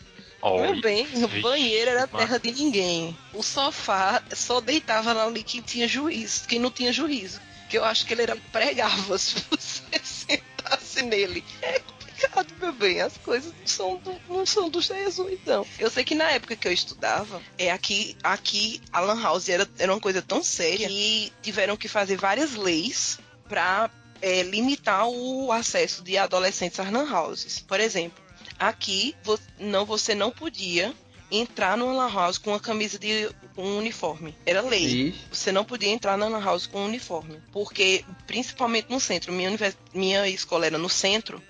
Meu 0.42 0.80
bem, 0.80 1.06
o 1.24 1.40
banheiro 1.40 1.92
era 1.92 2.06
terra 2.06 2.38
de 2.38 2.50
ninguém. 2.50 3.16
O 3.32 3.42
sofá 3.42 4.22
só 4.34 4.60
deitava 4.60 5.12
lá 5.12 5.24
ali 5.24 5.44
quem 5.44 5.60
tinha 5.60 5.86
juízo, 5.86 6.48
quem 6.48 6.58
não 6.58 6.70
tinha 6.70 6.92
juízo. 6.92 7.40
Que 7.70 7.78
eu 7.78 7.84
acho 7.84 8.04
que 8.04 8.12
ele 8.12 8.22
era 8.22 8.36
pregava 8.50 9.16
se 9.16 9.36
você 9.48 9.82
sentasse 10.02 11.02
nele. 11.02 11.44
É 11.62 11.78
complicado, 11.78 12.54
meu 12.60 12.72
bem. 12.72 13.00
As 13.00 13.16
coisas 13.18 13.52
não 13.52 13.66
são 13.66 13.96
do, 13.98 14.20
não 14.28 14.44
são 14.44 14.68
do 14.68 14.80
Jesus, 14.80 15.38
não. 15.46 15.64
Eu 15.78 15.90
sei 15.90 16.04
que 16.04 16.14
na 16.14 16.30
época 16.32 16.56
que 16.56 16.66
eu 16.66 16.72
estudava, 16.72 17.40
é 17.56 17.70
aqui, 17.70 18.16
aqui 18.22 18.80
a 18.92 19.00
Lan 19.00 19.22
House 19.22 19.48
era, 19.48 19.68
era 19.78 19.92
uma 19.92 20.00
coisa 20.00 20.20
tão 20.20 20.42
séria 20.42 20.88
que 20.88 21.32
tiveram 21.40 21.76
que 21.76 21.88
fazer 21.88 22.16
várias 22.16 22.54
leis 22.54 23.18
pra 23.48 23.88
é, 24.20 24.42
limitar 24.42 25.08
o 25.08 25.50
acesso 25.50 26.02
de 26.02 26.16
adolescentes 26.16 26.78
às 26.78 26.90
Lan 26.90 27.10
Houses. 27.12 27.60
Por 27.60 27.80
exemplo, 27.80 28.21
aqui 28.68 29.14
não, 29.58 29.84
você 29.84 30.14
não 30.14 30.30
podia 30.30 30.92
entrar 31.30 31.76
numa 31.78 31.92
Lan 31.92 32.12
House 32.12 32.36
com 32.38 32.50
uma 32.50 32.60
camisa 32.60 32.98
de 32.98 33.28
um 33.56 33.78
uniforme. 33.78 34.34
Era 34.44 34.60
lei. 34.60 34.84
Ixi, 34.84 35.14
Você 35.32 35.50
não 35.52 35.64
podia 35.64 35.88
entrar 35.88 36.16
na 36.18 36.28
Lan 36.28 36.42
House 36.44 36.66
com 36.66 36.84
uniforme. 36.84 37.40
Porque, 37.52 38.04
principalmente 38.26 38.90
no 38.90 39.00
centro, 39.00 39.32
minha, 39.32 39.48
univers- 39.48 39.76
minha 39.94 40.28
escola 40.28 40.66
era 40.66 40.76
no 40.78 40.88
centro, 40.90 41.42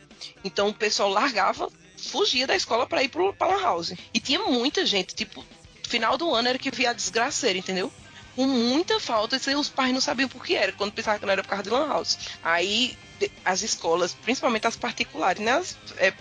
então 0.45 0.69
o 0.69 0.75
pessoal 0.75 1.09
largava, 1.09 1.69
fugia 1.97 2.47
da 2.47 2.55
escola 2.57 2.87
pra 2.87 3.03
ir 3.03 3.09
pro, 3.09 3.33
pra 3.35 3.49
Lan 3.49 3.61
House. 3.63 3.93
E 4.15 4.21
tinha 4.21 4.39
muita 4.41 4.87
gente, 4.87 5.15
tipo, 5.17 5.45
final 5.89 6.17
do 6.17 6.33
ano 6.33 6.49
era 6.49 6.59
que 6.59 6.71
via 6.71 6.91
a 6.91 6.95
desgraceira, 6.95 7.59
entendeu? 7.59 7.93
Com 8.35 8.47
muita 8.47 8.99
falta, 8.99 9.39
e 9.51 9.55
os 9.55 9.69
pais 9.69 9.93
não 9.93 10.01
sabiam 10.01 10.29
por 10.29 10.43
que 10.43 10.55
era, 10.55 10.73
quando 10.73 10.93
pensavam 10.93 11.21
que 11.21 11.27
não 11.27 11.33
era 11.33 11.43
por 11.43 11.51
causa 11.51 11.65
de 11.65 11.71
Lan 11.71 11.89
House. 11.89 12.19
Aí 12.43 12.97
as 13.45 13.63
escolas, 13.63 14.15
principalmente 14.15 14.67
as 14.67 14.77
particulares, 14.77 15.43
né? 15.43 15.53
As, 15.53 15.77
é, 15.99 16.13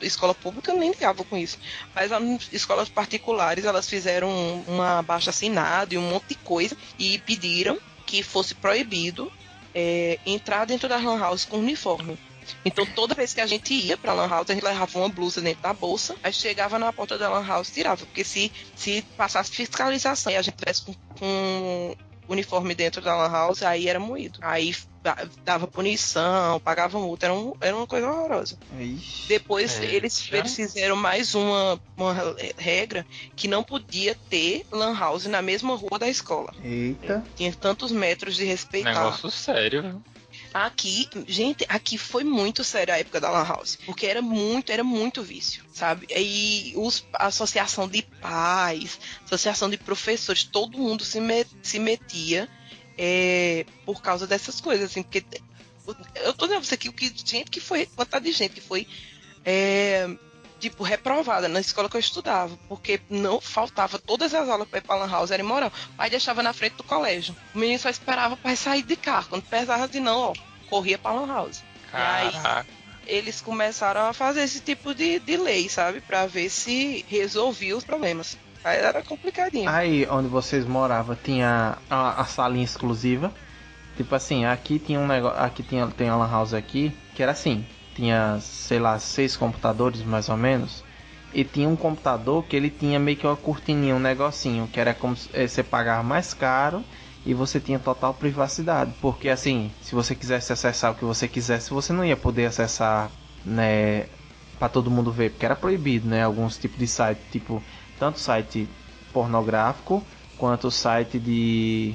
escola 0.00 0.34
pública 0.34 0.70
eu 0.70 0.78
nem 0.78 0.90
ligava 0.90 1.24
com 1.24 1.36
isso. 1.36 1.58
Mas 1.94 2.12
as 2.12 2.22
escolas 2.52 2.88
particulares, 2.88 3.64
elas 3.64 3.88
fizeram 3.88 4.30
uma 4.66 5.02
baixa 5.02 5.30
assinada 5.30 5.94
e 5.94 5.98
um 5.98 6.08
monte 6.08 6.28
de 6.28 6.34
coisa 6.36 6.76
e 6.98 7.18
pediram 7.18 7.78
que 8.06 8.22
fosse 8.22 8.54
proibido 8.54 9.30
é, 9.74 10.18
entrar 10.24 10.64
dentro 10.64 10.88
da 10.88 10.96
lan 10.96 11.18
house 11.18 11.44
com 11.44 11.58
uniforme. 11.58 12.18
Então 12.64 12.84
toda 12.86 13.14
vez 13.14 13.32
que 13.34 13.40
a 13.40 13.46
gente 13.46 13.72
ia 13.74 13.96
pra 13.96 14.12
Lan 14.12 14.28
House, 14.28 14.50
a 14.50 14.54
gente 14.54 14.64
levava 14.64 14.98
uma 14.98 15.08
blusa 15.08 15.40
dentro 15.40 15.62
da 15.62 15.72
bolsa, 15.72 16.14
aí 16.22 16.32
chegava 16.32 16.78
na 16.78 16.92
porta 16.92 17.16
da 17.18 17.28
Lan 17.28 17.46
House 17.46 17.68
e 17.68 17.72
tirava. 17.72 18.04
Porque 18.06 18.24
se, 18.24 18.50
se 18.76 19.02
passasse 19.16 19.50
fiscalização 19.50 20.32
e 20.32 20.36
a 20.36 20.42
gente 20.42 20.56
tivesse 20.56 20.82
com, 20.84 20.94
com 21.18 21.96
uniforme 22.28 22.74
dentro 22.74 23.00
da 23.02 23.16
Lan 23.16 23.30
House, 23.30 23.62
aí 23.62 23.88
era 23.88 23.98
moído. 23.98 24.38
Aí 24.42 24.74
da- 25.02 25.26
dava 25.44 25.66
punição, 25.66 26.60
pagava 26.60 26.98
multa, 26.98 27.26
era, 27.26 27.34
um- 27.34 27.54
era 27.60 27.74
uma 27.74 27.86
coisa 27.86 28.06
horrorosa. 28.08 28.58
Ixi. 28.78 29.28
Depois 29.28 29.80
É, 29.80 29.84
eles, 29.86 30.22
já- 30.22 30.36
eles 30.38 30.54
fizeram 30.54 30.94
mais 30.94 31.34
uma, 31.34 31.80
uma 31.96 32.14
regra 32.58 33.04
que 33.34 33.48
não 33.48 33.64
podia 33.64 34.14
ter 34.28 34.64
Lan 34.70 34.94
House 34.96 35.24
na 35.26 35.40
mesma 35.42 35.74
rua 35.74 35.98
da 35.98 36.08
escola. 36.08 36.54
Eita. 36.62 37.24
Tinha 37.34 37.52
tantos 37.52 37.90
metros 37.90 38.36
de 38.36 38.44
respeitar. 38.44 38.90
Negócio 38.92 39.30
sério? 39.30 40.00
Aqui, 40.52 41.08
gente, 41.28 41.64
aqui 41.68 41.96
foi 41.96 42.24
muito 42.24 42.64
sério 42.64 42.92
a 42.92 42.98
época 42.98 43.20
da 43.20 43.30
Lan 43.30 43.44
House. 43.44 43.78
Porque 43.86 44.06
era 44.06 44.20
muito, 44.20 44.72
era 44.72 44.82
muito 44.82 45.22
vício, 45.22 45.64
sabe? 45.72 46.06
E 46.10 46.72
os, 46.76 47.04
a 47.14 47.26
associação 47.26 47.88
de 47.88 48.02
pais, 48.02 48.98
associação 49.24 49.70
de 49.70 49.76
professores, 49.76 50.42
todo 50.44 50.78
mundo 50.78 51.04
se, 51.04 51.20
se 51.62 51.78
metia 51.78 52.48
é, 52.98 53.64
por 53.86 54.02
causa 54.02 54.26
dessas 54.26 54.60
coisas, 54.60 54.90
assim, 54.90 55.02
porque 55.02 55.24
eu 56.16 56.34
tô 56.34 56.46
dizendo 56.46 56.64
você 56.64 56.74
aqui 56.74 56.88
o 56.88 56.92
que 56.92 57.12
gente 57.24 57.50
que 57.50 57.60
foi, 57.60 57.86
quantidade 57.86 58.24
de 58.24 58.32
gente 58.32 58.54
que 58.54 58.60
foi 58.60 58.86
é, 59.44 60.08
tipo, 60.60 60.84
reprovada 60.84 61.48
na 61.48 61.60
escola 61.60 61.88
que 61.88 61.96
eu 61.96 62.00
estudava, 62.00 62.56
porque 62.68 63.00
não 63.08 63.40
faltava 63.40 63.98
todas 63.98 64.32
as 64.34 64.48
aulas 64.48 64.68
para 64.68 64.78
ir 64.78 64.82
pra 64.82 64.94
Lan 64.96 65.10
House, 65.10 65.30
era 65.30 65.42
imoral. 65.42 65.72
O 65.92 65.96
pai 65.96 66.10
deixava 66.10 66.42
na 66.42 66.52
frente 66.52 66.76
do 66.76 66.84
colégio. 66.84 67.34
O 67.54 67.58
menino 67.58 67.78
só 67.78 67.88
esperava 67.88 68.36
para 68.36 68.54
sair 68.54 68.82
de 68.82 68.94
carro. 68.96 69.26
Quando 69.30 69.42
pesava 69.42 69.88
de 69.88 69.98
não, 69.98 70.20
ó, 70.20 70.34
corria 70.68 70.98
pra 70.98 71.12
Lan 71.12 71.26
House. 71.26 71.62
E 71.92 71.96
aí, 71.96 72.30
Caraca. 72.30 72.66
eles 73.06 73.40
começaram 73.40 74.02
a 74.02 74.12
fazer 74.12 74.42
esse 74.42 74.60
tipo 74.60 74.94
de, 74.94 75.18
de 75.18 75.36
lei, 75.36 75.68
sabe? 75.68 76.00
Pra 76.00 76.26
ver 76.26 76.48
se 76.50 77.04
resolvia 77.08 77.76
os 77.76 77.82
problemas. 77.84 78.38
Aí 78.62 78.76
era 78.78 79.02
complicadinho. 79.02 79.68
Aí 79.68 80.06
onde 80.10 80.28
vocês 80.28 80.66
moravam 80.66 81.16
tinha 81.16 81.78
a, 81.88 82.20
a 82.20 82.24
salinha 82.26 82.64
exclusiva. 82.64 83.32
Tipo 83.96 84.14
assim, 84.14 84.44
aqui 84.44 84.78
tinha 84.78 85.00
um 85.00 85.06
negócio. 85.06 85.40
Aqui 85.40 85.62
tinha, 85.62 85.86
tem 85.88 86.08
a 86.08 86.16
Lan 86.16 86.30
House 86.30 86.54
aqui, 86.54 86.92
que 87.14 87.22
era 87.22 87.32
assim. 87.32 87.66
Tinha, 88.00 88.38
sei 88.40 88.78
lá, 88.78 88.98
seis 88.98 89.36
computadores 89.36 90.02
mais 90.02 90.28
ou 90.30 90.36
menos. 90.36 90.84
E 91.32 91.44
tinha 91.44 91.68
um 91.68 91.76
computador 91.76 92.44
que 92.46 92.56
ele 92.56 92.70
tinha 92.70 92.98
meio 92.98 93.16
que 93.18 93.26
uma 93.26 93.36
cortininha, 93.36 93.94
um 93.94 94.00
negocinho, 94.00 94.66
que 94.68 94.80
era 94.80 94.94
como 94.94 95.14
se 95.14 95.28
eh, 95.34 95.46
você 95.46 95.62
pagava 95.62 96.02
mais 96.02 96.32
caro 96.34 96.82
e 97.24 97.34
você 97.34 97.60
tinha 97.60 97.78
total 97.78 98.14
privacidade. 98.14 98.94
Porque 99.00 99.28
assim, 99.28 99.70
se 99.80 99.94
você 99.94 100.14
quisesse 100.14 100.52
acessar 100.52 100.92
o 100.92 100.94
que 100.94 101.04
você 101.04 101.28
quisesse, 101.28 101.70
você 101.72 101.92
não 101.92 102.04
ia 102.04 102.16
poder 102.16 102.46
acessar, 102.46 103.12
né, 103.44 104.06
para 104.58 104.68
todo 104.68 104.90
mundo 104.90 105.12
ver, 105.12 105.30
porque 105.30 105.44
era 105.46 105.56
proibido, 105.56 106.08
né, 106.08 106.22
alguns 106.24 106.58
tipos 106.58 106.78
de 106.78 106.86
site, 106.86 107.20
tipo, 107.30 107.62
tanto 107.98 108.18
site 108.18 108.68
pornográfico 109.12 110.06
quanto 110.38 110.70
site 110.70 111.18
de 111.18 111.94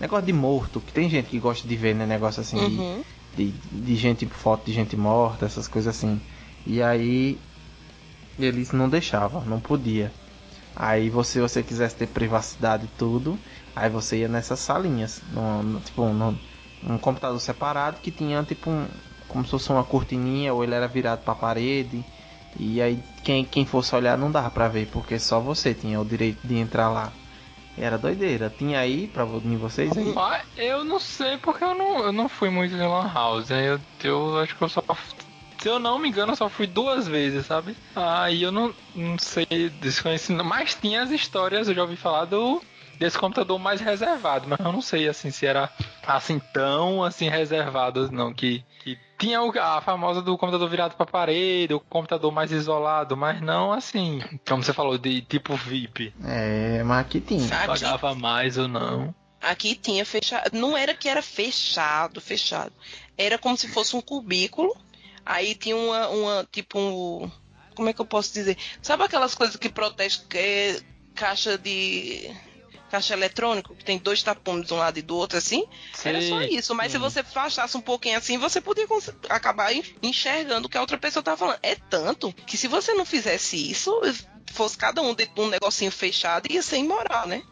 negócio 0.00 0.26
de 0.26 0.32
morto, 0.32 0.80
que 0.80 0.92
tem 0.92 1.08
gente 1.08 1.28
que 1.28 1.38
gosta 1.38 1.66
de 1.66 1.76
ver, 1.76 1.94
né, 1.94 2.06
negócio 2.06 2.40
assim 2.40 2.56
Uhum. 2.56 2.66
de, 2.78 3.02
de 3.34 3.94
gente, 3.96 4.26
foto 4.28 4.66
de 4.66 4.72
gente 4.72 4.96
morta, 4.96 5.46
essas 5.46 5.68
coisas 5.68 5.96
assim. 5.96 6.20
E 6.66 6.82
aí 6.82 7.40
eles 8.38 8.72
não 8.72 8.88
deixavam, 8.88 9.44
não 9.44 9.60
podia. 9.60 10.12
Aí 10.74 11.10
você, 11.10 11.40
você 11.40 11.62
quisesse 11.62 11.96
ter 11.96 12.08
privacidade 12.08 12.86
e 12.86 12.88
tudo, 12.88 13.38
aí 13.76 13.90
você 13.90 14.18
ia 14.20 14.28
nessas 14.28 14.60
salinhas, 14.60 15.22
no, 15.28 15.62
no- 15.62 15.80
tipo 15.80 16.04
num, 16.12 16.38
um 16.82 16.98
computador 16.98 17.40
separado 17.40 18.00
que 18.00 18.10
tinha 18.10 18.42
tipo 18.44 18.70
um, 18.70 18.88
como 19.28 19.44
se 19.44 19.50
fosse 19.50 19.70
uma 19.72 19.84
cortininha 19.84 20.52
ou 20.54 20.64
ele 20.64 20.74
era 20.74 20.88
virado 20.88 21.22
para 21.22 21.32
a 21.34 21.36
parede. 21.36 22.04
E 22.58 22.80
aí 22.82 23.02
quem, 23.22 23.44
quem 23.44 23.66
fosse 23.66 23.94
olhar 23.94 24.18
não 24.18 24.30
dava 24.30 24.50
pra 24.50 24.68
ver, 24.68 24.88
porque 24.90 25.18
só 25.18 25.40
você 25.40 25.74
tinha 25.74 26.00
o 26.00 26.04
direito 26.04 26.46
de 26.46 26.56
entrar 26.56 26.88
lá. 26.90 27.12
Era 27.76 27.96
doideira. 27.96 28.50
Tinha 28.50 28.80
aí 28.80 29.06
pra 29.06 29.24
em 29.24 29.56
vocês 29.56 29.96
aí? 29.96 30.14
Eu 30.56 30.84
não 30.84 30.98
sei 30.98 31.38
porque 31.38 31.64
eu 31.64 31.74
não, 31.74 31.98
eu 32.00 32.12
não 32.12 32.28
fui 32.28 32.50
muito 32.50 32.74
em 32.74 32.78
Lan 32.86 33.10
House. 33.12 33.50
Eu, 33.50 33.80
eu 34.04 34.38
acho 34.38 34.56
que 34.56 34.62
eu 34.62 34.68
só. 34.68 34.82
Se 35.58 35.68
eu 35.68 35.78
não 35.78 35.98
me 35.98 36.08
engano, 36.08 36.32
eu 36.32 36.36
só 36.36 36.48
fui 36.48 36.66
duas 36.66 37.06
vezes, 37.06 37.46
sabe? 37.46 37.76
Aí 37.94 38.42
eu 38.42 38.50
não, 38.50 38.74
não 38.94 39.16
sei 39.18 39.46
desconhecido. 39.80 40.44
Mas 40.44 40.74
tinha 40.74 41.02
as 41.02 41.10
histórias, 41.10 41.68
eu 41.68 41.74
já 41.74 41.82
ouvi 41.82 41.96
falar 41.96 42.24
do 42.24 42.60
desse 42.98 43.18
computador 43.18 43.58
mais 43.58 43.80
reservado, 43.80 44.46
mas 44.48 44.60
eu 44.60 44.70
não 44.70 44.80
sei 44.80 45.08
assim 45.08 45.30
se 45.30 45.44
era 45.44 45.68
assim 46.06 46.40
tão 46.52 47.02
assim 47.02 47.28
reservado 47.28 48.12
não 48.12 48.32
que, 48.32 48.64
que 48.80 48.96
tinha 49.22 49.40
o- 49.42 49.58
a 49.58 49.80
famosa 49.80 50.20
do 50.20 50.36
computador 50.36 50.68
virado 50.68 50.96
para 50.96 51.06
parede, 51.06 51.72
o 51.74 51.80
computador 51.80 52.32
mais 52.32 52.50
isolado, 52.50 53.16
mas 53.16 53.40
não 53.40 53.72
assim, 53.72 54.20
como 54.46 54.62
você 54.62 54.72
falou 54.72 54.98
de 54.98 55.22
tipo 55.22 55.54
VIP, 55.56 56.12
É, 56.24 56.82
mas 56.82 57.00
aqui 57.06 57.20
tinha. 57.20 57.44
Aqui, 57.46 57.66
pagava 57.66 58.14
mais 58.14 58.58
ou 58.58 58.66
não. 58.66 59.14
aqui 59.40 59.74
tinha 59.76 60.04
fechado. 60.04 60.50
Não 60.52 60.76
era 60.76 60.92
que 60.94 61.08
era 61.08 61.22
fechado, 61.22 62.20
fechado. 62.20 62.72
Era 63.16 63.38
como 63.38 63.56
se 63.56 63.68
fosse 63.68 63.94
um 63.94 64.00
cubículo. 64.00 64.76
Aí 65.24 65.54
tinha 65.54 65.76
uma, 65.76 66.08
uma 66.08 66.48
tipo 66.50 66.78
um. 66.78 67.30
Como 67.76 67.88
é 67.88 67.92
que 67.92 68.00
eu 68.00 68.04
posso 68.06 68.32
dizer? 68.34 68.56
Sabe 68.82 69.04
aquelas 69.04 69.34
coisas 69.34 69.54
que 69.56 69.68
protege 69.68 70.20
é, 70.34 70.80
caixa 71.14 71.56
de. 71.56 72.30
Caixa 72.92 73.14
eletrônico, 73.14 73.74
que 73.74 73.84
tem 73.84 73.96
dois 73.98 74.22
tapumes 74.22 74.66
de 74.68 74.74
um 74.74 74.76
lado 74.76 74.98
e 74.98 75.02
do 75.02 75.16
outro, 75.16 75.38
assim? 75.38 75.64
Era 76.04 76.20
só 76.20 76.42
isso. 76.42 76.74
Mas 76.74 76.92
se 76.92 76.98
sim. 76.98 77.02
você 77.02 77.20
afastasse 77.20 77.74
um 77.74 77.80
pouquinho 77.80 78.18
assim, 78.18 78.36
você 78.36 78.60
podia 78.60 78.86
acabar 79.30 79.72
en- 79.72 79.82
enxergando 80.02 80.66
o 80.66 80.70
que 80.70 80.76
a 80.76 80.80
outra 80.82 80.98
pessoa 80.98 81.22
tá 81.22 81.34
falando. 81.34 81.58
É 81.62 81.74
tanto 81.74 82.30
que 82.46 82.56
se 82.58 82.68
você 82.68 82.92
não 82.92 83.06
fizesse 83.06 83.56
isso, 83.70 83.98
fosse 84.52 84.76
cada 84.76 85.00
um 85.00 85.14
dentro 85.14 85.34
de 85.34 85.40
um 85.40 85.48
negocinho 85.48 85.90
fechado, 85.90 86.52
ia 86.52 86.60
ser 86.62 86.76
imoral, 86.76 87.26
né? 87.26 87.42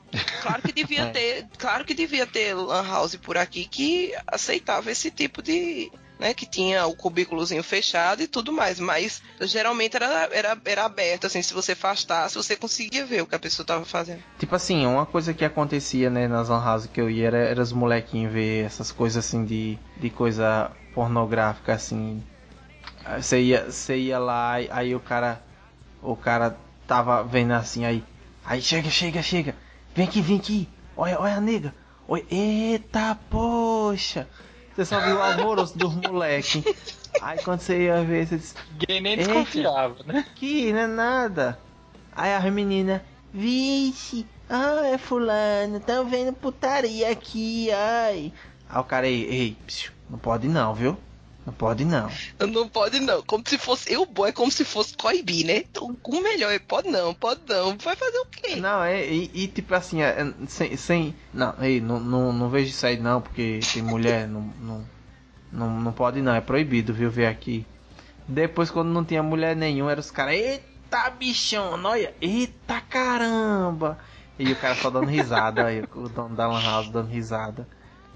Claro 0.42 0.60
que 0.60 0.72
devia 0.72 1.04
É. 1.08 1.10
ter, 1.10 1.48
claro 1.56 1.86
que 1.86 1.94
devia 1.94 2.26
ter 2.26 2.52
lan 2.54 2.86
house 2.86 3.16
por 3.16 3.38
aqui 3.38 3.64
que 3.64 4.12
aceitava 4.26 4.90
esse 4.90 5.10
tipo 5.10 5.40
de, 5.42 5.90
né, 6.20 6.34
que 6.34 6.44
tinha 6.46 6.86
o 6.86 6.94
cubículozinho 6.94 7.62
fechado 7.62 8.22
e 8.22 8.28
tudo 8.28 8.52
mais, 8.52 8.78
mas 8.78 9.22
geralmente 9.40 9.96
era, 9.96 10.28
era, 10.30 10.60
era 10.64 10.84
aberto, 10.84 11.26
assim, 11.26 11.40
se 11.42 11.54
você 11.54 11.72
afastasse, 11.72 12.36
você 12.36 12.54
conseguia 12.56 13.06
ver 13.06 13.22
o 13.22 13.26
que 13.26 13.34
a 13.34 13.38
pessoa 13.38 13.66
tava 13.66 13.84
fazendo. 13.84 14.22
Tipo 14.38 14.54
assim, 14.54 14.86
uma 14.86 15.06
coisa 15.06 15.32
que 15.34 15.44
acontecia, 15.44 16.10
né, 16.10 16.28
nas 16.28 16.48
lan 16.48 16.60
que 16.92 17.00
eu 17.00 17.10
ia 17.10 17.26
era, 17.26 17.38
era 17.38 17.62
os 17.62 17.72
molequinhos 17.72 18.32
ver 18.32 18.66
essas 18.66 18.92
coisas 18.92 19.24
assim 19.24 19.44
de, 19.44 19.78
de 19.96 20.10
coisa 20.10 20.70
pornográfica 20.94 21.72
assim. 21.72 22.22
Aí 23.04 23.22
Você 23.22 23.40
ia, 23.40 23.70
você 23.70 23.96
ia 23.96 24.18
lá, 24.18 24.60
e- 24.60 24.68
aí 24.70 24.94
o 24.94 25.00
cara 25.00 25.42
o 26.02 26.14
cara 26.16 26.56
tava 26.86 27.22
vendo 27.22 27.52
assim 27.52 27.84
aí. 27.84 28.04
Aí 28.44 28.60
chega, 28.60 28.90
chega, 28.90 29.22
chega. 29.22 29.54
Vem 29.94 30.06
aqui, 30.06 30.20
vem 30.20 30.36
aqui. 30.38 30.68
Olha, 30.96 31.18
olha 31.20 31.36
a 31.36 31.40
nega. 31.40 31.74
Oi, 32.08 32.26
eita, 32.30 33.18
poxa. 33.30 34.28
Você 34.80 34.86
só 34.86 34.98
viu 34.98 35.16
o 35.16 35.22
alvoroço 35.22 35.76
dos 35.76 35.94
moleques. 35.94 36.64
Aí 37.20 37.38
quando 37.40 37.60
você 37.60 37.82
ia 37.82 38.02
ver, 38.02 38.26
você 38.26 38.38
disse, 38.38 38.54
Ninguém 38.72 39.00
nem 39.02 39.16
desconfiava, 39.18 39.96
né? 40.06 40.24
que 40.34 40.72
não 40.72 40.80
é 40.80 40.86
nada. 40.86 41.60
Aí 42.16 42.32
a 42.32 42.50
menina, 42.50 43.04
vixe, 43.30 44.26
ah, 44.48 44.86
é 44.86 44.96
fulano, 44.96 45.80
tão 45.80 46.08
vendo 46.08 46.32
putaria 46.32 47.10
aqui, 47.10 47.70
ai. 47.70 48.32
Aí 48.70 48.80
o 48.80 48.84
cara, 48.84 49.06
ei, 49.06 49.22
ei, 49.24 49.56
não 50.08 50.18
pode 50.18 50.48
não, 50.48 50.74
viu? 50.74 50.96
Não 51.50 51.56
pode 51.56 51.84
não. 51.84 52.08
Não 52.38 52.68
pode 52.68 53.00
não, 53.00 53.22
como 53.24 53.42
se 53.44 53.58
fosse, 53.58 53.92
eu 53.92 54.06
bom 54.06 54.24
é 54.24 54.30
como 54.30 54.52
se 54.52 54.64
fosse 54.64 54.96
coibir, 54.96 55.44
né? 55.44 55.64
Então, 55.68 55.96
o 56.04 56.20
melhor 56.20 56.52
é, 56.52 56.60
pode 56.60 56.88
não, 56.88 57.12
pode 57.12 57.40
não, 57.48 57.76
vai 57.76 57.96
fazer 57.96 58.18
o 58.18 58.26
quê? 58.26 58.54
Não, 58.54 58.84
é, 58.84 59.04
e, 59.04 59.30
e 59.34 59.48
tipo 59.48 59.74
assim, 59.74 60.00
é, 60.00 60.10
é, 60.10 60.32
sem, 60.46 60.76
sem. 60.76 61.14
Não, 61.34 61.52
ei, 61.60 61.80
não, 61.80 61.98
não, 61.98 62.32
não 62.32 62.48
vejo 62.48 62.70
isso 62.70 62.86
aí 62.86 62.96
não, 63.00 63.20
porque 63.20 63.58
tem 63.72 63.82
mulher, 63.82 64.28
não, 64.28 64.42
não, 64.60 64.88
não, 65.50 65.80
não 65.80 65.92
pode 65.92 66.22
não, 66.22 66.32
é 66.32 66.40
proibido, 66.40 66.94
viu, 66.94 67.10
ver 67.10 67.26
aqui. 67.26 67.66
Depois, 68.28 68.70
quando 68.70 68.90
não 68.90 69.04
tinha 69.04 69.24
mulher 69.24 69.56
nenhuma, 69.56 69.90
eram 69.90 70.00
os 70.00 70.10
caras, 70.12 70.34
eita 70.34 71.10
bichona, 71.10 71.88
olha, 71.88 72.14
eita 72.20 72.80
caramba. 72.80 73.98
E 74.38 74.52
o 74.52 74.56
cara 74.56 74.76
só 74.76 74.88
dando 74.88 75.08
risada, 75.08 75.66
aí, 75.66 75.82
o 75.96 76.08
dono 76.08 76.36
da 76.36 76.46
Lan 76.46 76.62
House 76.62 76.88
dando 76.90 77.08
risada. 77.08 77.66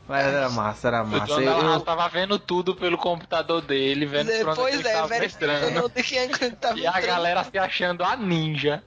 Mas 0.07 0.27
era 0.27 0.51
massa, 0.51 0.89
era 0.89 1.03
O 1.03 1.07
massa. 1.07 1.27
dono 1.27 1.73
Eu- 1.75 1.81
tava 1.81 2.07
vendo 2.09 2.39
tudo 2.39 2.75
pelo 2.75 2.99
computador 2.99 3.63
dele, 3.63 4.05
vendo 4.05 4.31
ele 4.31 4.41
é, 4.41 4.45
tava 4.93 5.09
verificando 5.09 5.51
entrando. 5.53 5.85
onde 5.87 6.03
que 6.03 6.51
tava 6.51 6.79
E 6.79 6.87
a 6.87 7.01
galera 7.01 7.45
se 7.45 7.57
achando 7.59 8.05
a 8.05 8.15
ninja. 8.17 8.83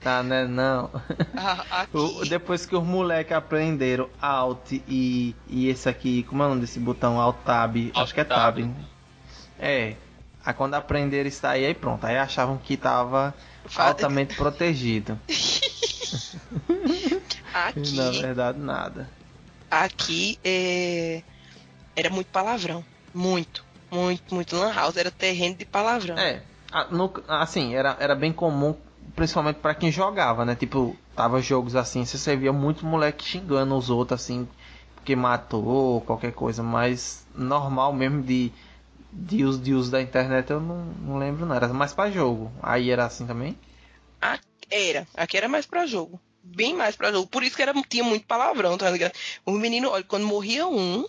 Tá, 0.00 0.22
né? 0.22 0.46
Não. 0.46 0.90
Ah. 1.36 1.86
O- 1.92 2.24
depois 2.24 2.64
que 2.66 2.76
os 2.76 2.84
moleques 2.84 3.32
aprenderam 3.36 4.08
Alt 4.20 4.72
e, 4.86 5.34
e 5.48 5.68
esse 5.68 5.88
aqui, 5.88 6.22
como 6.24 6.42
é 6.42 6.46
o 6.46 6.48
nome 6.50 6.60
desse 6.60 6.78
botão? 6.78 7.20
Alt 7.20 7.36
Tab. 7.44 7.76
acho 7.94 8.14
que 8.14 8.20
é 8.20 8.24
Tab. 8.24 8.56
Tab. 8.58 8.70
É. 9.58 9.94
Aí 10.44 10.54
quando 10.54 10.74
aprenderam 10.74 11.28
isso 11.28 11.44
aí, 11.46 11.64
aí 11.66 11.74
pronto. 11.74 12.04
Aí 12.04 12.16
achavam 12.18 12.58
que 12.58 12.76
tava 12.76 13.34
altamente 13.76 14.34
protegido. 14.36 15.18
Aqui, 17.54 17.96
Na 17.96 18.10
verdade, 18.10 18.58
nada. 18.58 19.08
Aqui 19.72 20.38
é... 20.44 21.22
era 21.96 22.10
muito 22.10 22.28
palavrão. 22.28 22.84
Muito. 23.14 23.64
Muito, 23.90 24.34
muito. 24.34 24.56
Lan 24.56 24.72
House 24.72 24.96
era 24.96 25.10
terreno 25.10 25.54
de 25.56 25.64
palavrão. 25.64 26.16
É, 26.18 26.40
no- 26.90 27.12
assim, 27.28 27.74
era, 27.74 27.96
era 28.00 28.14
bem 28.14 28.32
comum, 28.32 28.74
principalmente 29.14 29.56
pra 29.56 29.74
quem 29.74 29.90
jogava, 29.92 30.44
né? 30.44 30.54
Tipo, 30.54 30.96
tava 31.14 31.40
jogos 31.42 31.76
assim, 31.76 32.04
você 32.04 32.36
via 32.36 32.52
muito 32.52 32.86
moleque 32.86 33.24
xingando 33.24 33.76
os 33.76 33.90
outros, 33.90 34.22
assim, 34.22 34.48
porque 34.94 35.14
matou, 35.14 36.00
qualquer 36.02 36.32
coisa, 36.32 36.62
mas 36.62 37.26
normal 37.34 37.92
mesmo 37.92 38.22
de, 38.22 38.50
de, 39.12 39.44
uso, 39.44 39.60
de 39.60 39.74
uso 39.74 39.90
da 39.90 40.00
internet 40.00 40.50
eu 40.50 40.60
não, 40.60 40.84
não 41.06 41.18
lembro, 41.18 41.44
não. 41.44 41.54
Era 41.54 41.68
mais 41.68 41.92
pra 41.92 42.10
jogo. 42.10 42.50
Aí 42.62 42.90
era 42.90 43.04
assim 43.04 43.26
também? 43.26 43.58
A- 44.22 44.38
Era. 44.70 45.06
Aqui 45.14 45.36
era 45.36 45.48
mais 45.48 45.66
pra 45.66 45.86
jogo. 45.86 46.18
Bem 46.42 46.74
mais 46.74 46.96
pra 46.96 47.12
jogo. 47.12 47.28
Por 47.28 47.42
isso 47.42 47.56
que 47.56 47.62
era, 47.62 47.72
tinha 47.88 48.04
muito 48.04 48.26
palavrão, 48.26 48.76
tá 48.76 48.90
ligado? 48.90 49.12
O 49.46 49.52
menino, 49.52 49.90
olha, 49.90 50.04
quando 50.04 50.26
morria 50.26 50.66
um 50.66 51.06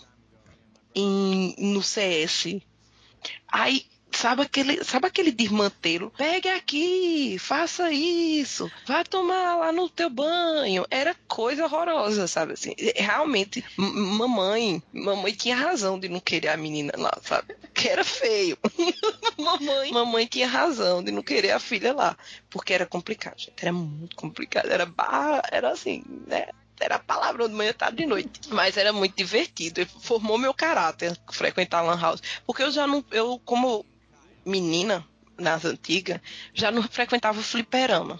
em, 0.95 1.55
no 1.57 1.81
CS, 1.81 2.61
aí. 3.47 3.85
Sabe 4.15 4.43
aquele, 4.43 4.83
sabe 4.83 5.07
aquele 5.07 5.31
desmantelo? 5.31 6.11
Pegue 6.17 6.49
aqui, 6.49 7.37
faça 7.39 7.91
isso, 7.91 8.71
vai 8.85 9.03
tomar 9.03 9.55
lá 9.57 9.71
no 9.71 9.89
teu 9.89 10.09
banho. 10.09 10.85
Era 10.89 11.15
coisa 11.27 11.65
horrorosa, 11.65 12.27
sabe 12.27 12.53
assim? 12.53 12.75
Realmente, 12.95 13.63
mamãe, 13.77 14.81
mamãe 14.93 15.33
tinha 15.33 15.55
razão 15.55 15.99
de 15.99 16.07
não 16.07 16.19
querer 16.19 16.49
a 16.49 16.57
menina 16.57 16.93
lá, 16.97 17.11
sabe? 17.23 17.55
Que 17.73 17.89
era 17.89 18.03
feio. 18.03 18.57
mamãe, 19.37 19.91
mamãe 19.91 20.25
tinha 20.25 20.47
razão 20.47 21.03
de 21.03 21.11
não 21.11 21.21
querer 21.21 21.51
a 21.51 21.59
filha 21.59 21.93
lá, 21.93 22.17
porque 22.49 22.73
era 22.73 22.85
complicado, 22.85 23.39
gente. 23.39 23.61
Era 23.61 23.73
muito 23.73 24.15
complicado, 24.15 24.69
era 24.69 24.85
barra, 24.85 25.41
era 25.51 25.71
assim, 25.71 26.03
né? 26.27 26.47
Era 26.79 26.99
palavrão 26.99 27.47
de 27.47 27.53
manhã, 27.53 27.71
tarde 27.71 28.03
e 28.03 28.05
noite. 28.05 28.41
Mas 28.49 28.75
era 28.75 28.91
muito 28.91 29.15
divertido. 29.15 29.85
Formou 30.01 30.37
meu 30.37 30.53
caráter 30.53 31.17
frequentar 31.31 31.81
Lan 31.81 31.99
House. 31.99 32.21
Porque 32.45 32.63
eu 32.63 32.71
já 32.71 32.85
não. 32.85 33.05
Eu, 33.11 33.39
como 33.45 33.85
menina, 34.45 35.05
nas 35.37 35.65
antigas, 35.65 36.19
já 36.53 36.71
não 36.71 36.83
frequentava 36.83 37.41
fliperama. 37.41 38.19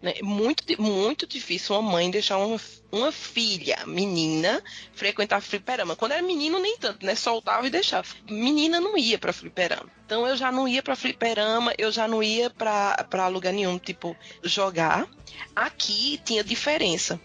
Né? 0.00 0.14
Muito, 0.22 0.80
muito 0.80 1.26
difícil 1.26 1.74
uma 1.74 1.90
mãe 1.90 2.08
deixar 2.08 2.36
uma, 2.38 2.60
uma 2.92 3.10
filha, 3.10 3.78
menina, 3.84 4.62
frequentar 4.92 5.40
fliperama. 5.40 5.96
Quando 5.96 6.12
era 6.12 6.22
menino, 6.22 6.60
nem 6.60 6.78
tanto, 6.78 7.04
né? 7.04 7.16
Soltava 7.16 7.66
e 7.66 7.70
deixava. 7.70 8.06
Menina 8.30 8.80
não 8.80 8.96
ia 8.96 9.18
pra 9.18 9.32
fliperama. 9.32 9.90
Então 10.06 10.24
eu 10.24 10.36
já 10.36 10.52
não 10.52 10.68
ia 10.68 10.84
pra 10.84 10.94
fliperama, 10.94 11.74
eu 11.76 11.90
já 11.90 12.06
não 12.06 12.22
ia 12.22 12.48
pra, 12.48 13.26
lugar 13.26 13.52
nenhum, 13.52 13.76
tipo, 13.76 14.16
jogar. 14.42 15.08
Aqui 15.54 16.20
tinha 16.24 16.44
diferença. 16.44 17.20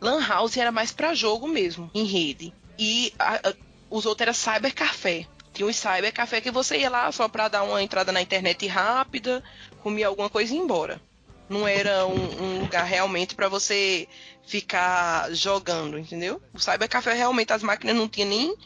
Lan 0.00 0.26
House 0.26 0.56
era 0.56 0.72
mais 0.72 0.92
pra 0.92 1.14
jogo 1.14 1.46
mesmo, 1.46 1.90
em 1.94 2.04
rede. 2.04 2.54
E 2.78 3.12
a- 3.18 3.50
a- 3.50 3.54
os 3.90 4.06
outros 4.06 4.22
era 4.22 4.32
Cyber 4.32 4.74
Café. 4.74 5.26
Tinha 5.54 5.68
uns 5.68 5.76
Cyber 5.76 6.12
Café 6.12 6.40
que 6.40 6.50
você 6.50 6.78
ia 6.78 6.90
lá 6.90 7.10
só 7.12 7.28
pra 7.28 7.46
dar 7.46 7.62
uma 7.62 7.80
entrada 7.80 8.10
na 8.10 8.20
internet 8.20 8.66
rápida, 8.66 9.42
comia 9.82 10.08
alguma 10.08 10.28
coisa 10.28 10.52
e 10.52 10.56
ir 10.56 10.60
embora. 10.60 11.00
Não 11.48 11.66
era 11.66 12.04
um, 12.06 12.42
um 12.42 12.60
lugar 12.62 12.84
realmente 12.84 13.36
pra 13.36 13.48
você 13.48 14.08
ficar 14.44 15.32
jogando, 15.32 15.96
entendeu? 15.96 16.42
O 16.52 16.58
Cyber 16.58 16.88
Café 16.88 17.12
realmente 17.14 17.52
as 17.52 17.62
máquinas 17.62 17.94
não 17.94 18.08
tinham 18.08 18.28
nem 18.28 18.56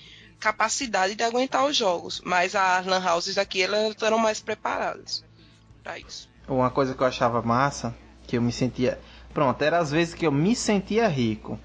capacidade 0.40 1.15
de 1.15 1.23
aguentar 1.23 1.66
os 1.66 1.77
jogos, 1.77 2.23
mas 2.24 2.55
as 2.55 2.86
lan 2.86 3.05
houses 3.05 3.36
aqui 3.36 3.62
elas 3.62 3.94
eram 4.01 4.19
mais 4.19 4.40
preparadas 4.40 5.23
pra 5.82 5.98
isso. 5.98 6.31
Uma 6.48 6.70
coisa 6.70 6.94
que 6.94 7.02
eu 7.02 7.06
achava 7.06 7.43
massa, 7.43 7.94
que 8.27 8.39
eu 8.39 8.43
me 8.43 8.52
sentia. 8.52 8.98
Pronto, 9.35 9.60
era 9.60 9.78
às 9.78 9.90
vezes 9.90 10.15
que 10.15 10.27
eu 10.27 10.32
me 10.32 10.56
sentia 10.56 11.06
rico. 11.06 11.60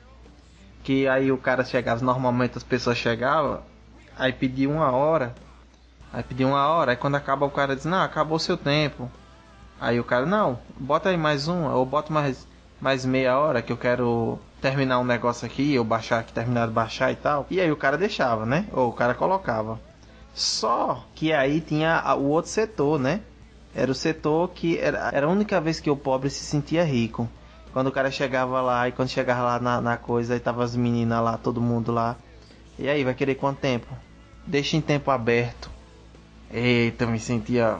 Que 0.84 1.08
aí 1.08 1.32
o 1.32 1.38
cara 1.38 1.64
chegava, 1.64 2.04
normalmente 2.04 2.58
as 2.58 2.64
pessoas 2.64 2.98
chegavam, 2.98 3.64
aí 4.18 4.34
pedia 4.34 4.69
uma 4.69 4.91
hora. 4.91 5.34
Aí 6.11 6.22
pedia 6.23 6.48
uma 6.48 6.68
hora, 6.68 6.91
aí 6.91 6.98
quando 6.98 7.15
acaba 7.15 7.45
o 7.45 7.52
cara 7.52 7.76
diz, 7.76 7.85
não, 7.85 8.02
acabou 8.02 8.38
seu 8.38 8.56
tempo. 8.56 9.10
Aí 9.81 9.99
o 9.99 10.03
cara, 10.03 10.26
não, 10.26 10.60
bota 10.77 11.10
aí 11.10 11.18
mais 11.18 11.48
uma, 11.48 11.73
ou 11.73 11.85
bota 11.85 12.14
mais, 12.14 12.48
mais 12.80 13.06
meia 13.06 13.38
hora 13.38 13.61
que 13.61 13.72
eu 13.72 13.77
quero 13.77 14.40
terminar 14.61 14.99
um 14.99 15.03
negócio 15.03 15.45
aqui, 15.45 15.77
ou 15.77 15.84
baixar 15.84 16.19
aqui, 16.19 16.31
terminar 16.31 16.68
de 16.68 16.73
baixar 16.73 17.11
e 17.11 17.15
tal. 17.15 17.45
E 17.49 17.60
aí 17.60 17.72
o 17.72 17.76
cara 17.76 17.98
deixava, 17.98 18.45
né? 18.45 18.68
Ou 18.72 18.90
o 18.90 18.94
cara 18.94 19.14
colocava. 19.14 19.80
Só 20.34 21.03
que 21.14 21.34
aí 21.34 21.60
tinha 21.60 22.02
o 22.15 22.30
outro 22.30 22.49
setor, 22.49 22.99
né? 22.99 23.22
Era 23.76 23.91
o 23.91 23.95
setor 23.95 24.49
que 24.49 24.77
era, 24.77 25.10
era 25.11 25.26
a 25.26 25.30
única 25.30 25.60
vez 25.60 25.80
que 25.80 25.90
o 25.90 25.98
pobre 25.98 26.30
se 26.30 26.44
sentia 26.44 26.84
rico. 26.84 27.27
Quando 27.73 27.88
o 27.88 27.91
cara 27.91 28.11
chegava 28.11 28.61
lá 28.61 28.88
e 28.88 28.91
quando 28.91 29.10
chegava 29.10 29.44
lá 29.44 29.60
na, 29.60 29.81
na 29.81 29.98
coisa, 29.98 30.35
aí 30.35 30.40
tava 30.40 30.64
as 30.64 30.76
meninas 30.76 31.23
lá, 31.23 31.38
todo 31.38 31.60
mundo 31.60 31.91
lá. 31.91 32.15
E 32.78 32.90
aí, 32.90 33.04
vai 33.04 33.14
querer 33.14 33.36
quanto 33.36 33.60
tempo? 33.60 33.88
Deixa 34.45 34.76
em 34.76 34.82
tempo 34.82 35.12
aberto. 35.12 35.70
Eita, 36.52 37.06
me 37.06 37.20
sentia. 37.20 37.80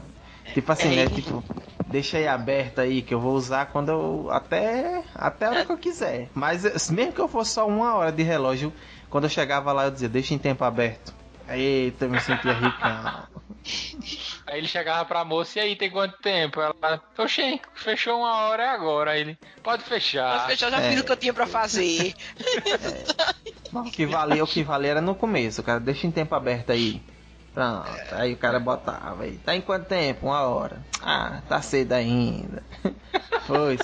Tipo 0.54 0.72
assim, 0.72 0.96
né? 0.96 1.08
Tipo, 1.08 1.44
deixa 1.88 2.18
aí 2.18 2.28
aberto 2.28 2.80
aí 2.80 3.02
que 3.02 3.14
eu 3.14 3.20
vou 3.20 3.36
usar 3.36 3.68
quando 3.68 3.90
eu. 3.90 4.28
Até. 4.32 5.04
Até 5.14 5.46
a 5.46 5.50
hora 5.50 5.66
que 5.66 5.72
eu 5.72 5.78
quiser. 5.78 6.30
Mas 6.34 6.90
mesmo 6.90 7.14
que 7.14 7.22
eu 7.22 7.28
fosse 7.28 7.52
só 7.52 7.68
uma 7.68 7.96
hora 7.96 8.12
de 8.12 8.24
relógio, 8.24 8.74
quando 9.10 9.26
eu 9.26 9.30
chegava 9.30 9.72
lá 9.72 9.86
eu 9.86 9.92
dizia, 9.92 10.10
deixa 10.10 10.34
em 10.34 10.40
tempo 10.40 10.64
aberto. 10.64 11.14
Eita, 11.48 12.08
me 12.08 12.20
sentia 12.20 12.54
ricão. 12.54 13.24
Aí 14.54 14.60
ele 14.60 14.68
chegava 14.68 15.04
pra 15.04 15.26
moça, 15.26 15.58
e 15.58 15.62
aí, 15.64 15.76
tem 15.76 15.90
quanto 15.90 16.16
tempo? 16.20 16.62
Ela, 16.62 17.02
oxê, 17.18 17.60
fechou 17.74 18.20
uma 18.20 18.36
hora 18.50 18.62
é 18.62 18.70
agora. 18.70 19.10
Aí 19.10 19.22
ele, 19.22 19.40
pode 19.64 19.82
fechar. 19.84 20.38
Mas 20.38 20.46
fechar, 20.46 20.70
já 20.70 20.80
é. 20.80 20.92
fiz 20.92 21.02
o 21.02 21.04
que 21.04 21.12
eu 21.12 21.18
tinha 21.18 21.34
pra 21.34 21.48
fazer. 21.48 22.14
Mas 23.72 23.88
o 23.88 23.92
que 23.92 24.06
valia, 24.06 24.44
o 24.44 24.48
que 24.48 24.62
valia 24.62 24.92
era 24.92 25.02
no 25.02 25.16
começo, 25.16 25.64
cara 25.64 25.80
deixa 25.80 26.06
em 26.06 26.12
tempo 26.12 26.36
aberto 26.36 26.72
aí. 26.72 27.02
Pronto, 27.52 27.90
aí 28.12 28.34
o 28.34 28.38
cara 28.38 28.60
botava 28.60 29.24
aí. 29.24 29.40
Tá 29.40 29.56
em 29.56 29.62
quanto 29.62 29.88
tempo? 29.88 30.28
Uma 30.28 30.44
hora. 30.44 30.78
Ah, 31.02 31.42
tá 31.50 31.60
cedo 31.60 31.94
ainda. 31.94 32.62
Foi. 33.48 33.80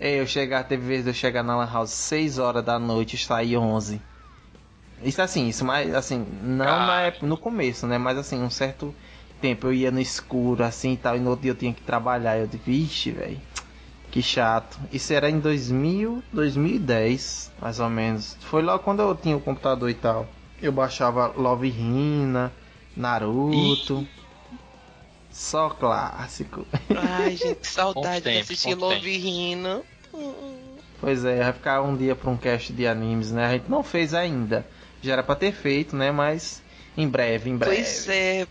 Eu 0.00 0.26
chegar, 0.26 0.64
teve 0.64 0.86
vezes 0.86 1.06
eu 1.06 1.12
chegar 1.12 1.42
na 1.42 1.54
Lan 1.54 1.70
House 1.70 1.90
6 1.90 2.38
horas 2.38 2.64
da 2.64 2.78
noite 2.78 3.16
e 3.16 3.18
sair 3.18 3.58
11. 3.58 4.00
Isso 5.02 5.20
assim, 5.20 5.48
isso 5.48 5.66
mais 5.66 5.94
assim, 5.94 6.26
não 6.42 6.64
na 6.86 7.02
época- 7.02 7.26
no 7.26 7.36
começo, 7.36 7.86
né? 7.86 7.98
Mas 7.98 8.16
assim, 8.16 8.42
um 8.42 8.48
certo 8.48 8.94
tempo 9.40 9.66
eu 9.66 9.72
ia 9.72 9.90
no 9.90 10.00
escuro 10.00 10.62
assim 10.64 10.92
e 10.92 10.96
tal, 10.96 11.16
e 11.16 11.20
no 11.20 11.30
outro 11.30 11.42
dia 11.42 11.52
eu 11.52 11.56
tinha 11.56 11.72
que 11.72 11.82
trabalhar. 11.82 12.38
Eu 12.38 12.46
disse, 12.46 12.62
vixe, 12.64 13.10
velho. 13.10 13.40
Que 14.10 14.22
chato. 14.22 14.78
Isso 14.92 15.12
era 15.12 15.28
em 15.28 15.38
2000, 15.38 16.22
2010, 16.32 17.52
mais 17.60 17.78
ou 17.78 17.90
menos. 17.90 18.36
Foi 18.40 18.62
logo 18.62 18.82
quando 18.82 19.00
eu 19.00 19.14
tinha 19.14 19.36
o 19.36 19.40
computador 19.40 19.90
e 19.90 19.94
tal. 19.94 20.28
Eu 20.60 20.72
baixava 20.72 21.32
Love 21.36 21.68
Hina, 21.68 22.52
Naruto. 22.96 24.06
Só 25.30 25.68
clássico. 25.70 26.66
Ai, 26.96 27.36
gente, 27.36 27.56
que 27.60 27.68
saudade 27.68 28.22
de 28.22 28.38
assistir 28.38 28.74
Love 28.74 29.10
Hina. 29.10 29.82
Pois 31.00 31.24
é, 31.24 31.44
vai 31.44 31.52
ficar 31.52 31.82
um 31.82 31.96
dia 31.96 32.16
pra 32.16 32.30
um 32.30 32.36
cast 32.36 32.72
de 32.72 32.86
animes, 32.86 33.30
né? 33.30 33.46
A 33.46 33.52
gente 33.52 33.70
não 33.70 33.82
fez 33.82 34.14
ainda. 34.14 34.66
Já 35.00 35.12
era 35.12 35.22
pra 35.22 35.36
ter 35.36 35.52
feito, 35.52 35.94
né? 35.94 36.10
Mas 36.10 36.60
em 36.96 37.08
breve, 37.08 37.50
em 37.50 37.56
breve. 37.56 37.76
Pois 37.76 38.08
é. 38.08 38.46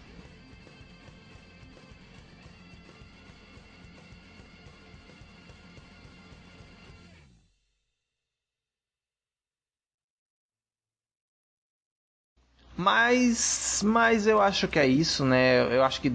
Mas, 12.78 13.82
mas 13.84 14.28
eu 14.28 14.40
acho 14.40 14.68
que 14.68 14.78
é 14.78 14.86
isso, 14.86 15.26
né? 15.26 15.76
Eu 15.76 15.84
acho 15.84 16.00
que 16.00 16.14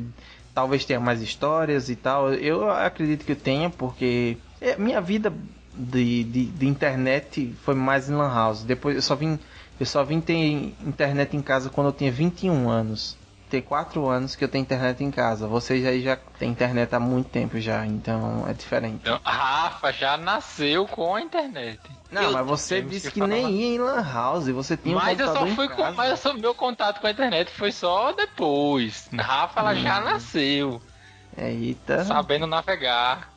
talvez 0.55 0.85
tenha 0.85 1.01
mais 1.01 1.21
histórias 1.21 1.91
e 1.91 1.97
tal. 1.97 2.33
Eu 2.33 2.71
acredito 2.71 3.27
que 3.27 3.35
tenha, 3.35 3.69
porque 3.69 4.39
é, 4.61 4.77
minha 4.77 5.01
vida 5.01 5.33
de, 5.75 6.23
de, 6.25 6.45
de 6.47 6.67
internet 6.67 7.53
foi 7.65 7.75
mais 7.75 8.09
em 8.09 8.15
lan 8.15 8.33
house. 8.33 8.63
Depois 8.63 8.95
eu 8.95 9.03
só 9.03 9.17
vim, 9.17 9.39
eu 9.81 9.87
só 9.87 10.05
vim 10.05 10.21
ter 10.21 10.37
internet 10.87 11.37
em 11.37 11.43
casa 11.43 11.69
quando 11.69 11.89
eu 11.89 11.93
tinha 11.93 12.13
21 12.13 12.71
anos. 12.71 13.17
Tem 13.53 13.61
4 13.61 14.09
anos 14.09 14.35
que 14.35 14.43
eu 14.43 14.49
tenho 14.49 14.63
internet 14.63 15.05
em 15.05 15.11
casa. 15.11 15.47
Vocês 15.47 15.85
aí 15.85 16.01
já 16.01 16.17
têm 16.17 16.51
internet 16.51 16.95
há 16.95 16.99
muito 16.99 17.29
tempo 17.29 17.61
já, 17.61 17.85
então 17.85 18.47
é 18.49 18.55
diferente. 18.55 19.01
Então, 19.03 19.21
Rafa 19.23 19.93
já 19.93 20.17
nasceu 20.17 20.87
com 20.87 21.15
a 21.15 21.21
internet. 21.21 21.79
Não, 22.11 22.23
Eu- 22.23 22.33
mas 22.33 22.47
você 22.47 22.81
disse 22.81 23.11
que 23.11 23.21
que 23.21 23.27
nem 23.27 23.51
ia 23.51 23.75
em 23.75 23.79
lan 23.79 24.03
house. 24.03 24.49
Você 24.49 24.75
tinha 24.75 24.97
um 24.97 24.99
mas 24.99 25.21
eu 25.21 25.27
só 25.27 25.47
fui 25.49 25.69
com. 25.69 25.83
Mas 25.93 26.11
eu 26.13 26.17
só- 26.17 26.33
meu 26.33 26.55
contato 26.55 26.99
com 26.99 27.07
a 27.07 27.11
internet 27.11 27.51
foi 27.51 27.71
só 27.71 28.13
depois. 28.13 29.11
Rafa 29.15 29.61
ela 29.61 29.75
já 29.75 30.01
Hum. 30.01 30.05
nasceu, 30.05 30.83
Eita. 31.37 32.07
sabendo 32.07 32.47
navegar. 32.47 33.32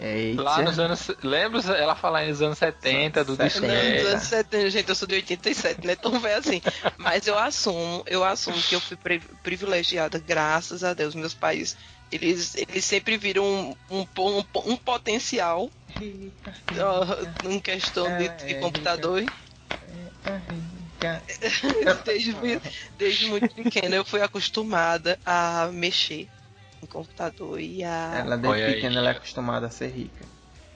Eita. 0.00 0.42
Lá 0.42 0.62
nos 0.62 0.78
anos. 0.78 1.10
Lembra 1.22 1.60
ela 1.76 1.94
falar 1.94 2.26
nos 2.26 2.40
anos 2.40 2.58
70 2.58 3.24
do 3.24 3.36
Setenta. 3.36 3.60
Não, 3.60 3.74
disquete? 3.74 4.02
dos 4.02 4.10
anos 4.12 4.22
70, 4.24 4.70
gente, 4.70 4.88
eu 4.88 4.94
sou 4.94 5.08
de 5.08 5.14
87, 5.16 5.84
não 5.84 5.92
é 5.92 5.96
tão 5.96 6.20
velho 6.20 6.38
assim. 6.38 6.62
Mas 6.96 7.26
eu 7.26 7.38
assumo, 7.38 8.02
eu 8.06 8.24
assumo 8.24 8.56
que 8.62 8.74
eu 8.74 8.80
fui 8.80 8.96
pri- 8.96 9.22
privilegiada, 9.42 10.18
graças 10.18 10.84
a 10.84 10.94
Deus. 10.94 11.14
Meus 11.14 11.34
pais, 11.34 11.76
eles, 12.12 12.56
eles 12.56 12.84
sempre 12.84 13.16
viram 13.16 13.44
um, 13.44 13.76
um, 13.90 14.06
um, 14.18 14.44
um 14.72 14.76
potencial 14.76 15.70
ó, 16.78 17.48
em 17.48 17.58
questão 17.60 18.06
de, 18.18 18.28
de 18.46 18.54
computador. 18.60 19.20
rica. 19.20 19.28
desde, 22.04 22.34
desde 22.96 23.26
muito 23.26 23.54
pequena 23.54 23.94
eu 23.94 24.04
fui 24.04 24.20
acostumada 24.20 25.18
a 25.24 25.68
mexer 25.72 26.28
em 26.82 26.86
computador 26.86 27.60
e 27.60 27.82
a. 27.84 28.22
Ela 28.24 28.36
desde 28.36 28.46
Olha 28.60 28.66
aí. 28.66 28.74
pequena 28.74 28.98
ela 28.98 29.08
é 29.08 29.12
acostumada 29.12 29.66
a 29.66 29.70
ser 29.70 29.88
rica. 29.88 30.24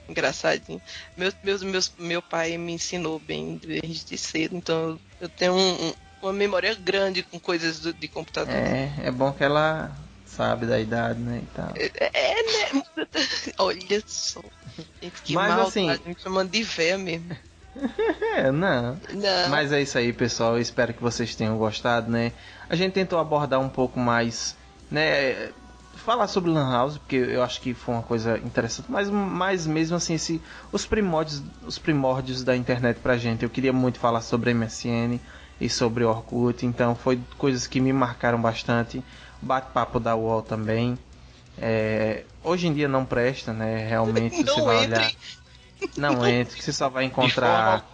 Engraçadinho. 0.09 0.83
Meu, 1.16 1.33
meus, 1.43 1.62
meus, 1.62 1.93
meu 1.99 2.20
pai 2.20 2.57
me 2.59 2.73
ensinou 2.73 3.19
bem 3.19 3.57
desde 3.65 4.19
cedo, 4.19 4.57
então 4.57 4.99
eu 5.20 5.29
tenho 5.29 5.55
um- 5.55 5.89
um- 5.89 5.95
uma 6.20 6.33
memória 6.33 6.74
grande 6.74 7.23
com 7.23 7.39
coisas 7.39 7.81
do- 7.81 7.93
de 7.93 8.09
computador. 8.09 8.53
É, 8.55 8.93
é 9.05 9.11
bom 9.11 9.33
que 9.33 9.43
ela 9.45 9.91
sabe 10.27 10.66
da 10.66 10.79
idade, 10.81 11.19
né, 11.20 11.43
e 11.43 11.47
tal. 11.57 11.73
É, 11.77 12.35
né? 12.74 12.83
Olha 13.59 14.03
só. 14.07 14.43
Gente, 15.01 15.23
que 15.23 15.35
Mas, 15.35 15.49
maldade, 15.49 15.69
assim- 15.69 16.01
me 16.09 16.16
chamando 16.19 16.51
de 16.51 16.62
véia 16.62 16.99
mesmo. 16.99 17.35
É, 18.37 18.51
não. 18.51 19.01
Não. 19.15 19.49
Mas 19.49 19.73
é 19.73 19.81
isso 19.81 19.97
aí, 19.97 20.12
pessoal. 20.12 20.57
Eu 20.57 20.61
espero 20.61 20.93
que 20.93 21.03
vocês 21.03 21.35
tenham 21.35 21.57
gostado, 21.57 22.11
né? 22.11 22.33
A 22.69 22.74
gente 22.77 22.93
tentou 22.93 23.19
abordar 23.19 23.61
um 23.61 23.69
pouco 23.69 23.99
mais, 23.99 24.55
né? 24.91 25.51
Falar 25.94 26.27
sobre 26.27 26.51
Lan 26.51 26.70
House, 26.70 26.98
porque 26.98 27.16
eu 27.16 27.43
acho 27.43 27.60
que 27.60 27.74
foi 27.74 27.94
uma 27.94 28.02
coisa 28.02 28.39
interessante, 28.39 28.90
mas, 28.90 29.09
mas 29.09 29.66
mesmo 29.66 29.97
assim, 29.97 30.14
esse, 30.14 30.40
os 30.73 30.85
primórdios, 30.85 31.43
os 31.64 31.78
primórdios 31.78 32.43
da 32.43 32.56
internet 32.56 32.98
pra 32.98 33.16
gente. 33.16 33.43
Eu 33.44 33.51
queria 33.51 33.73
muito 33.73 33.98
falar 33.98 34.20
sobre 34.20 34.52
MSN 34.52 35.20
e 35.60 35.69
sobre 35.69 36.05
Orkut, 36.05 36.66
então 36.66 36.94
foi 36.94 37.20
coisas 37.39 37.66
que 37.66 37.81
me 37.81 37.93
marcaram 37.93 38.40
bastante. 38.40 39.02
Bate-papo 39.40 40.01
da 40.01 40.16
UOL 40.16 40.43
também. 40.43 40.98
É, 41.59 42.24
hoje 42.43 42.66
em 42.66 42.73
dia 42.73 42.89
não 42.89 43.05
presta, 43.05 43.52
né? 43.52 43.86
Realmente, 43.86 44.36
se 44.36 44.44
você 44.44 44.60
Não 44.60 44.64
vai 44.66 44.85
entre. 44.85 44.98
olhar. 44.98 45.12
Não 45.97 46.27
entre, 46.27 46.56
que 46.56 46.64
você 46.64 46.73
só 46.73 46.89
vai 46.89 47.05
encontrar 47.05 47.85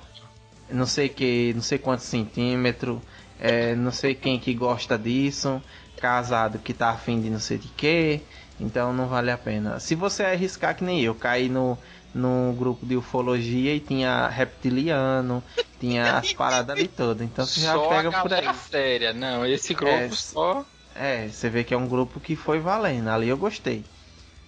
não 0.71 0.87
sei 0.87 1.09
que, 1.09 1.53
não 1.55 1.63
sei 1.63 1.79
quantos 1.79 2.05
centímetros, 2.07 2.99
é, 3.41 3.75
não 3.75 3.91
sei 3.91 4.15
quem 4.15 4.39
que 4.39 4.53
gosta 4.55 4.99
disso, 4.99 5.63
casado 5.99 6.59
que 6.59 6.73
tá 6.73 6.91
afim 6.91 7.21
de 7.21 7.29
não 7.31 7.41
sei 7.41 7.59
de 7.59 7.69
que, 7.69 8.21
então 8.59 8.93
não 8.93 9.07
vale 9.07 9.31
a 9.31 9.39
pena. 9.39 9.79
Se 9.81 9.95
você 9.95 10.25
arriscar 10.25 10.75
que 10.75 10.85
nem 10.85 11.01
eu, 11.01 11.15
cair 11.15 11.49
no, 11.49 11.79
no 12.15 12.55
grupo 12.57 12.87
de 12.87 12.97
ufologia 12.97 13.75
e 13.75 13.81
tinha 13.81 14.29
reptiliano, 14.29 15.43
tinha 15.79 16.19
as 16.19 16.33
paradas 16.33 16.77
ali 16.77 16.89
todas, 16.89 17.27
então 17.27 17.45
você 17.45 17.61
já 17.61 17.75
só 17.75 17.89
pega 17.89 18.09
a 18.09 18.23
por 18.23 18.33
aí. 18.33 18.55
séria. 18.55 19.13
Não, 19.13 19.45
esse 19.47 19.75
grupo 19.75 19.93
É, 19.93 20.11
só. 20.11 20.65
É, 20.95 21.29
você 21.29 21.49
vê 21.49 21.63
que 21.63 21.75
é 21.75 21.77
um 21.77 21.87
grupo 21.87 22.19
que 22.19 22.35
foi 22.35 22.59
valendo, 22.59 23.09
ali 23.09 23.29
eu 23.29 23.37
gostei. 23.37 23.85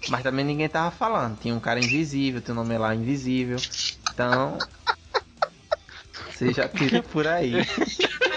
Mas 0.09 0.23
também 0.23 0.45
ninguém 0.45 0.69
tava 0.69 0.91
falando, 0.91 1.39
tinha 1.39 1.55
um 1.55 1.61
cara 1.61 1.79
invisível, 1.79 2.41
tem 2.41 2.53
o 2.53 2.57
nome 2.57 2.77
lá 2.79 2.95
invisível, 2.95 3.59
então... 4.13 4.57
Você 6.31 6.55
já 6.55 6.67
tira 6.69 7.03
por 7.03 7.27
aí. 7.27 7.53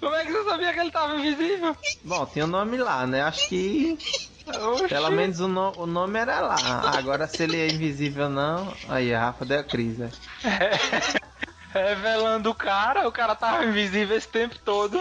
Como 0.00 0.14
é 0.14 0.24
que 0.24 0.32
você 0.32 0.48
sabia 0.48 0.72
que 0.72 0.80
ele 0.80 0.90
tava 0.90 1.14
invisível? 1.16 1.76
Bom, 2.04 2.24
tem 2.26 2.42
o 2.42 2.46
nome 2.46 2.76
lá, 2.78 3.06
né? 3.06 3.22
Acho 3.22 3.48
que 3.48 3.98
Oxi. 4.46 4.88
pelo 4.88 5.10
menos 5.10 5.40
o, 5.40 5.46
no- 5.48 5.74
o 5.76 5.86
nome 5.86 6.18
era 6.18 6.40
lá. 6.40 6.56
Agora 6.96 7.26
se 7.28 7.42
ele 7.42 7.58
é 7.60 7.68
invisível 7.68 8.24
ou 8.24 8.30
não, 8.30 8.74
aí 8.88 9.14
a 9.14 9.20
Rafa 9.26 9.44
deu 9.44 9.60
a 9.60 9.64
crise. 9.64 10.00
né? 10.02 10.10
Revelando 11.72 12.50
o 12.50 12.54
cara, 12.54 13.06
o 13.06 13.12
cara 13.12 13.34
tava 13.36 13.64
invisível 13.66 14.16
esse 14.16 14.26
tempo 14.28 14.58
todo. 14.64 15.00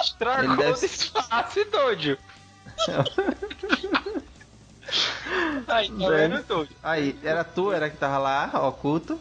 Estragou 0.00 0.56
deve- 0.56 0.72
o 0.72 0.80
disfarce, 0.80 1.64
doido. 1.66 2.18
Aí, 5.68 5.88
tá 5.88 6.08
vendo, 6.10 6.42
doido? 6.46 6.76
Aí, 6.82 7.18
era 7.22 7.44
tu, 7.44 7.72
era 7.72 7.88
que 7.88 7.96
tava 7.96 8.18
lá, 8.18 8.50
oculto. 8.68 9.18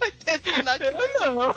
Vai 0.00 0.10
terminar 0.10 0.78
de 0.78 0.90
não. 0.90 1.54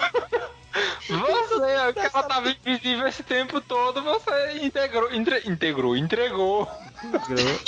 Você, 1.08 1.90
o 1.90 1.94
cara 1.94 2.24
tava 2.24 2.50
invisível 2.50 3.08
esse 3.08 3.24
tempo 3.24 3.60
todo, 3.60 4.02
você 4.04 4.60
integrou, 4.62 5.12
entre- 5.14 5.42
integrou, 5.50 5.98
entregou. 5.98 6.70
Integrou. 7.04 7.60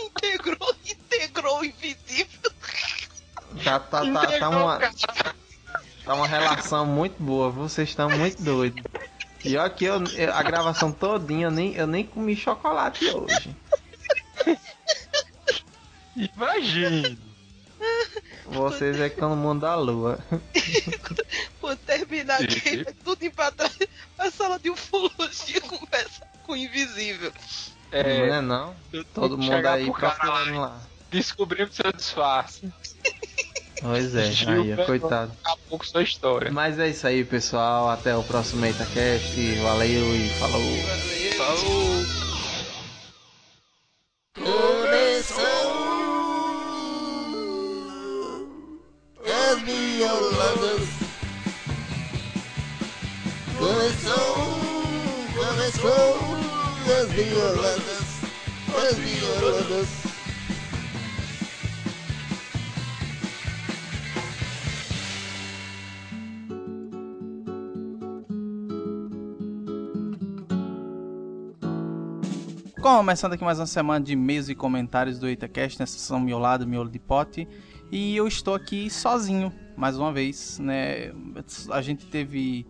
integrou, 0.00 0.74
integrou 0.86 1.64
invisível. 1.64 2.50
Tá, 3.62 3.78
tá, 3.80 4.00
tá, 4.10 4.38
tá, 4.38 4.48
uma, 4.48 4.78
cara. 4.78 4.92
tá 6.04 6.14
uma 6.14 6.26
relação 6.26 6.86
muito 6.86 7.22
boa, 7.22 7.50
vocês 7.50 7.88
estão 7.90 8.08
muito 8.08 8.42
doidos. 8.42 8.82
E 9.44 9.56
olha 9.56 9.70
que 9.70 9.84
eu, 9.84 10.02
eu- 10.16 10.34
a 10.34 10.42
gravação 10.42 10.92
todinha, 10.92 11.46
eu 11.48 11.50
nem, 11.50 11.74
eu 11.74 11.86
nem 11.86 12.04
comi 12.06 12.34
chocolate 12.36 13.04
hoje. 13.10 13.54
Imagina. 16.16 17.18
Vocês 18.46 19.00
é 19.00 19.08
que 19.08 19.14
estão 19.14 19.30
no 19.30 19.36
mundo 19.36 19.60
da 19.60 19.74
lua. 19.76 20.18
Quando 21.60 21.78
terminar 21.78 22.42
aqui, 22.42 22.84
tudo 23.04 23.24
ir 23.24 23.30
pra 23.30 23.50
trás. 23.50 23.76
A 24.18 24.30
sala 24.30 24.58
de 24.58 24.70
ufologia 24.70 25.60
conversa 25.68 26.26
com 26.44 26.52
o 26.52 26.56
invisível. 26.56 27.32
Não 27.92 27.98
É, 28.00 28.28
é 28.28 28.40
não? 28.40 28.74
eu 28.92 29.04
Todo 29.04 29.36
tenho 29.36 29.48
que 29.50 29.56
mundo 29.56 29.66
aí 29.66 29.84
procurando 29.90 30.54
lá. 30.58 30.66
lá. 30.68 30.80
Descobrimos 31.10 31.74
seu 31.74 31.92
disfarce. 31.92 32.72
Pois 33.80 34.14
é, 34.14 34.24
aí, 34.46 34.76
coitado. 34.84 35.32
Daqui 35.42 35.58
a 35.60 35.68
pouco 35.68 35.86
sua 35.86 36.02
história. 36.02 36.52
Mas 36.52 36.78
é 36.78 36.88
isso 36.88 37.06
aí, 37.06 37.24
pessoal. 37.24 37.88
Até 37.88 38.14
o 38.16 38.22
próximo 38.22 38.64
EitaCast. 38.64 39.54
Valeu 39.62 40.14
e 40.16 40.28
falou. 40.38 40.60
Falou. 41.36 42.00
As 50.00 50.08
violadas 58.96 59.90
Começando 72.80 73.34
aqui 73.34 73.44
mais 73.44 73.58
uma 73.58 73.66
semana 73.66 74.02
de 74.02 74.14
e-mails 74.14 74.48
e 74.48 74.54
comentários 74.54 75.18
do 75.18 75.28
EitaCast, 75.28 75.78
nessa 75.78 75.98
sessão 75.98 76.18
miolado, 76.18 76.66
miolo 76.66 76.88
de 76.88 76.98
pote. 76.98 77.46
E 77.92 78.16
eu 78.16 78.26
estou 78.26 78.54
aqui 78.54 78.88
sozinho, 78.88 79.52
mais 79.80 79.96
uma 79.96 80.12
vez, 80.12 80.58
né? 80.58 81.10
A 81.70 81.80
gente 81.80 82.04
teve 82.04 82.66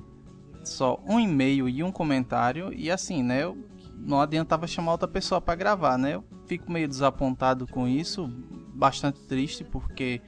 só 0.62 1.02
um 1.04 1.18
e-mail 1.18 1.68
e 1.68 1.82
um 1.82 1.90
comentário, 1.90 2.72
e 2.72 2.88
assim, 2.88 3.20
né? 3.20 3.42
Eu 3.42 3.58
não 3.98 4.20
adiantava 4.20 4.64
chamar 4.68 4.92
outra 4.92 5.08
pessoa 5.08 5.40
para 5.40 5.56
gravar, 5.56 5.98
né? 5.98 6.14
Eu 6.14 6.24
fico 6.46 6.70
meio 6.70 6.86
desapontado 6.86 7.66
com 7.66 7.88
isso, 7.88 8.28
bastante 8.72 9.20
triste, 9.26 9.64
porque 9.64 10.22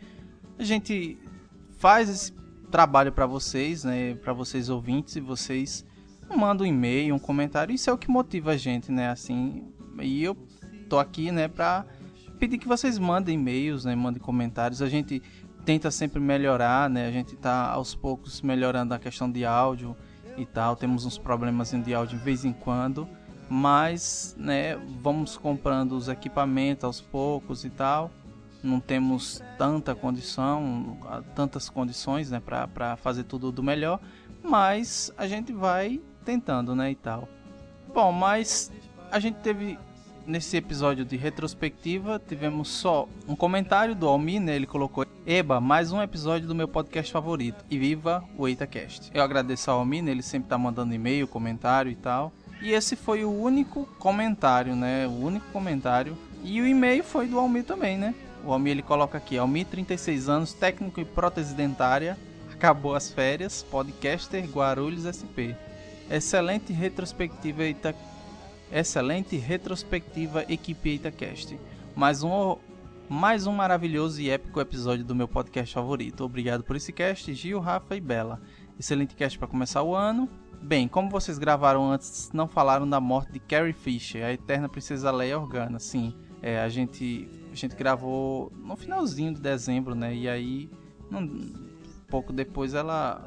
a 0.58 0.64
gente 0.64 1.16
faz 1.78 2.08
esse 2.08 2.32
trabalho 2.68 3.12
para 3.12 3.26
vocês, 3.26 3.84
né? 3.84 4.16
Para 4.16 4.32
vocês 4.32 4.68
ouvintes, 4.68 5.14
e 5.14 5.20
vocês 5.20 5.86
manda 6.36 6.64
um 6.64 6.66
e-mail, 6.66 7.14
um 7.14 7.18
comentário, 7.18 7.72
isso 7.72 7.88
é 7.88 7.92
o 7.92 7.98
que 7.98 8.10
motiva 8.10 8.50
a 8.50 8.56
gente, 8.56 8.90
né? 8.90 9.08
Assim, 9.08 9.68
e 10.00 10.24
eu 10.24 10.36
tô 10.88 10.98
aqui, 10.98 11.30
né, 11.30 11.46
pra 11.46 11.86
pedir 12.40 12.58
que 12.58 12.66
vocês 12.66 12.98
mandem 12.98 13.36
e-mails, 13.36 13.84
né, 13.84 13.94
mandem 13.94 14.20
comentários. 14.20 14.82
A 14.82 14.88
gente 14.88 15.22
tenta 15.64 15.90
sempre 15.90 16.20
melhorar, 16.20 16.90
né? 16.90 17.06
A 17.06 17.10
gente 17.10 17.36
tá 17.36 17.70
aos 17.70 17.94
poucos 17.94 18.40
melhorando 18.42 18.94
a 18.94 18.98
questão 18.98 19.30
de 19.30 19.44
áudio 19.44 19.96
e 20.36 20.44
tal. 20.44 20.76
Temos 20.76 21.04
uns 21.04 21.18
problemas 21.18 21.70
de 21.70 21.94
áudio 21.94 22.18
de 22.18 22.24
vez 22.24 22.44
em 22.44 22.52
quando, 22.52 23.08
mas, 23.48 24.34
né, 24.38 24.76
vamos 25.00 25.36
comprando 25.36 25.92
os 25.92 26.08
equipamentos 26.08 26.84
aos 26.84 27.00
poucos 27.00 27.64
e 27.64 27.70
tal. 27.70 28.10
Não 28.62 28.80
temos 28.80 29.42
tanta 29.58 29.94
condição, 29.94 30.96
tantas 31.34 31.68
condições, 31.68 32.30
né, 32.30 32.40
pra 32.40 32.96
fazer 32.96 33.24
tudo 33.24 33.50
do 33.50 33.62
melhor, 33.62 34.00
mas 34.42 35.12
a 35.16 35.26
gente 35.26 35.52
vai 35.52 36.00
tentando, 36.24 36.74
né, 36.74 36.90
e 36.92 36.94
tal. 36.94 37.28
Bom, 37.92 38.12
mas 38.12 38.70
a 39.10 39.18
gente 39.18 39.36
teve 39.36 39.78
nesse 40.26 40.56
episódio 40.56 41.04
de 41.04 41.16
retrospectiva, 41.16 42.20
tivemos 42.26 42.68
só 42.68 43.08
um 43.26 43.34
comentário 43.34 43.94
do 43.94 44.08
Almir, 44.08 44.40
né, 44.40 44.56
ele 44.56 44.66
colocou 44.66 45.06
Eba, 45.26 45.60
mais 45.60 45.92
um 45.92 46.00
episódio 46.02 46.46
do 46.46 46.54
meu 46.54 46.68
podcast 46.68 47.12
favorito. 47.12 47.64
E 47.70 47.78
viva 47.78 48.24
o 48.36 48.48
EitaCast. 48.48 49.10
Eu 49.14 49.22
agradeço 49.22 49.70
ao 49.70 49.78
Almir, 49.78 50.02
né, 50.02 50.10
ele 50.10 50.22
sempre 50.22 50.48
tá 50.48 50.58
mandando 50.58 50.94
e-mail, 50.94 51.28
comentário 51.28 51.90
e 51.90 51.96
tal. 51.96 52.32
E 52.60 52.72
esse 52.72 52.94
foi 52.96 53.24
o 53.24 53.30
único 53.30 53.86
comentário, 53.98 54.76
né, 54.76 55.06
o 55.06 55.24
único 55.24 55.46
comentário. 55.52 56.16
E 56.44 56.60
o 56.60 56.66
e-mail 56.66 57.04
foi 57.04 57.26
do 57.26 57.38
Almir 57.38 57.64
também, 57.64 57.96
né? 57.96 58.14
O 58.44 58.52
Almir 58.52 58.72
ele 58.72 58.82
coloca 58.82 59.18
aqui, 59.18 59.38
Almir, 59.38 59.66
36 59.66 60.28
anos, 60.28 60.52
técnico 60.52 61.00
em 61.00 61.04
prótese 61.04 61.54
dentária, 61.54 62.18
acabou 62.52 62.94
as 62.94 63.10
férias, 63.10 63.62
podcaster 63.62 64.44
Guarulhos 64.44 65.04
SP. 65.06 65.54
Excelente 66.10 66.72
retrospectiva 66.72 67.64
Eita... 67.64 67.94
Excelente 68.72 69.36
retrospectiva 69.36 70.46
equipe 70.48 70.88
EitaCast. 70.88 71.60
Mais 71.94 72.22
um 72.22 72.56
mais 73.06 73.46
um 73.46 73.52
maravilhoso 73.52 74.18
e 74.18 74.30
épico 74.30 74.62
episódio 74.62 75.04
do 75.04 75.14
meu 75.14 75.28
podcast 75.28 75.74
favorito. 75.74 76.24
Obrigado 76.24 76.64
por 76.64 76.74
esse 76.74 76.90
cast, 76.90 77.34
Gil, 77.34 77.60
Rafa 77.60 77.94
e 77.94 78.00
Bela. 78.00 78.40
Excelente 78.80 79.14
cast 79.14 79.38
para 79.38 79.46
começar 79.46 79.82
o 79.82 79.94
ano. 79.94 80.26
Bem, 80.62 80.88
como 80.88 81.10
vocês 81.10 81.36
gravaram 81.36 81.92
antes, 81.92 82.30
não 82.32 82.48
falaram 82.48 82.88
da 82.88 82.98
morte 82.98 83.30
de 83.32 83.40
Carrie 83.40 83.74
Fisher, 83.74 84.24
a 84.24 84.32
eterna 84.32 84.70
princesa 84.70 85.10
Leia 85.10 85.38
Organa. 85.38 85.78
Sim, 85.78 86.14
é, 86.40 86.58
a 86.58 86.68
gente 86.70 87.28
a 87.52 87.54
gente 87.54 87.76
gravou 87.76 88.50
no 88.56 88.74
finalzinho 88.74 89.34
de 89.34 89.40
dezembro, 89.42 89.94
né? 89.94 90.14
E 90.14 90.26
aí, 90.26 90.70
um 91.12 91.52
pouco 92.08 92.32
depois 92.32 92.72
ela 92.72 93.20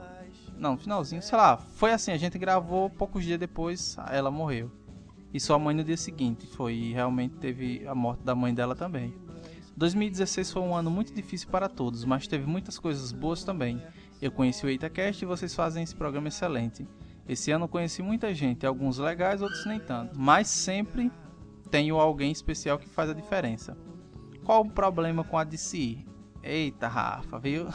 não, 0.57 0.75
finalzinho, 0.75 1.21
sei 1.21 1.37
lá, 1.37 1.55
foi 1.57 1.91
assim, 1.91 2.11
a 2.11 2.17
gente 2.17 2.39
gravou 2.39 2.89
poucos 2.89 3.23
dias 3.23 3.37
depois, 3.37 3.95
ela 4.09 4.31
morreu. 4.31 4.71
E 5.35 5.39
sua 5.41 5.59
mãe 5.59 5.75
no 5.75 5.83
dia 5.83 5.97
seguinte, 5.97 6.47
foi 6.47 6.93
realmente 6.93 7.35
teve 7.35 7.85
a 7.85 7.93
morte 7.93 8.23
da 8.23 8.33
mãe 8.33 8.53
dela 8.53 8.73
também. 8.73 9.13
2016 9.75 10.49
foi 10.49 10.61
um 10.61 10.73
ano 10.73 10.89
muito 10.89 11.13
difícil 11.13 11.49
para 11.49 11.67
todos, 11.67 12.05
mas 12.05 12.25
teve 12.25 12.45
muitas 12.45 12.79
coisas 12.79 13.11
boas 13.11 13.43
também. 13.43 13.83
Eu 14.21 14.31
conheci 14.31 14.65
o 14.65 14.69
EitaCast 14.69 15.21
e 15.21 15.27
vocês 15.27 15.53
fazem 15.53 15.83
esse 15.83 15.93
programa 15.93 16.29
excelente. 16.29 16.87
Esse 17.27 17.51
ano 17.51 17.67
conheci 17.67 18.01
muita 18.01 18.33
gente, 18.33 18.65
alguns 18.65 18.97
legais, 18.97 19.41
outros 19.41 19.65
nem 19.65 19.77
tanto. 19.77 20.17
Mas 20.17 20.47
sempre 20.47 21.11
tenho 21.69 21.99
alguém 21.99 22.31
especial 22.31 22.79
que 22.79 22.87
faz 22.87 23.09
a 23.09 23.13
diferença. 23.13 23.77
Qual 24.45 24.61
o 24.61 24.71
problema 24.71 25.21
com 25.25 25.37
a 25.37 25.43
DC? 25.43 25.97
Eita, 26.41 26.87
Rafa, 26.87 27.37
viu? 27.39 27.67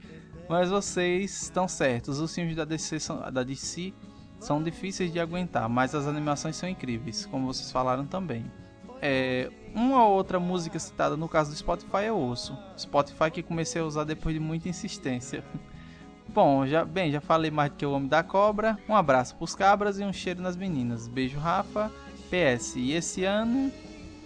Mas 0.48 0.70
vocês 0.70 1.42
estão 1.42 1.68
certos, 1.68 2.20
os 2.20 2.34
filmes 2.34 2.56
da 2.56 2.64
DC, 2.64 2.98
são, 3.00 3.30
da 3.30 3.42
DC 3.42 3.92
são 4.42 4.62
difíceis 4.62 5.12
de 5.12 5.20
aguentar, 5.20 5.68
mas 5.68 5.94
as 5.94 6.06
animações 6.06 6.56
são 6.56 6.68
incríveis, 6.68 7.26
como 7.26 7.46
vocês 7.46 7.70
falaram 7.70 8.04
também. 8.04 8.44
É, 9.00 9.50
uma 9.74 10.04
ou 10.04 10.14
outra 10.14 10.38
música 10.38 10.78
citada 10.78 11.16
no 11.16 11.28
caso 11.28 11.50
do 11.50 11.56
Spotify 11.56 12.04
eu 12.06 12.16
ouço. 12.16 12.56
Spotify 12.76 13.30
que 13.32 13.42
comecei 13.42 13.80
a 13.80 13.84
usar 13.84 14.04
depois 14.04 14.34
de 14.34 14.40
muita 14.40 14.68
insistência. 14.68 15.44
Bom, 16.28 16.66
já, 16.66 16.84
bem, 16.84 17.10
já 17.12 17.20
falei 17.20 17.50
mais 17.50 17.70
do 17.70 17.76
que 17.76 17.86
o 17.86 17.92
Homem 17.92 18.08
da 18.08 18.22
Cobra. 18.22 18.78
Um 18.88 18.96
abraço 18.96 19.36
pros 19.36 19.54
cabras 19.54 19.98
e 19.98 20.04
um 20.04 20.12
cheiro 20.12 20.40
nas 20.40 20.56
meninas. 20.56 21.06
Beijo, 21.06 21.38
Rafa. 21.38 21.90
PS, 22.30 22.76
e 22.76 22.92
esse 22.92 23.24
ano 23.24 23.70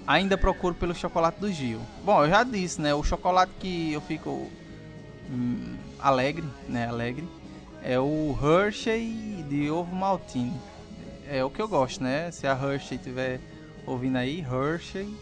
ainda 0.06 0.38
procuro 0.38 0.74
pelo 0.74 0.94
chocolate 0.94 1.40
do 1.40 1.50
Gil. 1.50 1.80
Bom, 2.04 2.22
eu 2.22 2.30
já 2.30 2.44
disse, 2.44 2.80
né? 2.80 2.94
O 2.94 3.02
chocolate 3.02 3.50
que 3.58 3.92
eu 3.92 4.00
fico 4.00 4.48
hum, 5.28 5.74
alegre, 5.98 6.44
né? 6.68 6.86
Alegre. 6.86 7.26
É 7.88 8.00
o 8.00 8.36
Hershey 8.42 9.44
de 9.48 9.70
ovo 9.70 9.94
maltine. 9.94 10.60
É 11.28 11.44
o 11.44 11.48
que 11.48 11.62
eu 11.62 11.68
gosto, 11.68 12.02
né? 12.02 12.32
Se 12.32 12.44
a 12.44 12.50
Hershey 12.50 12.98
tiver 12.98 13.38
ouvindo 13.86 14.16
aí, 14.16 14.40
Hershey, 14.40 15.16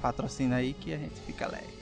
patrocina 0.00 0.54
aí 0.54 0.74
que 0.74 0.94
a 0.94 0.96
gente 0.96 1.20
fica 1.22 1.46
alegre. 1.46 1.74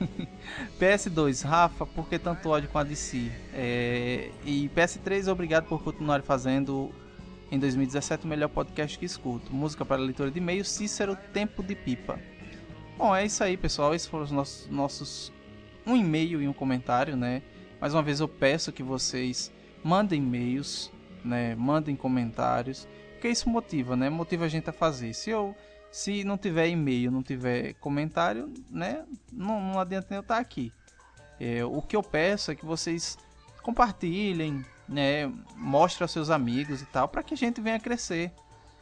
PS2, 0.80 1.46
Rafa, 1.46 1.84
por 1.84 2.08
que 2.08 2.18
tanto 2.18 2.48
ódio 2.48 2.70
com 2.70 2.78
a 2.78 2.84
DC? 2.84 3.30
É... 3.52 4.30
E 4.46 4.70
PS3, 4.74 5.30
obrigado 5.30 5.66
por 5.66 5.82
continuar 5.82 6.22
fazendo 6.22 6.90
em 7.52 7.58
2017 7.58 8.24
o 8.24 8.26
melhor 8.26 8.48
podcast 8.48 8.98
que 8.98 9.04
escuto. 9.04 9.54
Música 9.54 9.84
para 9.84 10.00
leitura 10.00 10.30
de 10.30 10.38
e-mail, 10.38 10.64
Cícero 10.64 11.18
Tempo 11.34 11.62
de 11.62 11.74
Pipa. 11.74 12.18
Bom, 12.96 13.14
é 13.14 13.26
isso 13.26 13.44
aí, 13.44 13.58
pessoal. 13.58 13.94
Esses 13.94 14.08
foram 14.08 14.24
os 14.24 14.30
nossos, 14.30 14.70
nossos 14.70 15.32
um 15.86 15.94
e-mail 15.94 16.40
e 16.40 16.48
um 16.48 16.54
comentário, 16.54 17.14
né? 17.14 17.42
Mais 17.84 17.92
uma 17.92 18.02
vez 18.02 18.18
eu 18.18 18.26
peço 18.26 18.72
que 18.72 18.82
vocês 18.82 19.52
mandem 19.82 20.18
e-mails, 20.22 20.90
né? 21.22 21.54
Mandem 21.54 21.94
comentários, 21.94 22.88
porque 23.12 23.28
isso 23.28 23.46
motiva, 23.50 23.94
né? 23.94 24.08
Motiva 24.08 24.46
a 24.46 24.48
gente 24.48 24.70
a 24.70 24.72
fazer. 24.72 25.12
Se 25.12 25.28
eu 25.28 25.54
se 25.90 26.24
não 26.24 26.38
tiver 26.38 26.66
e-mail, 26.68 27.10
não 27.10 27.22
tiver 27.22 27.74
comentário, 27.74 28.50
né? 28.70 29.04
Não, 29.30 29.60
não 29.60 29.78
adianta 29.78 30.14
eu 30.14 30.22
estar 30.22 30.38
aqui. 30.38 30.72
É, 31.38 31.62
o 31.62 31.82
que 31.82 31.94
eu 31.94 32.02
peço 32.02 32.50
é 32.50 32.54
que 32.54 32.64
vocês 32.64 33.18
compartilhem, 33.62 34.64
né? 34.88 35.30
Mostrem 35.54 36.06
aos 36.06 36.10
seus 36.10 36.30
amigos 36.30 36.80
e 36.80 36.86
tal, 36.86 37.06
para 37.06 37.22
que 37.22 37.34
a 37.34 37.36
gente 37.36 37.60
venha 37.60 37.78
crescer. 37.78 38.32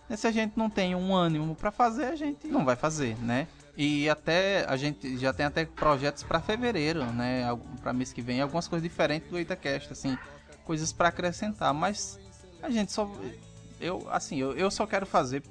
E 0.09 0.17
se 0.17 0.29
a 0.29 0.31
gente 0.31 0.57
não 0.57 0.71
tem 0.71 0.95
um 0.95 1.13
ânimo 1.13 1.57
para 1.57 1.73
fazer, 1.73 2.05
a 2.05 2.15
gente 2.15 2.47
não 2.47 2.65
vai 2.65 2.77
fazer, 2.77 3.19
né? 3.19 3.49
E 3.77 4.09
até 4.09 4.67
a 4.69 4.77
gente 4.77 5.17
já 5.17 5.33
tem 5.33 5.47
até 5.47 5.65
projetos 5.65 6.23
para 6.23 6.41
fevereiro, 6.41 7.05
né? 7.07 7.45
Para 7.81 7.93
mês 7.93 8.13
que 8.13 8.21
vem, 8.21 8.41
algumas 8.41 8.69
coisas 8.69 8.87
diferentes 8.87 9.31
do 9.31 9.39
EitaCast, 9.39 9.93
assim, 9.93 10.19
coisas 10.65 10.93
para 10.93 11.09
acrescentar, 11.09 11.73
mas 11.73 12.19
a 12.63 12.69
gente 12.71 12.93
só 12.93 13.11
eu 13.81 14.07
assim, 14.11 14.39
eu, 14.39 14.53
eu 14.57 14.71
só 14.71 14.87
quero 14.87 15.07
fazer 15.07 15.43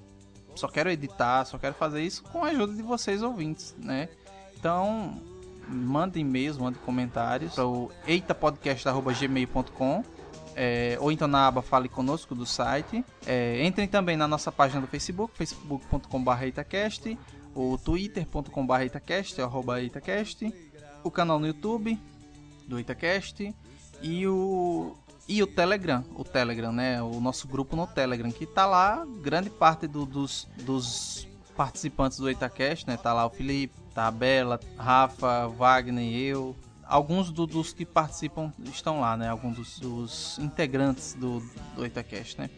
só 0.56 0.68
quero 0.68 0.90
editar, 0.90 1.46
só 1.46 1.58
quero 1.58 1.74
fazer 1.74 2.04
isso 2.04 2.24
com 2.24 2.44
a 2.44 2.50
ajuda 2.50 2.74
de 2.74 2.82
vocês 2.82 3.24
ouvintes, 3.24 3.76
né? 3.78 4.10
Então, 4.58 5.22
mandem 5.68 6.22
e-mails, 6.22 6.58
mandem 6.58 6.80
comentários 6.84 7.56
para 7.56 7.66
o 7.66 7.92
eitapodcast.gmail.com 8.06 10.04
é, 10.56 10.98
ou 11.00 11.12
então 11.12 11.28
na 11.28 11.48
aba 11.48 11.62
Fale 11.62 11.90
Conosco 11.90 12.36
do 12.36 12.46
site. 12.46 13.04
É, 13.26 13.66
entrem 13.66 13.88
também 13.88 14.18
na 14.18 14.28
nossa 14.28 14.52
página 14.52 14.82
do 14.82 14.88
Facebook, 14.88 15.36
facebook.com.br 15.38 16.46
Itacast, 16.46 17.18
o 17.56 17.78
twitter.com.br 17.78 18.84
Itacast, 18.84 19.42
arroba 19.42 19.82
Itacast, 19.82 20.54
o 21.04 21.12
canal 21.12 21.40
no 21.40 21.48
YouTube 21.48 21.98
do 22.68 22.80
Itacast 22.80 23.54
e 24.02 24.28
o 24.28 24.96
e 25.28 25.42
o 25.42 25.48
Telegram, 25.48 26.04
o 26.16 26.24
Telegram, 26.24 26.74
né? 26.74 27.02
O 27.02 27.22
nosso 27.22 27.48
grupo 27.48 27.76
no 27.76 27.88
Telegram, 27.88 28.30
que 28.32 28.46
tá 28.46 28.66
lá, 28.66 29.06
grande 29.22 29.50
parte 29.50 29.88
do, 29.88 30.06
dos, 30.06 30.48
dos 30.64 31.28
participantes 31.56 32.18
do 32.18 32.30
Itacast, 32.30 32.88
né? 32.88 32.98
Tá 32.98 33.14
lá 33.14 33.26
o 33.26 33.30
Felipe, 33.30 33.74
tá 33.94 34.08
a 34.08 34.12
Bela, 34.12 34.60
Rafa, 34.78 35.48
Wagner, 35.48 36.14
eu. 36.14 36.56
Alguns 36.84 37.32
do, 37.32 37.48
dos 37.48 37.72
que 37.72 37.86
participam 37.86 38.52
estão 38.66 39.00
lá, 39.00 39.16
né? 39.16 39.30
Alguns 39.30 39.56
dos, 39.56 39.80
dos 39.80 40.40
integrantes 40.40 41.14
do, 41.14 41.40
do 41.76 41.86
Itacast, 41.86 42.38
né? 42.38 42.50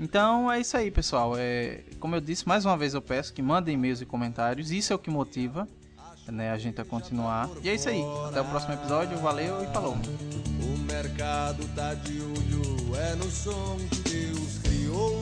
Então 0.00 0.50
é 0.50 0.60
isso 0.60 0.76
aí, 0.76 0.90
pessoal. 0.90 1.34
É, 1.36 1.82
como 2.00 2.16
eu 2.16 2.20
disse, 2.20 2.48
mais 2.48 2.64
uma 2.64 2.76
vez 2.76 2.94
eu 2.94 3.02
peço 3.02 3.32
que 3.32 3.42
mandem 3.42 3.74
e-mails 3.74 4.00
e 4.00 4.06
comentários. 4.06 4.72
Isso 4.72 4.92
é 4.92 4.96
o 4.96 4.98
que 4.98 5.10
motiva 5.10 5.68
né, 6.26 6.50
a 6.50 6.58
gente 6.58 6.80
a 6.80 6.84
continuar. 6.84 7.48
E 7.62 7.68
é 7.68 7.74
isso 7.74 7.88
aí. 7.88 8.02
Até 8.28 8.40
o 8.40 8.44
próximo 8.46 8.74
episódio. 8.74 9.18
Valeu 9.18 9.62
e 9.62 9.66
falou 9.68 9.96
mercado 10.92 11.64
tá 11.74 11.94
de 11.94 12.20
olho, 12.20 12.96
é 12.96 13.14
no 13.14 13.30
som 13.30 13.76
que 13.90 14.10
Deus 14.10 14.58
criou. 14.58 15.20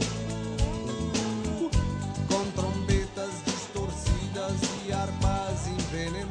Com 2.27 2.51
trombetas 2.53 3.31
distorcidas 3.45 4.61
e 4.87 4.93
armas 4.93 5.67
envenenadas. 5.69 6.29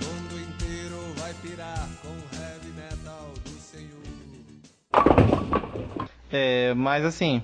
O 0.00 0.04
mundo 0.04 0.40
inteiro 0.40 0.98
vai 1.16 1.32
pirar 1.34 1.88
com 2.02 2.14
heavy 2.36 2.72
metal 2.76 3.32
do 3.44 3.58
Senhor. 3.60 5.41
É, 6.32 6.72
mas 6.74 7.04
assim. 7.04 7.42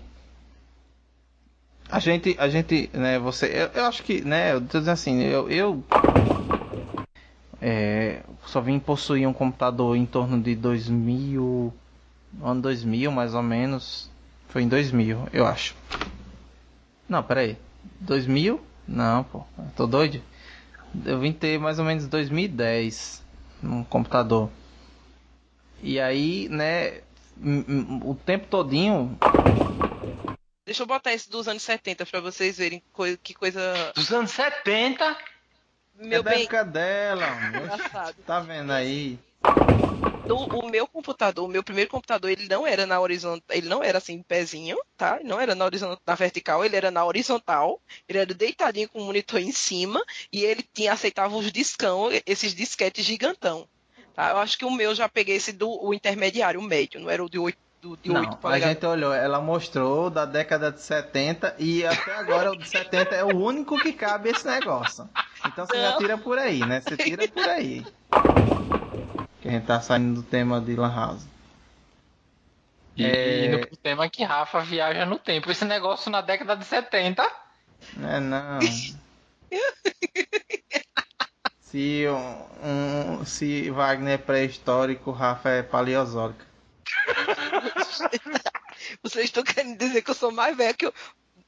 A 1.90 1.98
gente, 2.00 2.36
a 2.38 2.48
gente, 2.48 2.90
né, 2.92 3.18
você, 3.18 3.46
eu, 3.46 3.80
eu 3.80 3.86
acho 3.86 4.02
que, 4.02 4.20
né, 4.20 4.52
eu 4.52 4.60
tô 4.60 4.78
dizendo 4.78 4.92
assim, 4.92 5.22
eu, 5.22 5.48
eu 5.48 5.82
é, 7.62 8.22
só 8.46 8.60
vim 8.60 8.78
possuir 8.78 9.26
um 9.26 9.32
computador 9.32 9.96
em 9.96 10.04
torno 10.04 10.40
de 10.40 10.54
2000, 10.54 11.72
ano 12.42 12.60
2000 12.60 13.10
mais 13.10 13.34
ou 13.34 13.42
menos. 13.42 14.10
Foi 14.48 14.62
em 14.62 14.68
2000, 14.68 15.28
eu 15.32 15.46
acho. 15.46 15.74
Não, 17.08 17.22
pera 17.22 17.40
aí. 17.40 17.56
2000? 18.00 18.60
Não, 18.86 19.24
pô, 19.24 19.44
tô 19.76 19.86
doido. 19.86 20.22
Eu 21.04 21.18
vim 21.20 21.32
ter 21.32 21.58
mais 21.58 21.78
ou 21.78 21.84
menos 21.84 22.06
2010 22.06 23.22
um 23.62 23.82
computador. 23.84 24.50
E 25.82 26.00
aí, 26.00 26.48
né, 26.48 27.00
o 28.04 28.14
tempo 28.14 28.46
todinho 28.48 29.16
Deixa 30.68 30.82
eu 30.82 30.86
botar 30.86 31.14
esse 31.14 31.30
dos 31.30 31.48
anos 31.48 31.62
70 31.62 32.04
para 32.04 32.20
vocês 32.20 32.58
verem 32.58 32.82
que 33.22 33.32
coisa. 33.32 33.90
Dos 33.94 34.12
anos 34.12 34.30
70? 34.32 35.16
Meu 35.94 36.20
é 36.20 36.22
da 36.22 36.30
bem. 36.30 36.42
época 36.42 36.62
dela, 36.62 37.24
Engraçado. 37.48 38.16
tá 38.26 38.40
vendo 38.40 38.70
aí? 38.70 39.18
O, 40.28 40.66
o 40.66 40.68
meu 40.68 40.86
computador, 40.86 41.46
o 41.46 41.48
meu 41.48 41.64
primeiro 41.64 41.88
computador, 41.90 42.30
ele 42.30 42.46
não 42.48 42.66
era 42.66 42.84
na 42.84 43.00
horizontal, 43.00 43.56
ele 43.56 43.66
não 43.66 43.82
era 43.82 43.96
assim 43.96 44.12
em 44.12 44.22
pezinho, 44.22 44.76
tá? 44.94 45.16
Ele 45.18 45.28
não 45.28 45.40
era 45.40 45.54
na 45.54 45.64
horizontal, 45.64 46.02
na 46.06 46.14
vertical, 46.14 46.62
ele 46.62 46.76
era 46.76 46.90
na 46.90 47.02
horizontal. 47.02 47.80
Ele 48.06 48.18
era 48.18 48.34
deitadinho 48.34 48.90
com 48.90 49.00
o 49.00 49.04
monitor 49.06 49.40
em 49.40 49.52
cima 49.52 50.04
e 50.30 50.44
ele 50.44 50.62
tinha 50.74 50.92
aceitava 50.92 51.34
os 51.34 51.50
discão, 51.50 52.10
esses 52.26 52.54
disquetes 52.54 53.06
gigantão. 53.06 53.66
Tá? 54.18 54.30
Eu 54.30 54.38
acho 54.38 54.58
que 54.58 54.64
o 54.64 54.70
meu 54.72 54.96
já 54.96 55.08
peguei 55.08 55.36
esse 55.36 55.52
do 55.52 55.70
o 55.70 55.94
intermediário, 55.94 56.58
o 56.58 56.62
médio, 56.64 56.98
não 56.98 57.08
era 57.08 57.24
o 57.24 57.30
de 57.30 57.38
8 57.38 57.56
do, 57.80 57.96
de 57.96 58.10
Não, 58.10 58.22
8 58.22 58.48
a 58.48 58.58
gente 58.58 58.84
olhou, 58.84 59.14
ela 59.14 59.40
mostrou 59.40 60.10
da 60.10 60.24
década 60.24 60.72
de 60.72 60.82
70 60.82 61.54
e 61.56 61.86
até 61.86 62.16
agora 62.16 62.50
o 62.50 62.56
de 62.56 62.68
70 62.68 63.14
é 63.14 63.22
o 63.22 63.36
único 63.36 63.78
que 63.78 63.92
cabe 63.92 64.30
esse 64.30 64.44
negócio. 64.44 65.08
Então 65.46 65.64
você 65.64 65.76
já 65.76 65.92
Não. 65.92 65.98
tira 65.98 66.18
por 66.18 66.36
aí, 66.36 66.58
né? 66.66 66.80
Você 66.80 66.96
tira 66.96 67.28
por 67.28 67.48
aí. 67.48 67.86
Que 69.40 69.46
a 69.46 69.52
gente 69.52 69.66
tá 69.66 69.80
saindo 69.80 70.20
do 70.20 70.22
tema 70.24 70.60
de 70.60 70.74
Lan 70.74 70.92
House. 70.92 71.24
E, 72.96 73.06
É. 73.06 73.44
e 73.44 73.48
no 73.50 73.66
tema 73.76 74.10
que 74.10 74.24
Rafa 74.24 74.62
viaja 74.62 75.06
no 75.06 75.16
tempo. 75.16 75.48
Esse 75.48 75.64
negócio 75.64 76.10
na 76.10 76.22
década 76.22 76.56
de 76.56 76.64
70. 76.64 77.22
É, 78.02 78.18
não. 78.18 78.58
Se, 81.70 82.04
um, 82.08 83.18
um- 83.20 83.24
se 83.24 83.70
Wagner 83.70 84.14
é 84.14 84.18
pré-histórico, 84.18 85.10
Rafa 85.10 85.50
é 85.50 85.62
paleozoico. 85.62 86.40
Vocês 89.02 89.26
estão 89.26 89.42
querendo 89.42 89.78
dizer 89.78 90.02
que 90.02 90.10
eu 90.10 90.14
sou 90.14 90.30
mais 90.32 90.56
velho 90.56 90.74
que 90.76 90.86
o, 90.86 90.92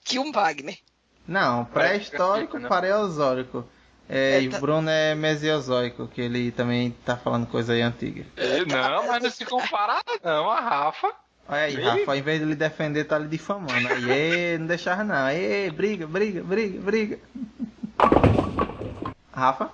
que 0.04 0.18
o 0.18 0.30
Wagner. 0.32 0.78
Não, 1.26 1.64
pré-histórico, 1.64 2.58
né? 2.58 2.68
paleozoico. 2.68 3.64
É, 4.08 4.38
É, 4.38 4.42
e 4.42 4.48
tá- 4.50 4.58
Bruno 4.58 4.90
é 4.90 5.14
mesiozoico, 5.14 6.08
que 6.08 6.20
ele 6.20 6.50
também 6.50 6.90
tá 7.04 7.16
falando 7.16 7.46
coisa 7.46 7.72
aí 7.72 7.80
antiga. 7.80 8.26
É, 8.36 8.64
Não, 8.64 9.06
mas 9.06 9.22
não 9.22 9.30
se 9.30 9.44
compara 9.44 10.02
não, 10.22 10.50
a 10.50 10.60
Rafa. 10.60 11.12
Olha 11.48 11.62
aí, 11.62 11.80
Rafa, 11.80 12.10
ao 12.10 12.16
invés 12.16 12.38
de 12.40 12.44
ele 12.44 12.54
defender, 12.56 13.04
tá 13.04 13.18
lhe 13.18 13.28
difamando. 13.28 13.88
Aí, 13.88 14.58
não 14.58 14.66
deixava 14.66 15.02
não. 15.04 15.28
Ê, 15.30 15.70
briga, 15.70 16.06
briga, 16.06 16.42
briga, 16.42 16.80
briga. 16.80 17.18
Rafa? 19.32 19.70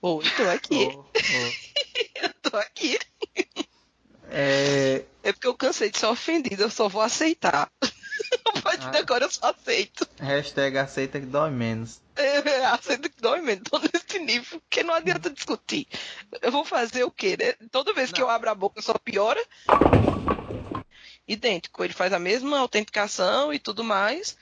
Oi, 0.00 0.24
tô 0.36 0.42
aqui. 0.48 0.86
Ô, 0.86 1.00
ô. 1.00 1.04
Eu 2.22 2.34
tô 2.50 2.56
aqui. 2.56 2.98
É, 4.30 5.04
É 5.22 5.32
porque 5.32 5.46
eu 5.46 5.54
cansei 5.56 5.90
de 5.90 5.98
ser 5.98 6.06
ofendido, 6.06 6.62
eu 6.62 6.70
só 6.70 6.88
vou 6.88 7.00
aceitar. 7.00 7.70
A 8.54 8.60
partir 8.60 8.90
de 8.90 8.96
Ah. 8.96 9.00
agora 9.00 9.24
eu 9.24 9.30
só 9.30 9.50
aceito. 9.50 10.06
hashtag 10.18 10.76
aceita 10.78 11.18
que 11.20 11.26
dói 11.26 11.50
menos. 11.50 12.00
É, 12.16 12.64
aceito 12.66 13.08
que 13.08 13.20
dói 13.20 13.40
mesmo, 13.40 13.64
tô 13.64 13.78
nesse 13.78 14.18
nível, 14.18 14.60
porque 14.60 14.82
não 14.82 14.92
adianta 14.94 15.30
discutir. 15.30 15.86
Eu 16.42 16.50
vou 16.52 16.64
fazer 16.64 17.04
o 17.04 17.10
quê, 17.10 17.36
né? 17.38 17.52
Toda 17.70 17.94
vez 17.94 18.10
que 18.12 18.20
eu 18.20 18.28
abro 18.28 18.50
a 18.50 18.54
boca 18.54 18.82
só 18.82 18.94
piora. 18.98 19.40
Idêntico, 21.26 21.84
ele 21.84 21.92
faz 21.92 22.12
a 22.12 22.18
mesma 22.18 22.58
autenticação 22.58 23.52
e 23.52 23.58
tudo 23.58 23.84
mais, 23.84 24.36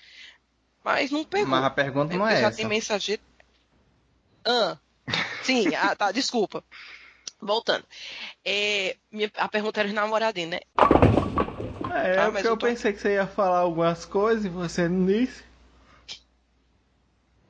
mas 0.84 1.10
não 1.10 1.24
pegou. 1.24 1.48
Mas 1.48 1.64
a 1.64 1.70
pergunta 1.70 2.12
não 2.14 2.20
Porque 2.26 2.34
é 2.34 2.40
já 2.40 2.48
essa. 2.48 2.56
tem 2.56 2.66
mensageiro. 2.66 3.22
Ah, 4.44 4.78
sim, 5.46 5.74
ah, 5.74 5.94
tá, 5.94 6.10
desculpa. 6.12 6.62
Voltando. 7.40 7.84
É, 8.44 8.96
minha- 9.10 9.30
a 9.36 9.48
pergunta 9.48 9.80
era 9.80 9.88
os 9.88 9.94
namoradinhos, 9.94 10.50
né? 10.50 10.60
É, 11.94 12.18
Ah, 12.18 12.30
porque 12.30 12.46
eu 12.46 12.52
eu 12.52 12.56
tô- 12.56 12.66
pensei 12.66 12.92
que 12.92 12.98
você 13.00 13.14
ia 13.14 13.26
falar 13.26 13.58
algumas 13.60 14.04
coisas 14.04 14.44
e 14.44 14.48
você 14.48 14.88
não 14.88 15.06
disse. 15.06 15.44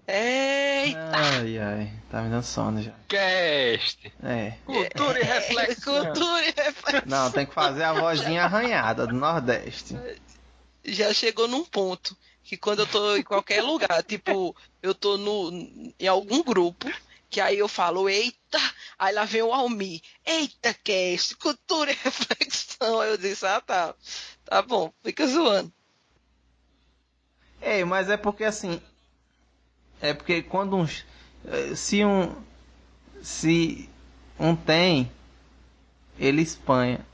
Eita! 0.08 0.98
Ai, 1.40 1.58
ai, 1.58 1.92
tá 2.10 2.22
me 2.22 2.30
dando 2.30 2.44
sono 2.44 2.80
já. 2.80 2.92
Cast. 3.08 4.12
É. 4.22 4.52
Cultura 4.64 5.18
e 5.20 5.24
reflexão. 5.24 6.04
Cultura 6.04 6.42
e 6.42 6.54
reflexão. 6.56 7.02
Não, 7.06 7.30
tem 7.32 7.44
que 7.46 7.54
fazer 7.54 7.82
a 7.82 7.92
vozinha 7.92 8.44
arranhada 8.44 9.06
do 9.06 9.14
Nordeste. 9.14 9.96
já 10.84 11.12
chegou 11.12 11.48
num 11.48 11.64
ponto 11.64 12.16
que 12.44 12.56
quando 12.56 12.80
eu 12.80 12.86
tô 12.86 13.16
em 13.16 13.22
qualquer 13.24 13.60
lugar, 13.62 14.00
tipo, 14.04 14.54
eu 14.80 14.94
tô 14.94 15.16
no, 15.16 15.50
em 15.98 16.06
algum 16.06 16.44
grupo, 16.44 16.88
que 17.28 17.40
aí 17.40 17.58
eu 17.58 17.68
falo, 17.68 18.08
eita, 18.08 18.58
aí 18.98 19.14
lá 19.14 19.24
vem 19.24 19.42
o 19.42 19.52
Almi, 19.52 20.02
eita, 20.24 20.74
cast, 20.74 21.36
cultura 21.36 21.90
e 21.90 21.94
reflexão. 21.94 23.00
Aí 23.00 23.10
eu 23.10 23.18
disse, 23.18 23.46
ah, 23.46 23.60
tá, 23.60 23.94
tá 24.44 24.62
bom, 24.62 24.92
fica 25.02 25.26
zoando. 25.26 25.72
Ei, 27.60 27.84
mas 27.84 28.08
é 28.10 28.16
porque 28.16 28.44
assim. 28.44 28.80
É 30.00 30.12
porque 30.12 30.42
quando 30.42 30.76
um. 30.76 30.86
Se 31.74 32.04
um. 32.04 32.34
Se 33.22 33.88
um 34.38 34.54
tem. 34.54 35.10
Ele 36.18 36.42
espanha. 36.42 37.04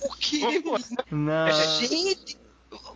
Por 0.00 0.16
quê? 0.18 0.62
Não. 1.10 1.50
Gente, 1.80 2.38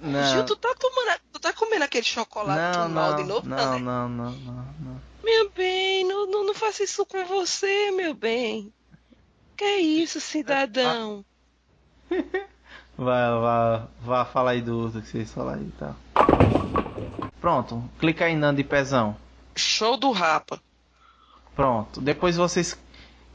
Não. 0.05 0.23
Gil, 0.33 0.45
tu 0.45 0.55
tá 0.55 0.75
tomando, 0.79 1.19
tu 1.33 1.41
tá 1.41 1.53
comendo 1.53 1.85
aquele 1.85 2.05
chocolate 2.05 2.79
Não, 2.79 2.89
mal 2.91 3.11
não, 3.11 3.17
de 3.17 3.25
novo? 3.25 3.49
não, 3.49 3.57
né? 3.57 3.79
não, 3.79 4.09
não, 4.09 4.31
não, 4.31 4.75
não. 4.81 5.01
Meu 5.25 5.51
bem, 5.51 6.07
não, 6.07 6.27
não, 6.27 6.45
não 6.45 6.55
faça 6.55 6.85
isso 6.85 7.07
com 7.07 7.25
você, 7.25 7.91
meu 7.93 8.13
bem. 8.13 8.71
Que 9.57 9.65
é 9.65 9.79
isso, 9.79 10.21
cidadão? 10.21 11.25
Vá, 12.97 13.39
vá, 13.41 13.89
vá 14.03 14.25
falar 14.25 14.53
aí 14.53 14.61
do 14.61 14.79
outro 14.79 15.01
que 15.01 15.09
vocês 15.09 15.33
falaram 15.33 15.63
aí 15.63 15.73
tal. 15.79 15.97
Pronto, 17.41 17.83
clica 17.99 18.27
aí 18.27 18.37
Nando 18.37 18.61
e 18.61 18.65
Pezão. 18.65 19.17
Show 19.57 19.97
do 19.97 20.11
Rapa. 20.13 20.61
Pronto. 21.57 22.01
Depois 22.01 22.37
vocês. 22.37 22.79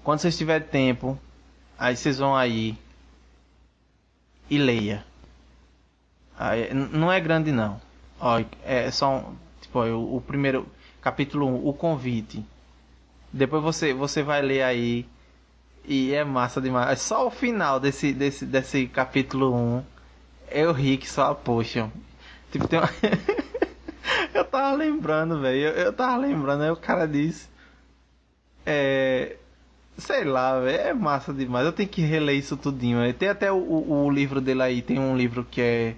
Quando 0.03 0.19
vocês 0.19 0.37
tiverem 0.37 0.67
tempo, 0.67 1.19
aí 1.77 1.95
vocês 1.95 2.19
vão 2.19 2.35
aí. 2.35 2.77
E 4.49 4.57
leia. 4.57 5.05
Aí, 6.39 6.69
n- 6.71 6.89
não 6.93 7.11
é 7.11 7.19
grande 7.19 7.51
não. 7.51 7.81
Ó, 8.19 8.41
é 8.65 8.89
só 8.91 9.17
um, 9.17 9.35
tipo, 9.61 9.79
ó, 9.79 9.85
o, 9.87 10.17
o 10.17 10.21
primeiro 10.21 10.65
capítulo 11.01 11.47
1, 11.47 11.67
o 11.67 11.73
convite. 11.73 12.43
Depois 13.31 13.61
você 13.61 13.93
você 13.93 14.23
vai 14.23 14.41
ler 14.41 14.63
aí 14.63 15.05
e 15.85 16.13
é 16.13 16.23
massa 16.23 16.61
demais. 16.61 16.89
É 16.91 16.95
Só 16.95 17.27
o 17.27 17.31
final 17.31 17.79
desse 17.79 18.13
desse 18.13 18.45
desse 18.45 18.87
capítulo 18.87 19.53
1 19.55 19.83
eu 20.51 20.71
ri 20.73 20.97
que 20.97 21.09
só 21.09 21.33
poxa. 21.33 21.91
Tipo 22.51 22.67
tem 22.67 22.79
uma... 22.79 22.89
Eu 24.33 24.45
tava 24.45 24.75
lembrando, 24.75 25.39
velho. 25.41 25.59
Eu, 25.59 25.71
eu 25.85 25.93
tava 25.93 26.17
lembrando, 26.17 26.63
aí 26.63 26.71
o 26.71 26.75
cara 26.75 27.07
disse 27.07 27.47
é. 28.65 29.35
Sei 29.97 30.23
lá, 30.23 30.59
velho. 30.59 30.77
É 30.79 30.93
massa 30.93 31.33
demais. 31.33 31.65
Eu 31.65 31.73
tenho 31.73 31.89
que 31.89 32.01
reler 32.01 32.35
isso 32.37 32.55
tudinho. 32.57 32.99
véi. 32.99 33.13
Tem 33.13 33.29
até 33.29 33.51
o, 33.51 33.57
o, 33.57 34.05
o 34.05 34.09
livro 34.09 34.39
dele 34.41 34.61
aí. 34.63 34.81
Tem 34.81 34.97
um 34.99 35.15
livro 35.17 35.43
que 35.43 35.61
é. 35.61 35.95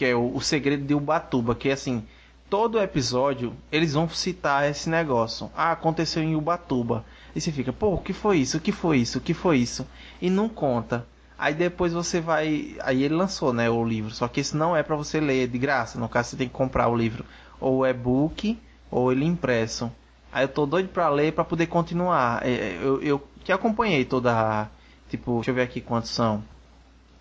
Que 0.00 0.06
é 0.06 0.16
o, 0.16 0.34
o 0.34 0.40
Segredo 0.40 0.82
de 0.82 0.94
Ubatuba. 0.94 1.54
Que 1.54 1.68
é 1.68 1.72
assim. 1.72 2.02
Todo 2.48 2.80
episódio 2.80 3.52
eles 3.70 3.92
vão 3.92 4.08
citar 4.08 4.66
esse 4.66 4.88
negócio. 4.88 5.50
Ah, 5.54 5.72
aconteceu 5.72 6.22
em 6.22 6.34
Ubatuba. 6.34 7.04
E 7.36 7.40
você 7.40 7.52
fica, 7.52 7.70
pô, 7.70 7.92
o 7.92 7.98
que 7.98 8.14
foi 8.14 8.38
isso? 8.38 8.56
O 8.56 8.60
que 8.60 8.72
foi 8.72 8.96
isso? 8.96 9.18
O 9.18 9.20
que 9.20 9.34
foi 9.34 9.58
isso? 9.58 9.86
E 10.18 10.30
não 10.30 10.48
conta. 10.48 11.06
Aí 11.38 11.52
depois 11.52 11.92
você 11.92 12.18
vai. 12.18 12.76
Aí 12.80 13.02
ele 13.02 13.14
lançou, 13.14 13.52
né, 13.52 13.68
o 13.68 13.84
livro. 13.84 14.10
Só 14.14 14.26
que 14.26 14.40
esse 14.40 14.56
não 14.56 14.74
é 14.74 14.82
pra 14.82 14.96
você 14.96 15.20
ler 15.20 15.46
de 15.48 15.58
graça. 15.58 16.00
No 16.00 16.08
caso, 16.08 16.30
você 16.30 16.36
tem 16.38 16.48
que 16.48 16.54
comprar 16.54 16.88
o 16.88 16.96
livro. 16.96 17.26
Ou 17.60 17.86
e-book, 17.86 18.58
ou 18.90 19.12
ele 19.12 19.26
impresso. 19.26 19.92
Aí 20.32 20.44
eu 20.44 20.48
tô 20.48 20.64
doido 20.64 20.88
pra 20.88 21.10
ler 21.10 21.34
pra 21.34 21.44
poder 21.44 21.66
continuar. 21.66 22.40
É, 22.42 22.78
Eu, 22.80 23.02
eu 23.02 23.22
que 23.44 23.52
acompanhei 23.52 24.06
toda 24.06 24.32
a. 24.32 24.66
Tipo, 25.10 25.34
deixa 25.34 25.50
eu 25.50 25.54
ver 25.56 25.62
aqui 25.62 25.82
quantos 25.82 26.08
são. 26.08 26.42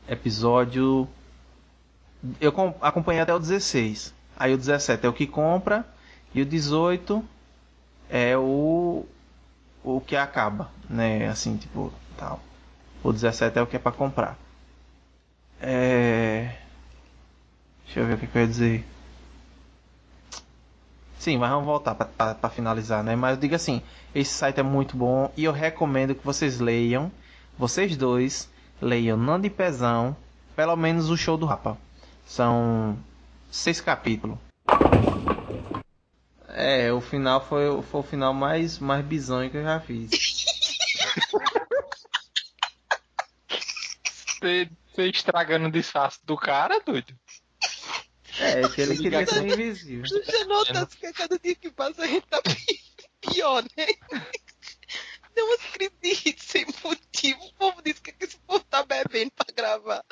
Episódio. 0.07 1.09
Eu 2.39 2.51
com- 2.51 2.73
acompanhei 2.81 3.21
até 3.21 3.33
o 3.33 3.39
16. 3.39 4.13
Aí 4.37 4.53
o 4.53 4.57
17 4.57 5.05
é 5.05 5.09
o 5.09 5.13
que 5.13 5.25
compra. 5.27 5.85
E 6.33 6.41
o 6.41 6.45
18 6.45 7.23
é 8.09 8.37
o. 8.37 9.05
O 9.83 10.01
que 10.01 10.15
acaba, 10.15 10.69
né? 10.89 11.27
Assim, 11.29 11.55
tipo, 11.57 11.91
tal. 12.17 12.39
O 13.03 13.11
17 13.13 13.57
é 13.57 13.61
o 13.61 13.67
que 13.67 13.75
é 13.77 13.79
pra 13.79 13.91
comprar. 13.91 14.37
É. 15.61 16.55
Deixa 17.85 18.01
eu 18.01 18.05
ver 18.05 18.13
o 18.13 18.17
que, 18.17 18.27
que 18.27 18.37
eu 18.37 18.41
ia 18.41 18.47
dizer. 18.47 18.85
Sim, 21.17 21.37
mas 21.37 21.49
vamos 21.49 21.65
voltar 21.65 21.95
pra 21.95 22.49
finalizar, 22.49 23.03
né? 23.03 23.15
Mas 23.15 23.35
eu 23.35 23.41
digo 23.41 23.55
assim, 23.55 23.81
esse 24.15 24.31
site 24.31 24.59
é 24.59 24.63
muito 24.63 24.95
bom 24.95 25.31
e 25.35 25.43
eu 25.43 25.51
recomendo 25.51 26.15
que 26.15 26.25
vocês 26.25 26.59
leiam, 26.59 27.11
vocês 27.57 27.97
dois 27.97 28.49
leiam 28.81 29.17
Nando 29.17 29.45
e 29.45 29.49
Pezão, 29.49 30.15
pelo 30.55 30.77
menos 30.77 31.09
o 31.09 31.17
show 31.17 31.35
do 31.37 31.45
Rapa. 31.45 31.77
São 32.29 32.95
seis 33.51 33.81
capítulos. 33.81 34.37
É, 36.49 36.93
o 36.93 37.01
final 37.01 37.43
foi, 37.43 37.81
foi 37.81 37.99
o 38.01 38.03
final 38.03 38.35
mais, 38.35 38.77
mais 38.77 39.03
bizonho 39.03 39.49
que 39.49 39.57
eu 39.57 39.63
já 39.63 39.79
fiz. 39.79 40.11
Você, 44.39 44.69
estragando 45.09 45.67
o 45.67 45.71
disfarce 45.71 46.19
do 46.23 46.37
cara, 46.37 46.79
doido. 46.79 47.13
É, 48.39 48.67
que 48.69 48.81
ele 48.81 48.97
queria 48.97 49.25
ser 49.25 49.47
invisível. 49.47 50.05
Tu 50.07 50.31
já 50.31 50.45
notasse 50.45 50.97
que 50.97 51.07
a 51.07 51.13
cada 51.13 51.37
dia 51.39 51.55
que 51.55 51.71
passa 51.71 52.03
a 52.03 52.07
gente 52.07 52.27
tá 52.27 52.41
pi- 52.41 52.79
pior, 53.21 53.63
né? 53.75 53.87
Deu 55.35 55.45
umas 55.45 55.61
crises 55.71 56.35
sem 56.39 56.65
motivo. 56.83 57.43
O 57.43 57.53
povo 57.55 57.81
disse 57.81 58.01
que 58.01 58.13
esse 58.23 58.37
povo 58.45 58.63
tá 58.69 58.83
bebendo 58.83 59.31
pra 59.31 59.53
gravar. 59.53 60.05